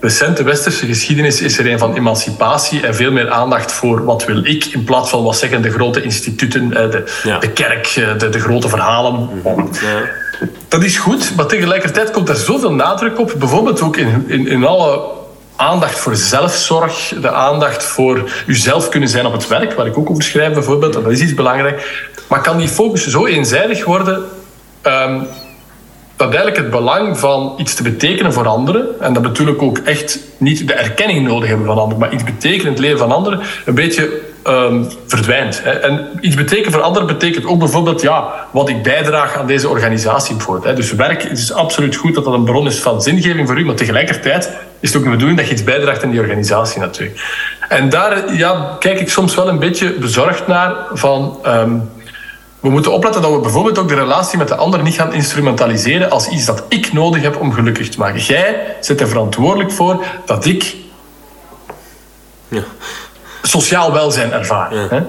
recente 0.00 0.42
westerse 0.42 0.86
geschiedenis 0.86 1.40
is 1.40 1.58
er 1.58 1.70
een 1.70 1.78
van 1.78 1.96
emancipatie 1.96 2.86
en 2.86 2.94
veel 2.94 3.12
meer 3.12 3.30
aandacht 3.30 3.72
voor 3.72 4.04
wat 4.04 4.24
wil 4.24 4.44
ik, 4.44 4.64
in 4.64 4.84
plaats 4.84 5.10
van 5.10 5.22
wat 5.22 5.36
zeggen 5.36 5.62
de 5.62 5.70
grote 5.70 6.02
instituten, 6.02 6.72
eh, 6.76 6.90
de, 6.90 7.04
de 7.40 7.50
kerk, 7.50 7.86
eh, 7.86 8.18
de, 8.18 8.28
de 8.28 8.40
grote 8.40 8.68
verhalen. 8.68 9.28
Ja. 9.44 10.26
Dat 10.68 10.82
is 10.82 10.98
goed, 10.98 11.36
maar 11.36 11.46
tegelijkertijd 11.46 12.10
komt 12.10 12.28
er 12.28 12.36
zoveel 12.36 12.72
nadruk 12.72 13.18
op. 13.18 13.34
Bijvoorbeeld 13.38 13.80
ook 13.80 13.96
in, 13.96 14.24
in, 14.26 14.48
in 14.48 14.64
alle 14.64 15.00
aandacht 15.56 15.98
voor 15.98 16.16
zelfzorg, 16.16 17.14
de 17.20 17.30
aandacht 17.30 17.84
voor 17.84 18.30
uzelf 18.46 18.88
kunnen 18.88 19.08
zijn 19.08 19.26
op 19.26 19.32
het 19.32 19.48
werk, 19.48 19.72
waar 19.72 19.86
ik 19.86 19.98
ook 19.98 20.10
over 20.10 20.22
schrijf 20.22 20.52
bijvoorbeeld, 20.52 20.92
dat 20.92 21.10
is 21.10 21.20
iets 21.20 21.34
belangrijk. 21.34 22.06
Maar 22.28 22.40
kan 22.40 22.58
die 22.58 22.68
focus 22.68 23.06
zo 23.06 23.26
eenzijdig 23.26 23.84
worden? 23.84 24.24
Um, 24.82 25.26
dat 26.16 26.28
eigenlijk 26.28 26.56
het 26.56 26.70
belang 26.70 27.18
van 27.18 27.54
iets 27.56 27.74
te 27.74 27.82
betekenen 27.82 28.32
voor 28.32 28.46
anderen, 28.46 29.00
en 29.00 29.12
dat 29.12 29.22
natuurlijk 29.22 29.62
ook 29.62 29.78
echt 29.78 30.18
niet 30.36 30.66
de 30.66 30.74
erkenning 30.74 31.26
nodig 31.26 31.48
hebben 31.48 31.66
van 31.66 31.78
anderen, 31.78 31.98
maar 31.98 32.12
iets 32.12 32.24
betekenen 32.24 32.72
het 32.72 32.78
leven 32.78 32.98
van 32.98 33.12
anderen, 33.12 33.40
een 33.64 33.74
beetje 33.74 34.20
um, 34.48 34.88
verdwijnt. 35.06 35.62
En 35.62 36.08
iets 36.20 36.36
betekenen 36.36 36.72
voor 36.72 36.82
anderen 36.82 37.06
betekent 37.06 37.46
ook 37.46 37.58
bijvoorbeeld 37.58 38.02
ja, 38.02 38.46
wat 38.50 38.68
ik 38.68 38.82
bijdraag 38.82 39.36
aan 39.36 39.46
deze 39.46 39.68
organisatie. 39.68 40.36
Bijvoorbeeld, 40.36 40.66
hè. 40.66 40.74
Dus 40.74 40.92
werk 40.92 41.22
is 41.22 41.52
absoluut 41.52 41.96
goed 41.96 42.14
dat 42.14 42.24
dat 42.24 42.34
een 42.34 42.44
bron 42.44 42.66
is 42.66 42.80
van 42.80 43.02
zingeving 43.02 43.46
voor 43.46 43.58
u, 43.58 43.64
maar 43.64 43.74
tegelijkertijd 43.74 44.50
is 44.80 44.88
het 44.88 44.98
ook 44.98 45.04
de 45.04 45.10
bedoeling 45.10 45.38
dat 45.38 45.48
je 45.48 45.54
iets 45.54 45.64
bijdraagt 45.64 46.04
aan 46.04 46.10
die 46.10 46.20
organisatie 46.20 46.80
natuurlijk. 46.80 47.20
En 47.68 47.88
daar 47.88 48.34
ja, 48.34 48.76
kijk 48.78 49.00
ik 49.00 49.08
soms 49.10 49.34
wel 49.34 49.48
een 49.48 49.58
beetje 49.58 49.92
bezorgd 49.92 50.46
naar 50.46 50.74
van... 50.92 51.38
Um, 51.46 51.90
we 52.60 52.70
moeten 52.70 52.92
opletten 52.92 53.22
dat 53.22 53.32
we 53.32 53.38
bijvoorbeeld 53.38 53.78
ook 53.78 53.88
de 53.88 53.94
relatie 53.94 54.38
met 54.38 54.48
de 54.48 54.54
ander 54.54 54.82
niet 54.82 54.94
gaan 54.94 55.12
instrumentaliseren 55.12 56.10
als 56.10 56.28
iets 56.28 56.44
dat 56.44 56.64
ik 56.68 56.92
nodig 56.92 57.22
heb 57.22 57.40
om 57.40 57.52
gelukkig 57.52 57.88
te 57.88 57.98
maken. 57.98 58.20
Jij 58.20 58.76
zit 58.80 59.00
er 59.00 59.08
verantwoordelijk 59.08 59.72
voor 59.72 60.04
dat 60.24 60.44
ik 60.44 60.76
ja. 62.48 62.62
Sociaal 63.48 63.92
welzijn 63.92 64.32
ervaar. 64.32 64.70
Hè? 64.70 65.00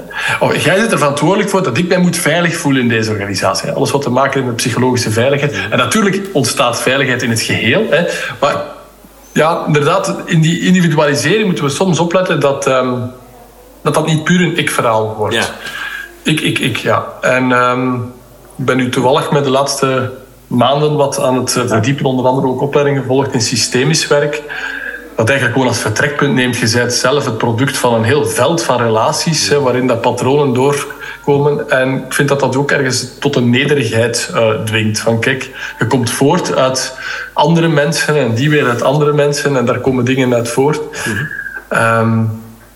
Jij 0.54 0.80
zit 0.80 0.92
er 0.92 0.98
verantwoordelijk 0.98 1.50
voor 1.50 1.64
dat 1.64 1.78
ik 1.78 1.88
mij 1.88 1.98
moet 1.98 2.18
veilig 2.18 2.56
voelen 2.56 2.82
in 2.82 2.88
deze 2.88 3.12
organisatie. 3.12 3.72
Alles 3.72 3.92
wat 3.92 4.02
te 4.02 4.10
maken 4.10 4.34
heeft 4.34 4.46
met 4.46 4.56
psychologische 4.56 5.12
veiligheid. 5.12 5.54
En 5.70 5.78
natuurlijk 5.78 6.22
ontstaat 6.34 6.82
veiligheid 6.82 7.24
in 7.24 7.30
het 7.30 7.42
geheel. 7.42 7.86
Hè? 7.90 8.06
Maar 8.40 8.56
ja, 9.32 9.64
inderdaad, 9.68 10.16
in 10.26 10.42
die 10.42 10.60
individualisering 10.60 11.46
moeten 11.46 11.64
we 11.64 11.70
soms 11.70 12.00
opletten 12.00 12.40
dat 12.40 12.68
um, 12.68 13.12
dat, 13.82 13.94
dat 13.94 14.06
niet 14.06 14.24
puur 14.24 14.42
een 14.42 14.58
ik-verhaal 14.58 15.16
wordt. 15.18 15.36
Ja. 15.36 15.44
Ik, 16.24 16.42
ik, 16.42 16.60
ik, 16.60 16.78
ja. 16.78 17.06
En 17.22 17.52
um, 17.52 18.14
ik 18.56 18.66
ben 18.66 18.78
nu 18.78 18.90
toevallig 18.90 19.32
met 19.32 19.44
de 19.44 19.50
laatste 19.50 20.12
maanden 20.48 20.96
wat 20.96 21.22
aan 21.22 21.36
het 21.36 21.52
verdiepen, 21.52 22.06
onder 22.06 22.26
andere 22.26 22.48
ook 22.48 22.62
opleidingen 22.62 23.02
gevolgd 23.02 23.34
in 23.34 23.42
systemisch 23.42 24.08
werk. 24.08 24.42
Dat 25.20 25.30
eigenlijk 25.30 25.58
gewoon 25.58 25.74
als 25.74 25.82
vertrekpunt 25.82 26.34
neemt. 26.34 26.58
Je 26.58 26.72
bent 26.74 26.94
zelf 26.94 27.26
het 27.26 27.38
product 27.38 27.78
van 27.78 27.94
een 27.94 28.04
heel 28.04 28.26
veld 28.26 28.64
van 28.64 28.78
relaties, 28.78 29.50
hè, 29.50 29.60
waarin 29.60 29.88
dat 29.88 30.02
patronen 30.02 30.54
doorkomen. 30.54 31.70
En 31.70 31.96
ik 31.96 32.14
vind 32.14 32.30
dat 32.30 32.40
dat 32.40 32.56
ook 32.56 32.72
ergens 32.72 33.18
tot 33.20 33.36
een 33.36 33.50
nederigheid 33.50 34.32
uh, 34.34 34.50
dwingt. 34.66 35.00
Van 35.00 35.20
kijk, 35.20 35.50
je 35.80 35.88
komt 35.88 36.10
voort 36.10 36.56
uit 36.56 36.98
andere 37.34 37.68
mensen 37.68 38.16
en 38.16 38.34
die 38.34 38.50
weer 38.50 38.68
uit 38.68 38.82
andere 38.82 39.14
mensen 39.14 39.58
en 39.58 39.66
daar 39.66 39.80
komen 39.80 40.06
dingen 40.06 40.34
uit 40.34 40.50
voort. 40.50 40.82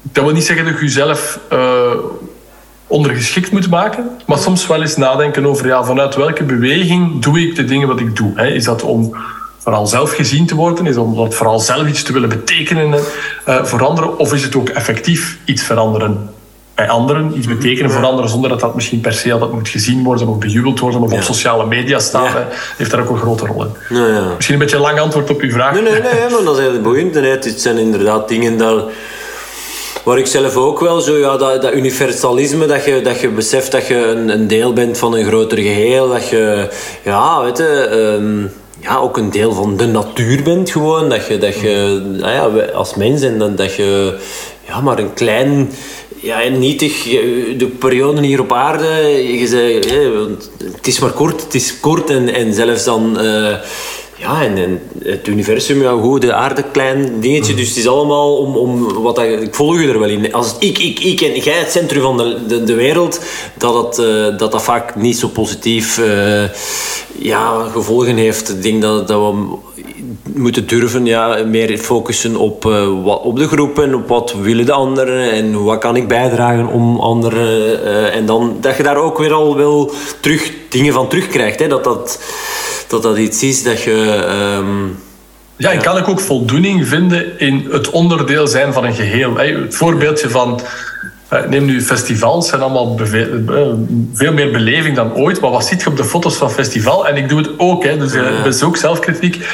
Dat 0.02 0.24
wil 0.24 0.34
niet 0.34 0.46
zeggen 0.46 0.66
dat 0.66 0.74
je 0.74 0.86
jezelf 0.86 1.40
uh, 1.54 1.92
ondergeschikt 2.88 3.52
moet 3.52 3.70
maken, 3.70 4.10
maar 4.26 4.38
soms 4.38 4.68
wel 4.68 4.82
eens 4.82 4.98
nadenken 4.98 5.46
over 5.46 5.68
ja, 5.68 5.84
vanuit 5.84 6.16
welke 6.16 6.44
beweging 6.44 7.22
doe 7.22 7.40
ik 7.40 7.56
de 7.56 7.66
dingen 7.66 7.88
wat 7.88 8.00
ik 8.00 8.16
doe. 8.16 8.32
Hè? 8.36 8.48
Is 8.48 8.64
dat 8.64 8.82
om 8.82 9.16
vooral 9.64 9.88
zelf 9.88 10.16
gezien 10.16 10.46
te 10.46 10.56
worden? 10.56 10.86
Is 10.86 10.96
dat 10.96 11.04
om 11.04 11.16
dat 11.16 11.34
vooral 11.34 11.60
zelf 11.60 11.88
iets 11.88 12.04
te 12.04 12.14
willen 12.14 12.30
betekenen 12.30 13.00
uh, 13.48 13.64
voor 13.64 13.86
anderen? 13.86 14.20
Of 14.20 14.34
is 14.34 14.44
het 14.44 14.56
ook 14.56 14.70
effectief 14.70 15.38
iets 15.46 15.64
veranderen 15.64 16.30
bij 16.76 16.90
anderen, 16.90 17.38
iets 17.38 17.48
betekenen 17.48 17.92
voor 17.92 18.06
anderen 18.06 18.30
zonder 18.30 18.50
dat 18.50 18.60
dat 18.60 18.76
misschien 18.76 19.02
per 19.02 19.14
se 19.14 19.30
dat 19.30 19.54
moet 19.54 19.70
gezien 19.70 20.04
worden 20.04 20.28
of 20.28 20.38
bejubeld 20.38 20.80
worden 20.80 21.02
of 21.02 21.14
op 21.14 21.22
sociale 21.22 21.66
media 21.66 22.00
staan, 22.00 22.24
ja. 22.24 22.48
heeft 22.78 22.92
daar 22.92 23.02
ook 23.02 23.10
een 23.10 23.18
grote 23.18 23.46
rol 23.46 23.64
in. 23.64 23.72
Nou 23.90 24.12
ja. 24.14 24.34
Misschien 24.36 24.56
een 24.56 24.62
beetje 24.62 24.76
een 24.76 24.82
lang 24.82 25.00
antwoord 25.00 25.30
op 25.30 25.42
uw 25.42 25.52
vraag. 25.52 25.74
Nee, 25.74 25.82
nee, 25.82 26.02
nee, 26.02 26.30
maar 26.30 26.44
dat 26.44 26.58
is 26.58 26.64
heel 26.64 26.82
boeiend. 26.82 27.16
Het 27.16 27.62
zijn 27.62 27.78
inderdaad 27.78 28.28
dingen 28.28 28.58
dat 28.58 28.90
waar 30.04 30.18
ik 30.18 30.28
zelf 30.28 30.56
ook 30.56 30.80
wel 30.80 31.02
zo, 31.02 31.18
ja, 31.18 31.38
dat, 31.38 31.62
dat 31.62 31.74
universalisme, 31.74 32.66
dat 32.66 32.86
je, 32.86 33.02
dat 33.02 33.20
je 33.20 33.30
beseft 33.30 33.72
dat 33.72 33.88
je 33.88 33.96
een, 33.96 34.30
een 34.30 34.48
deel 34.48 34.74
bent 34.74 34.98
van 34.98 35.16
een 35.16 35.26
groter 35.26 35.58
geheel, 35.58 36.10
dat 36.10 36.30
je, 36.30 36.70
ja, 37.04 37.44
weet 37.44 37.58
je, 37.58 37.90
um, 37.92 38.52
ja, 38.84 38.98
ook 38.98 39.18
een 39.18 39.30
deel 39.30 39.54
van 39.54 39.78
de 39.78 39.86
natuur 39.86 40.44
bent 40.44 40.72
gewoon, 40.72 41.10
dat 41.10 41.28
je, 41.28 41.38
dat 41.38 41.60
je 41.60 42.02
nou 42.20 42.32
ja, 42.32 42.66
als 42.66 42.96
mens 42.96 43.22
en 43.22 43.40
dat, 43.40 43.58
dat 43.58 43.76
je 43.76 44.18
ja, 44.68 44.82
maar 44.82 45.00
een 45.00 45.14
klein 45.14 45.72
ja, 46.16 46.48
nietig, 46.48 47.04
de 47.58 47.72
periode 47.80 48.26
hier 48.26 48.40
op 48.40 48.54
aarde, 48.54 48.88
je 49.40 49.48
zei, 49.48 49.74
het 50.76 50.88
is 50.88 51.00
maar 51.00 51.12
kort, 51.12 51.44
het 51.44 51.56
is 51.56 51.80
kort 51.80 52.10
en, 52.10 52.34
en 52.34 52.54
zelfs 52.54 52.84
dan... 52.84 53.18
Uh, 53.26 53.56
ja, 54.24 54.44
en, 54.44 54.58
en, 54.58 54.82
het 55.04 55.28
universum, 55.28 55.82
ja, 55.82 55.92
goed, 55.92 56.22
de 56.22 56.34
aarde, 56.34 56.64
klein 56.72 57.20
dingetje. 57.20 57.54
Dus 57.54 57.68
het 57.68 57.78
is 57.78 57.88
allemaal 57.88 58.38
om, 58.38 58.56
om 58.56 58.94
wat 58.94 59.16
dat, 59.16 59.26
ik 59.26 59.56
volg 59.56 59.82
je 59.82 59.88
er 59.88 60.00
wel 60.00 60.10
in. 60.10 60.34
Als 60.34 60.56
ik, 60.60 60.78
ik, 60.78 61.00
ik 61.00 61.22
en 61.22 61.40
jij 61.40 61.58
het 61.58 61.72
centrum 61.72 62.02
van 62.02 62.18
de, 62.18 62.38
de, 62.48 62.64
de 62.64 62.74
wereld, 62.74 63.20
dat, 63.58 63.86
het, 63.86 64.08
uh, 64.08 64.38
dat 64.38 64.52
dat 64.52 64.64
vaak 64.64 64.96
niet 64.96 65.18
zo 65.18 65.28
positief 65.28 65.98
uh, 65.98 66.44
ja, 67.18 67.68
gevolgen 67.72 68.18
heeft. 68.18 68.50
Ik 68.50 68.62
denk 68.64 68.82
dat, 68.82 69.08
dat 69.08 69.20
we 69.20 69.58
moeten 70.34 70.68
durven 70.68 71.06
ja, 71.06 71.44
meer 71.46 71.78
focussen 71.78 72.36
op, 72.36 72.66
uh, 72.66 73.04
wat, 73.04 73.22
op 73.22 73.38
de 73.38 73.48
groepen, 73.48 73.96
op 73.96 74.08
wat 74.08 74.34
willen 74.42 74.66
de 74.66 74.72
anderen 74.72 75.32
en 75.32 75.64
wat 75.64 75.78
kan 75.78 75.96
ik 75.96 76.08
bijdragen 76.08 76.68
om 76.68 77.00
anderen. 77.00 78.12
en 78.12 78.26
dan 78.26 78.58
dat 78.62 78.78
je 78.78 78.84
daar 78.84 78.98
ook 78.98 79.18
weer 79.18 79.34
al 79.34 79.56
wel 79.56 79.92
terug 80.20 80.52
dingen 80.70 80.94
van 80.94 81.08
terugkrijgt. 81.08 81.60
Hè, 81.60 81.68
dat 81.68 81.84
dat 81.84 82.20
dat 82.94 83.04
dat 83.04 83.18
iets 83.18 83.44
is 83.44 83.64
dat 83.64 83.82
je. 83.82 84.26
Um, 84.58 84.98
ja, 85.58 85.72
en 85.72 85.82
kan 85.82 85.98
ik 85.98 86.08
ook 86.08 86.20
voldoening 86.20 86.88
vinden 86.88 87.40
in 87.40 87.68
het 87.72 87.90
onderdeel 87.90 88.48
zijn 88.48 88.74
van 88.74 88.86
een 88.86 88.94
geheel. 88.94 89.38
Het 89.38 89.76
voorbeeldje 89.76 90.30
van. 90.30 90.62
Eh, 91.28 91.46
neem 91.46 91.66
nu 91.66 91.82
festivals, 91.82 92.48
zijn 92.48 92.62
allemaal 92.62 93.00
eh, 93.00 93.22
veel 94.14 94.34
meer 94.34 94.52
beleving 94.52 94.96
dan 94.96 95.14
ooit. 95.14 95.42
Maar 95.42 95.52
wat 95.52 95.66
ziet 95.66 95.82
je 95.82 95.90
op 95.90 95.98
de 95.98 96.04
foto's 96.04 96.36
van 96.36 96.52
festival? 96.52 97.08
En 97.08 97.16
ik 97.16 97.30
doe 97.30 97.38
het 97.38 97.50
ook, 97.58 97.84
hè, 97.84 97.98
dus 97.98 98.14
ik 98.14 98.44
ben 98.44 98.64
ook 98.64 98.78
zelfkritiek. 98.78 99.46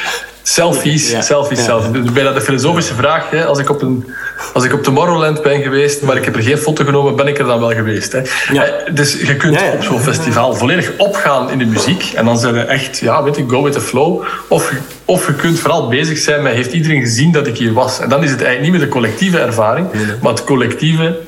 Selfies, 0.42 1.10
ja. 1.10 1.20
selfies, 1.20 1.64
selfies. 1.64 2.02
Dus 2.02 2.12
bijna 2.12 2.32
de 2.32 2.40
filosofische 2.40 2.94
vraag. 2.94 3.30
Hè, 3.30 3.44
als, 3.44 3.58
ik 3.58 3.70
op 3.70 3.82
een, 3.82 4.14
als 4.52 4.64
ik 4.64 4.72
op 4.72 4.82
Tomorrowland 4.82 5.42
ben 5.42 5.62
geweest, 5.62 6.02
maar 6.02 6.16
ik 6.16 6.24
heb 6.24 6.36
er 6.36 6.42
geen 6.42 6.58
foto 6.58 6.84
genomen, 6.84 7.16
ben 7.16 7.26
ik 7.26 7.38
er 7.38 7.44
dan 7.44 7.60
wel 7.60 7.70
geweest. 7.70 8.12
Hè. 8.12 8.20
Ja. 8.52 8.64
Dus 8.92 9.20
je 9.20 9.36
kunt 9.36 9.62
op 9.74 9.82
zo'n 9.82 10.00
festival 10.00 10.54
volledig 10.54 10.92
opgaan 10.96 11.50
in 11.50 11.58
de 11.58 11.64
muziek. 11.64 12.12
En 12.14 12.24
dan 12.24 12.38
zijn 12.38 12.54
we 12.54 12.60
echt, 12.60 12.98
ja, 12.98 13.22
weet 13.22 13.36
je, 13.36 13.44
go 13.48 13.62
with 13.62 13.72
the 13.72 13.80
flow. 13.80 14.24
Of, 14.48 14.72
of 15.04 15.26
je 15.26 15.34
kunt 15.34 15.58
vooral 15.58 15.88
bezig 15.88 16.18
zijn 16.18 16.42
met, 16.42 16.52
heeft 16.52 16.72
iedereen 16.72 17.00
gezien 17.00 17.32
dat 17.32 17.46
ik 17.46 17.56
hier 17.56 17.72
was? 17.72 18.00
En 18.00 18.08
dan 18.08 18.22
is 18.22 18.30
het 18.30 18.42
eigenlijk 18.42 18.72
niet 18.72 18.80
meer 18.80 18.88
de 18.90 18.94
collectieve 18.94 19.38
ervaring, 19.38 19.86
maar 20.20 20.32
het 20.32 20.44
collectieve 20.44 21.18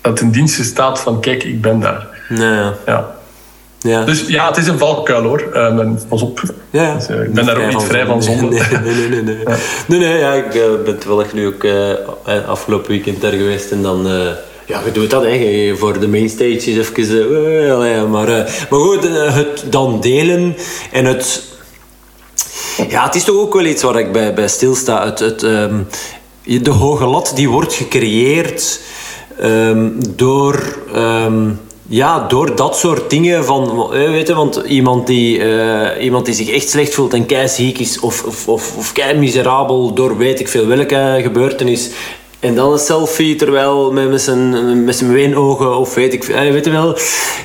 dat 0.00 0.16
ten 0.16 0.30
dienste 0.30 0.64
staat 0.64 1.00
van, 1.00 1.20
kijk, 1.20 1.42
ik 1.42 1.60
ben 1.60 1.80
daar. 1.80 2.06
Nee. 2.28 2.70
Ja. 2.86 3.15
Ja. 3.86 4.04
Dus 4.04 4.26
ja, 4.26 4.48
het 4.48 4.56
is 4.56 4.66
een 4.66 4.78
valkuil 4.78 5.22
hoor. 5.22 5.44
Uh, 5.54 5.90
pas 6.08 6.22
op. 6.22 6.42
Ja, 6.70 6.94
dus, 6.94 7.08
uh, 7.08 7.22
ik 7.22 7.32
ben 7.32 7.46
daar 7.46 7.56
ook 7.56 7.72
niet 7.72 7.82
vrij 7.82 8.06
van 8.06 8.22
zonde. 8.22 8.48
Nee, 8.48 8.94
nee, 8.94 9.08
nee. 9.08 9.08
nee, 9.08 9.22
nee. 9.22 9.38
Ja. 9.44 9.56
nee, 9.86 9.98
nee 9.98 10.18
ja, 10.18 10.32
ik 10.32 10.54
uh, 10.54 10.62
ben 10.84 10.98
toevallig 10.98 11.32
nu 11.32 11.46
ook 11.46 11.66
afgelopen 12.46 12.90
weekend 12.90 13.20
daar 13.20 13.32
geweest 13.32 13.70
en 13.70 13.82
dan... 13.82 14.06
ja, 14.66 14.80
je 14.84 14.92
doet 14.92 15.10
dat 15.10 15.22
hè, 15.22 15.74
voor 15.76 16.00
de 16.00 16.08
mainstage 16.08 16.70
is 16.70 16.90
even... 16.94 18.10
maar, 18.10 18.26
maar 18.70 18.80
goed, 18.80 19.08
het 19.12 19.64
dan 19.70 20.00
delen 20.00 20.56
en 20.92 21.04
het... 21.04 21.42
Ja, 22.88 23.04
het 23.04 23.14
is 23.14 23.24
toch 23.24 23.36
ook 23.36 23.54
wel 23.54 23.64
iets 23.64 23.82
waar 23.82 23.98
ik 23.98 24.12
bij, 24.12 24.34
bij 24.34 24.48
stilsta. 24.48 25.04
Het, 25.04 25.18
het, 25.18 25.42
um, 25.42 25.86
de 26.42 26.70
hoge 26.70 27.06
lat 27.06 27.32
die 27.34 27.48
wordt 27.48 27.74
gecreëerd 27.74 28.80
um, 29.42 29.98
door... 30.16 30.76
Um, 30.96 31.60
ja, 31.88 32.26
door 32.28 32.56
dat 32.56 32.76
soort 32.76 33.10
dingen 33.10 33.44
van, 33.44 33.88
weet 33.88 34.26
je, 34.26 34.34
want 34.34 34.62
iemand 34.66 35.06
die, 35.06 35.38
uh, 35.38 35.88
iemand 36.00 36.24
die 36.24 36.34
zich 36.34 36.50
echt 36.50 36.68
slecht 36.68 36.94
voelt 36.94 37.14
en 37.14 37.26
kei 37.26 37.48
ziek 37.48 37.78
is 37.78 38.00
of, 38.00 38.24
of, 38.24 38.48
of, 38.48 38.76
of 38.76 38.92
kei 38.92 39.18
miserabel 39.18 39.92
door 39.94 40.16
weet 40.16 40.40
ik 40.40 40.48
veel 40.48 40.66
welke 40.66 41.18
gebeurtenis 41.22 41.90
en 42.40 42.54
dan 42.54 42.72
een 42.72 42.78
selfie 42.78 43.36
terwijl 43.36 43.92
met, 43.92 44.10
met 44.10 44.22
zijn, 44.22 44.84
met 44.84 44.96
zijn 44.96 45.12
weenogen 45.12 45.76
of 45.76 45.94
weet 45.94 46.12
ik 46.12 46.24
veel. 46.24 46.52
Weet 46.52 46.64
je 46.64 46.70
wel, 46.70 46.98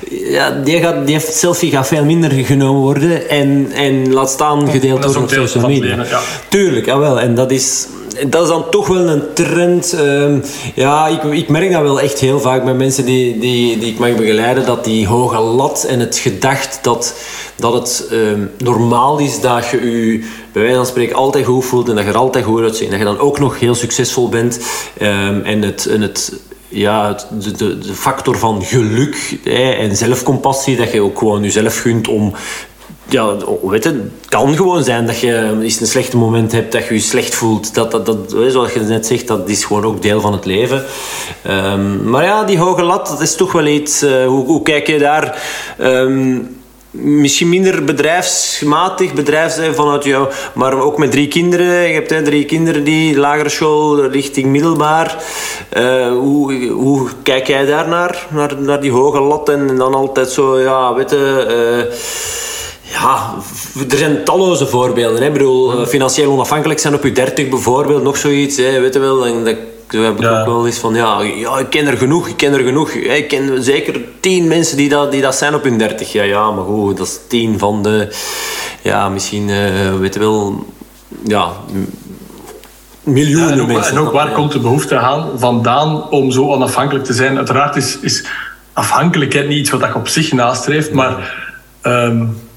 ja, 0.09 0.51
die, 0.63 0.79
gaat, 0.79 1.07
die 1.07 1.19
selfie 1.19 1.71
gaat 1.71 1.87
veel 1.87 2.05
minder 2.05 2.31
genomen 2.31 2.81
worden 2.81 3.29
en, 3.29 3.71
en 3.73 4.13
laat 4.13 4.29
staan 4.29 4.69
gedeeld 4.69 5.01
door 5.01 5.15
op 5.15 5.29
social 5.29 5.67
media. 5.67 6.05
ja. 6.09 6.21
Tuurlijk, 6.47 6.85
jawel. 6.85 7.19
En 7.19 7.35
dat 7.35 7.51
is, 7.51 7.87
dat 8.27 8.43
is 8.43 8.49
dan 8.49 8.69
toch 8.69 8.87
wel 8.87 9.07
een 9.07 9.33
trend. 9.33 9.93
Uh, 9.93 10.35
ja, 10.75 11.07
ik, 11.07 11.23
ik 11.23 11.49
merk 11.49 11.71
dat 11.71 11.81
wel 11.81 11.99
echt 11.99 12.19
heel 12.19 12.39
vaak 12.39 12.63
bij 12.63 12.73
mensen 12.73 13.05
die, 13.05 13.39
die, 13.39 13.77
die 13.77 13.91
ik 13.91 13.99
mag 13.99 14.15
begeleiden, 14.15 14.65
dat 14.65 14.83
die 14.83 15.07
hoge 15.07 15.39
lat 15.39 15.83
en 15.83 15.99
het 15.99 16.17
gedacht 16.17 16.79
dat, 16.81 17.15
dat 17.55 17.73
het 17.73 18.07
uh, 18.11 18.19
normaal 18.57 19.19
is 19.19 19.39
dat 19.39 19.69
je 19.69 19.91
je 19.91 20.19
bij 20.51 20.61
wijze 20.61 20.77
van 20.77 20.85
spreken 20.85 21.15
altijd 21.15 21.45
goed 21.45 21.65
voelt 21.65 21.89
en 21.89 21.95
dat 21.95 22.03
je 22.03 22.09
er 22.09 22.17
altijd 22.17 22.45
goed 22.45 22.61
uitziet. 22.61 22.83
En 22.83 22.89
dat 22.89 22.99
je 22.99 23.05
dan 23.05 23.19
ook 23.19 23.39
nog 23.39 23.59
heel 23.59 23.75
succesvol 23.75 24.29
bent. 24.29 24.59
Um, 25.01 25.41
en 25.41 25.61
het, 25.61 25.85
en 25.85 26.01
het 26.01 26.33
ja, 26.71 27.17
de, 27.29 27.51
de, 27.51 27.77
de, 27.77 27.93
factor 27.93 28.37
van 28.37 28.63
geluk 28.63 29.37
hè, 29.43 29.71
en 29.71 29.95
zelfcompassie, 29.95 30.77
dat 30.77 30.91
je 30.91 31.01
ook 31.01 31.17
gewoon 31.17 31.43
jezelf 31.43 31.79
gunt 31.79 32.07
om 32.07 32.33
ja, 33.11 33.35
weet 33.63 33.83
het 33.83 33.95
kan 34.27 34.55
gewoon 34.55 34.83
zijn 34.83 35.05
dat 35.05 35.19
je 35.19 35.57
eens 35.61 35.79
een 35.79 35.87
slechte 35.87 36.17
moment 36.17 36.51
hebt, 36.51 36.71
dat 36.71 36.87
je 36.87 36.93
je 36.93 36.99
slecht 36.99 37.35
voelt. 37.35 37.73
Dat, 37.73 37.91
dat, 37.91 38.05
dat, 38.05 38.35
zoals 38.47 38.73
je 38.73 38.79
net 38.79 39.05
zegt, 39.05 39.27
dat 39.27 39.49
is 39.49 39.63
gewoon 39.63 39.85
ook 39.85 40.01
deel 40.01 40.21
van 40.21 40.33
het 40.33 40.45
leven. 40.45 40.83
Um, 41.47 42.09
maar 42.09 42.23
ja, 42.23 42.43
die 42.43 42.57
hoge 42.57 42.83
lat, 42.83 43.07
dat 43.07 43.21
is 43.21 43.35
toch 43.35 43.51
wel 43.51 43.65
iets... 43.65 44.03
Uh, 44.03 44.25
hoe, 44.25 44.45
hoe, 44.45 44.61
kijk 44.61 44.87
je 44.87 44.99
daar... 44.99 45.41
Um, 45.79 46.59
misschien 46.91 47.49
minder 47.49 47.83
bedrijfsmatig, 47.83 49.13
bedrijfs 49.13 49.59
vanuit 49.73 50.03
jou, 50.03 50.29
maar 50.53 50.73
ook 50.73 50.97
met 50.97 51.11
drie 51.11 51.27
kinderen. 51.27 51.87
Je 51.87 51.93
hebt 51.93 52.09
hè, 52.09 52.23
drie 52.23 52.45
kinderen 52.45 52.83
die 52.83 53.17
lagere 53.17 53.49
school 53.49 54.05
richting 54.05 54.47
middelbaar. 54.47 55.23
Uh, 55.77 56.11
hoe, 56.11 56.67
hoe 56.67 57.09
kijk 57.23 57.47
jij 57.47 57.65
daar 57.65 57.87
naar, 57.87 58.27
naar, 58.57 58.81
die 58.81 58.91
hoge 58.91 59.19
lat 59.19 59.49
en 59.49 59.77
dan 59.77 59.93
altijd 59.93 60.29
zo, 60.29 60.59
ja, 60.59 60.93
weet 60.93 61.09
je, 61.09 61.89
ja, 62.91 63.33
er 63.89 63.97
zijn 63.97 64.23
talloze 64.23 64.67
voorbeelden. 64.67 65.21
Hè. 65.21 65.27
Ik 65.27 65.33
bedoel, 65.33 65.85
financieel 65.85 66.31
onafhankelijk 66.31 66.79
zijn 66.79 66.93
op 66.93 67.03
je 67.03 67.11
30 67.11 67.49
bijvoorbeeld, 67.49 68.03
nog 68.03 68.17
zoiets. 68.17 68.57
Hè, 68.57 68.79
weet 68.79 68.93
je 68.93 68.99
wel, 68.99 69.25
en 69.25 69.43
dat 69.43 69.55
heb 69.87 70.19
ik 70.19 70.25
ook 70.25 70.45
wel 70.45 70.65
eens 70.65 70.77
van, 70.77 70.95
ja, 70.95 71.21
ja, 71.21 71.57
ik 71.57 71.69
ken 71.69 71.87
er 71.87 71.97
genoeg, 71.97 72.27
ik 72.27 72.37
ken 72.37 72.53
er 72.53 72.63
genoeg. 72.63 72.91
Ik 72.91 73.27
ken 73.27 73.63
zeker 73.63 74.01
tien 74.19 74.47
mensen 74.47 74.77
die 74.77 74.89
dat, 74.89 75.11
die 75.11 75.21
dat 75.21 75.35
zijn 75.35 75.55
op 75.55 75.63
hun 75.63 75.77
dertig. 75.77 76.11
Ja, 76.11 76.23
ja, 76.23 76.51
maar 76.51 76.63
goed, 76.63 76.97
dat 76.97 77.07
is 77.07 77.19
tien 77.27 77.59
van 77.59 77.83
de, 77.83 78.15
ja, 78.81 79.09
misschien, 79.09 79.47
uh, 79.47 79.95
weet 79.99 80.13
je 80.13 80.19
wel, 80.19 80.65
ja, 81.23 81.51
miljoenen 83.03 83.47
ja, 83.47 83.53
en 83.53 83.61
ook, 83.61 83.67
mensen. 83.67 83.95
En 83.95 83.99
ook 83.99 84.11
waar 84.11 84.31
komt 84.31 84.51
de 84.51 84.59
behoefte 84.59 84.97
aan 84.97 85.29
vandaan 85.35 86.09
om 86.09 86.31
zo 86.31 86.47
onafhankelijk 86.47 87.05
te 87.05 87.13
zijn? 87.13 87.37
Uiteraard 87.37 87.75
is, 87.75 87.99
is 87.99 88.25
afhankelijkheid 88.73 89.47
niet 89.47 89.57
iets 89.57 89.69
wat 89.69 89.81
je 89.81 89.95
op 89.95 90.07
zich 90.07 90.31
nastreeft, 90.31 90.93
maar... 90.93 91.39
Um, 91.83 92.49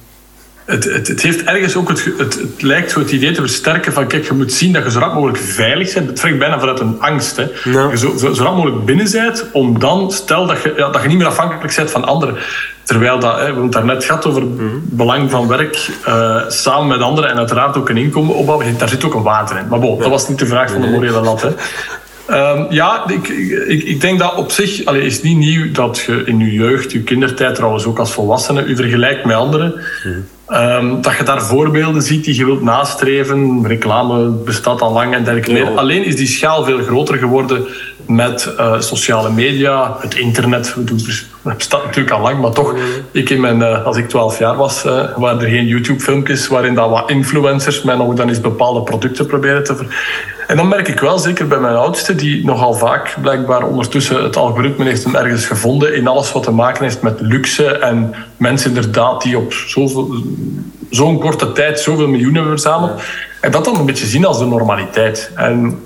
het, 0.65 0.85
het, 0.85 1.09
het, 1.09 1.23
heeft 1.23 1.45
ergens 1.45 1.77
ook 1.77 1.89
het, 1.89 2.05
het, 2.05 2.35
het, 2.35 2.63
lijkt 2.63 2.91
zo 2.91 2.99
het 2.99 3.11
idee 3.11 3.33
te 3.33 3.41
versterken 3.41 3.93
van 3.93 4.07
kijk, 4.07 4.27
je 4.27 4.33
moet 4.33 4.53
zien 4.53 4.73
dat 4.73 4.85
je 4.85 4.91
zo 4.91 4.99
rap 4.99 5.15
mogelijk 5.15 5.39
veilig 5.39 5.95
bent. 5.95 6.07
Het 6.07 6.17
trekt 6.17 6.39
bijna 6.39 6.59
vanuit 6.59 6.81
een 6.81 7.01
angst. 7.01 7.37
Hè. 7.37 7.43
Ja. 7.65 7.91
Je 7.91 7.97
zo, 7.97 8.17
zo, 8.17 8.33
zo, 8.33 8.43
rap 8.43 8.57
mogelijk 8.57 8.85
binnen 8.85 9.11
bent, 9.13 9.47
om 9.53 9.79
dan, 9.79 10.11
stel 10.11 10.47
dat 10.47 10.63
je, 10.63 10.75
ja, 10.77 10.91
dat 10.91 11.03
je 11.03 11.09
niet 11.09 11.19
meer 11.19 11.27
afhankelijk 11.27 11.77
bent 11.77 11.91
van 11.91 12.05
anderen. 12.05 12.37
Terwijl 12.83 13.19
dat, 13.19 13.33
hè, 13.33 13.39
we 13.39 13.45
hebben 13.45 13.63
het 13.63 13.73
daarnet 13.73 14.05
gehad 14.05 14.27
over 14.27 14.41
het 14.43 14.57
mhm. 14.57 14.77
belang 14.83 15.31
van 15.31 15.49
werk 15.49 15.89
uh, 16.09 16.41
samen 16.49 16.87
met 16.87 17.01
anderen 17.01 17.31
en 17.31 17.37
uiteraard 17.37 17.77
ook 17.77 17.89
een 17.89 17.97
inkomen 17.97 18.35
opbouwen. 18.35 18.79
Daar 18.79 18.89
zit 18.89 19.05
ook 19.05 19.15
een 19.15 19.23
water 19.23 19.59
in. 19.59 19.69
Maar 19.69 19.81
bon, 19.81 19.99
dat 19.99 20.11
was 20.11 20.29
niet 20.29 20.39
de 20.39 20.47
vraag 20.47 20.71
van 20.71 20.81
de 20.81 20.89
morele 20.89 21.21
lat. 21.21 21.43
Hè. 21.43 21.51
Um, 22.31 22.67
ja, 22.71 23.05
ik, 23.09 23.29
ik, 23.29 23.83
ik, 23.83 24.01
denk 24.01 24.19
dat 24.19 24.35
op 24.35 24.51
zich 24.51 24.85
allee, 24.85 25.03
is 25.03 25.23
niet 25.23 25.37
nieuw 25.37 25.73
dat 25.73 25.99
je 26.07 26.23
in 26.25 26.39
je 26.39 26.53
jeugd, 26.53 26.93
je 26.93 27.03
kindertijd 27.03 27.55
trouwens 27.55 27.85
ook 27.85 27.99
als 27.99 28.13
volwassene, 28.13 28.69
je 28.69 28.77
vergelijkt 28.77 29.25
met 29.25 29.37
anderen. 29.37 29.75
Mm. 30.05 30.25
Um, 30.55 31.03
dat 31.03 31.17
je 31.17 31.25
daar 31.25 31.43
voorbeelden 31.43 32.03
ziet 32.03 32.25
die 32.25 32.37
je 32.37 32.45
wilt 32.45 32.63
nastreven. 32.63 33.67
Reclame 33.67 34.29
bestaat 34.29 34.81
al 34.81 34.93
lang 34.93 35.15
en 35.15 35.25
dergelijke 35.25 35.53
meer. 35.53 35.79
Alleen 35.79 36.05
is 36.05 36.17
die 36.17 36.27
schaal 36.27 36.65
veel 36.65 36.83
groter 36.83 37.19
geworden 37.19 37.67
met 38.07 38.55
uh, 38.59 38.81
sociale 38.81 39.31
media, 39.31 39.97
het 40.01 40.15
internet. 40.15 40.75
Het 40.75 41.57
bestaat 41.57 41.85
natuurlijk 41.85 42.15
al 42.15 42.21
lang, 42.21 42.41
maar 42.41 42.51
toch. 42.51 42.75
Ik 43.11 43.31
in 43.31 43.41
mijn, 43.41 43.59
uh, 43.59 43.85
als 43.85 43.97
ik 43.97 44.09
12 44.09 44.39
jaar 44.39 44.57
was, 44.57 44.85
uh, 44.85 45.17
waren 45.17 45.41
er 45.41 45.49
geen 45.49 45.67
YouTube-filmpjes 45.67 46.47
waarin 46.47 46.75
dat 46.75 46.91
wat 46.91 47.11
influencers 47.11 47.83
mij 47.83 47.97
nog 47.97 48.15
dan 48.15 48.29
eens 48.29 48.41
bepaalde 48.41 48.83
producten 48.83 49.27
proberen 49.27 49.65
te 49.65 49.77
ver 49.77 49.87
en 50.47 50.57
dan 50.57 50.69
merk 50.69 50.89
ik 50.89 51.01
wel, 51.01 51.19
zeker 51.19 51.47
bij 51.47 51.59
mijn 51.59 51.77
oudste, 51.77 52.15
die 52.15 52.45
nogal 52.45 52.75
vaak 52.75 53.17
blijkbaar 53.21 53.67
ondertussen 53.67 54.23
het 54.23 54.37
algoritme 54.37 54.85
heeft 54.85 55.05
hem 55.05 55.15
ergens 55.15 55.47
gevonden 55.47 55.95
in 55.95 56.07
alles 56.07 56.33
wat 56.33 56.43
te 56.43 56.51
maken 56.51 56.85
heeft 56.85 57.03
met 57.03 57.21
luxe 57.21 57.67
en 57.67 58.15
mensen 58.45 58.69
inderdaad 58.69 59.23
die 59.23 59.39
op 59.39 59.53
zo'n 60.91 61.19
korte 61.19 61.53
tijd 61.53 61.81
zoveel 61.81 62.09
miljoenen 62.09 62.43
hebben 62.43 62.61
verzameld. 62.61 63.03
En 63.41 63.51
dat 63.51 63.65
dan 63.65 63.77
een 63.77 63.87
beetje 63.87 64.07
zien 64.07 64.25
als 64.25 64.39
de 64.39 64.47
normaliteit. 64.47 65.31
En 65.35 65.81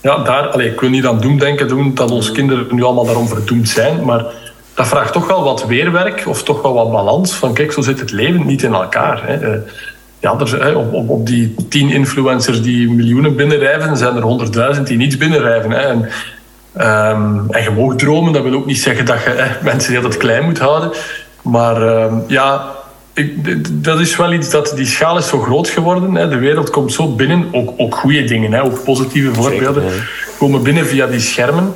ja, 0.00 0.18
daar, 0.18 0.48
allez, 0.48 0.72
ik 0.72 0.80
wil 0.80 0.90
niet 0.90 1.06
aan 1.06 1.20
doemdenken 1.20 1.68
doen 1.68 1.94
dat 1.94 2.10
onze 2.10 2.32
kinderen 2.32 2.66
nu 2.70 2.82
allemaal 2.82 3.04
daarom 3.04 3.28
verdoemd 3.28 3.68
zijn, 3.68 4.04
maar 4.04 4.24
dat 4.74 4.88
vraagt 4.88 5.12
toch 5.12 5.26
wel 5.26 5.44
wat 5.44 5.66
weerwerk 5.66 6.22
of 6.26 6.42
toch 6.42 6.62
wel 6.62 6.74
wat 6.74 6.92
balans. 6.92 7.32
Van 7.32 7.54
kijk, 7.54 7.72
zo 7.72 7.80
zit 7.80 8.00
het 8.00 8.12
leven 8.12 8.46
niet 8.46 8.62
in 8.62 8.74
elkaar. 8.74 9.26
Hè. 9.26 9.34
Eh, 9.34 9.60
ja, 10.20 10.38
er, 10.38 10.76
op, 10.76 10.92
op, 10.92 11.08
op 11.08 11.26
die 11.26 11.54
tien 11.68 11.90
influencers 11.90 12.62
die 12.62 12.90
miljoenen 12.90 13.36
binnenrijven, 13.36 13.96
zijn 13.96 14.16
er 14.16 14.22
honderdduizend 14.22 14.86
die 14.86 14.96
niets 14.96 15.16
binnenrijven. 15.16 15.70
Hè. 15.70 15.78
En, 15.78 15.98
um, 16.76 17.50
en 17.50 17.62
je 17.62 17.70
mag 17.70 17.96
dromen, 17.96 18.32
dat 18.32 18.42
wil 18.42 18.54
ook 18.54 18.66
niet 18.66 18.80
zeggen 18.80 19.04
dat 19.04 19.22
je 19.22 19.30
hè, 19.30 19.62
mensen 19.70 19.92
heel 19.92 20.02
het 20.02 20.16
klein 20.16 20.44
moet 20.44 20.58
houden. 20.58 20.90
Maar 21.44 22.04
um, 22.04 22.24
ja, 22.26 22.64
ik, 23.12 23.84
dat 23.84 24.00
is 24.00 24.16
wel 24.16 24.32
iets 24.32 24.50
dat 24.50 24.72
die 24.76 24.86
schaal 24.86 25.18
is 25.18 25.28
zo 25.28 25.38
groot 25.38 25.68
geworden. 25.68 26.14
Hè. 26.14 26.28
De 26.28 26.38
wereld 26.38 26.70
komt 26.70 26.92
zo 26.92 27.14
binnen, 27.14 27.48
ook, 27.52 27.72
ook 27.76 27.94
goede 27.94 28.24
dingen, 28.24 28.52
hè, 28.52 28.62
ook 28.62 28.84
positieve 28.84 29.34
voorbeelden, 29.34 29.84
komen 30.38 30.62
binnen 30.62 30.86
via 30.86 31.06
die 31.06 31.20
schermen. 31.20 31.74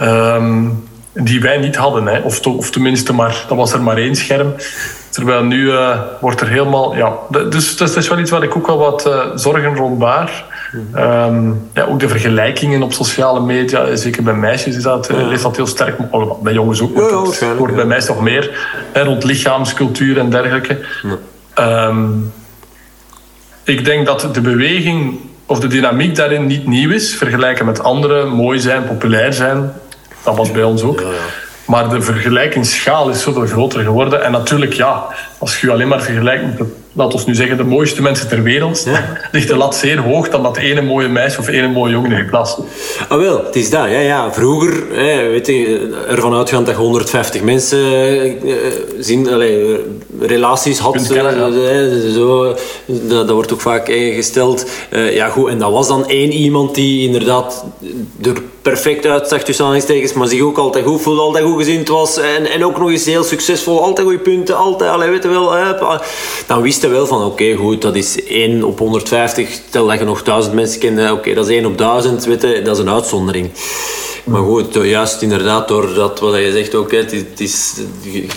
Um, 0.00 0.86
die 1.12 1.40
wij 1.40 1.58
niet 1.58 1.76
hadden. 1.76 2.06
Hè. 2.06 2.18
Of, 2.20 2.40
to, 2.40 2.52
of 2.52 2.70
tenminste, 2.70 3.12
maar, 3.12 3.44
dat 3.48 3.56
was 3.56 3.72
er 3.72 3.82
maar 3.82 3.96
één 3.96 4.16
scherm. 4.16 4.54
Terwijl 5.10 5.42
nu 5.42 5.62
uh, 5.62 5.98
wordt 6.20 6.40
er 6.40 6.48
helemaal... 6.48 6.96
Ja, 6.96 7.12
dus 7.50 7.76
dat 7.76 7.96
is 7.96 8.08
wel 8.08 8.18
iets 8.18 8.30
waar 8.30 8.42
ik 8.42 8.56
ook 8.56 8.66
wel 8.66 8.78
wat 8.78 9.06
uh, 9.06 9.24
zorgen 9.34 9.76
rond 9.76 9.98
baar. 9.98 10.44
Um, 10.96 11.68
ja, 11.74 11.84
ook 11.84 12.00
de 12.00 12.08
vergelijkingen 12.08 12.82
op 12.82 12.92
sociale 12.92 13.40
media, 13.40 13.96
zeker 13.96 14.22
bij 14.22 14.34
meisjes 14.34 14.76
is 14.76 14.82
dat, 14.82 15.08
ja. 15.10 15.26
leeft 15.26 15.42
dat 15.42 15.56
heel 15.56 15.66
sterk. 15.66 15.96
Bij 16.42 16.52
jongens 16.52 16.80
ook, 16.80 16.94
maar 16.94 17.10
ja, 17.40 17.54
wordt 17.54 17.74
bij 17.74 17.84
meisjes 17.84 18.08
nog 18.08 18.22
meer. 18.22 18.50
Hè, 18.92 19.02
rond 19.02 19.24
lichaamscultuur 19.24 20.18
en 20.18 20.30
dergelijke. 20.30 20.78
Um, 21.58 22.32
ik 23.64 23.84
denk 23.84 24.06
dat 24.06 24.34
de 24.34 24.40
beweging 24.40 25.18
of 25.46 25.60
de 25.60 25.66
dynamiek 25.66 26.16
daarin 26.16 26.46
niet 26.46 26.66
nieuw 26.66 26.90
is. 26.90 27.14
Vergelijken 27.16 27.66
met 27.66 27.82
anderen, 27.82 28.28
mooi 28.28 28.58
zijn, 28.60 28.84
populair 28.84 29.32
zijn. 29.32 29.72
Dat 30.24 30.36
was 30.36 30.50
bij 30.50 30.62
ons 30.62 30.82
ook. 30.82 31.02
Maar 31.66 31.88
de 31.88 32.02
vergelijkingsschaal 32.02 33.08
is 33.08 33.22
zoveel 33.22 33.46
groter 33.46 33.82
geworden. 33.82 34.24
En 34.24 34.32
natuurlijk, 34.32 34.72
ja, 34.72 35.04
als 35.38 35.60
je 35.60 35.70
alleen 35.70 35.88
maar 35.88 36.02
vergelijkt 36.02 36.44
met, 36.44 36.58
de, 36.58 36.64
laten 36.92 37.18
we 37.18 37.24
nu 37.26 37.34
zeggen, 37.34 37.56
de 37.56 37.64
mooiste 37.64 38.02
mensen 38.02 38.28
ter 38.28 38.42
wereld, 38.42 38.84
ja. 38.84 39.18
ligt 39.32 39.48
de 39.48 39.56
lat 39.56 39.76
zeer 39.76 39.98
hoog 39.98 40.28
dan 40.28 40.42
dat 40.42 40.56
ene 40.56 40.82
mooie 40.82 41.08
meisje 41.08 41.38
of 41.38 41.48
ene 41.48 41.68
mooie 41.68 41.92
jongen 41.92 42.10
in 42.10 42.16
je 42.16 42.24
klas. 42.24 42.58
Ah, 43.08 43.18
wel, 43.18 43.44
het 43.44 43.56
is 43.56 43.70
dat. 43.70 43.90
Ja, 43.90 43.98
ja. 43.98 44.32
Vroeger, 44.32 44.82
hè, 44.92 45.28
weet 45.28 45.46
je, 45.46 45.90
ervan 46.08 46.34
uitgaan 46.34 46.64
dat 46.64 46.74
je 46.74 46.80
150 46.80 47.42
mensen 47.42 47.78
uh, 48.46 48.56
zien, 48.98 49.28
allez, 49.32 49.78
relaties 50.20 50.78
had. 50.78 51.10
Uh, 51.10 52.12
zo, 52.14 52.54
dat, 52.86 53.08
dat, 53.08 53.30
wordt 53.30 53.52
ook 53.52 53.60
vaak 53.60 53.88
ingesteld. 53.88 54.66
Uh, 54.90 55.14
ja, 55.14 55.28
goed, 55.28 55.48
en 55.48 55.58
dat 55.58 55.70
was 55.70 55.88
dan 55.88 56.08
één 56.08 56.32
iemand 56.32 56.74
die 56.74 57.06
inderdaad 57.06 57.64
er 58.22 58.42
perfect 58.62 59.06
uitzag 59.06 59.42
tussen 59.42 59.64
aanhalingstekens, 59.64 60.12
maar 60.12 60.26
zich 60.26 60.40
ook 60.40 60.58
altijd 60.58 60.84
goed 60.84 61.00
voelde, 61.00 61.20
altijd 61.20 61.44
goed 61.44 61.56
gezind 61.56 61.88
was 61.88 62.18
en, 62.18 62.46
en 62.46 62.64
ook 62.64 62.78
nog 62.78 62.90
eens 62.90 63.04
heel 63.04 63.22
succesvol, 63.22 63.82
altijd 63.82 64.06
goede 64.06 64.22
punten, 64.22 64.56
altijd, 64.56 64.90
allee, 64.90 65.10
weet 65.10 65.22
je 65.22 65.27
wel, 65.28 65.52
dan 66.46 66.62
wist 66.62 66.82
je 66.82 66.88
wel 66.88 67.06
van 67.06 67.24
oké, 67.24 67.54
goed, 67.54 67.82
dat 67.82 67.96
is 67.96 68.24
1 68.24 68.64
op 68.64 68.78
150, 68.78 69.48
stel 69.68 69.86
dat 69.86 69.98
je 69.98 70.04
nog 70.04 70.22
1000 70.22 70.54
mensen 70.54 70.80
kent, 70.80 71.10
oké, 71.10 71.34
dat 71.34 71.48
is 71.48 71.56
1 71.56 71.66
op 71.66 71.78
1000, 71.78 72.24
weet 72.24 72.42
je, 72.42 72.62
dat 72.62 72.76
is 72.76 72.82
een 72.82 72.90
uitzondering. 72.90 73.50
Maar 74.24 74.42
goed, 74.42 74.74
juist 74.74 75.22
inderdaad, 75.22 75.68
door 75.68 75.94
dat 75.94 76.20
wat 76.20 76.34
je 76.34 76.52
zegt 76.52 76.74
ook, 76.74 76.92
het 76.92 77.40
is, 77.40 77.74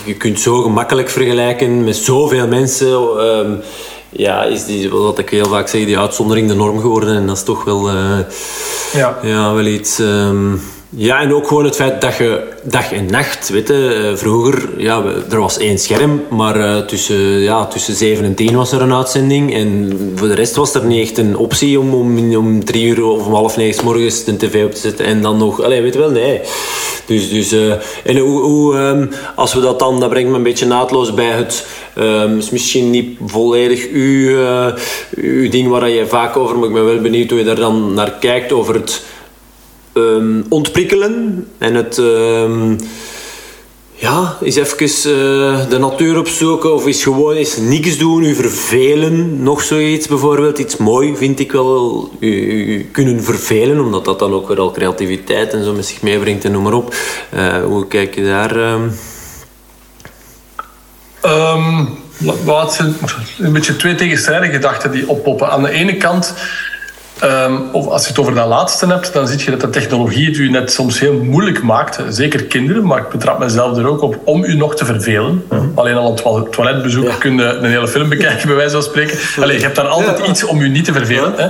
je 0.04 0.14
kunt 0.14 0.40
zo 0.40 0.62
gemakkelijk 0.62 1.10
vergelijken 1.10 1.84
met 1.84 1.96
zoveel 1.96 2.48
mensen. 2.48 2.88
Um, 2.88 3.60
ja, 4.08 4.44
is 4.44 4.64
die, 4.64 4.90
wat 4.90 5.18
ik 5.18 5.30
heel 5.30 5.46
vaak 5.46 5.68
zeg, 5.68 5.84
die 5.84 5.98
uitzondering 5.98 6.48
de 6.48 6.54
norm 6.54 6.80
geworden. 6.80 7.16
En 7.16 7.26
dat 7.26 7.36
is 7.36 7.42
toch 7.42 7.64
wel, 7.64 7.90
uh, 7.90 8.18
ja. 8.92 9.18
ja. 9.22 9.54
wel 9.54 9.66
iets... 9.66 9.98
Um, 9.98 10.62
ja, 10.96 11.20
en 11.20 11.34
ook 11.34 11.46
gewoon 11.46 11.64
het 11.64 11.76
feit 11.76 12.00
dat 12.00 12.16
je 12.16 12.48
dag 12.62 12.92
en 12.92 13.06
nacht, 13.06 13.48
weet 13.48 13.68
je, 13.68 14.08
eh, 14.10 14.16
vroeger, 14.16 14.68
ja, 14.76 15.04
er 15.30 15.40
was 15.40 15.58
één 15.58 15.78
scherm, 15.78 16.22
maar 16.30 16.56
uh, 16.56 16.78
tussen, 16.78 17.20
ja, 17.40 17.66
tussen 17.66 17.94
7 17.94 18.24
en 18.24 18.34
10 18.34 18.56
was 18.56 18.72
er 18.72 18.82
een 18.82 18.94
uitzending. 18.94 19.54
En 19.54 19.98
voor 20.14 20.28
de 20.28 20.34
rest 20.34 20.56
was 20.56 20.74
er 20.74 20.84
niet 20.84 21.08
echt 21.08 21.18
een 21.18 21.36
optie 21.36 21.80
om 21.80 21.94
om, 21.94 22.36
om 22.36 22.64
drie 22.64 22.86
uur 22.86 23.04
of 23.04 23.26
om 23.26 23.34
half 23.34 23.56
negen 23.56 23.84
morgens 23.84 24.24
de 24.24 24.36
tv 24.36 24.64
op 24.64 24.72
te 24.72 24.80
zetten. 24.80 25.04
En 25.04 25.22
dan 25.22 25.36
nog, 25.36 25.62
alleen 25.62 25.82
weet 25.82 25.92
je 25.92 25.98
wel, 25.98 26.10
nee. 26.10 26.40
Dus, 27.06 27.30
dus 27.30 27.52
uh, 27.52 27.72
en 28.04 28.16
hoe, 28.18 28.40
hoe 28.40 28.76
um, 28.76 29.10
als 29.36 29.54
we 29.54 29.60
dat 29.60 29.78
dan, 29.78 30.00
dat 30.00 30.08
brengt 30.08 30.30
me 30.30 30.36
een 30.36 30.42
beetje 30.42 30.66
naadloos 30.66 31.14
bij 31.14 31.30
het, 31.30 31.66
um, 31.98 32.38
is 32.38 32.50
misschien 32.50 32.90
niet 32.90 33.18
volledig 33.26 33.88
uw, 33.92 34.36
uw 35.14 35.48
ding 35.48 35.68
waar 35.68 35.88
je 35.88 36.06
vaak 36.06 36.36
over, 36.36 36.58
maar 36.58 36.68
ik 36.68 36.74
ben 36.74 36.84
wel 36.84 37.00
benieuwd 37.00 37.30
hoe 37.30 37.38
je 37.38 37.44
daar 37.44 37.56
dan 37.56 37.94
naar 37.94 38.12
kijkt, 38.20 38.52
over 38.52 38.74
het 38.74 39.02
um, 39.92 40.44
ontprikkelen 40.48 41.46
en 41.58 41.74
het 41.74 41.98
um, 41.98 42.76
ja, 44.02 44.36
is 44.40 44.56
even 44.56 44.78
uh, 45.10 45.68
de 45.68 45.78
natuur 45.78 46.18
opzoeken 46.18 46.74
of 46.74 46.86
is 46.86 47.02
gewoon 47.02 47.34
eens 47.34 47.56
niks 47.56 47.98
doen, 47.98 48.22
u 48.22 48.34
vervelen, 48.34 49.42
nog 49.42 49.62
zoiets 49.62 50.08
bijvoorbeeld. 50.08 50.58
Iets 50.58 50.76
mooi 50.76 51.16
vind 51.16 51.40
ik 51.40 51.52
wel, 51.52 52.10
u, 52.20 52.88
kunnen 52.92 53.24
vervelen, 53.24 53.80
omdat 53.80 54.04
dat 54.04 54.18
dan 54.18 54.32
ook 54.32 54.48
weer 54.48 54.60
al 54.60 54.70
creativiteit 54.70 55.52
en 55.52 55.64
zo 55.64 55.72
met 55.72 55.86
zich 55.86 56.02
meebrengt 56.02 56.44
en 56.44 56.52
noem 56.52 56.62
maar 56.62 56.72
op. 56.72 56.94
Uh, 57.34 57.64
hoe 57.64 57.86
kijk 57.86 58.14
je 58.14 58.24
daar? 58.24 58.78
Wat 62.44 62.74
zijn 62.74 62.94
een 63.38 63.52
beetje 63.52 63.76
twee 63.76 63.94
tegenstrijdige 63.94 64.52
gedachten 64.52 64.90
die 64.90 65.08
oppoppen. 65.08 65.50
Aan 65.50 65.62
de 65.62 65.70
ene 65.70 65.96
kant 65.96 66.34
Ehm, 67.22 67.56
of 67.72 67.86
als 67.86 68.02
je 68.02 68.08
het 68.08 68.18
over 68.18 68.34
dat 68.34 68.46
laatste 68.46 68.86
hebt, 68.86 69.12
dan 69.12 69.28
zie 69.28 69.38
je 69.44 69.50
dat 69.50 69.60
de 69.60 69.70
technologie 69.70 70.26
het 70.26 70.36
u 70.36 70.50
net 70.50 70.72
soms 70.72 71.00
heel 71.00 71.22
moeilijk 71.22 71.62
maakt. 71.62 72.00
Zeker 72.08 72.44
kinderen, 72.44 72.86
maar 72.86 72.98
ik 72.98 73.08
betrap 73.08 73.38
mezelf 73.38 73.76
er 73.76 73.88
ook 73.88 74.02
op 74.02 74.18
om 74.24 74.44
u 74.44 74.54
nog 74.54 74.74
te 74.74 74.84
vervelen. 74.84 75.44
Mhm. 75.48 75.66
Alleen 75.74 75.96
al 75.96 76.22
een 76.24 76.50
toiletbezoek 76.50 77.04
ja. 77.04 77.14
kun 77.18 77.36
je 77.36 77.44
een 77.44 77.70
hele 77.70 77.88
film 77.88 78.08
bekijken, 78.08 78.46
bij 78.46 78.56
wijze 78.56 78.72
van 78.72 78.82
spreken. 78.82 79.18
Allee, 79.40 79.56
je 79.56 79.62
hebt 79.62 79.76
dan 79.76 79.90
altijd 79.90 80.26
iets 80.26 80.44
om 80.44 80.60
u 80.60 80.68
niet 80.68 80.84
te 80.84 80.92
vervelen. 80.92 81.32
Hè. 81.36 81.48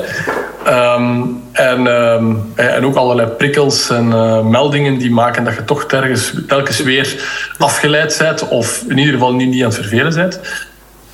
Ehm, 0.64 1.23
en, 1.53 1.87
ehm, 1.87 2.35
en 2.55 2.85
ook 2.85 2.95
allerlei 2.95 3.29
prikkels 3.29 3.91
en 3.91 4.07
uh, 4.07 4.41
meldingen 4.41 4.99
die 4.99 5.11
maken 5.11 5.45
dat 5.45 5.55
je 5.55 5.64
toch 5.64 5.85
telkens, 5.85 6.33
telkens 6.49 6.83
weer 6.83 7.25
afgeleid 7.59 8.16
bent 8.18 8.49
of 8.49 8.85
in 8.89 8.99
ieder 8.99 9.12
geval 9.12 9.35
nu 9.35 9.47
niet 9.47 9.62
aan 9.62 9.68
het 9.68 9.79
vervelen 9.79 10.14
bent. 10.14 10.41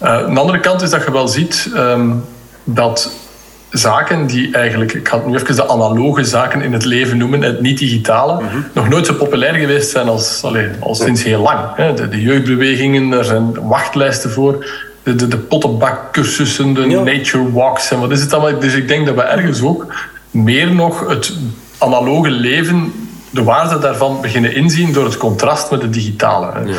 Uh, 0.02 0.08
aan 0.08 0.34
de 0.34 0.40
andere 0.40 0.60
kant 0.60 0.82
is 0.82 0.90
dat 0.90 1.04
je 1.04 1.12
wel 1.12 1.28
ziet 1.28 1.70
dat 2.64 3.10
zaken 3.70 4.26
die 4.26 4.54
eigenlijk, 4.54 4.92
ik 4.92 5.08
ga 5.08 5.16
het 5.16 5.26
nu 5.26 5.34
even 5.34 5.56
de 5.56 5.68
analoge 5.68 6.24
zaken 6.24 6.62
in 6.62 6.72
het 6.72 6.84
leven 6.84 7.16
noemen, 7.16 7.42
het 7.42 7.60
niet-digitale, 7.60 8.42
mhm. 8.42 8.56
nog 8.72 8.88
nooit 8.88 9.06
zo 9.06 9.14
populair 9.14 9.54
geweest 9.54 9.90
zijn 9.90 10.08
als, 10.08 10.42
allez, 10.44 10.68
als 10.80 10.98
sinds 10.98 11.22
heel 11.22 11.40
lang. 11.40 11.74
De, 11.94 12.08
de, 12.08 12.22
jeugdbewegingen, 12.22 13.12
er 13.12 13.24
zijn 13.24 13.68
wachtlijsten 13.68 14.30
voor. 14.30 14.66
De, 15.02 15.14
de, 15.14 15.28
de 15.28 15.38
pottenbakcursussen, 15.38 16.74
de 16.74 16.86
nature 16.86 17.52
walks 17.52 17.90
en 17.90 18.00
wat 18.00 18.10
is 18.10 18.20
het 18.20 18.32
allemaal. 18.32 18.60
Dus 18.60 18.74
ik 18.74 18.88
denk 18.88 19.06
dat 19.06 19.14
we 19.14 19.22
ergens 19.22 19.62
ook 19.62 19.94
meer 20.30 20.74
nog 20.74 21.08
het 21.08 21.32
analoge 21.78 22.30
leven, 22.30 22.92
de 23.30 23.42
waarde 23.42 23.78
daarvan 23.78 24.20
beginnen 24.20 24.54
inzien 24.54 24.92
door 24.92 25.04
het 25.04 25.16
contrast 25.16 25.70
met 25.70 25.82
het 25.82 25.92
digitale. 25.92 26.52
Ja. 26.66 26.76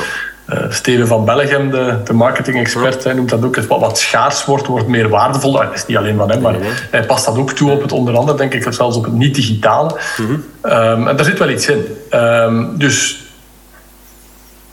Uh, 0.54 0.60
Steven 0.70 1.08
van 1.08 1.26
Bellegem, 1.26 1.72
de, 1.72 1.98
de 2.04 2.14
marketing-expert, 2.14 3.16
noemt 3.16 3.30
dat 3.30 3.46
ook. 3.46 3.56
Wat, 3.56 3.80
wat 3.80 4.00
schaars 4.00 4.46
wordt, 4.46 4.68
wordt 4.68 4.88
meer 4.88 5.10
waardevol. 5.10 5.52
Dat 5.52 5.74
is 5.74 5.86
niet 5.86 5.98
alleen 5.98 6.18
van 6.18 6.30
hem, 6.30 6.42
maar 6.42 6.56
hij 6.92 7.06
past 7.06 7.26
dat 7.26 7.38
ook 7.38 7.52
toe 7.52 7.72
op 7.72 7.82
het 7.82 7.92
onder 7.92 8.16
andere, 8.16 8.38
denk 8.38 8.54
ik, 8.54 8.74
zelfs 8.74 8.98
op 8.98 9.04
het 9.04 9.14
niet-digitale. 9.14 10.00
Mhm. 10.18 10.34
Ehm, 10.62 11.08
en 11.08 11.16
daar 11.16 11.26
zit 11.26 11.40
wel 11.40 11.50
iets 11.50 11.68
in. 11.68 11.86
Um, 12.14 12.78
dus 12.78 13.24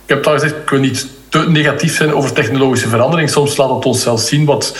ik 0.02 0.08
heb 0.08 0.18
het 0.18 0.26
al 0.26 0.32
gezegd, 0.32 0.54
ik 0.54 0.70
wil 0.70 0.80
niet 0.80 1.06
te 1.28 1.38
negatief 1.38 1.96
zijn 1.96 2.14
over 2.14 2.32
technologische 2.32 2.88
verandering. 2.88 3.30
Soms 3.30 3.56
laat 3.56 3.70
het 3.70 3.84
ons 3.84 4.02
zelfs 4.02 4.28
zien 4.28 4.44
wat, 4.44 4.76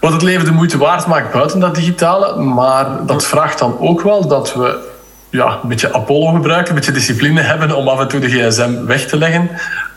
wat 0.00 0.12
het 0.12 0.22
leven 0.22 0.44
de 0.44 0.52
moeite 0.52 0.78
waard 0.78 1.06
maakt 1.06 1.32
buiten 1.32 1.60
dat 1.60 1.74
digitale. 1.74 2.36
Maar 2.36 3.06
dat 3.06 3.24
vraagt 3.24 3.58
dan 3.58 3.78
ook 3.78 4.00
wel 4.00 4.26
dat 4.26 4.54
we 4.54 4.90
ja, 5.32 5.58
een 5.62 5.68
beetje 5.68 5.92
Apollo 5.92 6.32
gebruiken, 6.32 6.68
een 6.68 6.74
beetje 6.74 6.92
discipline 6.92 7.40
hebben 7.40 7.76
om 7.76 7.88
af 7.88 8.00
en 8.00 8.08
toe 8.08 8.20
de 8.20 8.28
gsm 8.28 8.84
weg 8.84 9.06
te 9.06 9.16
leggen. 9.16 9.50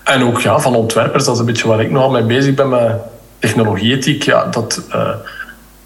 En 0.03 0.23
ook 0.23 0.41
ja, 0.41 0.59
van 0.59 0.75
ontwerpers, 0.75 1.25
dat 1.25 1.33
is 1.33 1.39
een 1.39 1.45
beetje 1.45 1.67
waar 1.67 1.81
ik 1.81 1.91
nogal 1.91 2.11
mee 2.11 2.23
bezig 2.23 2.53
ben 2.53 2.69
met 2.69 2.91
technologieethiek. 3.39 4.23
Ja, 4.23 4.45
dat, 4.45 4.81
uh, 4.95 5.09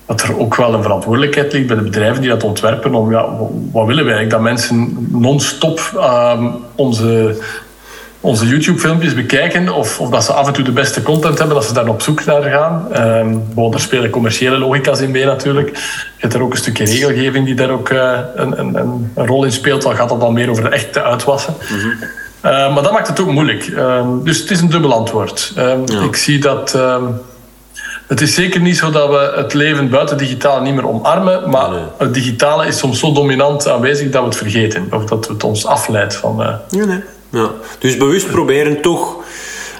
dat 0.06 0.22
er 0.22 0.40
ook 0.40 0.56
wel 0.56 0.74
een 0.74 0.82
verantwoordelijkheid 0.82 1.54
ligt 1.54 1.68
bij 1.68 1.76
de 1.76 1.82
bedrijven 1.82 2.22
die 2.22 2.30
dat 2.30 2.44
ontwerpen. 2.44 2.94
Om, 2.94 3.12
ja, 3.12 3.26
wat 3.72 3.88
willen 3.88 4.06
wij? 4.06 4.28
Dat 4.28 4.42
mensen 4.42 5.08
non-stop 5.12 5.92
uh, 5.96 6.44
onze 6.76 7.38
onze 8.22 8.48
YouTube-filmpjes 8.48 9.14
bekijken 9.14 9.74
of, 9.74 10.00
of 10.00 10.10
dat 10.10 10.24
ze 10.24 10.34
af 10.34 10.48
en 10.48 10.54
toe 10.54 10.64
de 10.64 10.72
beste 10.72 11.02
content 11.02 11.38
hebben, 11.38 11.56
dat 11.56 11.66
ze 11.66 11.74
daar 11.74 11.88
op 11.88 12.02
zoek 12.02 12.26
naar 12.26 12.42
gaan. 12.42 12.88
Um, 13.58 13.74
er 13.74 13.80
spelen 13.80 14.10
commerciële 14.10 14.58
logica's 14.58 15.00
in 15.00 15.12
mee 15.12 15.26
natuurlijk. 15.26 15.70
Je 15.78 15.82
hebt 16.18 16.34
er 16.34 16.42
ook 16.42 16.52
een 16.52 16.58
stukje 16.58 16.86
regelgeving 16.86 17.46
die 17.46 17.56
daar 17.56 17.70
ook 17.70 17.90
uh, 17.90 18.20
een, 18.36 18.60
een, 18.60 18.76
een, 19.16 19.28
rol 19.28 19.44
in 19.44 19.52
speelt. 19.52 19.82
Dan 19.82 19.96
gaat 19.96 20.10
het 20.10 20.20
dan 20.20 20.34
meer 20.34 20.50
over 20.50 20.64
de 20.64 20.70
echte 20.70 21.04
uitwassen. 21.04 21.54
Mm 21.70 21.80
-hmm. 21.80 21.92
uh, 21.92 22.74
maar 22.74 22.84
dat 22.84 22.92
maakt 22.92 23.08
het 23.08 23.20
ook 23.20 23.32
moeilijk. 23.32 23.68
Um, 23.68 24.24
dus 24.24 24.40
het 24.40 24.52
is 24.52 24.62
een 24.62 24.70
dubbel 24.70 24.94
antwoord. 24.94 25.52
Ja. 25.56 26.02
Ik 26.04 26.16
zie 26.16 26.40
dat... 26.40 26.78
het 28.08 28.22
is 28.22 28.34
zeker 28.34 28.62
niet 28.62 28.78
zo 28.78 28.92
dat 28.92 29.10
we 29.10 29.34
het 29.36 29.54
leven 29.54 29.90
buiten 29.90 30.18
digitaal 30.18 30.62
niet 30.62 30.74
meer 30.74 30.88
omarmen, 30.88 31.50
maar 31.50 31.70
nee. 31.70 31.82
het 31.98 32.14
digitale 32.14 32.68
is 32.68 32.78
soms 32.78 33.00
zo 33.00 33.14
dominant 33.14 33.68
aanwezig 33.68 34.10
dat 34.10 34.22
we 34.22 34.28
het 34.28 34.38
vergeten. 34.38 34.88
Of 34.92 35.06
dat 35.06 35.28
het 35.28 35.44
ons 35.44 35.66
afleidt 35.66 36.16
van... 36.16 36.60
Nee. 36.70 37.02
Ja. 37.30 37.52
Dus 37.80 37.98
bewust 37.98 38.28
proberen 38.28 38.82
toch 38.82 39.18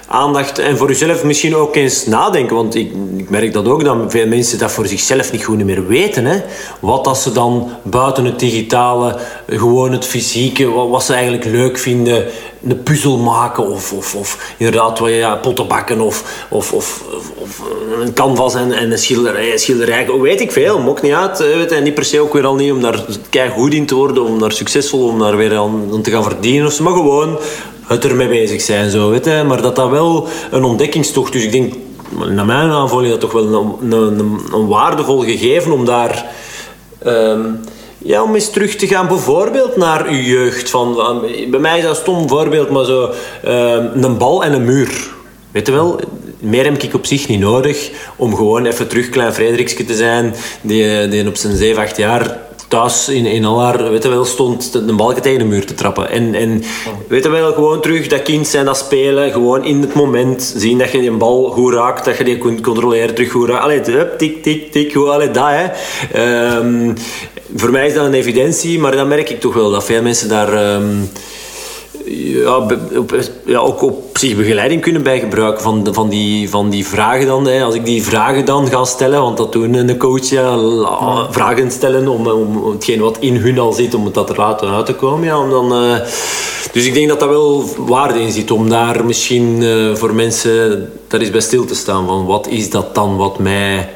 aandacht 0.06 0.58
en 0.58 0.76
voor 0.76 0.88
jezelf 0.88 1.24
misschien 1.24 1.56
ook 1.56 1.76
eens 1.76 2.06
nadenken. 2.06 2.56
Want 2.56 2.74
ik, 2.74 2.92
ik, 3.16 3.30
merk 3.30 3.52
dat 3.52 3.68
ook, 3.68 3.84
dat 3.84 3.96
veel 4.08 4.26
mensen 4.26 4.58
dat 4.58 4.72
voor 4.72 4.86
zichzelf 4.86 5.32
niet 5.32 5.44
goed 5.44 5.64
meer 5.64 5.86
weten. 5.86 6.24
Hè? 6.24 6.40
Wat 6.80 7.04
dat 7.04 7.18
ze 7.18 7.32
dan 7.32 7.70
buiten 7.82 8.24
het 8.24 8.38
digitale, 8.38 9.18
gewoon 9.46 9.92
het 9.92 10.04
fysieke, 10.04 10.70
wat, 10.70 10.88
wat 10.88 11.04
ze 11.04 11.12
eigenlijk 11.12 11.44
leuk 11.44 11.78
vinden. 11.78 12.26
Een 12.68 12.82
puzzel 12.82 13.18
maken 13.18 13.68
of, 13.68 13.92
of, 13.92 14.14
of 14.14 14.54
inderdaad 14.56 15.00
ja, 15.04 15.36
potten 15.36 15.66
bakken 15.66 16.00
of, 16.00 16.46
of, 16.48 16.72
of, 16.72 17.04
of 17.34 17.62
een 18.00 18.12
canvas 18.12 18.54
en, 18.54 18.72
en 18.72 18.90
een 18.90 18.98
schilderij, 18.98 19.58
schilderij. 19.58 20.06
Weet 20.20 20.40
ik 20.40 20.52
veel, 20.52 20.78
maakt 20.78 21.02
niet 21.02 21.12
uit. 21.12 21.38
Weet, 21.38 21.72
en 21.72 21.82
niet 21.82 21.94
per 21.94 22.04
se 22.04 22.20
ook 22.20 22.32
weer 22.32 22.46
al 22.46 22.54
niet 22.54 22.72
om 22.72 22.80
daar 22.80 23.04
goed 23.50 23.74
in 23.74 23.86
te 23.86 23.94
worden, 23.94 24.24
om 24.24 24.38
daar 24.38 24.52
succesvol, 24.52 25.08
om 25.08 25.18
daar 25.18 25.36
weer 25.36 25.56
aan, 25.56 26.02
te 26.02 26.10
gaan 26.10 26.22
verdienen 26.22 26.66
of. 26.66 26.80
Maar 26.80 26.92
gewoon 26.92 27.38
het 27.86 28.04
ermee 28.04 28.28
bezig 28.28 28.60
zijn. 28.60 28.90
Zo, 28.90 29.10
weet? 29.10 29.46
Maar 29.46 29.62
dat 29.62 29.76
dat 29.76 29.90
wel 29.90 30.28
een 30.50 30.64
ontdekkingstocht 30.64 31.32
Dus 31.32 31.44
ik 31.44 31.52
denk, 31.52 31.74
naar 32.28 32.46
mijn 32.46 32.70
aanvoeling, 32.70 33.10
dat 33.10 33.20
toch 33.20 33.32
wel 33.32 33.76
een, 33.80 34.12
een, 34.52 34.66
waardevol 34.66 35.20
gegeven 35.20 35.72
om 35.72 35.84
daar... 35.84 36.26
Um, 37.06 37.60
ja, 38.02 38.22
om 38.22 38.34
eens 38.34 38.50
terug 38.50 38.76
te 38.76 38.86
gaan 38.86 39.08
bijvoorbeeld 39.08 39.76
naar 39.76 40.06
uw 40.06 40.20
jeugd. 40.20 40.70
Van, 40.70 41.20
bij 41.50 41.60
mij 41.60 41.78
is 41.78 41.82
dat 41.84 41.96
een 41.96 42.02
stom 42.02 42.28
voorbeeld, 42.28 42.70
maar 42.70 42.84
zo 42.84 43.02
um, 43.44 44.04
een 44.04 44.18
bal 44.18 44.44
en 44.44 44.52
een 44.52 44.64
muur. 44.64 45.10
Weet 45.50 45.66
je 45.66 45.72
wel, 45.72 46.00
meer 46.38 46.64
heb 46.64 46.82
ik 46.82 46.94
op 46.94 47.06
zich 47.06 47.28
niet 47.28 47.40
nodig 47.40 47.90
om 48.16 48.36
gewoon 48.36 48.66
even 48.66 48.88
terug 48.88 49.08
klein 49.08 49.32
Frederikske 49.32 49.84
te 49.84 49.94
zijn, 49.94 50.34
die, 50.60 51.08
die 51.08 51.28
op 51.28 51.36
zijn 51.36 51.56
7, 51.56 51.82
8 51.82 51.96
jaar 51.96 52.38
thuis 52.70 53.08
in, 53.08 53.26
in 53.26 53.44
al 53.44 53.60
haar, 53.60 53.90
weet 53.90 54.02
je 54.02 54.08
wel, 54.08 54.24
stond 54.24 54.72
de 54.72 54.94
balken 54.94 55.22
tegen 55.22 55.38
de 55.38 55.44
muur 55.44 55.66
te 55.66 55.74
trappen. 55.74 56.10
En, 56.10 56.34
en 56.34 56.62
weet 57.08 57.22
je 57.22 57.30
wel, 57.30 57.52
gewoon 57.52 57.80
terug 57.80 58.06
dat 58.06 58.22
kind 58.22 58.46
zijn, 58.46 58.64
dat 58.64 58.76
spelen, 58.76 59.32
gewoon 59.32 59.64
in 59.64 59.80
het 59.80 59.94
moment 59.94 60.52
zien 60.56 60.78
dat 60.78 60.92
je 60.92 61.00
die 61.00 61.10
bal 61.10 61.50
goed 61.50 61.72
raakt, 61.72 62.04
dat 62.04 62.18
je 62.18 62.24
die 62.24 62.38
kunt 62.38 62.60
controleren, 62.60 63.14
terug 63.14 63.30
goed 63.30 63.48
raakt. 63.48 63.86
Hup, 63.86 64.18
tik, 64.18 64.42
tik, 64.42 64.72
tik, 64.72 64.92
goed, 64.92 65.08
allee, 65.08 65.30
dat 65.30 65.48
hè. 65.48 65.66
Um, 66.56 66.94
voor 67.56 67.70
mij 67.70 67.86
is 67.86 67.94
dat 67.94 68.06
een 68.06 68.14
evidentie, 68.14 68.78
maar 68.78 68.96
dan 68.96 69.08
merk 69.08 69.30
ik 69.30 69.40
toch 69.40 69.54
wel 69.54 69.70
dat 69.70 69.84
veel 69.84 70.02
mensen 70.02 70.28
daar... 70.28 70.74
Um, 70.74 71.10
ja, 72.04 72.66
ja, 73.46 73.58
ook 73.58 73.82
op 73.82 74.18
zich 74.18 74.36
begeleiding 74.36 74.80
kunnen 74.80 75.02
bij 75.02 75.18
gebruiken 75.18 75.62
van, 75.62 75.88
van, 75.92 76.08
die, 76.08 76.50
van 76.50 76.70
die 76.70 76.86
vragen 76.86 77.26
dan. 77.26 77.46
Hè. 77.46 77.62
Als 77.62 77.74
ik 77.74 77.84
die 77.84 78.02
vragen 78.02 78.44
dan 78.44 78.66
ga 78.66 78.84
stellen, 78.84 79.20
want 79.20 79.36
dat 79.36 79.52
doen 79.52 79.74
een 79.74 79.96
coach, 79.96 80.28
ja, 80.28 80.58
vragen 81.30 81.70
stellen 81.70 82.08
om, 82.08 82.26
om 82.26 82.72
hetgeen 82.72 83.00
wat 83.00 83.16
in 83.20 83.36
hun 83.36 83.58
al 83.58 83.72
zit, 83.72 83.94
om 83.94 84.04
het 84.04 84.14
dat 84.14 84.30
er 84.30 84.36
laten 84.36 84.70
uit 84.70 84.86
te 84.86 84.94
komen. 84.94 85.26
Ja, 85.26 85.40
om 85.40 85.50
dan, 85.50 85.84
uh, 85.84 85.98
dus 86.72 86.86
ik 86.86 86.94
denk 86.94 87.08
dat 87.08 87.20
dat 87.20 87.28
wel 87.28 87.64
waarde 87.78 88.20
in 88.20 88.32
zit, 88.32 88.50
om 88.50 88.68
daar 88.68 89.04
misschien 89.04 89.62
uh, 89.62 89.94
voor 89.94 90.14
mensen 90.14 90.92
daar 91.08 91.20
eens 91.20 91.30
bij 91.30 91.40
stil 91.40 91.64
te 91.64 91.74
staan. 91.74 92.06
Van 92.06 92.26
wat 92.26 92.48
is 92.48 92.70
dat 92.70 92.94
dan 92.94 93.16
wat 93.16 93.38
mij 93.38 93.88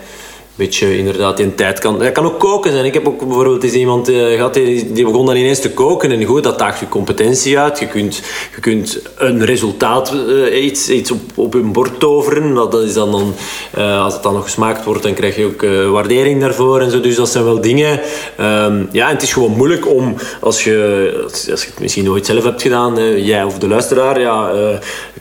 beetje 0.57 0.98
inderdaad 0.98 1.40
in 1.40 1.55
tijd 1.55 1.78
kan. 1.78 1.98
Dat 1.98 2.12
kan 2.12 2.24
ook 2.24 2.38
koken 2.38 2.72
zijn. 2.72 2.84
Ik 2.84 2.94
heb 2.94 3.09
ook 3.09 3.18
bijvoorbeeld 3.18 3.64
eens 3.64 3.72
iemand 3.72 4.09
uh, 4.09 4.34
gehad 4.34 4.55
die, 4.55 5.05
begon 5.05 5.26
dan 5.26 5.36
ineens 5.36 5.61
te 5.61 5.70
koken. 5.70 6.11
En 6.11 6.24
goed, 6.24 6.42
dat 6.42 6.59
daagt 6.59 6.80
je 6.80 6.88
competentie 6.88 7.59
uit. 7.59 7.78
Je 7.78 7.86
kunt, 7.86 8.22
je 8.55 8.61
kunt 8.61 9.00
een 9.16 9.44
resultaat, 9.44 10.14
uh, 10.14 10.64
iets, 10.64 10.88
iets 10.88 11.11
op, 11.11 11.20
op 11.34 11.55
een 11.55 11.72
bord 11.72 12.00
toveren. 12.00 12.55
Dat 12.55 12.74
is 12.74 12.94
dan, 12.94 13.11
dan 13.11 13.34
uh, 13.78 14.02
als 14.05 14.14
het 14.14 14.22
dan 14.22 14.34
nog 14.34 14.44
gesmaakt 14.44 14.84
wordt, 14.84 15.02
dan 15.02 15.14
krijg 15.14 15.36
je 15.36 15.44
ook 15.44 15.90
waardering 15.92 16.40
daarvoor 16.40 16.80
en 16.80 16.90
zo. 16.90 17.00
Dus 17.00 17.16
dat 17.16 17.28
zijn 17.28 17.44
wel 17.44 17.61
dingen. 17.61 18.00
Um, 18.40 18.88
ja, 18.92 19.09
het 19.09 19.22
is 19.22 19.32
gewoon 19.32 19.57
moeilijk 19.57 19.88
om, 19.88 20.14
als 20.40 20.64
je, 20.64 21.20
als, 21.22 21.50
als 21.50 21.62
je 21.62 21.70
het 21.70 21.80
misschien 21.80 22.05
nooit 22.05 22.26
zelf 22.26 22.44
hebt 22.44 22.62
gedaan, 22.62 23.22
jij 23.22 23.44
of 23.44 23.59
de 23.59 23.68
luisteraar, 23.68 24.20
ja, 24.20 24.52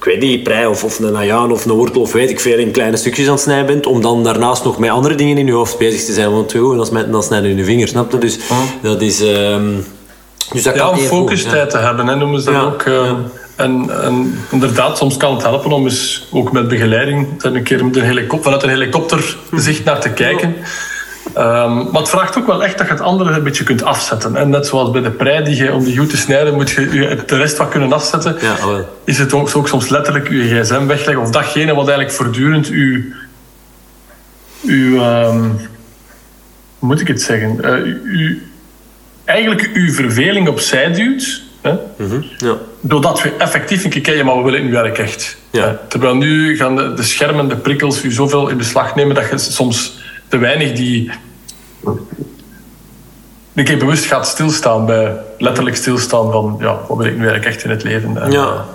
ik 0.03 0.09
weet 0.09 0.19
niet, 0.19 0.43
prei 0.43 0.65
of, 0.65 0.83
of 0.83 0.99
een 0.99 1.17
ajaan 1.17 1.51
of 1.51 1.65
een 1.65 1.71
wortel 1.71 2.01
of 2.01 2.11
weet 2.11 2.29
ik 2.29 2.39
veel, 2.39 2.57
in 2.57 2.71
kleine 2.71 2.97
stukjes 2.97 3.25
aan 3.25 3.33
het 3.33 3.41
snijden 3.41 3.65
bent, 3.65 3.85
om 3.85 4.01
dan 4.01 4.23
daarnaast 4.23 4.63
nog 4.63 4.79
met 4.79 4.89
andere 4.89 5.15
dingen 5.15 5.37
in 5.37 5.45
je 5.45 5.51
hoofd 5.51 5.77
bezig 5.77 6.05
te 6.05 6.13
zijn. 6.13 6.31
Want 6.31 6.51
gewoon, 6.51 6.77
dan, 6.77 6.87
met, 6.91 7.11
dan 7.11 7.23
snijden 7.23 7.49
je 7.49 7.55
je 7.55 7.63
vinger, 7.63 7.87
snap 7.87 8.11
je? 8.11 8.17
Dus 8.17 8.39
dat 8.81 9.01
is... 9.01 9.21
Um, 9.21 9.85
dus 10.53 10.63
dat 10.63 10.75
ja, 10.75 10.89
om 10.89 10.97
focustijd 10.97 11.69
te 11.69 11.77
hebben, 11.77 12.07
hè, 12.07 12.15
noemen 12.15 12.41
ze 12.41 12.51
dat 12.51 12.63
ook. 12.63 12.83
Uh, 12.83 13.11
en, 13.55 14.03
en, 14.03 14.39
inderdaad, 14.51 14.97
soms 14.97 15.17
kan 15.17 15.33
het 15.33 15.43
helpen 15.43 15.71
om 15.71 15.83
eens 15.83 16.27
ook 16.31 16.51
met 16.51 16.67
begeleiding 16.67 17.27
een 17.37 17.63
keer 17.63 17.85
met 17.85 17.95
een 17.95 18.03
helikopter, 18.03 18.43
vanuit 18.43 18.63
een 18.63 18.69
helikopter 18.69 19.37
zicht 19.51 19.83
naar 19.83 19.99
te 19.99 20.09
kijken. 20.09 20.55
Um, 21.37 21.91
maar 21.91 22.01
het 22.01 22.09
vraagt 22.09 22.37
ook 22.37 22.47
wel 22.47 22.63
echt 22.63 22.77
dat 22.77 22.87
je 22.87 22.93
het 22.93 23.01
andere 23.01 23.31
een 23.31 23.43
beetje 23.43 23.63
kunt 23.63 23.83
afzetten. 23.83 24.35
En 24.35 24.49
net 24.49 24.67
zoals 24.67 24.91
bij 24.91 25.01
de 25.01 25.11
prei, 25.11 25.43
die 25.43 25.55
je, 25.55 25.73
om 25.73 25.83
die 25.83 25.97
goed 25.97 26.09
te 26.09 26.17
snijden, 26.17 26.53
moet 26.53 26.69
je 26.69 27.23
de 27.25 27.37
rest 27.37 27.57
wat 27.57 27.69
kunnen 27.69 27.93
afzetten. 27.93 28.37
Ja, 28.41 28.85
is 29.03 29.17
het 29.17 29.33
ook, 29.33 29.55
ook, 29.55 29.67
soms 29.67 29.89
letterlijk 29.89 30.29
je 30.29 30.61
gsm 30.61 30.85
wegleggen. 30.85 31.23
Of 31.23 31.29
datgene 31.29 31.75
wat 31.75 31.87
eigenlijk 31.87 32.17
voortdurend 32.17 32.67
je, 32.67 33.11
uw, 34.63 35.03
um, 35.03 35.41
hoe 36.79 36.87
moet 36.87 37.01
ik 37.01 37.07
het 37.07 37.21
zeggen? 37.21 37.57
Uh, 37.61 37.85
u, 38.03 38.47
eigenlijk 39.25 39.69
uw 39.73 39.91
verveling 39.91 40.47
opzij 40.47 40.93
duwt. 40.93 41.41
Hè? 41.61 41.71
Mm 41.71 42.09
-hmm, 42.09 42.25
ja. 42.37 42.57
Doordat 42.81 43.21
we 43.21 43.33
effectief 43.37 43.83
een 43.83 43.89
keer 43.89 44.01
kijken, 44.01 44.25
maar 44.25 44.37
we 44.37 44.43
willen 44.43 44.65
nu 44.65 44.71
werk 44.71 44.97
echt. 44.97 45.37
Ja. 45.49 45.79
Terwijl 45.87 46.15
nu 46.15 46.57
gaan 46.57 46.75
de, 46.75 46.93
de 46.93 47.03
schermen, 47.03 47.49
de 47.49 47.55
prikkels 47.55 48.03
u 48.03 48.11
zoveel 48.11 48.47
in 48.47 48.57
beslag 48.57 48.95
nemen 48.95 49.15
dat 49.15 49.29
je 49.29 49.37
soms 49.37 50.01
te 50.33 50.39
weinig 50.39 50.71
die, 50.71 51.11
een 53.53 53.63
keer 53.63 53.77
bewust 53.77 54.05
gaat 54.05 54.27
stilstaan 54.27 54.85
bij 54.85 55.17
letterlijk 55.37 55.75
stilstaan 55.75 56.31
van 56.31 56.55
ja, 56.59 56.79
wat 56.87 56.97
wil 56.97 57.05
ik 57.05 57.17
nu 57.17 57.27
eigenlijk 57.27 57.55
echt 57.55 57.63
in 57.63 57.69
het 57.69 57.83
leven. 57.83 58.21
En, 58.21 58.31
Ja. 58.31 58.65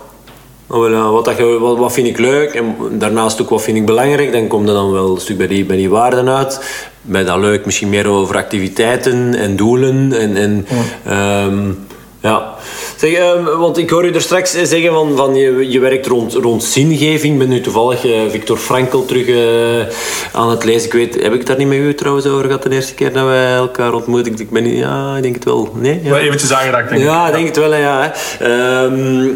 Wat, 0.67 1.25
dat 1.25 1.39
wat, 1.59 1.79
wat 1.79 1.93
vind 1.93 2.07
ik 2.07 2.19
leuk 2.19 2.55
en 2.55 2.77
daarnaast 2.99 3.41
ook 3.41 3.49
wat 3.49 3.63
vind 3.63 3.77
ik 3.77 3.87
belangrijk, 3.87 4.33
dan 4.33 4.47
komt 4.47 4.69
er 4.69 4.75
dan 4.75 4.93
wel 4.93 5.15
een 5.15 5.21
stuk 5.21 5.37
bij 5.39 5.47
die, 5.47 5.65
bij 5.65 5.77
die 5.77 5.91
waarden 5.91 6.29
uit. 6.29 6.61
Bij 7.03 7.25
dat 7.25 7.39
leuk 7.39 7.65
misschien 7.65 7.89
meer 7.89 8.07
over 8.07 8.37
activiteiten 8.37 9.35
en 9.35 9.57
doelen. 9.57 10.13
En, 10.13 10.37
en, 10.37 10.67
ehm, 11.05 11.73
ja. 12.21 12.55
Zeg, 12.99 13.13
ehm, 13.13 13.45
want 13.45 13.79
ik 13.79 13.91
hoor 13.91 14.05
u 14.05 14.13
er 14.13 14.21
straks 14.21 14.51
zeggen 14.51 14.93
van, 14.93 15.17
van 15.17 15.35
je, 15.35 15.71
je 15.71 15.81
werkt 15.81 16.07
rond, 16.07 16.33
rond 16.35 16.65
zingeving. 16.65 17.33
Ik 17.33 17.39
ben 17.39 17.49
nu 17.49 17.61
toevallig 17.61 18.05
eh, 18.05 18.21
Victor 18.31 18.57
Frankl 18.57 19.05
terug 19.05 19.29
eh, 19.29 19.95
aan 20.33 20.51
het 20.51 20.65
lezen. 20.65 20.87
Ik 20.87 20.93
weet, 20.93 21.23
heb 21.23 21.33
ik 21.33 21.47
daar 21.47 21.57
niet 21.57 21.69
met 21.69 21.79
u 21.79 21.95
trouwens 21.95 22.27
over 22.27 22.45
gehad 22.45 22.63
de 22.63 22.71
eerste 22.71 22.95
keer 22.95 23.13
dat 23.13 23.25
wij 23.25 23.55
elkaar 23.55 23.93
ontmoeten? 23.93 24.33
Ik, 24.33 24.39
ik 24.39 24.51
ben 24.51 24.63
niet, 24.63 24.79
ja, 24.79 25.17
ik 25.17 25.23
denk 25.23 25.35
het 25.35 25.45
wel. 25.45 25.73
Nee? 25.75 26.01
Ja. 26.03 26.11
Wel 26.11 26.19
eventjes 26.19 26.53
aangeraakt, 26.53 26.89
denk 26.89 27.01
ik. 27.01 27.07
Ja, 27.07 27.27
ik 27.27 27.33
denk 27.33 27.47
het 27.47 27.57
wel, 27.57 27.71
hè, 27.71 27.79
ja. 27.79 28.13
hè. 28.39 28.45
Ehm, 28.45 29.29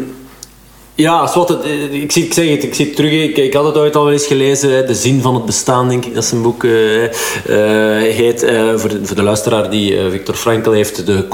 ja, 0.95 1.27
zwart, 1.27 1.49
het, 1.49 1.63
eh, 1.63 1.93
ik, 2.01 2.11
zie, 2.11 2.23
ik 2.25 2.33
zeg 2.33 2.49
het, 2.49 2.63
ik 2.63 2.73
zie 2.73 2.85
het 2.85 2.95
terug. 2.95 3.11
Ik, 3.11 3.37
ik 3.37 3.53
had 3.53 3.65
het 3.65 3.77
ooit 3.77 3.95
al 3.95 4.03
wel 4.03 4.13
eens 4.13 4.25
gelezen. 4.27 4.71
hè, 4.73 4.85
De 4.85 4.95
Zin 4.95 5.21
van 5.21 5.33
het 5.33 5.45
Bestaan, 5.45 5.89
denk 5.89 6.05
ik 6.05 6.13
dat 6.15 6.25
zijn 6.25 6.41
boek 6.41 6.63
eh, 6.63 6.71
heet. 7.99 8.39
Voor, 8.75 8.89
de, 8.89 8.99
voor 9.03 9.15
de 9.15 9.23
luisteraar 9.23 9.69
die 9.69 9.97
Victor 10.09 10.35
Frankl 10.35 10.71
heeft 10.71 11.05
de 11.05 11.27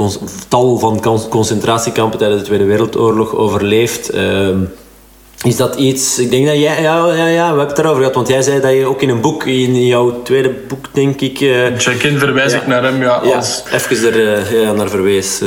tal 0.48 0.78
van 0.78 1.02
con- 1.02 1.30
concentratiekampen 1.30 2.20
tijdens 2.20 2.40
de 2.42 2.48
Tweede 2.48 2.66
Wereldoorlog 2.66 3.36
overleefd. 3.36 4.10
Ehm, 4.10 4.58
is 5.44 5.56
dat 5.56 5.76
iets... 5.76 6.20
Ik 6.20 6.30
denk 6.32 6.46
dat 6.46 6.56
jij... 6.60 6.82
Ja, 6.82 7.14
ja, 7.14 7.26
ja, 7.28 7.42
we 7.42 7.48
hebben 7.48 7.68
het 7.68 7.78
erover 7.78 7.98
gehad. 7.98 8.16
Want 8.16 8.28
jij 8.28 8.42
zei 8.42 8.62
dat 8.62 8.72
je 8.72 8.86
ook 8.86 9.02
in 9.02 9.10
een 9.10 9.22
boek, 9.22 9.44
in 9.46 9.86
jouw 9.86 10.22
tweede 10.22 10.50
boek, 10.68 10.86
denk 10.92 11.22
ik... 11.22 11.42
eh, 11.42 11.66
Check-in 11.78 12.20
verwijs 12.20 12.54
ik 12.54 12.68
naar 12.68 12.84
hem 12.84 13.02
ja, 13.02 13.22
ja, 13.24 13.36
als 13.36 13.64
even 13.74 14.14
er 14.14 14.62
ja, 14.62 14.72
naar 14.72 14.90
verwees. 14.90 15.42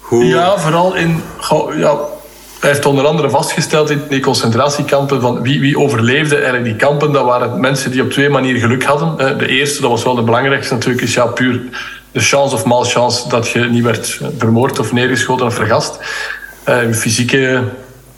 hoe... 0.00 0.24
Ja, 0.24 0.58
vooral 0.58 0.94
in. 0.96 1.22
ja, 1.76 1.98
hij 2.64 2.72
heeft 2.72 2.86
onder 2.86 3.06
andere 3.06 3.30
vastgesteld 3.30 3.90
in 3.90 4.02
die 4.08 4.20
concentratiekampen 4.20 5.20
van 5.20 5.42
wie, 5.42 5.60
wie 5.60 5.78
overleefde 5.78 6.34
eigenlijk 6.34 6.64
die 6.64 6.76
kampen. 6.76 7.12
Dat 7.12 7.24
waren 7.24 7.60
mensen 7.60 7.90
die 7.90 8.02
op 8.02 8.10
twee 8.10 8.28
manieren 8.28 8.60
geluk 8.60 8.84
hadden. 8.84 9.18
Eh, 9.18 9.38
De 9.38 9.46
eerste, 9.48 9.80
dat 9.80 9.90
was 9.90 10.04
wel 10.04 10.14
de 10.14 10.22
belangrijkste 10.22 10.74
natuurlijk, 10.74 11.02
is 11.02 11.14
ja, 11.14 11.26
puur 11.26 11.60
de 12.12 12.20
chance 12.20 12.54
of 12.54 12.64
malchance 12.64 13.28
dat 13.28 13.48
je 13.48 13.60
niet 13.60 13.82
werd 13.82 14.20
vermoord 14.38 14.78
of 14.78 14.92
neergeschoten 14.92 15.46
of 15.46 15.54
vergast. 15.54 15.98
Eh, 16.64 16.82
je 16.82 16.94
fysieke 16.94 17.62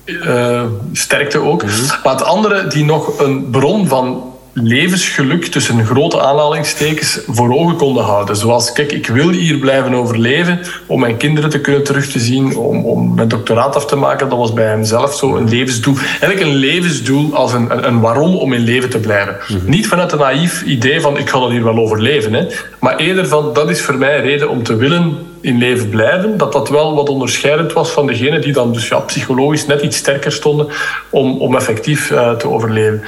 eh, 0.04 0.62
sterkte 0.92 1.38
ook. 1.38 1.64
Maar 2.02 2.12
het 2.12 2.22
andere, 2.22 2.66
die 2.66 2.84
nog 2.84 3.20
een 3.20 3.50
bron 3.50 3.88
van 3.88 4.34
levensgeluk 4.62 5.44
tussen 5.44 5.86
grote 5.86 6.20
aanhalingstekens 6.20 7.20
voor 7.26 7.54
ogen 7.54 7.76
konden 7.76 8.04
houden. 8.04 8.36
Zoals, 8.36 8.72
kijk, 8.72 8.92
ik 8.92 9.06
wil 9.06 9.28
hier 9.28 9.58
blijven 9.58 9.94
overleven 9.94 10.60
om 10.86 11.00
mijn 11.00 11.16
kinderen 11.16 11.50
te 11.50 11.60
kunnen 11.60 11.84
terug 11.84 12.06
te 12.06 12.18
zien, 12.18 12.56
om, 12.56 12.84
om 12.84 13.14
mijn 13.14 13.28
doctoraat 13.28 13.76
af 13.76 13.86
te 13.86 13.96
maken. 13.96 14.28
Dat 14.28 14.38
was 14.38 14.52
bij 14.52 14.66
hem 14.66 14.84
zelf 14.84 15.14
zo 15.14 15.36
een 15.36 15.48
levensdoel. 15.48 15.96
Eigenlijk 15.96 16.40
een 16.40 16.54
levensdoel 16.54 17.34
als 17.34 17.52
een, 17.52 17.70
een, 17.70 17.86
een 17.86 18.00
waarom 18.00 18.36
om 18.36 18.52
in 18.52 18.60
leven 18.60 18.90
te 18.90 18.98
blijven. 18.98 19.36
Niet 19.64 19.86
vanuit 19.86 20.12
een 20.12 20.18
naïef 20.18 20.62
idee 20.62 21.00
van 21.00 21.18
ik 21.18 21.28
ga 21.28 21.38
dat 21.38 21.50
hier 21.50 21.64
wel 21.64 21.78
overleven. 21.78 22.32
Hè. 22.32 22.46
Maar 22.80 22.96
eerder 22.96 23.26
van 23.26 23.52
dat 23.52 23.70
is 23.70 23.82
voor 23.82 23.98
mij 23.98 24.16
een 24.16 24.22
reden 24.22 24.48
om 24.48 24.62
te 24.62 24.76
willen 24.76 25.16
in 25.40 25.58
leven 25.58 25.88
blijven. 25.88 26.36
Dat 26.36 26.52
dat 26.52 26.68
wel 26.68 26.94
wat 26.94 27.08
onderscheidend 27.08 27.72
was 27.72 27.90
van 27.90 28.06
degenen 28.06 28.40
die 28.40 28.52
dan 28.52 28.72
dus 28.72 28.88
ja, 28.88 28.98
psychologisch 28.98 29.66
net 29.66 29.82
iets 29.82 29.96
sterker 29.96 30.32
stonden 30.32 30.66
om, 31.10 31.40
om 31.40 31.56
effectief 31.56 32.10
eh, 32.10 32.30
te 32.32 32.48
overleven. 32.48 33.02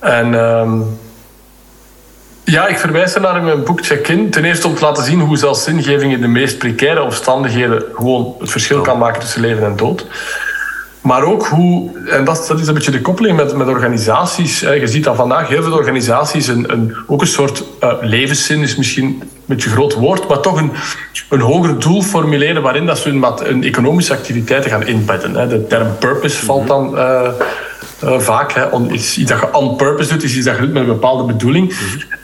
En 0.00 0.34
ehm, 0.34 0.80
ja, 2.44 2.66
ik 2.66 2.78
verwijs 2.78 3.14
er 3.14 3.20
naar 3.20 3.36
in 3.36 3.44
mijn 3.44 3.64
boek 3.64 3.84
Check-in. 3.84 4.30
Ten 4.30 4.44
eerste 4.44 4.66
om 4.66 4.74
te 4.74 4.84
laten 4.84 5.04
zien 5.04 5.20
hoe 5.20 5.36
zelfs 5.36 5.64
zingeving 5.64 6.12
in 6.12 6.20
de 6.20 6.28
meest 6.28 6.58
precaire 6.58 7.02
omstandigheden 7.02 7.84
gewoon 7.94 8.34
het 8.38 8.50
verschil 8.50 8.80
kan 8.80 8.98
maken 8.98 9.20
tussen 9.20 9.40
leven 9.40 9.64
en 9.64 9.76
dood. 9.76 10.06
Maar 11.00 11.22
ook 11.22 11.46
hoe, 11.46 11.90
en 12.08 12.24
dat, 12.24 12.44
dat 12.48 12.60
is 12.60 12.66
een 12.66 12.74
beetje 12.74 12.90
de 12.90 13.00
koppeling 13.00 13.36
met, 13.36 13.56
met 13.56 13.68
organisaties. 13.68 14.60
Je 14.60 14.86
ziet 14.86 15.04
dat 15.04 15.16
vandaag 15.16 15.48
heel 15.48 15.62
veel 15.62 15.72
organisaties 15.72 16.46
een, 16.46 16.72
een, 16.72 16.96
ook 17.06 17.20
een 17.20 17.26
soort 17.26 17.64
eh, 17.80 17.92
levenszin, 18.00 18.62
is 18.62 18.76
misschien 18.76 19.04
een 19.04 19.30
beetje 19.44 19.68
een 19.68 19.74
groot 19.74 19.94
woord, 19.94 20.28
maar 20.28 20.40
toch 20.40 20.60
een, 20.60 20.72
een 21.28 21.40
hoger 21.40 21.78
doel 21.78 22.02
formuleren 22.02 22.62
waarin 22.62 22.86
dat 22.86 22.98
ze 22.98 23.08
hun, 23.08 23.24
hun 23.42 23.64
economische 23.64 24.12
activiteiten 24.12 24.70
gaan 24.70 24.86
inbetten. 24.86 25.34
Hè. 25.34 25.48
De 25.48 25.66
term 25.66 25.98
purpose 25.98 26.44
valt 26.44 26.66
dan 26.66 26.98
eh, 26.98 27.28
eh, 28.00 28.18
vaak. 28.18 28.52
Hè. 28.52 28.64
On, 28.64 28.94
iets, 28.94 29.18
iets 29.18 29.30
dat 29.30 29.40
je 29.40 29.54
on 29.54 29.76
purpose 29.76 30.08
doet, 30.08 30.22
is 30.22 30.36
iets 30.36 30.46
dat 30.46 30.56
je 30.56 30.60
doet 30.60 30.72
met 30.72 30.82
een 30.82 30.88
bepaalde 30.88 31.24
bedoeling. 31.32 31.74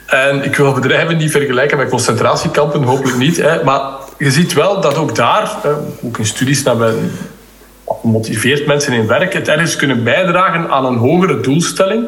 En 0.07 0.45
ik 0.45 0.57
wil 0.57 0.73
bedrijven 0.73 1.17
niet 1.17 1.31
vergelijken 1.31 1.79
met 1.79 1.89
concentratiekampen, 1.89 2.83
hopelijk 2.83 3.17
niet. 3.17 3.37
Hè. 3.37 3.65
Maar 3.65 3.81
je 4.19 4.31
ziet 4.31 4.53
wel 4.53 4.81
dat 4.81 4.97
ook 4.97 5.15
daar, 5.15 5.57
hè, 5.63 5.71
ook 6.03 6.19
in 6.19 6.27
studies 6.27 6.63
naar 6.63 6.77
men 6.77 7.11
motiveert 8.03 8.67
mensen 8.67 8.93
in 8.93 9.07
werk, 9.07 9.33
het 9.33 9.49
ergens 9.49 9.77
kunnen 9.77 10.05
bijdragen 10.05 10.71
aan 10.71 10.85
een 10.85 10.97
hogere 10.97 11.41
doelstelling. 11.41 12.07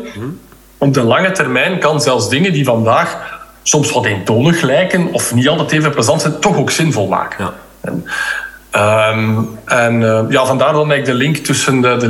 Op 0.79 0.95
de 0.95 1.03
lange 1.03 1.31
termijn 1.31 1.79
kan 1.79 2.01
zelfs 2.01 2.29
dingen 2.29 2.53
die 2.53 2.65
vandaag 2.65 3.39
soms 3.63 3.93
wat 3.93 4.05
eentonig 4.05 4.61
lijken 4.61 5.13
of 5.13 5.35
niet 5.35 5.49
altijd 5.49 5.73
even 5.73 5.91
plezant 5.91 6.21
zijn, 6.21 6.39
toch 6.39 6.57
ook 6.57 6.71
zinvol 6.71 7.09
maken. 7.09 7.45
Ja. 7.45 7.53
En, 7.81 8.05
ehm, 8.71 9.39
en 9.65 10.03
eh, 10.03 10.25
ja, 10.29 10.47
vandaar 10.47 10.73
dan 10.73 10.91
eigenlijk 10.91 11.05
de 11.05 11.25
link 11.25 11.37
tussen 11.37 11.81
de, 11.81 11.97
de 11.97 12.09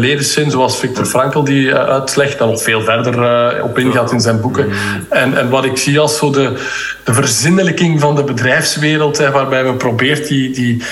zoals 0.51 0.79
Victor 0.79 1.05
Frankl 1.05 1.43
die 1.43 1.73
eh, 1.73 1.93
uitlegt, 1.93 2.41
en 2.41 2.47
nog 2.47 2.63
veel 2.63 2.83
verder 2.83 3.23
eh, 3.23 3.65
op 3.65 3.79
ingaat 3.79 4.13
in 4.13 4.21
zijn 4.21 4.41
boeken. 4.41 4.69
En, 5.09 5.39
en 5.39 5.49
wat 5.49 5.65
ik 5.65 5.77
zie 5.77 5.99
als 5.99 6.19
zo 6.19 6.31
de, 6.31 6.53
de 7.05 7.15
verzinnelijking 7.15 8.01
van 8.01 8.15
de 8.15 8.25
bedrijfswereld, 8.25 9.19
hè, 9.19 9.31
waarbij 9.31 9.65
men 9.65 9.77
probeert 9.77 10.29
die, 10.29 10.51
die 10.51 10.83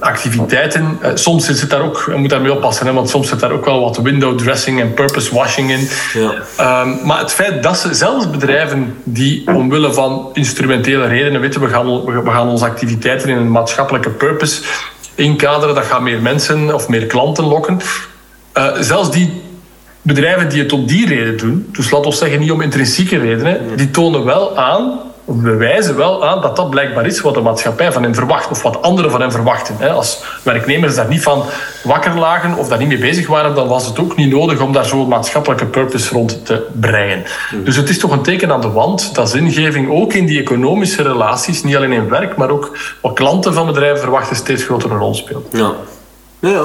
activiteiten. 0.00 0.98
eh, 1.00 1.10
soms 1.14 1.48
is 1.48 1.60
het 1.60 1.70
daar 1.70 1.82
ook, 1.82 2.04
je 2.06 2.16
moet 2.16 2.30
daarmee 2.30 2.52
oppassen, 2.52 2.86
hè, 2.86 2.92
want 2.92 3.10
soms 3.10 3.28
zit 3.28 3.40
daar 3.40 3.50
ook 3.52 3.64
wel 3.64 3.80
wat 3.80 3.96
window 3.96 4.38
dressing 4.38 4.80
en 4.80 4.94
purpose 4.94 5.34
washing 5.34 5.70
in. 5.70 5.88
Ja. 6.12 6.32
Ehm, 6.56 7.06
maar 7.06 7.18
het 7.18 7.32
feit 7.32 7.62
dat 7.62 7.78
ze 7.78 7.94
zelfs 7.94 8.30
bedrijven 8.30 8.94
die 9.04 9.46
omwille 9.46 9.92
van 9.92 10.30
instrumentele 10.32 11.06
redenen 11.06 11.40
weten, 11.40 11.60
we 11.60 11.68
gaan, 11.68 12.04
we 12.04 12.30
gaan 12.30 12.48
onze 12.48 12.64
activiteiten 12.64 13.28
in 13.28 13.36
een 13.36 13.50
maatschappelijke 13.50 14.10
purpose 14.10 14.62
inkaderen, 15.14 15.74
dat 15.74 15.84
gaat 15.84 16.00
meer 16.00 16.20
mensen 16.20 16.74
of 16.74 16.88
meer 16.88 17.06
klanten 17.06 17.44
lokken. 17.44 17.80
Eh, 18.52 18.68
zelfs 18.80 19.10
die 19.10 19.42
bedrijven 20.02 20.48
die 20.48 20.62
het 20.62 20.72
om 20.72 20.86
die 20.86 21.06
reden 21.06 21.36
doen, 21.36 21.68
dus 21.72 21.90
laten 21.90 22.10
we 22.10 22.16
zeggen 22.16 22.40
niet 22.40 22.50
om 22.50 22.60
intrinsieke 22.60 23.18
redenen, 23.18 23.76
die 23.76 23.90
tonen 23.90 24.24
wel 24.24 24.58
aan, 24.58 25.00
of 25.30 25.36
bewijzen 25.36 25.96
wel 25.96 26.26
aan 26.26 26.40
dat 26.40 26.56
dat 26.56 26.70
blijkbaar 26.70 27.06
is 27.06 27.20
wat 27.20 27.34
de 27.34 27.40
maatschappij 27.40 27.92
van 27.92 28.02
hen 28.02 28.14
verwacht, 28.14 28.50
of 28.50 28.62
wat 28.62 28.82
anderen 28.82 29.10
van 29.10 29.20
hen 29.20 29.32
verwachten. 29.32 29.90
Als 29.94 30.22
werknemers 30.42 30.94
daar 30.94 31.08
niet 31.08 31.22
van 31.22 31.44
wakker 31.82 32.18
lagen 32.18 32.56
of 32.56 32.68
daar 32.68 32.78
niet 32.78 32.88
mee 32.88 32.98
bezig 32.98 33.26
waren, 33.26 33.54
dan 33.54 33.68
was 33.68 33.86
het 33.86 33.98
ook 33.98 34.16
niet 34.16 34.30
nodig 34.30 34.60
om 34.60 34.72
daar 34.72 34.84
zo'n 34.84 35.08
maatschappelijke 35.08 35.66
purpose 35.66 36.12
rond 36.12 36.46
te 36.46 36.66
breien. 36.72 37.24
Dus 37.64 37.76
het 37.76 37.88
is 37.88 37.98
toch 37.98 38.10
een 38.10 38.22
teken 38.22 38.52
aan 38.52 38.60
de 38.60 38.70
wand 38.70 39.14
dat 39.14 39.30
zingeving 39.30 39.90
ook 39.90 40.12
in 40.12 40.26
die 40.26 40.40
economische 40.40 41.02
relaties, 41.02 41.62
niet 41.62 41.76
alleen 41.76 41.92
in 41.92 42.08
werk, 42.08 42.36
maar 42.36 42.50
ook 42.50 42.76
wat 43.02 43.12
klanten 43.12 43.54
van 43.54 43.66
bedrijven 43.66 44.00
verwachten, 44.00 44.36
steeds 44.36 44.64
grotere 44.64 44.96
rol 44.96 45.14
speelt. 45.14 45.46
Ja. 45.52 45.72
Ja, 46.40 46.48
ja. 46.50 46.64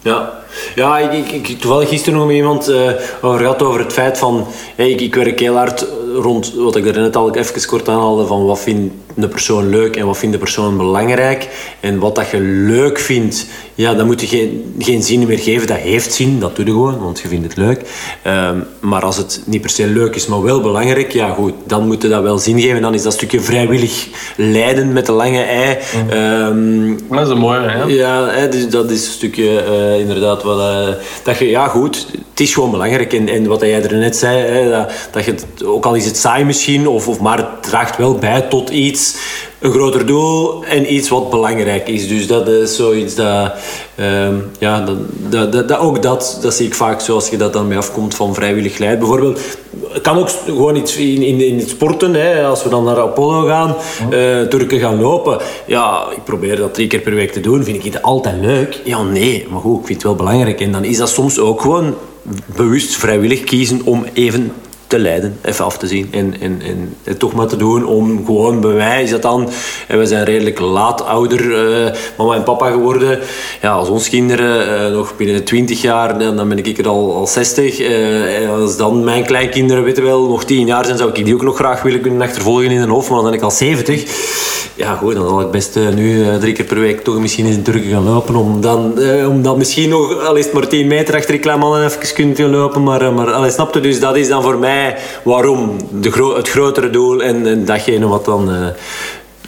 Ja, 0.00 0.32
ja 0.74 0.98
ik, 0.98 1.28
ik, 1.32 1.48
ik 1.48 1.60
toevallig 1.60 1.88
gisteren 1.88 2.18
nog 2.18 2.26
met 2.26 2.36
iemand 2.36 2.68
eh, 2.68 2.90
over 3.20 3.38
gehad 3.38 3.62
over 3.62 3.80
het 3.80 3.92
feit 3.92 4.18
van... 4.18 4.46
Hey, 4.76 4.90
ik, 4.90 5.00
ik 5.00 5.14
werk 5.14 5.40
heel 5.40 5.56
hard 5.56 5.86
rond 6.14 6.54
wat 6.54 6.76
ik 6.76 6.86
er 6.86 7.00
net 7.00 7.16
al 7.16 7.34
even 7.34 7.66
kort 7.66 7.88
aanhaalde 7.88 8.26
van 8.26 8.44
wat 8.44 8.60
vindt 8.60 8.94
een 9.16 9.28
persoon 9.28 9.68
leuk 9.68 9.96
en 9.96 10.06
wat 10.06 10.18
vindt 10.18 10.34
de 10.34 10.40
persoon 10.40 10.76
belangrijk. 10.76 11.48
En 11.80 11.98
wat 11.98 12.14
dat 12.14 12.30
je 12.30 12.40
leuk 12.40 12.98
vindt, 12.98 13.46
ja, 13.74 13.94
dan 13.94 14.06
moet 14.06 14.20
je 14.20 14.26
geen, 14.26 14.74
geen 14.78 15.02
zin 15.02 15.26
meer 15.26 15.38
geven. 15.38 15.66
Dat 15.66 15.76
heeft 15.76 16.12
zin, 16.12 16.40
dat 16.40 16.56
doe 16.56 16.64
je 16.64 16.70
gewoon, 16.70 16.98
want 16.98 17.20
je 17.20 17.28
vindt 17.28 17.46
het 17.46 17.56
leuk. 17.56 17.82
Ehm, 18.22 18.58
maar 18.80 19.02
als 19.02 19.16
het 19.16 19.42
niet 19.46 19.60
per 19.60 19.70
se 19.70 19.86
leuk 19.86 20.14
is, 20.14 20.26
maar 20.26 20.42
wel 20.42 20.60
belangrijk, 20.60 21.12
ja 21.12 21.30
goed, 21.30 21.52
dan 21.66 21.86
moet 21.86 22.02
je 22.02 22.08
dat 22.08 22.22
wel 22.22 22.38
zin 22.38 22.60
geven. 22.60 22.82
Dan 22.82 22.94
is 22.94 23.02
dat 23.02 23.12
stukje 23.12 23.40
vrijwillig 23.40 24.08
lijden 24.36 24.92
met 24.92 25.06
de 25.06 25.12
lange 25.12 25.42
ei. 25.42 25.78
Ehm, 26.10 26.96
Dat 27.10 27.26
is 27.26 27.32
een 27.32 27.38
mooie, 27.38 27.60
hè? 27.60 27.84
ja, 27.84 28.46
dus 28.46 28.68
dat 28.68 28.90
is 28.90 29.06
een 29.06 29.12
stukje 29.12 29.60
eh, 29.60 30.00
inderdaad 30.00 30.42
eh, 30.44 30.94
dat 31.22 31.38
je, 31.38 31.48
ja 31.48 31.68
goed, 31.68 32.06
het 32.30 32.40
is 32.40 32.54
gewoon 32.54 32.70
belangrijk. 32.70 33.12
En, 33.12 33.28
en 33.28 33.46
wat 33.46 33.60
jij 33.60 33.82
er 33.82 33.96
net 33.96 34.16
zei, 34.16 34.38
hè, 34.38 34.70
dat, 34.70 34.92
dat 35.10 35.24
je 35.24 35.34
ook 35.64 35.86
al 35.86 35.94
is 35.94 36.06
het 36.06 36.16
saai 36.16 36.44
misschien, 36.44 36.88
of, 36.88 37.08
of, 37.08 37.20
maar 37.20 37.36
het 37.36 37.62
draagt 37.62 37.96
wel 37.96 38.14
bij 38.14 38.40
tot 38.40 38.70
iets, 38.70 39.16
een 39.64 39.72
groter 39.72 40.06
doel 40.06 40.64
en 40.64 40.94
iets 40.94 41.08
wat 41.08 41.30
belangrijk 41.30 41.88
is. 41.88 42.08
Dus 42.08 42.26
dat 42.26 42.48
is 42.48 42.76
zoiets 42.76 43.14
dat, 43.14 43.52
ehm, 43.94 44.34
ja, 44.58 44.80
dat, 44.80 44.96
dat, 45.30 45.52
dat, 45.52 45.68
dat- 45.68 45.78
ook 45.78 46.02
dat, 46.02 46.38
dat 46.42 46.54
zie 46.54 46.66
ik 46.66 46.74
vaak 46.74 47.00
zoals 47.00 47.28
je 47.28 47.36
dat 47.36 47.52
dan 47.52 47.68
mee 47.68 47.78
afkomt 47.78 48.14
van 48.14 48.34
vrijwillig 48.34 48.78
leid. 48.78 48.98
Bijvoorbeeld, 48.98 49.40
het 49.88 50.02
kan 50.02 50.18
ook 50.18 50.28
gewoon 50.30 50.76
iets 50.76 50.96
in, 50.96 51.22
in, 51.22 51.40
in 51.40 51.58
het 51.58 51.68
sporten, 51.68 52.14
hè, 52.14 52.44
als 52.44 52.62
we 52.62 52.68
dan 52.68 52.84
naar 52.84 53.00
Apollo 53.00 53.46
gaan, 53.46 53.74
eh 54.10 54.40
Turken 54.42 54.78
gaan 54.78 55.00
lopen. 55.00 55.38
Ja, 55.66 56.04
ik 56.16 56.24
probeer 56.24 56.56
dat 56.56 56.74
drie 56.74 56.86
keer 56.86 57.00
per 57.00 57.14
week 57.14 57.32
te 57.32 57.40
doen. 57.40 57.64
Vind 57.64 57.84
ik 57.84 57.92
het 57.92 58.02
altijd 58.02 58.40
leuk? 58.40 58.80
Ja, 58.84 59.02
nee, 59.02 59.46
maar 59.50 59.60
goed, 59.60 59.80
ik 59.80 59.86
vind 59.86 59.98
het 60.02 60.06
wel 60.06 60.14
belangrijk. 60.26 60.60
En 60.60 60.72
dan 60.72 60.84
is 60.84 60.96
dat 60.96 61.08
soms 61.08 61.38
ook 61.38 61.60
gewoon 61.60 61.94
bewust 62.56 62.94
vrijwillig 62.96 63.44
kiezen 63.44 63.80
om 63.84 64.04
even 64.12 64.52
te 64.86 64.98
lijden, 64.98 65.38
even 65.42 65.64
af 65.64 65.78
te 65.78 65.86
zien 65.86 66.08
en, 66.10 66.34
en, 66.40 66.60
en 66.62 66.96
het 67.02 67.18
toch 67.18 67.34
maar 67.34 67.46
te 67.46 67.56
doen 67.56 67.86
om 67.86 68.24
gewoon 68.26 68.60
bij 68.60 68.72
mij 68.72 69.02
is 69.02 69.10
dat 69.10 69.22
dan, 69.22 69.48
en 69.88 69.98
we 69.98 70.06
zijn 70.06 70.24
redelijk 70.24 70.60
laat 70.60 71.04
ouder, 71.06 71.40
uh, 71.40 71.90
mama 72.16 72.34
en 72.34 72.42
papa 72.42 72.70
geworden. 72.70 73.18
Ja, 73.62 73.72
als 73.72 73.88
ons 73.88 74.08
kinderen 74.08 74.68
uh, 74.68 74.96
nog 74.96 75.16
binnen 75.16 75.36
de 75.36 75.42
20 75.42 75.82
jaar, 75.82 76.18
dan, 76.18 76.36
dan 76.36 76.48
ben 76.48 76.58
ik 76.58 76.78
er 76.78 76.88
al, 76.88 77.14
al 77.14 77.26
60. 77.26 77.80
Uh, 77.80 78.50
als 78.50 78.76
dan 78.76 79.04
mijn 79.04 79.24
kleinkinderen, 79.24 79.84
weten 79.84 80.02
wel, 80.02 80.28
nog 80.28 80.44
10 80.44 80.66
jaar 80.66 80.84
zijn, 80.84 80.98
zou 80.98 81.10
ik 81.12 81.24
die 81.24 81.34
ook 81.34 81.42
nog 81.42 81.56
graag 81.56 81.82
willen 81.82 82.00
kunnen 82.00 82.22
achtervolgen 82.22 82.70
in 82.70 82.80
een 82.80 82.88
hoofd, 82.88 83.08
maar 83.08 83.20
dan 83.20 83.30
ben 83.30 83.38
ik 83.38 83.44
al 83.44 83.50
70. 83.50 84.32
Ja, 84.76 84.94
goed, 84.94 85.14
dan 85.14 85.28
zal 85.28 85.40
ik 85.40 85.50
best 85.50 85.78
nu 85.94 86.38
drie 86.38 86.52
keer 86.52 86.64
per 86.64 86.80
week 86.80 87.04
toch 87.04 87.18
misschien 87.18 87.46
eens 87.46 87.56
in 87.56 87.62
Turken 87.62 87.90
gaan 87.90 88.04
lopen, 88.04 88.34
om 88.34 88.60
dan, 88.60 88.98
om 89.28 89.42
dan 89.42 89.58
misschien 89.58 89.88
nog, 89.88 90.26
al 90.26 90.36
is 90.36 90.44
het 90.44 90.54
maar 90.54 90.68
10 90.68 90.86
meter 90.86 91.14
achter 91.14 91.30
die 91.30 91.40
kleine 91.40 91.84
even 91.84 92.22
kunnen 92.24 92.50
lopen, 92.50 92.82
maar, 92.82 93.12
maar 93.12 93.50
snapte, 93.50 93.80
dus 93.80 94.00
dat 94.00 94.16
is 94.16 94.28
dan 94.28 94.42
voor 94.42 94.58
mij 94.58 94.73
waarom 95.22 95.76
de 96.00 96.10
gro 96.10 96.36
het 96.36 96.50
grotere 96.50 96.90
doel 96.90 97.22
en, 97.22 97.46
en 97.46 97.64
datgene 97.64 98.06
wat 98.06 98.24
dan 98.24 98.54
uh, 98.54 98.66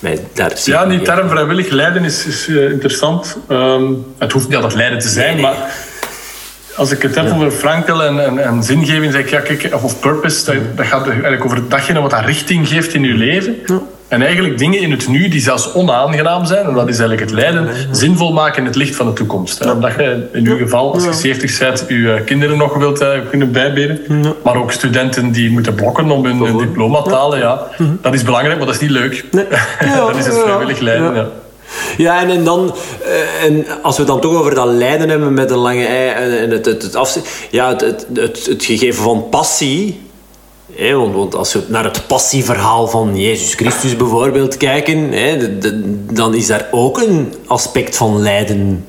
mij 0.01 0.20
daar. 0.33 0.53
Ja, 0.64 0.87
die 0.87 1.03
term 1.03 1.29
vrijwillig 1.29 1.68
lijden 1.68 2.05
is, 2.05 2.27
is 2.27 2.49
uh, 2.49 2.70
interessant. 2.70 3.37
Um, 3.49 4.05
het 4.18 4.33
hoeft 4.33 4.47
niet 4.47 4.57
altijd 4.57 4.74
lijden 4.74 4.99
te 4.99 5.09
zijn, 5.09 5.37
nee, 5.37 5.45
nee. 5.45 5.55
maar 5.55 5.74
als 6.77 6.91
ik 6.91 7.03
het 7.03 7.14
heb 7.14 7.27
ja. 7.27 7.35
over 7.35 7.51
Frankel 7.51 8.03
en, 8.03 8.24
en, 8.24 8.39
en, 8.39 8.62
zingeving, 8.62 9.12
zeg 9.12 9.22
ik, 9.22 9.31
ja, 9.31 9.41
kijk, 9.41 9.83
of 9.83 10.01
purpose, 10.01 10.45
dat, 10.45 10.77
dat 10.77 10.87
gaat 10.87 11.09
eigenlijk 11.09 11.45
over 11.45 11.68
datgene 11.68 12.01
wat 12.01 12.11
dat 12.11 12.24
richting 12.24 12.68
geeft 12.68 12.95
in 12.95 13.03
je 13.03 13.14
leven. 13.14 13.57
Ja. 13.66 13.81
En 14.09 14.23
eigenlijk 14.23 14.59
dingen 14.59 14.81
in 14.81 14.91
het 14.91 15.09
nu 15.09 15.29
die 15.29 15.41
zelfs 15.41 15.73
onaangenaam 15.73 16.45
zijn, 16.45 16.67
en 16.67 16.75
dat 16.75 16.89
is 16.89 16.99
eigenlijk 16.99 17.21
het 17.21 17.31
lijden, 17.31 17.69
zinvol 17.91 18.33
maken 18.33 18.59
in 18.59 18.65
het 18.65 18.75
licht 18.77 18.97
van 18.97 19.07
de 19.07 19.13
toekomst. 19.13 19.65
Ja. 19.65 19.73
Omdat 19.73 19.93
je 19.95 20.29
in 20.33 20.47
uw 20.47 20.57
geval, 20.57 20.93
als 20.93 21.05
je 21.05 21.13
70 21.13 21.59
bent, 21.59 21.85
je 21.89 22.13
eh, 22.13 22.25
kinderen 22.25 22.57
nog 22.57 22.77
wilt 22.77 23.03
uh, 23.03 23.09
kunnen 23.31 23.53
bijberen. 23.53 24.01
Maar 24.45 24.57
ook 24.57 24.73
studenten 24.73 25.33
die 25.33 25.51
moeten 25.51 25.75
blokken 25.75 26.11
om 26.11 26.25
hun, 26.25 26.39
hun 26.39 26.59
diploma 26.59 27.03
te 27.03 27.15
halen. 27.15 27.39
Ja. 27.39 27.67
Mhm. 27.79 27.91
Dat 28.01 28.15
is 28.15 28.23
belangrijk, 28.23 28.57
maar 28.57 28.67
dat 28.67 28.75
is 28.75 28.81
niet 28.81 28.91
leuk. 28.91 29.25
Nee. 29.31 29.47
dat 29.97 30.17
is 30.17 30.27
het 30.27 30.39
vrijwillig 30.39 30.79
lijden. 30.79 31.15
Ja. 31.15 31.27
Ja, 31.97 32.21
en, 32.21 32.31
en 32.31 32.45
dan, 32.45 32.75
uh, 33.07 33.45
en 33.45 33.67
als 33.83 33.97
we 33.97 34.05
dan 34.05 34.21
toch 34.21 34.35
over 34.35 34.55
dat 34.55 34.67
lijden 34.67 35.09
hebben 35.09 35.35
met 35.35 35.51
een 35.51 35.57
lange 35.57 35.87
ei 35.87 36.29
en 36.29 36.51
het, 36.51 36.67
het, 36.67 36.83
het, 36.83 36.95
afzien, 36.95 37.23
ja, 37.51 37.69
het, 37.69 37.81
het, 37.81 38.07
het, 38.15 38.47
het 38.47 38.65
gegeven 38.65 39.03
van 39.03 39.29
passie, 39.31 40.01
want, 40.79 41.35
als 41.35 41.53
we 41.53 41.62
naar 41.68 41.85
het 41.85 42.07
passieverhaal 42.07 42.89
van 42.89 43.20
Jezus 43.20 43.55
Christus 43.55 43.97
bijvoorbeeld 43.97 44.57
kijken, 44.57 45.11
dan 46.12 46.35
is 46.35 46.47
daar 46.47 46.68
ook 46.70 46.99
een 46.99 47.35
aspect 47.47 47.97
van 47.97 48.20
lijden 48.20 48.87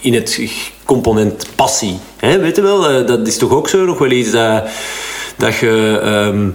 in 0.00 0.14
het 0.14 0.40
component 0.84 1.46
passie. 1.54 1.98
weet 2.20 2.56
je 2.56 2.62
wel, 2.62 2.88
eh, 2.88 3.06
dat 3.06 3.26
is 3.26 3.38
toch 3.38 3.50
ook 3.50 3.68
zo 3.68 3.84
nog 3.84 3.98
wel 3.98 4.10
iets 4.10 4.30
dat, 4.30 4.68
dat 5.36 5.56
je. 5.56 6.00
Ehm, 6.02 6.48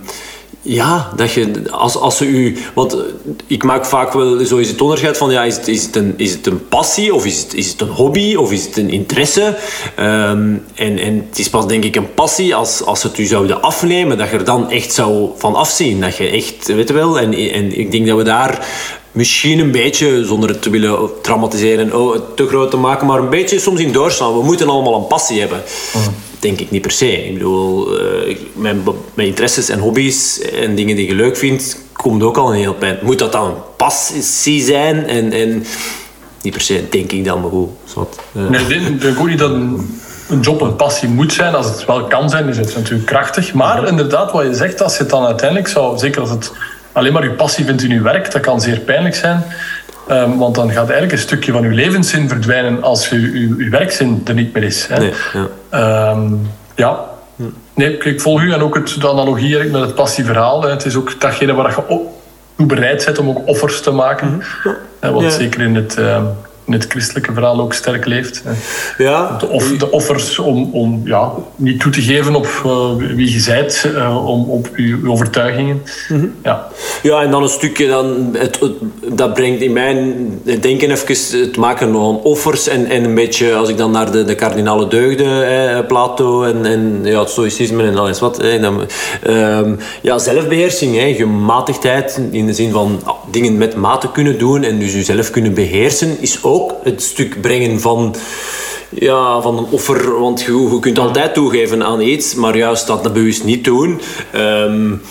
ja, 0.67 1.11
dat 1.15 1.33
je, 1.33 1.51
als, 1.71 1.97
als 1.97 2.17
ze 2.17 2.25
u... 2.25 2.57
Want 2.73 2.97
ik 3.47 3.63
maak 3.63 3.85
vaak 3.85 4.13
wel 4.13 4.45
zo 4.45 4.57
is 4.57 4.69
het 4.69 4.81
onderscheid 4.81 5.17
van... 5.17 5.31
Ja, 5.31 5.43
is 5.43 5.55
het, 5.55 5.67
is 5.67 5.83
het, 5.83 5.95
een, 5.95 6.13
is 6.17 6.31
het 6.31 6.47
een 6.47 6.67
passie 6.67 7.13
of 7.13 7.25
is 7.25 7.39
het, 7.39 7.53
is 7.53 7.71
het 7.71 7.81
een 7.81 7.89
hobby 7.89 8.35
of 8.35 8.51
is 8.51 8.65
het 8.65 8.77
een 8.77 8.89
interesse? 8.89 9.57
Um, 9.99 10.63
en, 10.75 10.99
en 10.99 11.25
het 11.29 11.39
is 11.39 11.49
pas 11.49 11.67
denk 11.67 11.83
ik 11.83 11.95
een 11.95 12.13
passie 12.13 12.55
als, 12.55 12.83
als 12.83 13.03
het 13.03 13.17
u 13.17 13.25
zouden 13.25 13.61
afnemen... 13.61 14.17
dat 14.17 14.29
je 14.29 14.37
er 14.37 14.45
dan 14.45 14.71
echt 14.71 14.93
zou 14.93 15.29
van 15.37 15.55
afzien. 15.55 16.01
Dat 16.01 16.17
je 16.17 16.29
echt, 16.29 16.67
weet 16.67 16.91
wel... 16.91 17.19
En, 17.19 17.33
en 17.33 17.79
ik 17.79 17.91
denk 17.91 18.07
dat 18.07 18.17
we 18.17 18.23
daar 18.23 18.67
misschien 19.11 19.59
een 19.59 19.71
beetje, 19.71 20.25
zonder 20.25 20.49
het 20.49 20.61
te 20.61 20.69
willen 20.69 21.09
traumatiseren, 21.21 21.99
oh, 21.99 22.17
te 22.35 22.47
groot 22.47 22.71
te 22.71 22.77
maken, 22.77 23.07
maar 23.07 23.19
een 23.19 23.29
beetje 23.29 23.59
soms 23.59 23.79
in 23.79 23.91
doorslaan. 23.91 24.37
We 24.37 24.43
moeten 24.43 24.69
allemaal 24.69 24.95
een 24.95 25.07
passie 25.07 25.39
hebben. 25.39 25.63
Mm 25.95 26.13
denk 26.45 26.59
ik 26.59 26.71
niet 26.71 26.81
per 26.81 26.91
se. 26.91 27.25
Ik 27.25 27.33
bedoel, 27.33 28.01
uh, 28.01 28.37
mijn, 28.53 28.83
mijn 29.13 29.27
interesses 29.27 29.69
en 29.69 29.79
hobby's 29.79 30.41
en 30.41 30.75
dingen 30.75 30.95
die 30.95 31.07
je 31.07 31.15
leuk 31.15 31.37
vindt, 31.37 31.77
komt 31.93 32.23
ook 32.23 32.37
al 32.37 32.49
een 32.49 32.59
heel 32.59 32.73
pijn. 32.73 32.97
Moet 33.01 33.19
dat 33.19 33.31
dan 33.31 33.53
passie 33.77 34.63
zijn? 34.63 35.07
En, 35.07 35.31
en 35.31 35.65
niet 36.41 36.53
per 36.53 36.61
se, 36.61 36.83
denk 36.89 37.11
ik 37.11 37.25
dan, 37.25 37.41
maar 37.41 37.49
goed. 37.49 37.69
Uh. 38.37 38.49
Nee, 38.49 38.61
ik 38.61 39.01
denk 39.01 39.19
ook 39.19 39.27
niet 39.27 39.39
dat 39.39 39.51
een, 39.51 39.99
een 40.29 40.39
job 40.39 40.61
een 40.61 40.75
passie 40.75 41.09
moet 41.09 41.33
zijn. 41.33 41.55
Als 41.55 41.65
het 41.65 41.85
wel 41.85 42.07
kan 42.07 42.29
zijn, 42.29 42.47
is 42.47 42.57
het 42.57 42.75
natuurlijk 42.75 43.05
krachtig. 43.05 43.53
Maar 43.53 43.87
inderdaad, 43.87 44.31
wat 44.31 44.45
je 44.45 44.53
zegt, 44.53 44.81
als 44.81 44.93
je 44.93 44.99
het 44.99 45.09
dan 45.09 45.25
uiteindelijk 45.25 45.67
zou, 45.67 45.97
zeker 45.97 46.21
als 46.21 46.29
het 46.29 46.51
alleen 46.91 47.13
maar 47.13 47.23
je 47.23 47.31
passie 47.31 47.65
vindt 47.65 47.83
in 47.83 47.89
je 47.89 48.01
werk, 48.01 48.31
dat 48.31 48.41
kan 48.41 48.61
zeer 48.61 48.79
pijnlijk 48.79 49.15
zijn. 49.15 49.43
Um, 50.11 50.37
want 50.37 50.55
dan 50.55 50.69
gaat 50.69 50.83
eigenlijk 50.83 51.11
een 51.11 51.17
stukje 51.17 51.51
van 51.51 51.63
je 51.63 51.69
levenszin 51.69 52.29
verdwijnen 52.29 52.83
als 52.83 53.09
je, 53.09 53.21
je, 53.21 53.63
je 53.63 53.69
werkzin 53.69 54.21
er 54.25 54.33
niet 54.33 54.53
meer 54.53 54.63
is. 54.63 54.87
Hè. 54.87 54.97
Nee, 54.97 55.13
ja. 55.71 56.11
Um, 56.11 56.49
ja. 56.75 56.99
Nee, 57.73 57.97
ik 57.97 58.21
volg 58.21 58.41
u. 58.41 58.51
En 58.51 58.61
ook 58.61 58.75
het, 58.75 59.01
de 59.01 59.09
analogie 59.09 59.63
met 59.63 59.81
het 59.81 59.95
passieverhaal. 59.95 60.61
Hè. 60.61 60.69
Het 60.69 60.85
is 60.85 60.95
ook 60.95 61.19
datgene 61.19 61.53
waar 61.53 61.69
je 61.69 62.05
toe 62.57 62.65
bereid 62.65 63.05
bent 63.05 63.19
om 63.19 63.29
ook 63.29 63.41
offers 63.45 63.81
te 63.81 63.91
maken. 63.91 64.43
Wat 64.99 65.21
ja. 65.21 65.29
zeker 65.29 65.61
in 65.61 65.75
het... 65.75 65.97
Um, 65.97 66.27
in 66.65 66.73
het 66.73 66.85
christelijke 66.89 67.33
verhaal 67.33 67.59
ook 67.59 67.73
sterk 67.73 68.05
leeft. 68.05 68.43
Ja. 68.97 69.37
De, 69.39 69.47
off, 69.47 69.77
de 69.77 69.91
offers 69.91 70.39
om, 70.39 70.69
om 70.73 71.01
ja, 71.03 71.31
niet 71.55 71.79
toe 71.79 71.91
te 71.91 72.01
geven 72.01 72.35
op 72.35 72.61
uh, 72.65 72.95
wie 73.15 73.31
je 73.31 73.43
bent, 73.47 73.85
uh, 73.87 74.27
om, 74.27 74.49
op 74.49 74.69
je 74.75 74.99
overtuigingen. 75.07 75.81
Mm 76.09 76.19
-hmm. 76.19 76.35
ja. 76.43 76.67
ja, 77.03 77.21
en 77.21 77.31
dan 77.31 77.43
een 77.43 77.49
stukje, 77.49 77.87
dan, 77.87 78.29
het, 78.37 78.59
het, 78.59 78.73
dat 79.17 79.33
brengt 79.33 79.61
in 79.61 79.73
mijn 79.73 80.13
denken 80.43 80.91
even 80.91 81.39
het 81.39 81.57
maken 81.57 81.91
van 81.91 82.19
offers 82.23 82.67
en, 82.67 82.85
en 82.85 83.03
een 83.03 83.15
beetje, 83.15 83.53
als 83.53 83.69
ik 83.69 83.77
dan 83.77 83.91
naar 83.91 84.11
de, 84.11 84.23
de 84.23 84.35
kardinale 84.35 84.87
deugden, 84.87 85.47
eh, 85.47 85.85
Plato 85.87 86.43
en, 86.43 86.65
en 86.65 86.99
ja, 87.03 87.19
het 87.19 87.29
stoïcisme 87.29 87.83
en 87.83 87.97
alles 87.97 88.19
wat, 88.19 88.39
eh, 88.39 88.61
dan, 88.61 88.81
um, 89.27 89.77
ja, 90.01 90.17
zelfbeheersing, 90.17 90.95
hè, 90.95 91.13
gematigdheid 91.13 92.21
in 92.31 92.45
de 92.45 92.53
zin 92.53 92.71
van 92.71 92.99
dingen 93.31 93.57
met 93.57 93.75
mate 93.75 94.11
kunnen 94.11 94.37
doen 94.37 94.63
en 94.63 94.79
dus 94.79 94.93
jezelf 94.93 95.29
kunnen 95.29 95.53
beheersen, 95.53 96.21
is 96.21 96.43
ook 96.43 96.54
ook 96.55 96.73
het 96.83 97.01
stuk 97.01 97.41
brengen 97.41 97.79
van, 97.79 98.15
ja, 98.89 99.41
van 99.41 99.57
een 99.57 99.67
offer. 99.69 100.19
Want 100.19 100.41
je, 100.41 100.69
je 100.71 100.79
kunt 100.79 100.99
altijd 100.99 101.33
toegeven 101.33 101.83
aan 101.83 102.01
iets, 102.01 102.35
maar 102.35 102.57
juist 102.57 102.87
dat 102.87 103.13
bewust 103.13 103.43
niet 103.43 103.63
doen. 103.63 104.01
Um, 104.35 105.01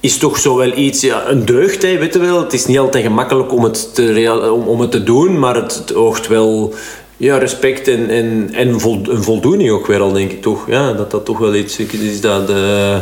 is 0.00 0.18
toch 0.18 0.38
zo 0.38 0.56
wel 0.56 0.76
iets, 0.76 1.00
ja, 1.00 1.28
een 1.28 1.44
deugd, 1.44 1.82
hè, 1.82 1.98
weet 1.98 2.18
wel. 2.18 2.40
Het 2.40 2.52
is 2.52 2.66
niet 2.66 2.78
altijd 2.78 3.04
gemakkelijk 3.04 3.52
om 3.52 3.64
het 3.64 3.94
te, 3.94 4.50
om, 4.52 4.66
om 4.66 4.80
het 4.80 4.90
te 4.90 5.02
doen, 5.02 5.38
maar 5.38 5.54
het, 5.54 5.94
oogt 5.94 6.28
wel 6.28 6.74
ja, 7.16 7.38
respect 7.38 7.88
en, 7.88 8.10
en, 8.10 8.48
en 8.52 8.68
een 8.68 9.22
voldoening 9.22 9.70
ook 9.70 9.86
weer 9.86 10.00
al, 10.00 10.12
denk 10.12 10.30
ik 10.30 10.42
toch. 10.42 10.68
Ja, 10.68 10.92
dat 10.92 11.10
dat 11.10 11.24
toch 11.24 11.38
wel 11.38 11.54
iets 11.54 11.78
is 11.78 12.20
dat, 12.20 12.50
uh, 12.50 12.96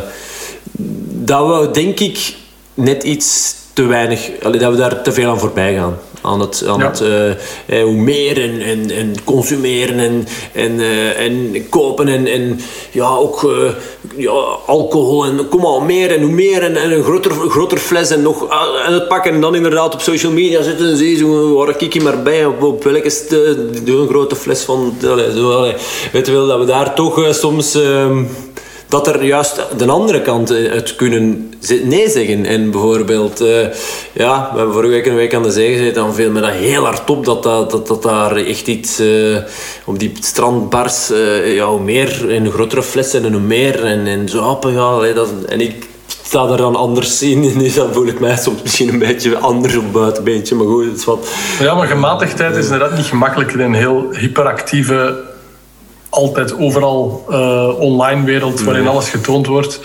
dat 1.09 1.47
we, 1.47 1.69
denk 1.71 1.99
ik, 1.99 2.35
net 2.73 3.03
iets 3.03 3.55
te 3.73 3.85
weinig, 3.85 4.31
dat 4.39 4.71
we 4.71 4.77
daar 4.77 5.01
te 5.01 5.11
veel 5.11 5.29
aan 5.29 5.39
voorbij 5.39 5.75
gaan 5.75 5.97
aan 6.23 6.39
het, 6.39 6.63
aan 6.67 6.81
het 6.81 7.01
uh, 7.01 7.83
hoe 7.83 7.93
meer 7.93 8.41
en, 8.41 8.61
en, 8.61 8.91
en 8.91 9.13
consumeren 9.23 9.99
en, 9.99 10.27
en, 10.51 10.71
uh, 10.71 11.19
en 11.19 11.65
kopen 11.69 12.07
en, 12.07 12.27
en 12.27 12.59
ja, 12.91 13.15
ook 13.15 13.43
uh, 13.43 13.69
ja, 14.15 14.31
alcohol 14.65 15.25
en 15.25 15.47
kom 15.49 15.65
al 15.65 15.81
meer 15.81 16.11
en 16.11 16.21
hoe 16.21 16.31
meer 16.31 16.63
en, 16.63 16.75
en 16.75 16.91
een 16.91 17.03
groter, 17.03 17.31
groter 17.31 17.77
fles 17.77 18.09
en 18.09 18.21
nog 18.21 18.49
aan 18.49 18.93
het 18.93 19.07
pakken 19.07 19.33
en 19.33 19.41
dan 19.41 19.55
inderdaad 19.55 19.93
op 19.93 20.01
social 20.01 20.31
media 20.31 20.61
zitten 20.61 20.89
en 20.89 20.97
zien 20.97 21.17
zo, 21.17 21.53
waar 21.53 21.75
kijk 21.75 21.93
je 21.93 22.01
maar 22.01 22.23
bij 22.23 22.45
op, 22.45 22.63
op 22.63 22.83
welke 22.83 23.11
doe 23.83 24.01
een 24.01 24.07
grote 24.07 24.35
fles 24.35 24.61
van 24.61 24.93
allee, 25.07 25.31
zo, 25.31 25.51
allee. 25.51 25.75
weet 26.11 26.25
je 26.25 26.31
wel 26.31 26.47
dat 26.47 26.59
we 26.59 26.65
daar 26.65 26.95
toch 26.95 27.27
soms 27.31 27.75
ehm, 27.75 28.23
dat 28.93 29.07
er 29.07 29.23
juist 29.23 29.61
de 29.77 29.85
andere 29.85 30.21
kant 30.21 30.51
eh, 30.51 30.71
het 30.71 30.95
kunnen 30.95 31.53
nee 31.83 32.09
zeggen. 32.09 32.45
En 32.45 32.71
bijvoorbeeld, 32.71 33.41
uh, 33.41 33.65
ja, 34.13 34.49
we 34.51 34.57
hebben 34.57 34.73
vorige 34.73 34.91
week 34.91 35.05
een 35.05 35.15
week 35.15 35.33
aan 35.33 35.43
de 35.43 35.51
zee 35.51 35.71
gezeten, 35.71 35.93
dan 35.93 36.13
viel 36.13 36.31
me 36.31 36.41
dat 36.41 36.51
heel 36.51 36.83
hard 36.83 37.09
op 37.09 37.25
dat, 37.25 37.43
dat, 37.43 37.87
dat, 37.87 38.03
daar 38.03 38.35
echt 38.35 38.67
iets 38.67 38.99
uh, 38.99 39.37
op 39.85 39.99
die 39.99 40.11
strandbars, 40.19 41.11
uh, 41.11 41.55
ja, 41.55 41.71
meer 41.71 42.29
en 42.29 42.51
grotere 42.51 42.83
flessen 42.83 43.25
en 43.25 43.31
hoe 43.31 43.41
meer 43.41 43.85
en, 43.85 44.07
en 44.07 44.27
ja, 44.73 45.13
dat, 45.13 45.29
en 45.47 45.61
ik 45.61 45.87
sta 46.23 46.47
er 46.47 46.57
dan 46.57 46.75
anders 46.75 47.21
in. 47.21 47.41
Dus 47.63 47.73
dan 47.73 47.93
voel 47.93 48.07
ik 48.07 48.19
mij 48.19 48.37
soms 48.37 48.61
misschien 48.61 48.89
een 48.89 48.99
beetje 48.99 49.37
anders 49.37 49.75
op 49.75 49.93
buitenbeentje. 49.93 50.55
Maar 50.55 50.67
goed, 50.67 50.85
het 50.85 50.97
is 50.97 51.05
wat... 51.05 51.27
Ja, 51.59 51.75
maar 51.75 51.87
gematigdheid 51.87 52.55
is 52.55 52.63
inderdaad 52.63 52.95
niet 52.97 53.05
gemakkelijk 53.05 53.51
in 53.51 53.59
een 53.59 53.73
heel 53.73 54.07
hyperactieve 54.11 55.31
altijd 56.13 56.57
overal 56.57 57.25
uh, 57.29 57.79
online 57.79 58.23
wereld 58.23 58.63
waarin 58.63 58.87
alles 58.87 59.09
getoond 59.09 59.47
wordt. 59.47 59.79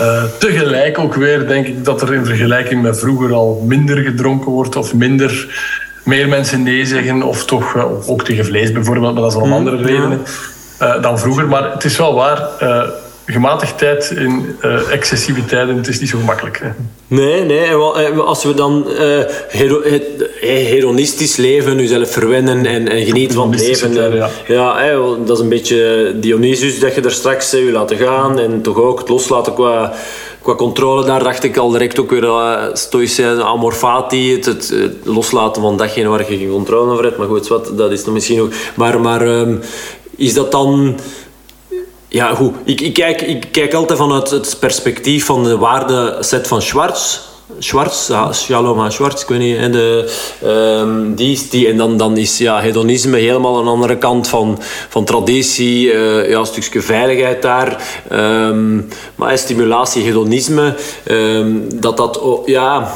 Uh, 0.00 0.22
tegelijk 0.38 0.98
ook 0.98 1.14
weer 1.14 1.46
denk 1.46 1.66
ik 1.66 1.84
dat 1.84 2.02
er 2.02 2.14
in 2.14 2.24
vergelijking 2.24 2.82
met 2.82 2.98
vroeger 2.98 3.32
al 3.32 3.64
minder 3.66 3.96
gedronken 3.96 4.50
wordt 4.50 4.76
of 4.76 4.94
minder 4.94 5.60
meer 6.04 6.28
mensen 6.28 6.62
nee 6.62 6.86
zeggen 6.86 7.22
of 7.22 7.44
toch 7.44 7.74
uh, 7.74 7.84
ook 8.08 8.24
tegen 8.24 8.44
vlees 8.44 8.72
bijvoorbeeld, 8.72 9.14
maar 9.14 9.22
dat 9.22 9.30
is 9.30 9.36
al 9.36 9.42
om 9.42 9.48
mm, 9.48 9.54
andere 9.54 9.82
redenen 9.82 10.20
dan 11.00 11.18
vroeger. 11.18 11.48
Maar 11.48 11.72
het 11.72 11.84
is 11.84 11.96
wel 11.96 12.14
waar, 12.14 12.48
gematigdheid 13.32 14.10
in 14.16 14.56
uh, 14.64 14.92
excessiviteit, 14.92 15.68
het 15.68 15.88
is 15.88 16.00
niet 16.00 16.08
zo 16.08 16.18
gemakkelijk. 16.18 16.58
Hè. 16.58 16.68
Nee, 17.06 17.44
nee. 17.44 17.66
En 17.94 18.26
als 18.26 18.44
we 18.44 18.54
dan 18.54 18.84
uh, 18.88 18.98
hero, 19.48 19.82
hedonistisch 20.40 21.36
leven, 21.36 21.78
jezelf 21.78 22.12
verwennen 22.12 22.66
en, 22.66 22.88
en 22.88 23.04
genieten 23.04 23.36
van 23.36 23.50
het 23.50 23.60
leven. 23.60 24.14
ja, 24.14 24.30
ja 24.48 24.98
dat 25.24 25.36
is 25.36 25.42
een 25.42 25.48
beetje 25.48 26.14
Dionysus 26.20 26.80
dat 26.80 26.94
je 26.94 27.00
er 27.00 27.10
straks 27.10 27.50
je 27.50 27.72
laten 27.72 27.96
gaan 27.96 28.38
en 28.38 28.62
toch 28.62 28.76
ook 28.76 28.98
het 28.98 29.08
loslaten 29.08 29.54
qua 29.54 29.94
qua 30.42 30.54
controle 30.54 31.04
daar 31.04 31.22
dacht 31.22 31.44
ik 31.44 31.56
al 31.56 31.70
direct 31.70 32.00
ook 32.00 32.10
weer 32.10 32.22
uh, 32.22 32.62
stoïcijns, 32.72 33.40
amorfati, 33.40 34.32
het, 34.32 34.44
het, 34.44 34.72
loslaten 35.02 35.62
van 35.62 35.76
datgene 35.76 36.08
waar 36.08 36.18
je 36.18 36.38
geen 36.38 36.50
controle 36.50 36.92
over 36.92 37.04
hebt. 37.04 37.18
Maar 37.18 37.26
goed, 37.26 37.48
wat, 37.48 37.72
dat 37.76 37.90
is 37.92 38.04
dan 38.04 38.12
misschien 38.12 38.40
ook... 38.40 38.52
Maar, 38.74 39.00
maar 39.00 39.22
um, 39.22 39.60
is 40.16 40.34
dat 40.34 40.52
dan... 40.52 40.98
Ja, 42.08 42.34
goed. 42.34 42.54
Ik, 42.64 42.80
ik, 42.80 42.94
kijk, 42.94 43.20
ik 43.20 43.46
kijk 43.50 43.74
altijd 43.74 43.98
vanuit 43.98 44.30
het 44.30 44.56
perspectief 44.60 45.24
van 45.24 45.44
de 45.44 45.58
waardeset 45.58 46.46
van 46.46 46.62
Schwartz. 46.62 47.18
Schwartz, 47.58 48.08
ja, 48.08 48.32
Shalom 48.32 48.90
Schwartz, 48.90 49.22
ik 49.22 49.28
weet 49.28 49.38
niet. 49.38 49.56
En, 49.56 49.72
de, 49.72 50.12
um, 50.44 51.14
die 51.14 51.46
die, 51.50 51.68
en 51.68 51.76
dan, 51.76 51.96
dan 51.96 52.16
is 52.16 52.38
ja, 52.38 52.60
hedonisme 52.60 53.16
helemaal 53.16 53.58
een 53.58 53.66
andere 53.66 53.98
kant 53.98 54.28
van, 54.28 54.58
van 54.88 55.04
traditie. 55.04 55.92
Uh, 55.92 56.28
ja, 56.28 56.38
een 56.38 56.46
stukje 56.46 56.82
veiligheid 56.82 57.42
daar. 57.42 57.82
Um, 58.12 58.88
maar 59.14 59.38
stimulatie, 59.38 60.02
hedonisme, 60.02 60.74
um, 61.10 61.80
dat 61.80 61.96
dat... 61.96 62.20
Oh, 62.20 62.46
ja, 62.46 62.92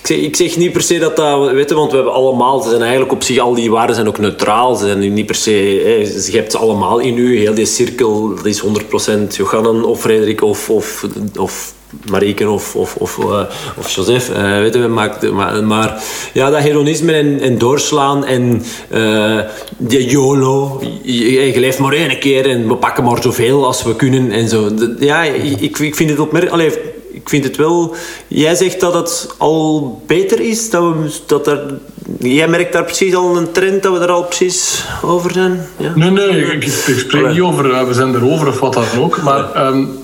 ik 0.00 0.06
zeg, 0.06 0.18
ik 0.18 0.36
zeg, 0.36 0.56
niet 0.56 0.72
per 0.72 0.82
se 0.82 0.98
dat 0.98 1.16
dat, 1.16 1.50
weet 1.50 1.68
je, 1.68 1.74
want 1.74 1.90
we 1.90 1.96
hebben 1.96 2.14
allemaal, 2.14 2.60
ze 2.60 2.68
zijn 2.68 2.80
eigenlijk 2.80 3.12
op 3.12 3.22
zich, 3.22 3.38
al 3.38 3.54
die 3.54 3.70
waarden 3.70 3.94
zijn 3.94 4.08
ook 4.08 4.18
neutraal. 4.18 4.74
Ze 4.74 4.86
zijn 4.86 5.12
niet 5.12 5.26
per 5.26 5.34
se, 5.34 5.50
hè, 5.84 6.30
je 6.30 6.36
hebt 6.36 6.52
ze 6.52 6.58
allemaal 6.58 6.98
in 6.98 7.18
u, 7.18 7.38
heel 7.38 7.54
die 7.54 7.66
cirkel, 7.66 8.34
dat 8.34 8.46
is 8.46 8.62
100% 8.62 9.36
Johannen 9.36 9.84
of 9.84 10.00
Frederik 10.00 10.42
of, 10.42 10.70
of, 10.70 11.06
of 11.38 11.74
Marieke 12.10 12.50
of, 12.50 12.76
of, 12.76 12.96
of, 12.96 13.18
uh, 13.18 13.42
of 13.78 13.90
Joseph, 13.94 14.30
uh, 14.30 14.58
weten 14.58 14.80
we, 14.80 14.88
maakt, 14.88 15.30
maar, 15.30 15.64
maar, 15.64 16.02
ja, 16.32 16.50
dat 16.50 16.60
heroïsme 16.60 17.12
en, 17.12 17.40
en 17.40 17.58
doorslaan 17.58 18.24
en 18.24 18.62
uh, 18.92 19.40
die 19.76 20.10
YOLO, 20.10 20.82
je, 21.02 21.52
je, 21.52 21.60
leeft 21.60 21.78
maar 21.78 21.92
één 21.92 22.18
keer 22.18 22.50
en 22.50 22.68
we 22.68 22.76
pakken 22.76 23.04
maar 23.04 23.22
zoveel 23.22 23.66
als 23.66 23.82
we 23.82 23.96
kunnen 23.96 24.30
en 24.30 24.48
zo. 24.48 24.70
Ja, 24.98 25.22
ik, 25.22 25.78
ik 25.78 25.96
vind 25.96 26.10
het 26.10 26.18
opmerkelijk 26.18 26.78
ik 27.22 27.28
vind 27.28 27.44
het 27.44 27.56
wel... 27.56 27.94
Jij 28.28 28.54
zegt 28.54 28.80
dat 28.80 28.94
het 28.94 29.34
al 29.38 30.02
beter 30.06 30.40
is, 30.40 30.70
dat 30.70 30.82
we, 30.82 31.10
dat 31.26 31.46
er, 31.46 31.74
jij 32.18 32.48
merkt 32.48 32.72
daar 32.72 32.84
precies 32.84 33.14
al 33.14 33.36
een 33.36 33.52
trend, 33.52 33.82
dat 33.82 33.98
we 33.98 34.04
er 34.04 34.10
al 34.10 34.24
precies 34.24 34.84
over 35.02 35.32
zijn? 35.32 35.66
Ja? 35.76 35.92
Nee, 35.94 36.10
nee, 36.10 36.52
ik, 36.52 36.64
ik 36.64 36.98
spreek 36.98 37.28
niet 37.28 37.40
over, 37.40 37.86
we 37.86 37.94
zijn 37.94 38.14
erover 38.14 38.48
of 38.48 38.60
wat 38.60 38.72
dan 38.72 38.84
ook, 38.98 39.22
maar... 39.22 39.66
Um, 39.66 39.98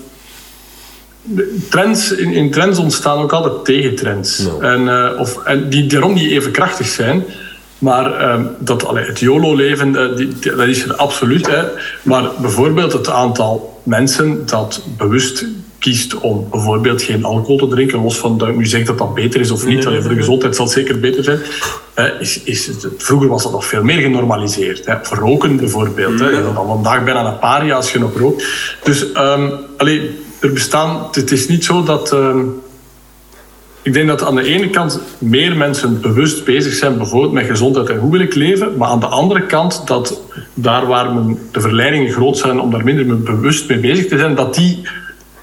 trends, 1.69 2.13
in, 2.13 2.33
in, 2.33 2.51
trends 2.51 2.79
ontstaan 2.79 3.23
ook 3.23 3.33
altijd 3.33 3.65
tegentrends. 3.65 4.49
En, 4.61 4.81
uh, 4.81 5.11
of, 5.19 5.45
en 5.45 5.69
die 5.69 5.87
daarom 5.87 6.15
niet 6.15 6.31
even 6.31 6.53
krachtig 6.53 6.87
zijn. 6.87 7.25
Maar 7.79 8.33
um, 8.33 8.51
dat, 8.59 8.85
allee, 8.85 9.05
het 9.05 9.21
YOLO-leven, 9.21 9.89
uh, 9.89 10.57
dat 10.57 10.69
is 10.69 10.85
er 10.85 10.95
absoluut. 10.95 11.47
Hè. 11.47 11.63
Maar 12.03 12.31
bijvoorbeeld 12.41 12.93
het 12.93 13.09
aantal 13.09 13.81
mensen 13.83 14.47
dat 14.47 14.83
bewust 14.97 15.45
kiest 15.87 16.21
om 16.21 16.47
bijvoorbeeld 16.51 17.03
geen 17.03 17.25
alcohol 17.25 17.57
te 17.57 17.69
drinken, 17.69 18.03
los 18.03 18.19
van 18.19 18.39
dat 18.39 18.49
ik 18.49 18.57
nu 18.57 18.67
zeg 18.67 18.85
dat 18.85 18.99
dat 18.99 19.15
beter 19.15 19.41
is 19.41 19.51
of 19.51 19.67
niet, 19.67 19.85
nee, 19.85 20.01
voor 20.01 20.11
de 20.11 20.17
gezondheid 20.17 20.57
zal 20.57 20.65
het 20.65 20.75
zeker 20.75 21.01
beter 21.01 21.25
zijn, 21.25 21.41
is, 22.21 22.43
is 22.43 22.67
het, 22.67 22.89
vroeger 22.99 23.29
was 23.29 23.43
dat 23.43 23.53
nog 23.53 23.67
veel 23.67 23.83
meer 23.83 24.01
genormaliseerd. 24.01 24.87
Hè. 24.87 24.95
Roken 25.03 25.57
bijvoorbeeld, 25.57 26.21
hè. 26.21 26.43
dat 26.43 26.57
al 26.57 26.67
vandaag 26.67 27.05
bijna 27.05 27.27
een 27.27 27.39
paar 27.39 27.67
jaar 27.67 27.77
als 27.77 27.93
je 27.93 27.99
nog 27.99 28.19
rookt. 28.19 28.45
Dus 28.85 29.03
um, 29.03 29.51
allee, 29.77 30.11
er 30.41 30.53
bestaan, 30.53 31.09
het 31.13 31.33
is 31.33 31.49
niet 31.49 31.65
zo 31.65 31.83
dat... 31.83 32.13
Um, 32.13 32.55
ik 33.83 33.93
denk 33.93 34.09
dat 34.09 34.25
aan 34.25 34.35
de 34.35 34.45
ene 34.45 34.71
kant 34.71 35.01
meer 35.19 35.57
mensen 35.57 36.01
bewust 36.01 36.45
bezig 36.45 36.75
zijn, 36.75 36.97
bijvoorbeeld 36.97 37.33
met 37.33 37.47
gezondheid 37.47 37.89
en 37.89 37.99
hoe 37.99 38.11
wil 38.11 38.21
ik 38.21 38.35
leven. 38.35 38.77
Maar 38.77 38.89
aan 38.89 39.01
de 39.01 39.07
andere 39.07 39.47
kant 39.47 39.87
dat 39.87 40.21
daar 40.55 40.87
waar 40.87 41.15
men, 41.15 41.39
de 41.53 41.61
verleidingen 41.61 42.13
groot 42.13 42.39
zijn 42.39 42.61
om 42.61 42.71
daar 42.71 42.85
minder 42.85 43.23
bewust 43.23 43.69
mee 43.69 43.79
bezig 43.79 44.07
te 44.07 44.19
zijn, 44.19 44.35
dat 44.35 44.55
die 44.55 44.83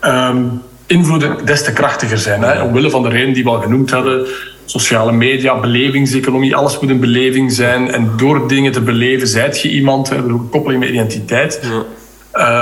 um, 0.05 0.61
invloeden 0.87 1.45
des 1.45 1.63
te 1.63 1.73
krachtiger 1.73 2.17
zijn. 2.17 2.41
Hè? 2.41 2.61
Omwille 2.61 2.89
van 2.89 3.03
de 3.03 3.09
redenen 3.09 3.33
die 3.33 3.43
we 3.43 3.49
al 3.49 3.61
genoemd 3.61 3.91
hadden. 3.91 4.27
Sociale 4.65 5.11
media, 5.11 5.59
belevingseconomie, 5.59 6.55
alles 6.55 6.79
moet 6.79 6.89
een 6.89 6.99
beleving 6.99 7.51
zijn. 7.51 7.91
En 7.91 8.11
door 8.17 8.47
dingen 8.47 8.71
te 8.71 8.81
beleven, 8.81 9.27
zijt 9.27 9.61
je 9.61 9.69
iemand. 9.69 10.09
We 10.09 10.15
hebben 10.15 10.33
ook 10.33 10.41
een 10.41 10.49
koppeling 10.49 10.79
met 10.79 10.89
identiteit. 10.89 11.59
Ja. 11.61 11.83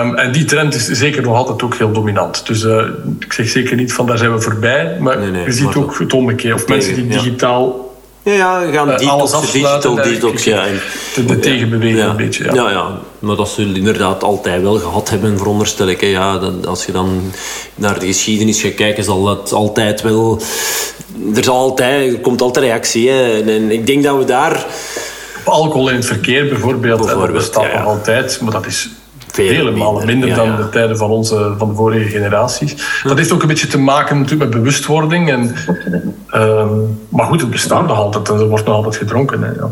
Um, 0.01 0.15
en 0.15 0.31
die 0.31 0.45
trend 0.45 0.73
is 0.73 0.85
zeker 0.85 1.21
nog 1.21 1.35
altijd 1.35 1.63
ook 1.63 1.75
heel 1.75 1.91
dominant. 1.91 2.47
Dus 2.47 2.63
uh, 2.63 2.83
ik 3.19 3.33
zeg 3.33 3.47
zeker 3.47 3.75
niet 3.75 3.93
van 3.93 4.05
daar 4.05 4.17
zijn 4.17 4.33
we 4.33 4.41
voorbij. 4.41 4.97
Maar 4.99 5.17
nee, 5.17 5.31
nee, 5.31 5.43
je 5.43 5.51
ziet 5.51 5.75
ook 5.75 5.99
het 5.99 6.13
omgekeerde. 6.13 6.55
Of 6.55 6.67
mensen 6.67 6.95
die 6.95 7.07
digitaal 7.07 7.90
ja, 8.23 8.33
ja, 8.33 8.65
we 8.65 8.73
gaan 8.73 8.89
uh, 8.89 8.97
digital 9.51 9.95
detox, 9.95 10.43
ja. 10.43 10.65
En, 10.65 10.79
de, 11.15 11.25
de 11.25 11.39
tegenbeweging 11.39 11.97
ja, 11.97 12.09
een 12.09 12.15
beetje, 12.15 12.43
ja. 12.43 12.53
ja. 12.53 12.69
Ja, 12.69 12.99
maar 13.19 13.35
dat 13.35 13.49
zullen 13.49 13.75
inderdaad 13.75 14.23
altijd 14.23 14.61
wel 14.61 14.79
gehad 14.79 15.09
hebben, 15.09 15.37
veronderstel 15.37 15.87
ik. 15.87 16.01
Hè. 16.01 16.07
Ja, 16.07 16.37
dat, 16.37 16.67
als 16.67 16.85
je 16.85 16.91
dan 16.91 17.31
naar 17.75 17.99
de 17.99 18.05
geschiedenis 18.05 18.61
gaat 18.61 18.73
kijken, 18.73 19.03
zal 19.03 19.27
het 19.27 19.51
altijd 19.51 20.01
wel... 20.01 20.41
Er, 21.35 21.43
zal 21.43 21.57
altijd, 21.57 22.13
er 22.13 22.19
komt 22.19 22.41
altijd 22.41 22.65
reactie. 22.65 23.09
Hè. 23.09 23.41
En 23.41 23.71
ik 23.71 23.87
denk 23.87 24.03
dat 24.03 24.17
we 24.17 24.25
daar... 24.25 24.65
Alcohol 25.43 25.89
in 25.89 25.95
het 25.95 26.05
verkeer 26.05 26.47
bijvoorbeeld, 26.47 27.05
bijvoorbeeld 27.05 27.53
dat 27.53 27.63
ja, 27.63 27.77
nog 27.77 27.87
altijd, 27.87 28.41
maar 28.41 28.51
dat 28.51 28.65
is 28.65 28.89
vele 29.31 29.71
malen 29.71 30.05
minder 30.05 30.35
dan 30.35 30.55
de 30.55 30.69
tijden 30.69 30.97
van, 30.97 31.09
onze, 31.09 31.53
van 31.57 31.69
de 31.69 31.75
vorige 31.75 32.09
generaties. 32.09 33.01
Dat 33.03 33.17
heeft 33.17 33.31
ook 33.31 33.41
een 33.41 33.47
beetje 33.47 33.67
te 33.67 33.79
maken 33.79 34.19
natuurlijk 34.19 34.51
met 34.51 34.61
bewustwording. 34.61 35.29
En, 35.29 35.55
uh, 36.35 36.65
maar 37.09 37.25
goed, 37.25 37.41
het 37.41 37.49
bestaat 37.49 37.87
nog 37.87 37.97
altijd 37.97 38.29
en 38.29 38.39
er 38.39 38.47
wordt 38.47 38.65
nog 38.65 38.75
altijd 38.75 38.95
gedronken. 38.95 39.43
Hè, 39.43 39.51
ja. 39.51 39.69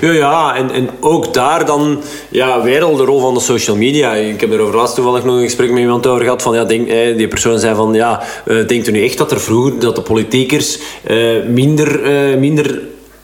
ja, 0.00 0.12
ja 0.12 0.56
en, 0.56 0.70
en 0.70 0.88
ook 1.00 1.34
daar 1.34 1.66
dan 1.66 2.02
ja, 2.28 2.62
weer 2.62 2.82
al 2.82 2.96
de 2.96 3.04
rol 3.04 3.20
van 3.20 3.34
de 3.34 3.40
social 3.40 3.76
media. 3.76 4.14
Ik 4.14 4.40
heb 4.40 4.52
er 4.52 4.60
over 4.60 4.76
laatst 4.76 4.94
toevallig 4.94 5.24
nog 5.24 5.34
een 5.34 5.42
gesprek 5.42 5.70
met 5.70 5.80
iemand 5.80 6.06
over 6.06 6.22
gehad. 6.22 6.42
Van, 6.42 6.54
ja, 6.54 6.64
denk, 6.64 6.88
die 6.88 7.28
persoon 7.28 7.58
zei 7.58 7.74
van, 7.74 7.94
ja, 7.94 8.22
uh, 8.46 8.66
denkt 8.66 8.88
u 8.88 8.90
nu 8.90 9.04
echt 9.04 9.18
dat 9.18 9.30
er 9.30 9.40
vroeger, 9.40 9.78
dat 9.78 9.96
de 9.96 10.02
politiekers 10.02 10.78
uh, 11.10 11.44
minder, 11.46 12.02
uh, 12.30 12.38
minder 12.38 12.80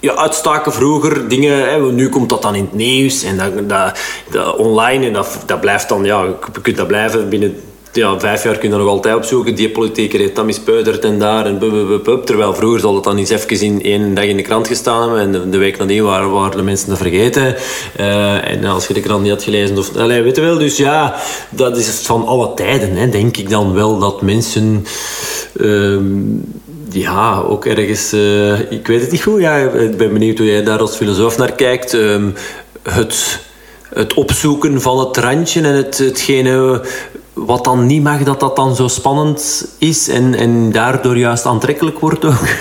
ja, 0.07 0.15
uitstaken 0.15 0.73
vroeger, 0.73 1.29
dingen, 1.29 1.71
hè, 1.71 1.93
nu 1.93 2.09
komt 2.09 2.29
dat 2.29 2.43
dan 2.43 2.55
in 2.55 2.65
het 2.65 2.75
nieuws 2.75 3.23
en 3.23 3.37
dat, 3.37 3.69
dat, 3.69 3.99
dat 4.31 4.57
online 4.57 5.07
en 5.07 5.13
dat, 5.13 5.39
dat 5.47 5.61
blijft 5.61 5.89
dan, 5.89 6.05
ja, 6.05 6.23
je 6.23 6.61
kunt 6.63 6.77
dat 6.77 6.87
blijven 6.87 7.29
binnen 7.29 7.57
ja, 7.97 8.21
vijf 8.21 8.43
jaar 8.43 8.59
kun 8.59 8.71
je 8.71 8.77
nog 8.77 8.89
altijd 8.89 9.15
opzoeken. 9.15 9.55
Die 9.55 9.71
politieker 9.71 10.19
heeft 10.19 10.37
dat 10.37 10.45
mispeuderd 10.45 11.05
en 11.05 11.19
daar 11.19 11.47
en 11.47 11.59
Terwijl 12.25 12.55
vroeger 12.55 12.81
zal 12.81 12.95
het 12.95 13.05
dan 13.05 13.17
eens 13.17 13.31
even 13.31 13.61
in 13.61 13.83
één 13.83 14.15
dag 14.15 14.25
in 14.25 14.37
de 14.37 14.43
krant 14.43 14.67
gestaan 14.67 15.01
hebben 15.01 15.43
en 15.43 15.51
de, 15.51 15.59
week 15.59 15.79
nadien 15.79 16.03
waren, 16.03 16.31
waren 16.31 16.57
de 16.57 16.63
mensen 16.63 16.89
dat 16.89 16.99
vergeten. 16.99 17.57
Uh, 18.01 18.51
en 18.51 18.65
als 18.65 18.87
je 18.87 18.95
de 18.95 19.01
krant 19.01 19.23
niet 19.23 19.31
had 19.31 19.43
gelezen, 19.43 19.79
of, 19.79 19.97
allez, 19.97 20.23
weet 20.23 20.37
je 20.37 20.43
wel. 20.43 20.59
Dus 20.59 20.77
ja, 20.77 21.15
dat 21.51 21.77
is 21.77 21.89
van 21.89 22.27
alle 22.27 22.55
tijden, 22.55 22.97
hè, 22.97 23.09
denk 23.09 23.37
ik 23.37 23.51
dan 23.51 23.75
wel, 23.75 23.99
dat 23.99 24.23
mensen... 24.23 24.87
Uh, 25.61 26.01
ja, 26.91 27.39
ook 27.39 27.65
ergens, 27.65 28.13
uh, 28.13 28.71
ik 28.73 28.87
weet 28.87 29.01
het 29.01 29.11
niet 29.11 29.23
goed. 29.23 29.41
Ja, 29.41 29.57
ik 29.57 29.97
ben 29.97 30.13
benieuwd 30.13 30.39
hoe 30.39 30.47
jij 30.47 30.63
daar 30.63 30.79
als 30.79 30.97
filosoof 30.97 31.39
naar 31.39 31.53
kijkt. 31.53 31.93
Um, 31.93 32.35
het, 32.83 33.41
het 33.95 34.15
opzoeken 34.15 34.81
van 34.81 34.99
het 34.99 35.17
randje 35.17 35.63
en 35.63 35.75
het, 35.75 35.99
hetgene 35.99 36.83
wat 37.33 37.65
dan 37.65 37.87
niet 37.87 38.03
mag, 38.03 38.23
dat 38.23 38.41
dat 38.41 38.57
dan 38.57 38.77
zo 38.77 38.89
spannend 38.89 39.69
is 39.79 40.09
en, 40.09 40.35
en 40.35 40.73
daardoor 40.73 41.19
juist 41.19 41.47
aantrekkelijk 41.47 41.99
wordt 41.99 42.25
ook. 42.25 42.45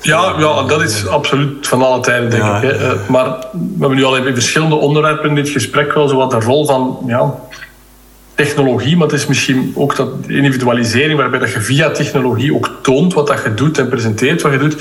Ja, 0.00 0.34
ja, 0.38 0.62
dat 0.62 0.82
is 0.82 1.06
absoluut 1.06 1.66
van 1.66 1.82
alle 1.82 2.00
tijden, 2.00 2.30
denk 2.30 2.42
ik. 2.42 2.62
Hè. 2.62 2.70
Eh, 2.70 3.08
maar 3.08 3.24
we 3.52 3.78
hebben 3.78 3.96
nu 3.96 4.04
al 4.04 4.16
even 4.16 4.34
verschillende 4.34 4.74
onderwerpen 4.74 5.28
in 5.28 5.34
dit 5.34 5.48
gesprek 5.48 5.92
wel 5.92 6.08
zo 6.08 6.16
wat 6.16 6.30
de 6.30 6.40
rol 6.40 6.66
van 6.66 6.98
ja, 7.06 7.34
technologie, 8.36 8.96
maar 8.96 9.06
het 9.06 9.16
is 9.16 9.26
misschien 9.26 9.72
ook 9.74 9.96
dat 9.96 10.08
individualisering, 10.26 11.18
waarbij 11.18 11.38
dat 11.38 11.52
je 11.52 11.60
via 11.60 11.90
technologie 11.90 12.54
ook 12.54 12.70
toont 12.82 13.14
wat 13.14 13.26
dat 13.26 13.42
je 13.42 13.54
doet 13.54 13.78
en 13.78 13.88
presenteert 13.88 14.42
wat 14.42 14.52
je 14.52 14.58
doet, 14.58 14.76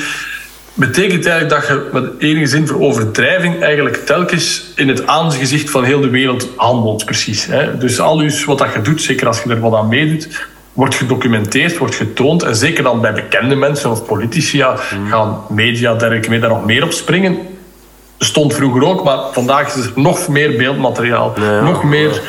betekent 0.73 1.25
eigenlijk 1.25 1.49
dat 1.49 1.67
je 1.67 1.89
met 1.93 2.11
enige 2.17 2.45
zin 2.45 2.67
voor 2.67 2.81
overdrijving 2.81 3.61
eigenlijk 3.61 4.05
telkens 4.05 4.71
in 4.75 4.87
het 4.87 5.07
aangezicht 5.07 5.69
van 5.69 5.83
heel 5.83 6.01
de 6.01 6.09
wereld 6.09 6.49
handelt, 6.55 7.05
precies. 7.05 7.45
Hè. 7.45 7.77
Dus 7.77 7.99
al 7.99 8.17
dus 8.17 8.45
wat 8.45 8.57
dat 8.57 8.73
je 8.73 8.81
doet, 8.81 9.01
zeker 9.01 9.27
als 9.27 9.43
je 9.43 9.49
er 9.49 9.59
wat 9.59 9.73
aan 9.73 9.87
meedoet, 9.87 10.47
wordt 10.73 10.95
gedocumenteerd, 10.95 11.77
wordt 11.77 11.95
getoond. 11.95 12.43
En 12.43 12.55
zeker 12.55 12.83
dan 12.83 13.01
bij 13.01 13.13
bekende 13.13 13.55
mensen 13.55 13.91
of 13.91 14.05
politici 14.05 14.57
ja, 14.57 14.75
hmm. 14.89 15.07
gaan 15.07 15.41
media 15.49 15.93
dergelijke 15.93 16.29
mee 16.29 16.39
daar 16.39 16.49
nog 16.49 16.65
meer 16.65 16.83
op 16.83 16.91
springen. 16.91 17.37
Stond 18.17 18.53
vroeger 18.53 18.83
ook, 18.83 19.03
maar 19.03 19.19
vandaag 19.31 19.75
is 19.75 19.85
er 19.85 19.91
nog 19.95 20.27
meer 20.27 20.57
beeldmateriaal. 20.57 21.33
nog 21.63 21.83
meer 21.83 22.21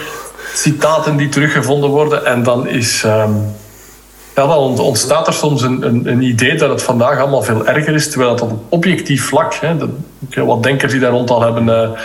citaten 0.57 1.16
die 1.16 1.28
teruggevonden 1.28 1.90
worden. 1.90 2.26
En 2.26 2.42
dan 2.42 2.68
is, 2.68 3.02
um, 3.02 3.54
ja, 4.34 4.46
dan 4.46 4.78
ontstaat 4.78 5.26
er 5.26 5.32
soms 5.32 5.62
een, 5.62 5.86
een, 5.86 6.09
een, 6.09 6.22
idee 6.22 6.54
dat 6.54 6.70
het 6.70 6.82
vandaag 6.82 7.18
allemaal 7.18 7.42
veel 7.42 7.66
erger 7.66 7.94
is. 7.94 8.11
Terwijl 8.11 8.30
het 8.30 8.40
op 8.40 8.52
objectief 8.68 9.24
vlak, 9.24 9.54
hè, 9.54 9.76
wat 10.44 10.62
denkers 10.62 10.92
die 10.92 11.00
daar 11.00 11.11
rond 11.11 11.30
al 11.30 11.42
hebben 11.42 11.96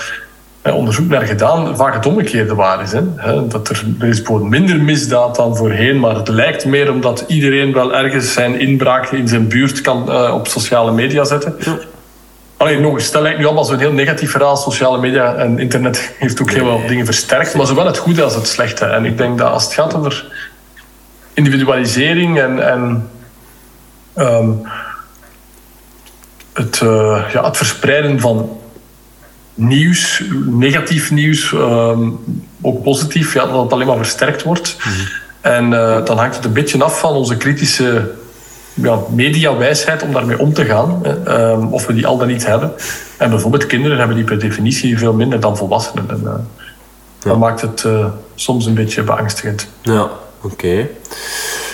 uh, 0.64 0.76
onderzoek 0.76 1.08
naar 1.08 1.26
gedaan, 1.26 1.76
vaak 1.78 1.93
het 1.93 2.06
omgekeerde 2.06 2.56
waar 2.56 2.82
is. 2.82 2.91
Hè. 2.91 3.47
Dat 3.47 3.70
er, 3.70 3.86
er 3.99 4.08
is 4.08 4.22
minder 4.41 4.82
misdaad 4.82 5.36
dan 5.36 5.58
voorheen, 5.58 5.99
maar 5.99 6.16
het 6.16 6.28
lijkt 6.28 6.66
meer 6.66 6.91
omdat 6.91 7.24
iedereen 7.28 7.74
wel 7.74 7.95
ergens 7.95 8.34
zijn 8.34 8.60
inbraak 8.60 9.12
in 9.12 9.28
zijn 9.28 9.47
buurt 9.47 9.82
kan 9.82 10.06
uh, 10.10 10.34
op 10.34 10.47
sociale 10.47 10.91
media 10.91 11.24
zetten. 11.24 11.56
Alleen 12.62 12.82
nog 12.82 12.93
eens, 12.93 13.05
stel 13.05 13.22
lijkt 13.22 13.38
nu 13.38 13.45
allemaal 13.45 13.64
zo'n 13.64 13.80
heel 13.80 13.91
negatief 13.91 14.32
verhaal. 14.32 14.57
Sociale 14.57 14.99
media 14.99 15.36
en 15.36 15.59
internet 15.59 16.14
heeft 16.20 16.41
ook 16.41 16.51
heel 16.51 16.66
veel 16.66 16.88
dingen 16.88 17.05
versterkt, 17.05 17.55
maar 17.55 17.66
zowel 17.66 17.86
het 17.86 17.97
goede 17.97 18.24
als 18.24 18.36
het 18.36 18.47
slechte. 18.47 18.86
En 18.86 19.05
ik 19.05 19.18
denk 19.18 19.38
dat 19.38 19.51
als 19.51 19.64
het 19.64 19.74
gaat 19.74 19.95
over 19.95 20.26
individualisering 21.34 22.39
en, 22.39 22.70
en 22.72 23.09
um, 24.18 24.62
het, 26.53 26.82
uh, 26.84 27.24
ja, 27.34 27.45
het 27.45 27.57
verspreiden 27.57 28.20
van 28.20 28.59
nieuws, 29.53 30.24
negatief 30.45 31.12
nieuws, 31.12 31.51
um, 31.51 32.20
ook 32.62 32.84
positief, 32.84 33.34
ja, 33.34 33.45
dat 33.45 33.64
het 33.64 33.74
alleen 33.74 33.88
maar 33.88 33.97
versterkt 33.97 34.43
wordt. 34.43 34.78
Mm 34.78 34.91
-hmm. 34.91 35.07
En 35.41 35.72
uh, 35.72 36.05
dan 36.05 36.18
hangt 36.18 36.36
het 36.36 36.45
een 36.45 36.53
beetje 36.53 36.84
af 36.84 36.99
van 36.99 37.12
onze 37.12 37.38
kritische 37.38 38.12
ja, 38.74 39.00
mediawijsheid 39.10 40.04
om 40.04 40.14
daarmee 40.14 40.40
om 40.40 40.54
te 40.54 40.66
gaan. 40.66 41.02
Um, 41.28 41.74
of 41.74 41.86
we 41.86 41.94
die 41.94 42.08
al 42.08 42.18
dan 42.18 42.28
niet 42.28 42.46
hebben. 42.46 42.72
En 43.18 43.30
bijvoorbeeld 43.30 43.66
kinderen 43.66 43.98
hebben 43.98 44.16
die 44.16 44.26
per 44.26 44.40
definitie 44.40 44.98
veel 44.98 45.14
minder 45.14 45.40
dan 45.40 45.58
volwassenen. 45.58 46.10
En, 46.10 46.22
uh, 46.24 46.32
ja. 47.20 47.30
Dat 47.30 47.38
maakt 47.38 47.62
het 47.62 47.84
uh, 47.84 48.06
soms 48.36 48.66
een 48.66 48.74
beetje 48.74 49.04
beangstigend. 49.04 49.68
Ja, 49.82 50.10
oké. 50.42 50.54
Okay. 50.54 50.90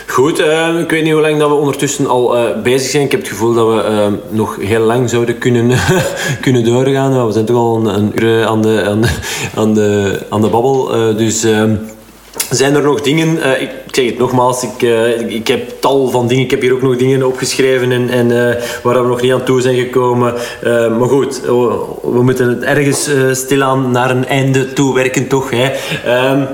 Goed, 0.07 0.39
uh, 0.39 0.79
ik 0.79 0.89
weet 0.89 1.03
niet 1.03 1.13
hoe 1.13 1.21
lang 1.21 1.39
dat 1.39 1.49
we 1.49 1.55
ondertussen 1.55 2.07
al 2.07 2.37
uh, 2.37 2.61
bezig 2.63 2.89
zijn. 2.89 3.03
Ik 3.03 3.11
heb 3.11 3.19
het 3.19 3.29
gevoel 3.29 3.53
dat 3.53 3.67
we 3.67 3.89
uh, 3.89 4.35
nog 4.37 4.57
heel 4.59 4.79
lang 4.79 5.09
zouden 5.09 5.37
kunnen, 5.37 5.77
kunnen 6.41 6.63
doorgaan. 6.63 7.25
We 7.25 7.31
zijn 7.31 7.45
toch 7.45 7.57
al 7.57 7.75
een, 7.75 7.85
een 7.85 8.23
uur 8.23 8.45
aan 8.45 8.61
de, 8.61 8.83
aan 8.85 9.01
de, 9.01 9.09
aan 9.55 9.73
de, 9.73 10.19
aan 10.29 10.41
de 10.41 10.47
babbel. 10.47 10.85
dus 11.15 11.43
ehm, 11.43 11.75
zijn 12.49 12.75
er 12.75 12.83
nog 12.83 13.01
dingen, 13.01 13.61
ik 13.61 13.69
zeg 13.91 14.05
het 14.05 14.17
nogmaals, 14.17 14.63
ik, 14.63 14.81
ik 15.27 15.47
heb 15.47 15.73
tal 15.79 16.09
van 16.09 16.27
dingen. 16.27 16.43
Ik 16.43 16.51
heb 16.51 16.61
hier 16.61 16.73
ook 16.73 16.81
nog 16.81 16.97
dingen 16.97 17.27
opgeschreven 17.27 17.91
en, 17.91 18.09
en 18.09 18.57
waar 18.83 19.01
we 19.01 19.07
nog 19.07 19.21
niet 19.21 19.33
aan 19.33 19.43
toe 19.43 19.61
zijn 19.61 19.75
gekomen. 19.75 20.33
maar 20.99 21.09
goed, 21.09 21.41
we, 21.41 22.21
moeten 22.23 22.49
het 22.49 22.63
ergens 22.63 23.09
stilaan 23.31 23.91
naar 23.91 24.09
een 24.09 24.25
einde 24.25 24.73
toe 24.73 24.93
werken, 24.93 25.27
toch? 25.27 25.49
Hè? 25.49 25.71
Ehm, 26.05 26.45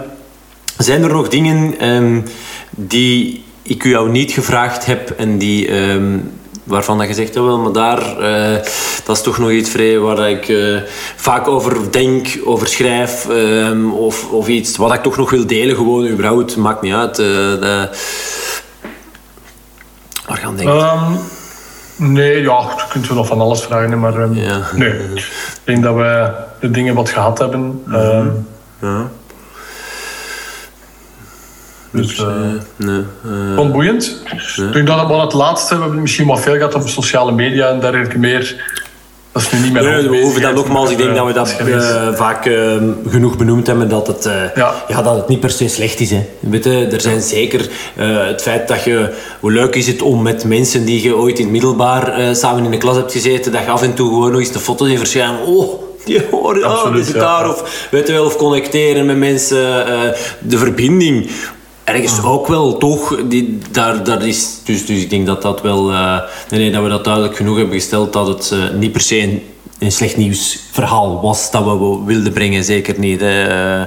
zijn 0.77 1.03
er 1.03 1.11
nog 1.11 1.27
dingen 1.27 1.79
ehm, 1.79 2.21
die 2.69 3.43
ik 3.61 3.83
u 3.83 3.89
jou 3.89 4.09
niet 4.09 4.31
gevraagd 4.31 4.85
heb 4.85 5.09
en 5.17 5.37
die, 5.37 5.75
um, 5.75 6.31
waarvan 6.63 6.97
dat 6.97 7.07
je 7.07 7.13
zegt, 7.13 7.37
oh 7.37 7.45
wel, 7.45 7.57
maar 7.57 7.71
daar, 7.71 7.99
uh, 8.19 8.57
dat 9.05 9.15
is 9.15 9.21
toch 9.21 9.37
nog 9.37 9.51
iets 9.51 9.69
vrij 9.69 9.99
waar 9.99 10.29
ik 10.29 10.47
uh, 10.47 10.81
vaak 11.15 11.47
over 11.47 11.91
denk, 11.91 12.27
over 12.45 12.67
schrijf 12.67 13.27
um, 13.29 13.93
of, 13.93 14.31
of 14.31 14.47
iets 14.47 14.77
wat 14.77 14.93
ik 14.93 15.01
toch 15.01 15.17
nog 15.17 15.29
wil 15.29 15.47
delen, 15.47 15.75
gewoon 15.75 16.07
überhaupt, 16.07 16.57
maakt 16.57 16.81
niet 16.81 16.93
uit. 16.93 17.19
Uh, 17.19 17.25
de... 17.25 17.89
Waar 20.27 20.37
gaan 20.37 20.55
denken? 20.55 20.75
Um, 20.75 22.11
nee, 22.11 22.41
ja, 22.41 22.59
je 22.77 22.83
kunt 22.89 23.07
wel 23.07 23.25
van 23.25 23.41
alles 23.41 23.61
vragen, 23.61 23.99
maar 23.99 24.17
um, 24.21 24.33
ja. 24.33 24.61
nee. 24.75 24.91
Ik 25.13 25.61
denk 25.63 25.83
dat 25.83 25.95
we 25.95 26.31
de 26.59 26.71
dingen 26.71 26.95
wat 26.95 27.09
gehad 27.09 27.39
hebben. 27.39 27.61
Mm 27.61 27.93
-hmm. 27.93 28.47
ja. 28.81 29.09
Dus, 31.93 32.19
uh, 32.19 32.27
nee, 32.75 33.01
uh, 33.57 33.71
boeiend. 33.71 34.21
Nee. 34.55 34.67
Ik 34.67 34.73
denk 34.73 34.87
dat 34.87 34.99
het 34.99 35.07
wel 35.07 35.21
het 35.21 35.33
laatste. 35.33 35.75
We 35.75 35.81
hebben 35.81 36.01
misschien 36.01 36.27
wat 36.27 36.41
veel 36.41 36.53
gehad 36.53 36.75
over 36.75 36.89
sociale 36.89 37.31
media 37.31 37.69
en 37.69 37.79
dergelijke 37.79 38.19
meer. 38.19 38.63
Dat 39.31 39.41
is 39.41 39.51
nu 39.51 39.59
niet 39.59 39.73
meer 39.73 39.83
nee, 39.83 40.09
we 40.09 40.21
hoeven 40.21 40.41
dat 40.41 40.55
nogmaals. 40.55 40.91
Ik 40.91 40.97
denk 40.97 41.15
dat 41.15 41.25
we 41.25 41.33
dat 41.33 41.55
uh, 41.67 42.13
vaak 42.13 42.45
uh, 42.45 42.75
genoeg 43.07 43.37
benoemd 43.37 43.67
hebben. 43.67 43.89
Dat 43.89 44.07
het, 44.07 44.25
uh, 44.25 44.33
ja. 44.55 44.73
ja. 44.87 45.01
dat 45.01 45.15
het 45.15 45.27
niet 45.27 45.39
per 45.39 45.49
se 45.49 45.67
slecht 45.67 45.99
is. 45.99 46.09
Hè. 46.09 46.25
Weet 46.39 46.63
je, 46.63 46.87
er 46.91 47.01
zijn 47.01 47.21
zeker 47.21 47.69
het 47.95 48.41
feit 48.41 48.67
dat 48.67 48.83
je... 48.83 49.13
Hoe 49.39 49.51
leuk 49.51 49.75
is 49.75 49.87
het 49.87 50.01
om 50.01 50.21
met 50.21 50.45
mensen 50.45 50.85
die 50.85 51.03
je 51.03 51.15
ooit 51.15 51.37
in 51.37 51.43
het 51.43 51.51
middelbaar 51.51 52.35
samen 52.35 52.65
in 52.65 52.71
de 52.71 52.77
klas 52.77 52.95
hebt 52.95 53.11
gezeten, 53.11 53.51
dat 53.51 53.63
je 53.63 53.69
af 53.69 53.81
en 53.81 53.93
toe 53.93 54.09
gewoon 54.09 54.31
nog 54.31 54.39
eens 54.39 54.51
de 54.51 54.59
foto's 54.59 54.89
in 54.89 54.97
verschijnen. 54.97 55.45
Oh, 55.45 55.81
die 56.05 56.21
horen, 56.31 56.65
oh, 56.65 56.93
die 56.93 57.03
zit 57.03 57.13
daar. 57.13 57.49
Of, 57.49 57.87
weet 57.91 58.07
je 58.07 58.13
wel, 58.13 58.25
of 58.25 58.35
connecteren 58.35 59.05
met 59.05 59.17
mensen. 59.17 59.85
de 60.39 60.57
verbinding 60.57 61.29
ergens 61.83 62.19
ah. 62.19 62.31
ook 62.31 62.47
wel 62.47 62.77
toch, 62.77 63.15
die, 63.25 63.59
daar, 63.71 64.03
daar 64.03 64.27
is, 64.27 64.59
dus, 64.65 64.85
dus 64.85 65.01
ik 65.01 65.09
denk 65.09 65.25
dat 65.25 65.41
dat 65.41 65.61
wel, 65.61 65.91
uh, 65.91 66.19
nee, 66.49 66.59
nee, 66.59 66.71
dat 66.71 66.83
we 66.83 66.89
dat 66.89 67.03
duidelijk 67.03 67.35
genoeg 67.35 67.57
hebben 67.57 67.75
gesteld 67.75 68.13
dat 68.13 68.27
het 68.27 68.51
uh, 68.53 68.79
niet 68.79 68.91
per 68.91 69.01
se 69.01 69.21
een, 69.21 69.43
een 69.79 69.91
slecht 69.91 70.17
nieuwsverhaal 70.17 71.21
was 71.21 71.51
dat 71.51 71.63
we 71.63 72.01
wilden 72.05 72.33
brengen, 72.33 72.63
zeker 72.63 72.99
niet. 72.99 73.19
Hè. 73.19 73.43
Uh, 73.79 73.85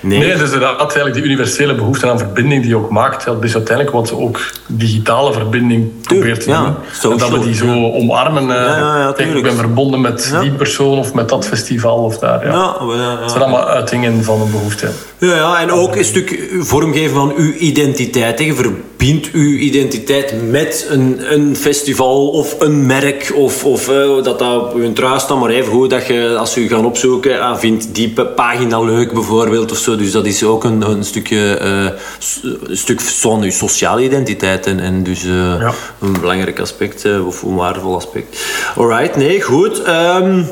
nee. 0.00 0.18
nee, 0.18 0.36
dus 0.36 0.52
inderdaad 0.52 0.78
eigenlijk 0.78 1.14
die 1.14 1.24
universele 1.24 1.74
behoefte 1.74 2.10
aan 2.10 2.18
verbinding 2.18 2.60
die 2.60 2.70
je 2.70 2.76
ook 2.76 2.90
maakt, 2.90 3.24
dat 3.24 3.44
is 3.44 3.54
uiteindelijk 3.54 3.96
wat 3.96 4.08
ze 4.08 4.16
ook 4.16 4.40
digitale 4.66 5.32
verbinding 5.32 6.00
probeert 6.00 6.40
te 6.40 6.46
doen. 6.46 7.12
En 7.12 7.18
dat 7.18 7.30
we 7.30 7.38
die 7.38 7.54
zo 7.54 7.92
omarmen. 7.92 8.46
Ja, 8.46 8.98
ja, 8.98 9.16
ik 9.16 9.42
ben 9.42 9.56
verbonden 9.56 10.00
met 10.00 10.36
die 10.40 10.50
persoon 10.50 10.98
of 10.98 11.14
met 11.14 11.28
dat 11.28 11.46
festival 11.46 11.98
of 11.98 12.18
daar. 12.18 12.46
Ja. 12.46 12.76
Dat 13.20 13.30
zijn 13.30 13.42
allemaal 13.42 13.68
uitingen 13.68 14.24
van 14.24 14.40
een 14.40 14.50
behoefte. 14.50 14.90
Ja, 15.18 15.36
ja, 15.36 15.60
en 15.60 15.70
ook 15.70 15.96
een 15.96 16.04
stuk 16.04 16.48
vormgeven 16.58 17.14
van 17.14 17.32
uw 17.36 17.52
identiteit. 17.52 18.38
Je 18.38 18.54
verbindt 18.54 19.30
uw 19.32 19.56
identiteit 19.56 20.50
met 20.50 20.86
een, 20.90 21.32
een 21.32 21.56
festival 21.56 22.28
of 22.28 22.60
een 22.60 22.86
merk. 22.86 23.32
Of, 23.34 23.64
of 23.64 23.88
uh, 23.88 24.22
dat 24.22 24.38
dat 24.38 24.62
op 24.62 24.74
uw 24.74 24.92
trui 24.92 25.20
staat. 25.20 25.40
Maar 25.40 25.50
even 25.50 25.72
goed 25.72 25.90
dat 25.90 26.06
je, 26.06 26.36
als 26.38 26.56
u 26.56 26.68
gaat 26.68 26.84
opzoeken, 26.84 27.40
ah, 27.40 27.58
vindt 27.58 27.94
die 27.94 28.12
pagina 28.34 28.80
leuk 28.80 29.12
bijvoorbeeld. 29.12 29.70
Of 29.70 29.78
zo. 29.78 29.96
Dus 29.96 30.12
dat 30.12 30.26
is 30.26 30.44
ook 30.44 30.64
een, 30.64 30.90
een 30.90 31.04
stukje 31.04 31.58
uh, 31.62 32.58
een 32.68 32.76
stuk 32.76 33.00
van 33.00 33.42
uw 33.42 33.50
sociale 33.50 34.02
identiteit. 34.02 34.66
En, 34.66 34.80
en 34.80 35.02
dus 35.02 35.24
uh, 35.24 35.60
ja. 35.60 35.72
een 36.00 36.20
belangrijk 36.20 36.60
aspect, 36.60 37.04
of 37.26 37.42
een 37.42 37.54
waardevol 37.54 37.94
aspect. 37.94 38.44
Alright, 38.76 39.16
nee, 39.16 39.40
goed. 39.40 39.82
Um, 39.88 40.46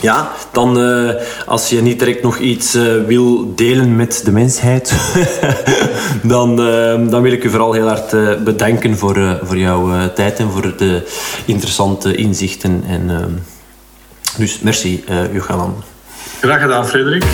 ja, 0.00 0.32
dan 0.52 0.78
uh, 0.78 1.10
als 1.46 1.68
je 1.68 1.82
niet 1.82 1.98
direct 1.98 2.22
nog 2.22 2.38
iets 2.38 2.74
uh, 2.74 3.04
wil 3.06 3.54
delen 3.54 3.96
met 3.96 4.20
de 4.24 4.32
mensheid, 4.32 4.94
dan, 6.22 6.50
uh, 6.60 7.10
dan 7.10 7.22
wil 7.22 7.32
ik 7.32 7.44
u 7.44 7.50
vooral 7.50 7.72
heel 7.72 7.88
hard 7.88 8.44
bedanken 8.44 8.96
voor, 8.96 9.38
voor 9.42 9.56
jouw 9.56 10.12
tijd 10.12 10.38
en 10.38 10.50
voor 10.50 10.76
de 10.76 11.06
interessante 11.44 12.14
inzichten. 12.14 12.84
En, 12.88 13.44
dus 14.36 14.60
merci, 14.60 15.04
Johanan. 15.32 15.82
Graag 16.40 16.60
gedaan, 16.60 16.86
Frederik. 16.86 17.24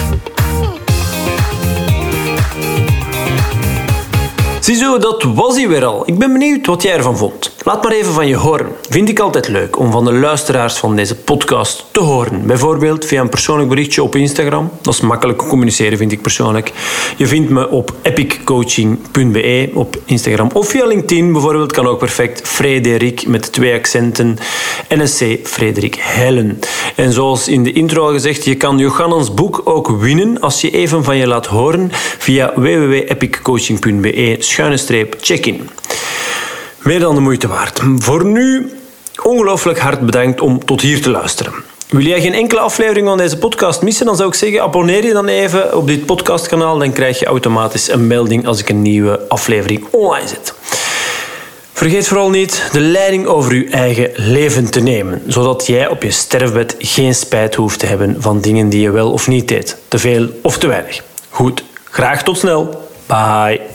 Ziezo, 4.62 4.98
dat 4.98 5.22
was 5.22 5.56
hij 5.56 5.68
weer 5.68 5.84
al. 5.84 6.02
Ik 6.06 6.18
ben 6.18 6.32
benieuwd 6.32 6.66
wat 6.66 6.82
jij 6.82 6.92
ervan 6.92 7.16
vond. 7.16 7.52
Laat 7.62 7.82
maar 7.82 7.92
even 7.92 8.12
van 8.12 8.26
je 8.26 8.36
horen. 8.36 8.66
Vind 8.88 9.08
ik 9.08 9.18
altijd 9.18 9.48
leuk 9.48 9.78
om 9.78 9.90
van 9.90 10.04
de 10.04 10.12
luisteraars 10.12 10.76
van 10.76 10.96
deze 10.96 11.16
podcast 11.16 11.84
te 11.90 12.00
horen. 12.00 12.46
Bijvoorbeeld 12.46 13.04
via 13.04 13.20
een 13.20 13.28
persoonlijk 13.28 13.68
berichtje 13.68 14.02
op 14.02 14.16
Instagram. 14.16 14.70
Dat 14.82 14.94
is 14.94 15.00
makkelijk 15.00 15.38
communiceren, 15.38 15.98
vind 15.98 16.12
ik 16.12 16.22
persoonlijk. 16.22 16.72
Je 17.16 17.26
vindt 17.26 17.50
me 17.50 17.68
op 17.68 17.92
epiccoaching.be 18.02 19.70
op 19.74 19.96
Instagram. 20.04 20.50
Of 20.52 20.68
via 20.68 20.86
LinkedIn 20.86 21.32
bijvoorbeeld 21.32 21.72
kan 21.72 21.86
ook 21.86 21.98
perfect. 21.98 22.48
Frederik 22.48 23.26
met 23.26 23.52
twee 23.52 23.74
accenten. 23.74 24.38
NSC 24.88 25.24
Frederik 25.42 25.96
Hellen. 25.98 26.58
En 26.96 27.12
zoals 27.12 27.48
in 27.48 27.62
de 27.62 27.72
intro 27.72 28.06
al 28.06 28.12
gezegd, 28.12 28.44
je 28.44 28.54
kan 28.54 28.78
Johannans 28.78 29.34
boek 29.34 29.60
ook 29.64 29.88
winnen 29.88 30.40
als 30.40 30.60
je 30.60 30.70
even 30.70 31.04
van 31.04 31.16
je 31.16 31.26
laat 31.26 31.46
horen 31.46 31.88
via 32.18 32.52
www.epiccoaching.be 32.56 34.36
schuine 34.53 34.76
streep 34.76 35.16
check-in. 35.20 35.68
Meer 36.82 37.00
dan 37.00 37.14
de 37.14 37.20
moeite 37.20 37.48
waard. 37.48 37.80
Voor 37.98 38.24
nu 38.24 38.72
ongelooflijk 39.22 39.78
hard 39.78 40.00
bedankt 40.00 40.40
om 40.40 40.64
tot 40.64 40.80
hier 40.80 41.03
te 41.03 41.11
luisteren. 41.11 41.53
Wil 41.88 42.00
jij 42.00 42.20
geen 42.20 42.34
enkele 42.34 42.61
aflevering 42.61 43.07
van 43.07 43.18
deze 43.18 43.38
podcast 43.38 43.82
missen, 43.82 44.07
dan 44.07 44.16
zou 44.16 44.28
ik 44.28 44.34
zeggen, 44.34 44.62
abonneer 44.62 45.05
je 45.05 45.12
dan 45.12 45.28
even 45.28 45.76
op 45.76 45.86
dit 45.86 46.07
podcastkanaal. 46.07 46.78
Dan 46.78 46.92
krijg 46.92 47.18
je 47.18 47.26
automatisch 47.26 47.88
een 47.88 48.07
melding 48.07 48.46
als 48.46 48.61
ik 48.61 48.68
een 48.68 48.82
nieuwe 48.82 49.20
aflevering 49.28 49.86
online 49.90 50.28
zet. 50.28 50.55
Vergeet 51.72 52.07
vooral 52.07 52.30
niet 52.30 52.68
de 52.72 52.80
leiding 52.80 53.26
over 53.26 53.55
je 53.55 53.68
eigen 53.70 54.11
leven 54.14 54.70
te 54.70 54.80
nemen, 54.80 55.22
zodat 55.26 55.66
jij 55.66 55.88
op 55.88 56.03
je 56.03 56.11
sterfbed 56.11 56.74
geen 56.78 57.14
spijt 57.14 57.55
hoeft 57.55 57.78
te 57.78 57.86
hebben 57.86 58.16
van 58.18 58.40
dingen 58.40 58.68
die 58.68 58.80
je 58.80 58.90
wel 58.90 59.12
of 59.12 59.28
niet 59.28 59.48
deed. 59.48 59.76
Te 59.88 59.98
veel 59.98 60.29
of 60.42 60.58
te 60.58 60.66
weinig. 60.66 61.03
Goed, 61.30 61.64
graag 61.91 62.22
tot 62.22 62.38
snel. 62.38 62.88
Bye. 63.07 63.71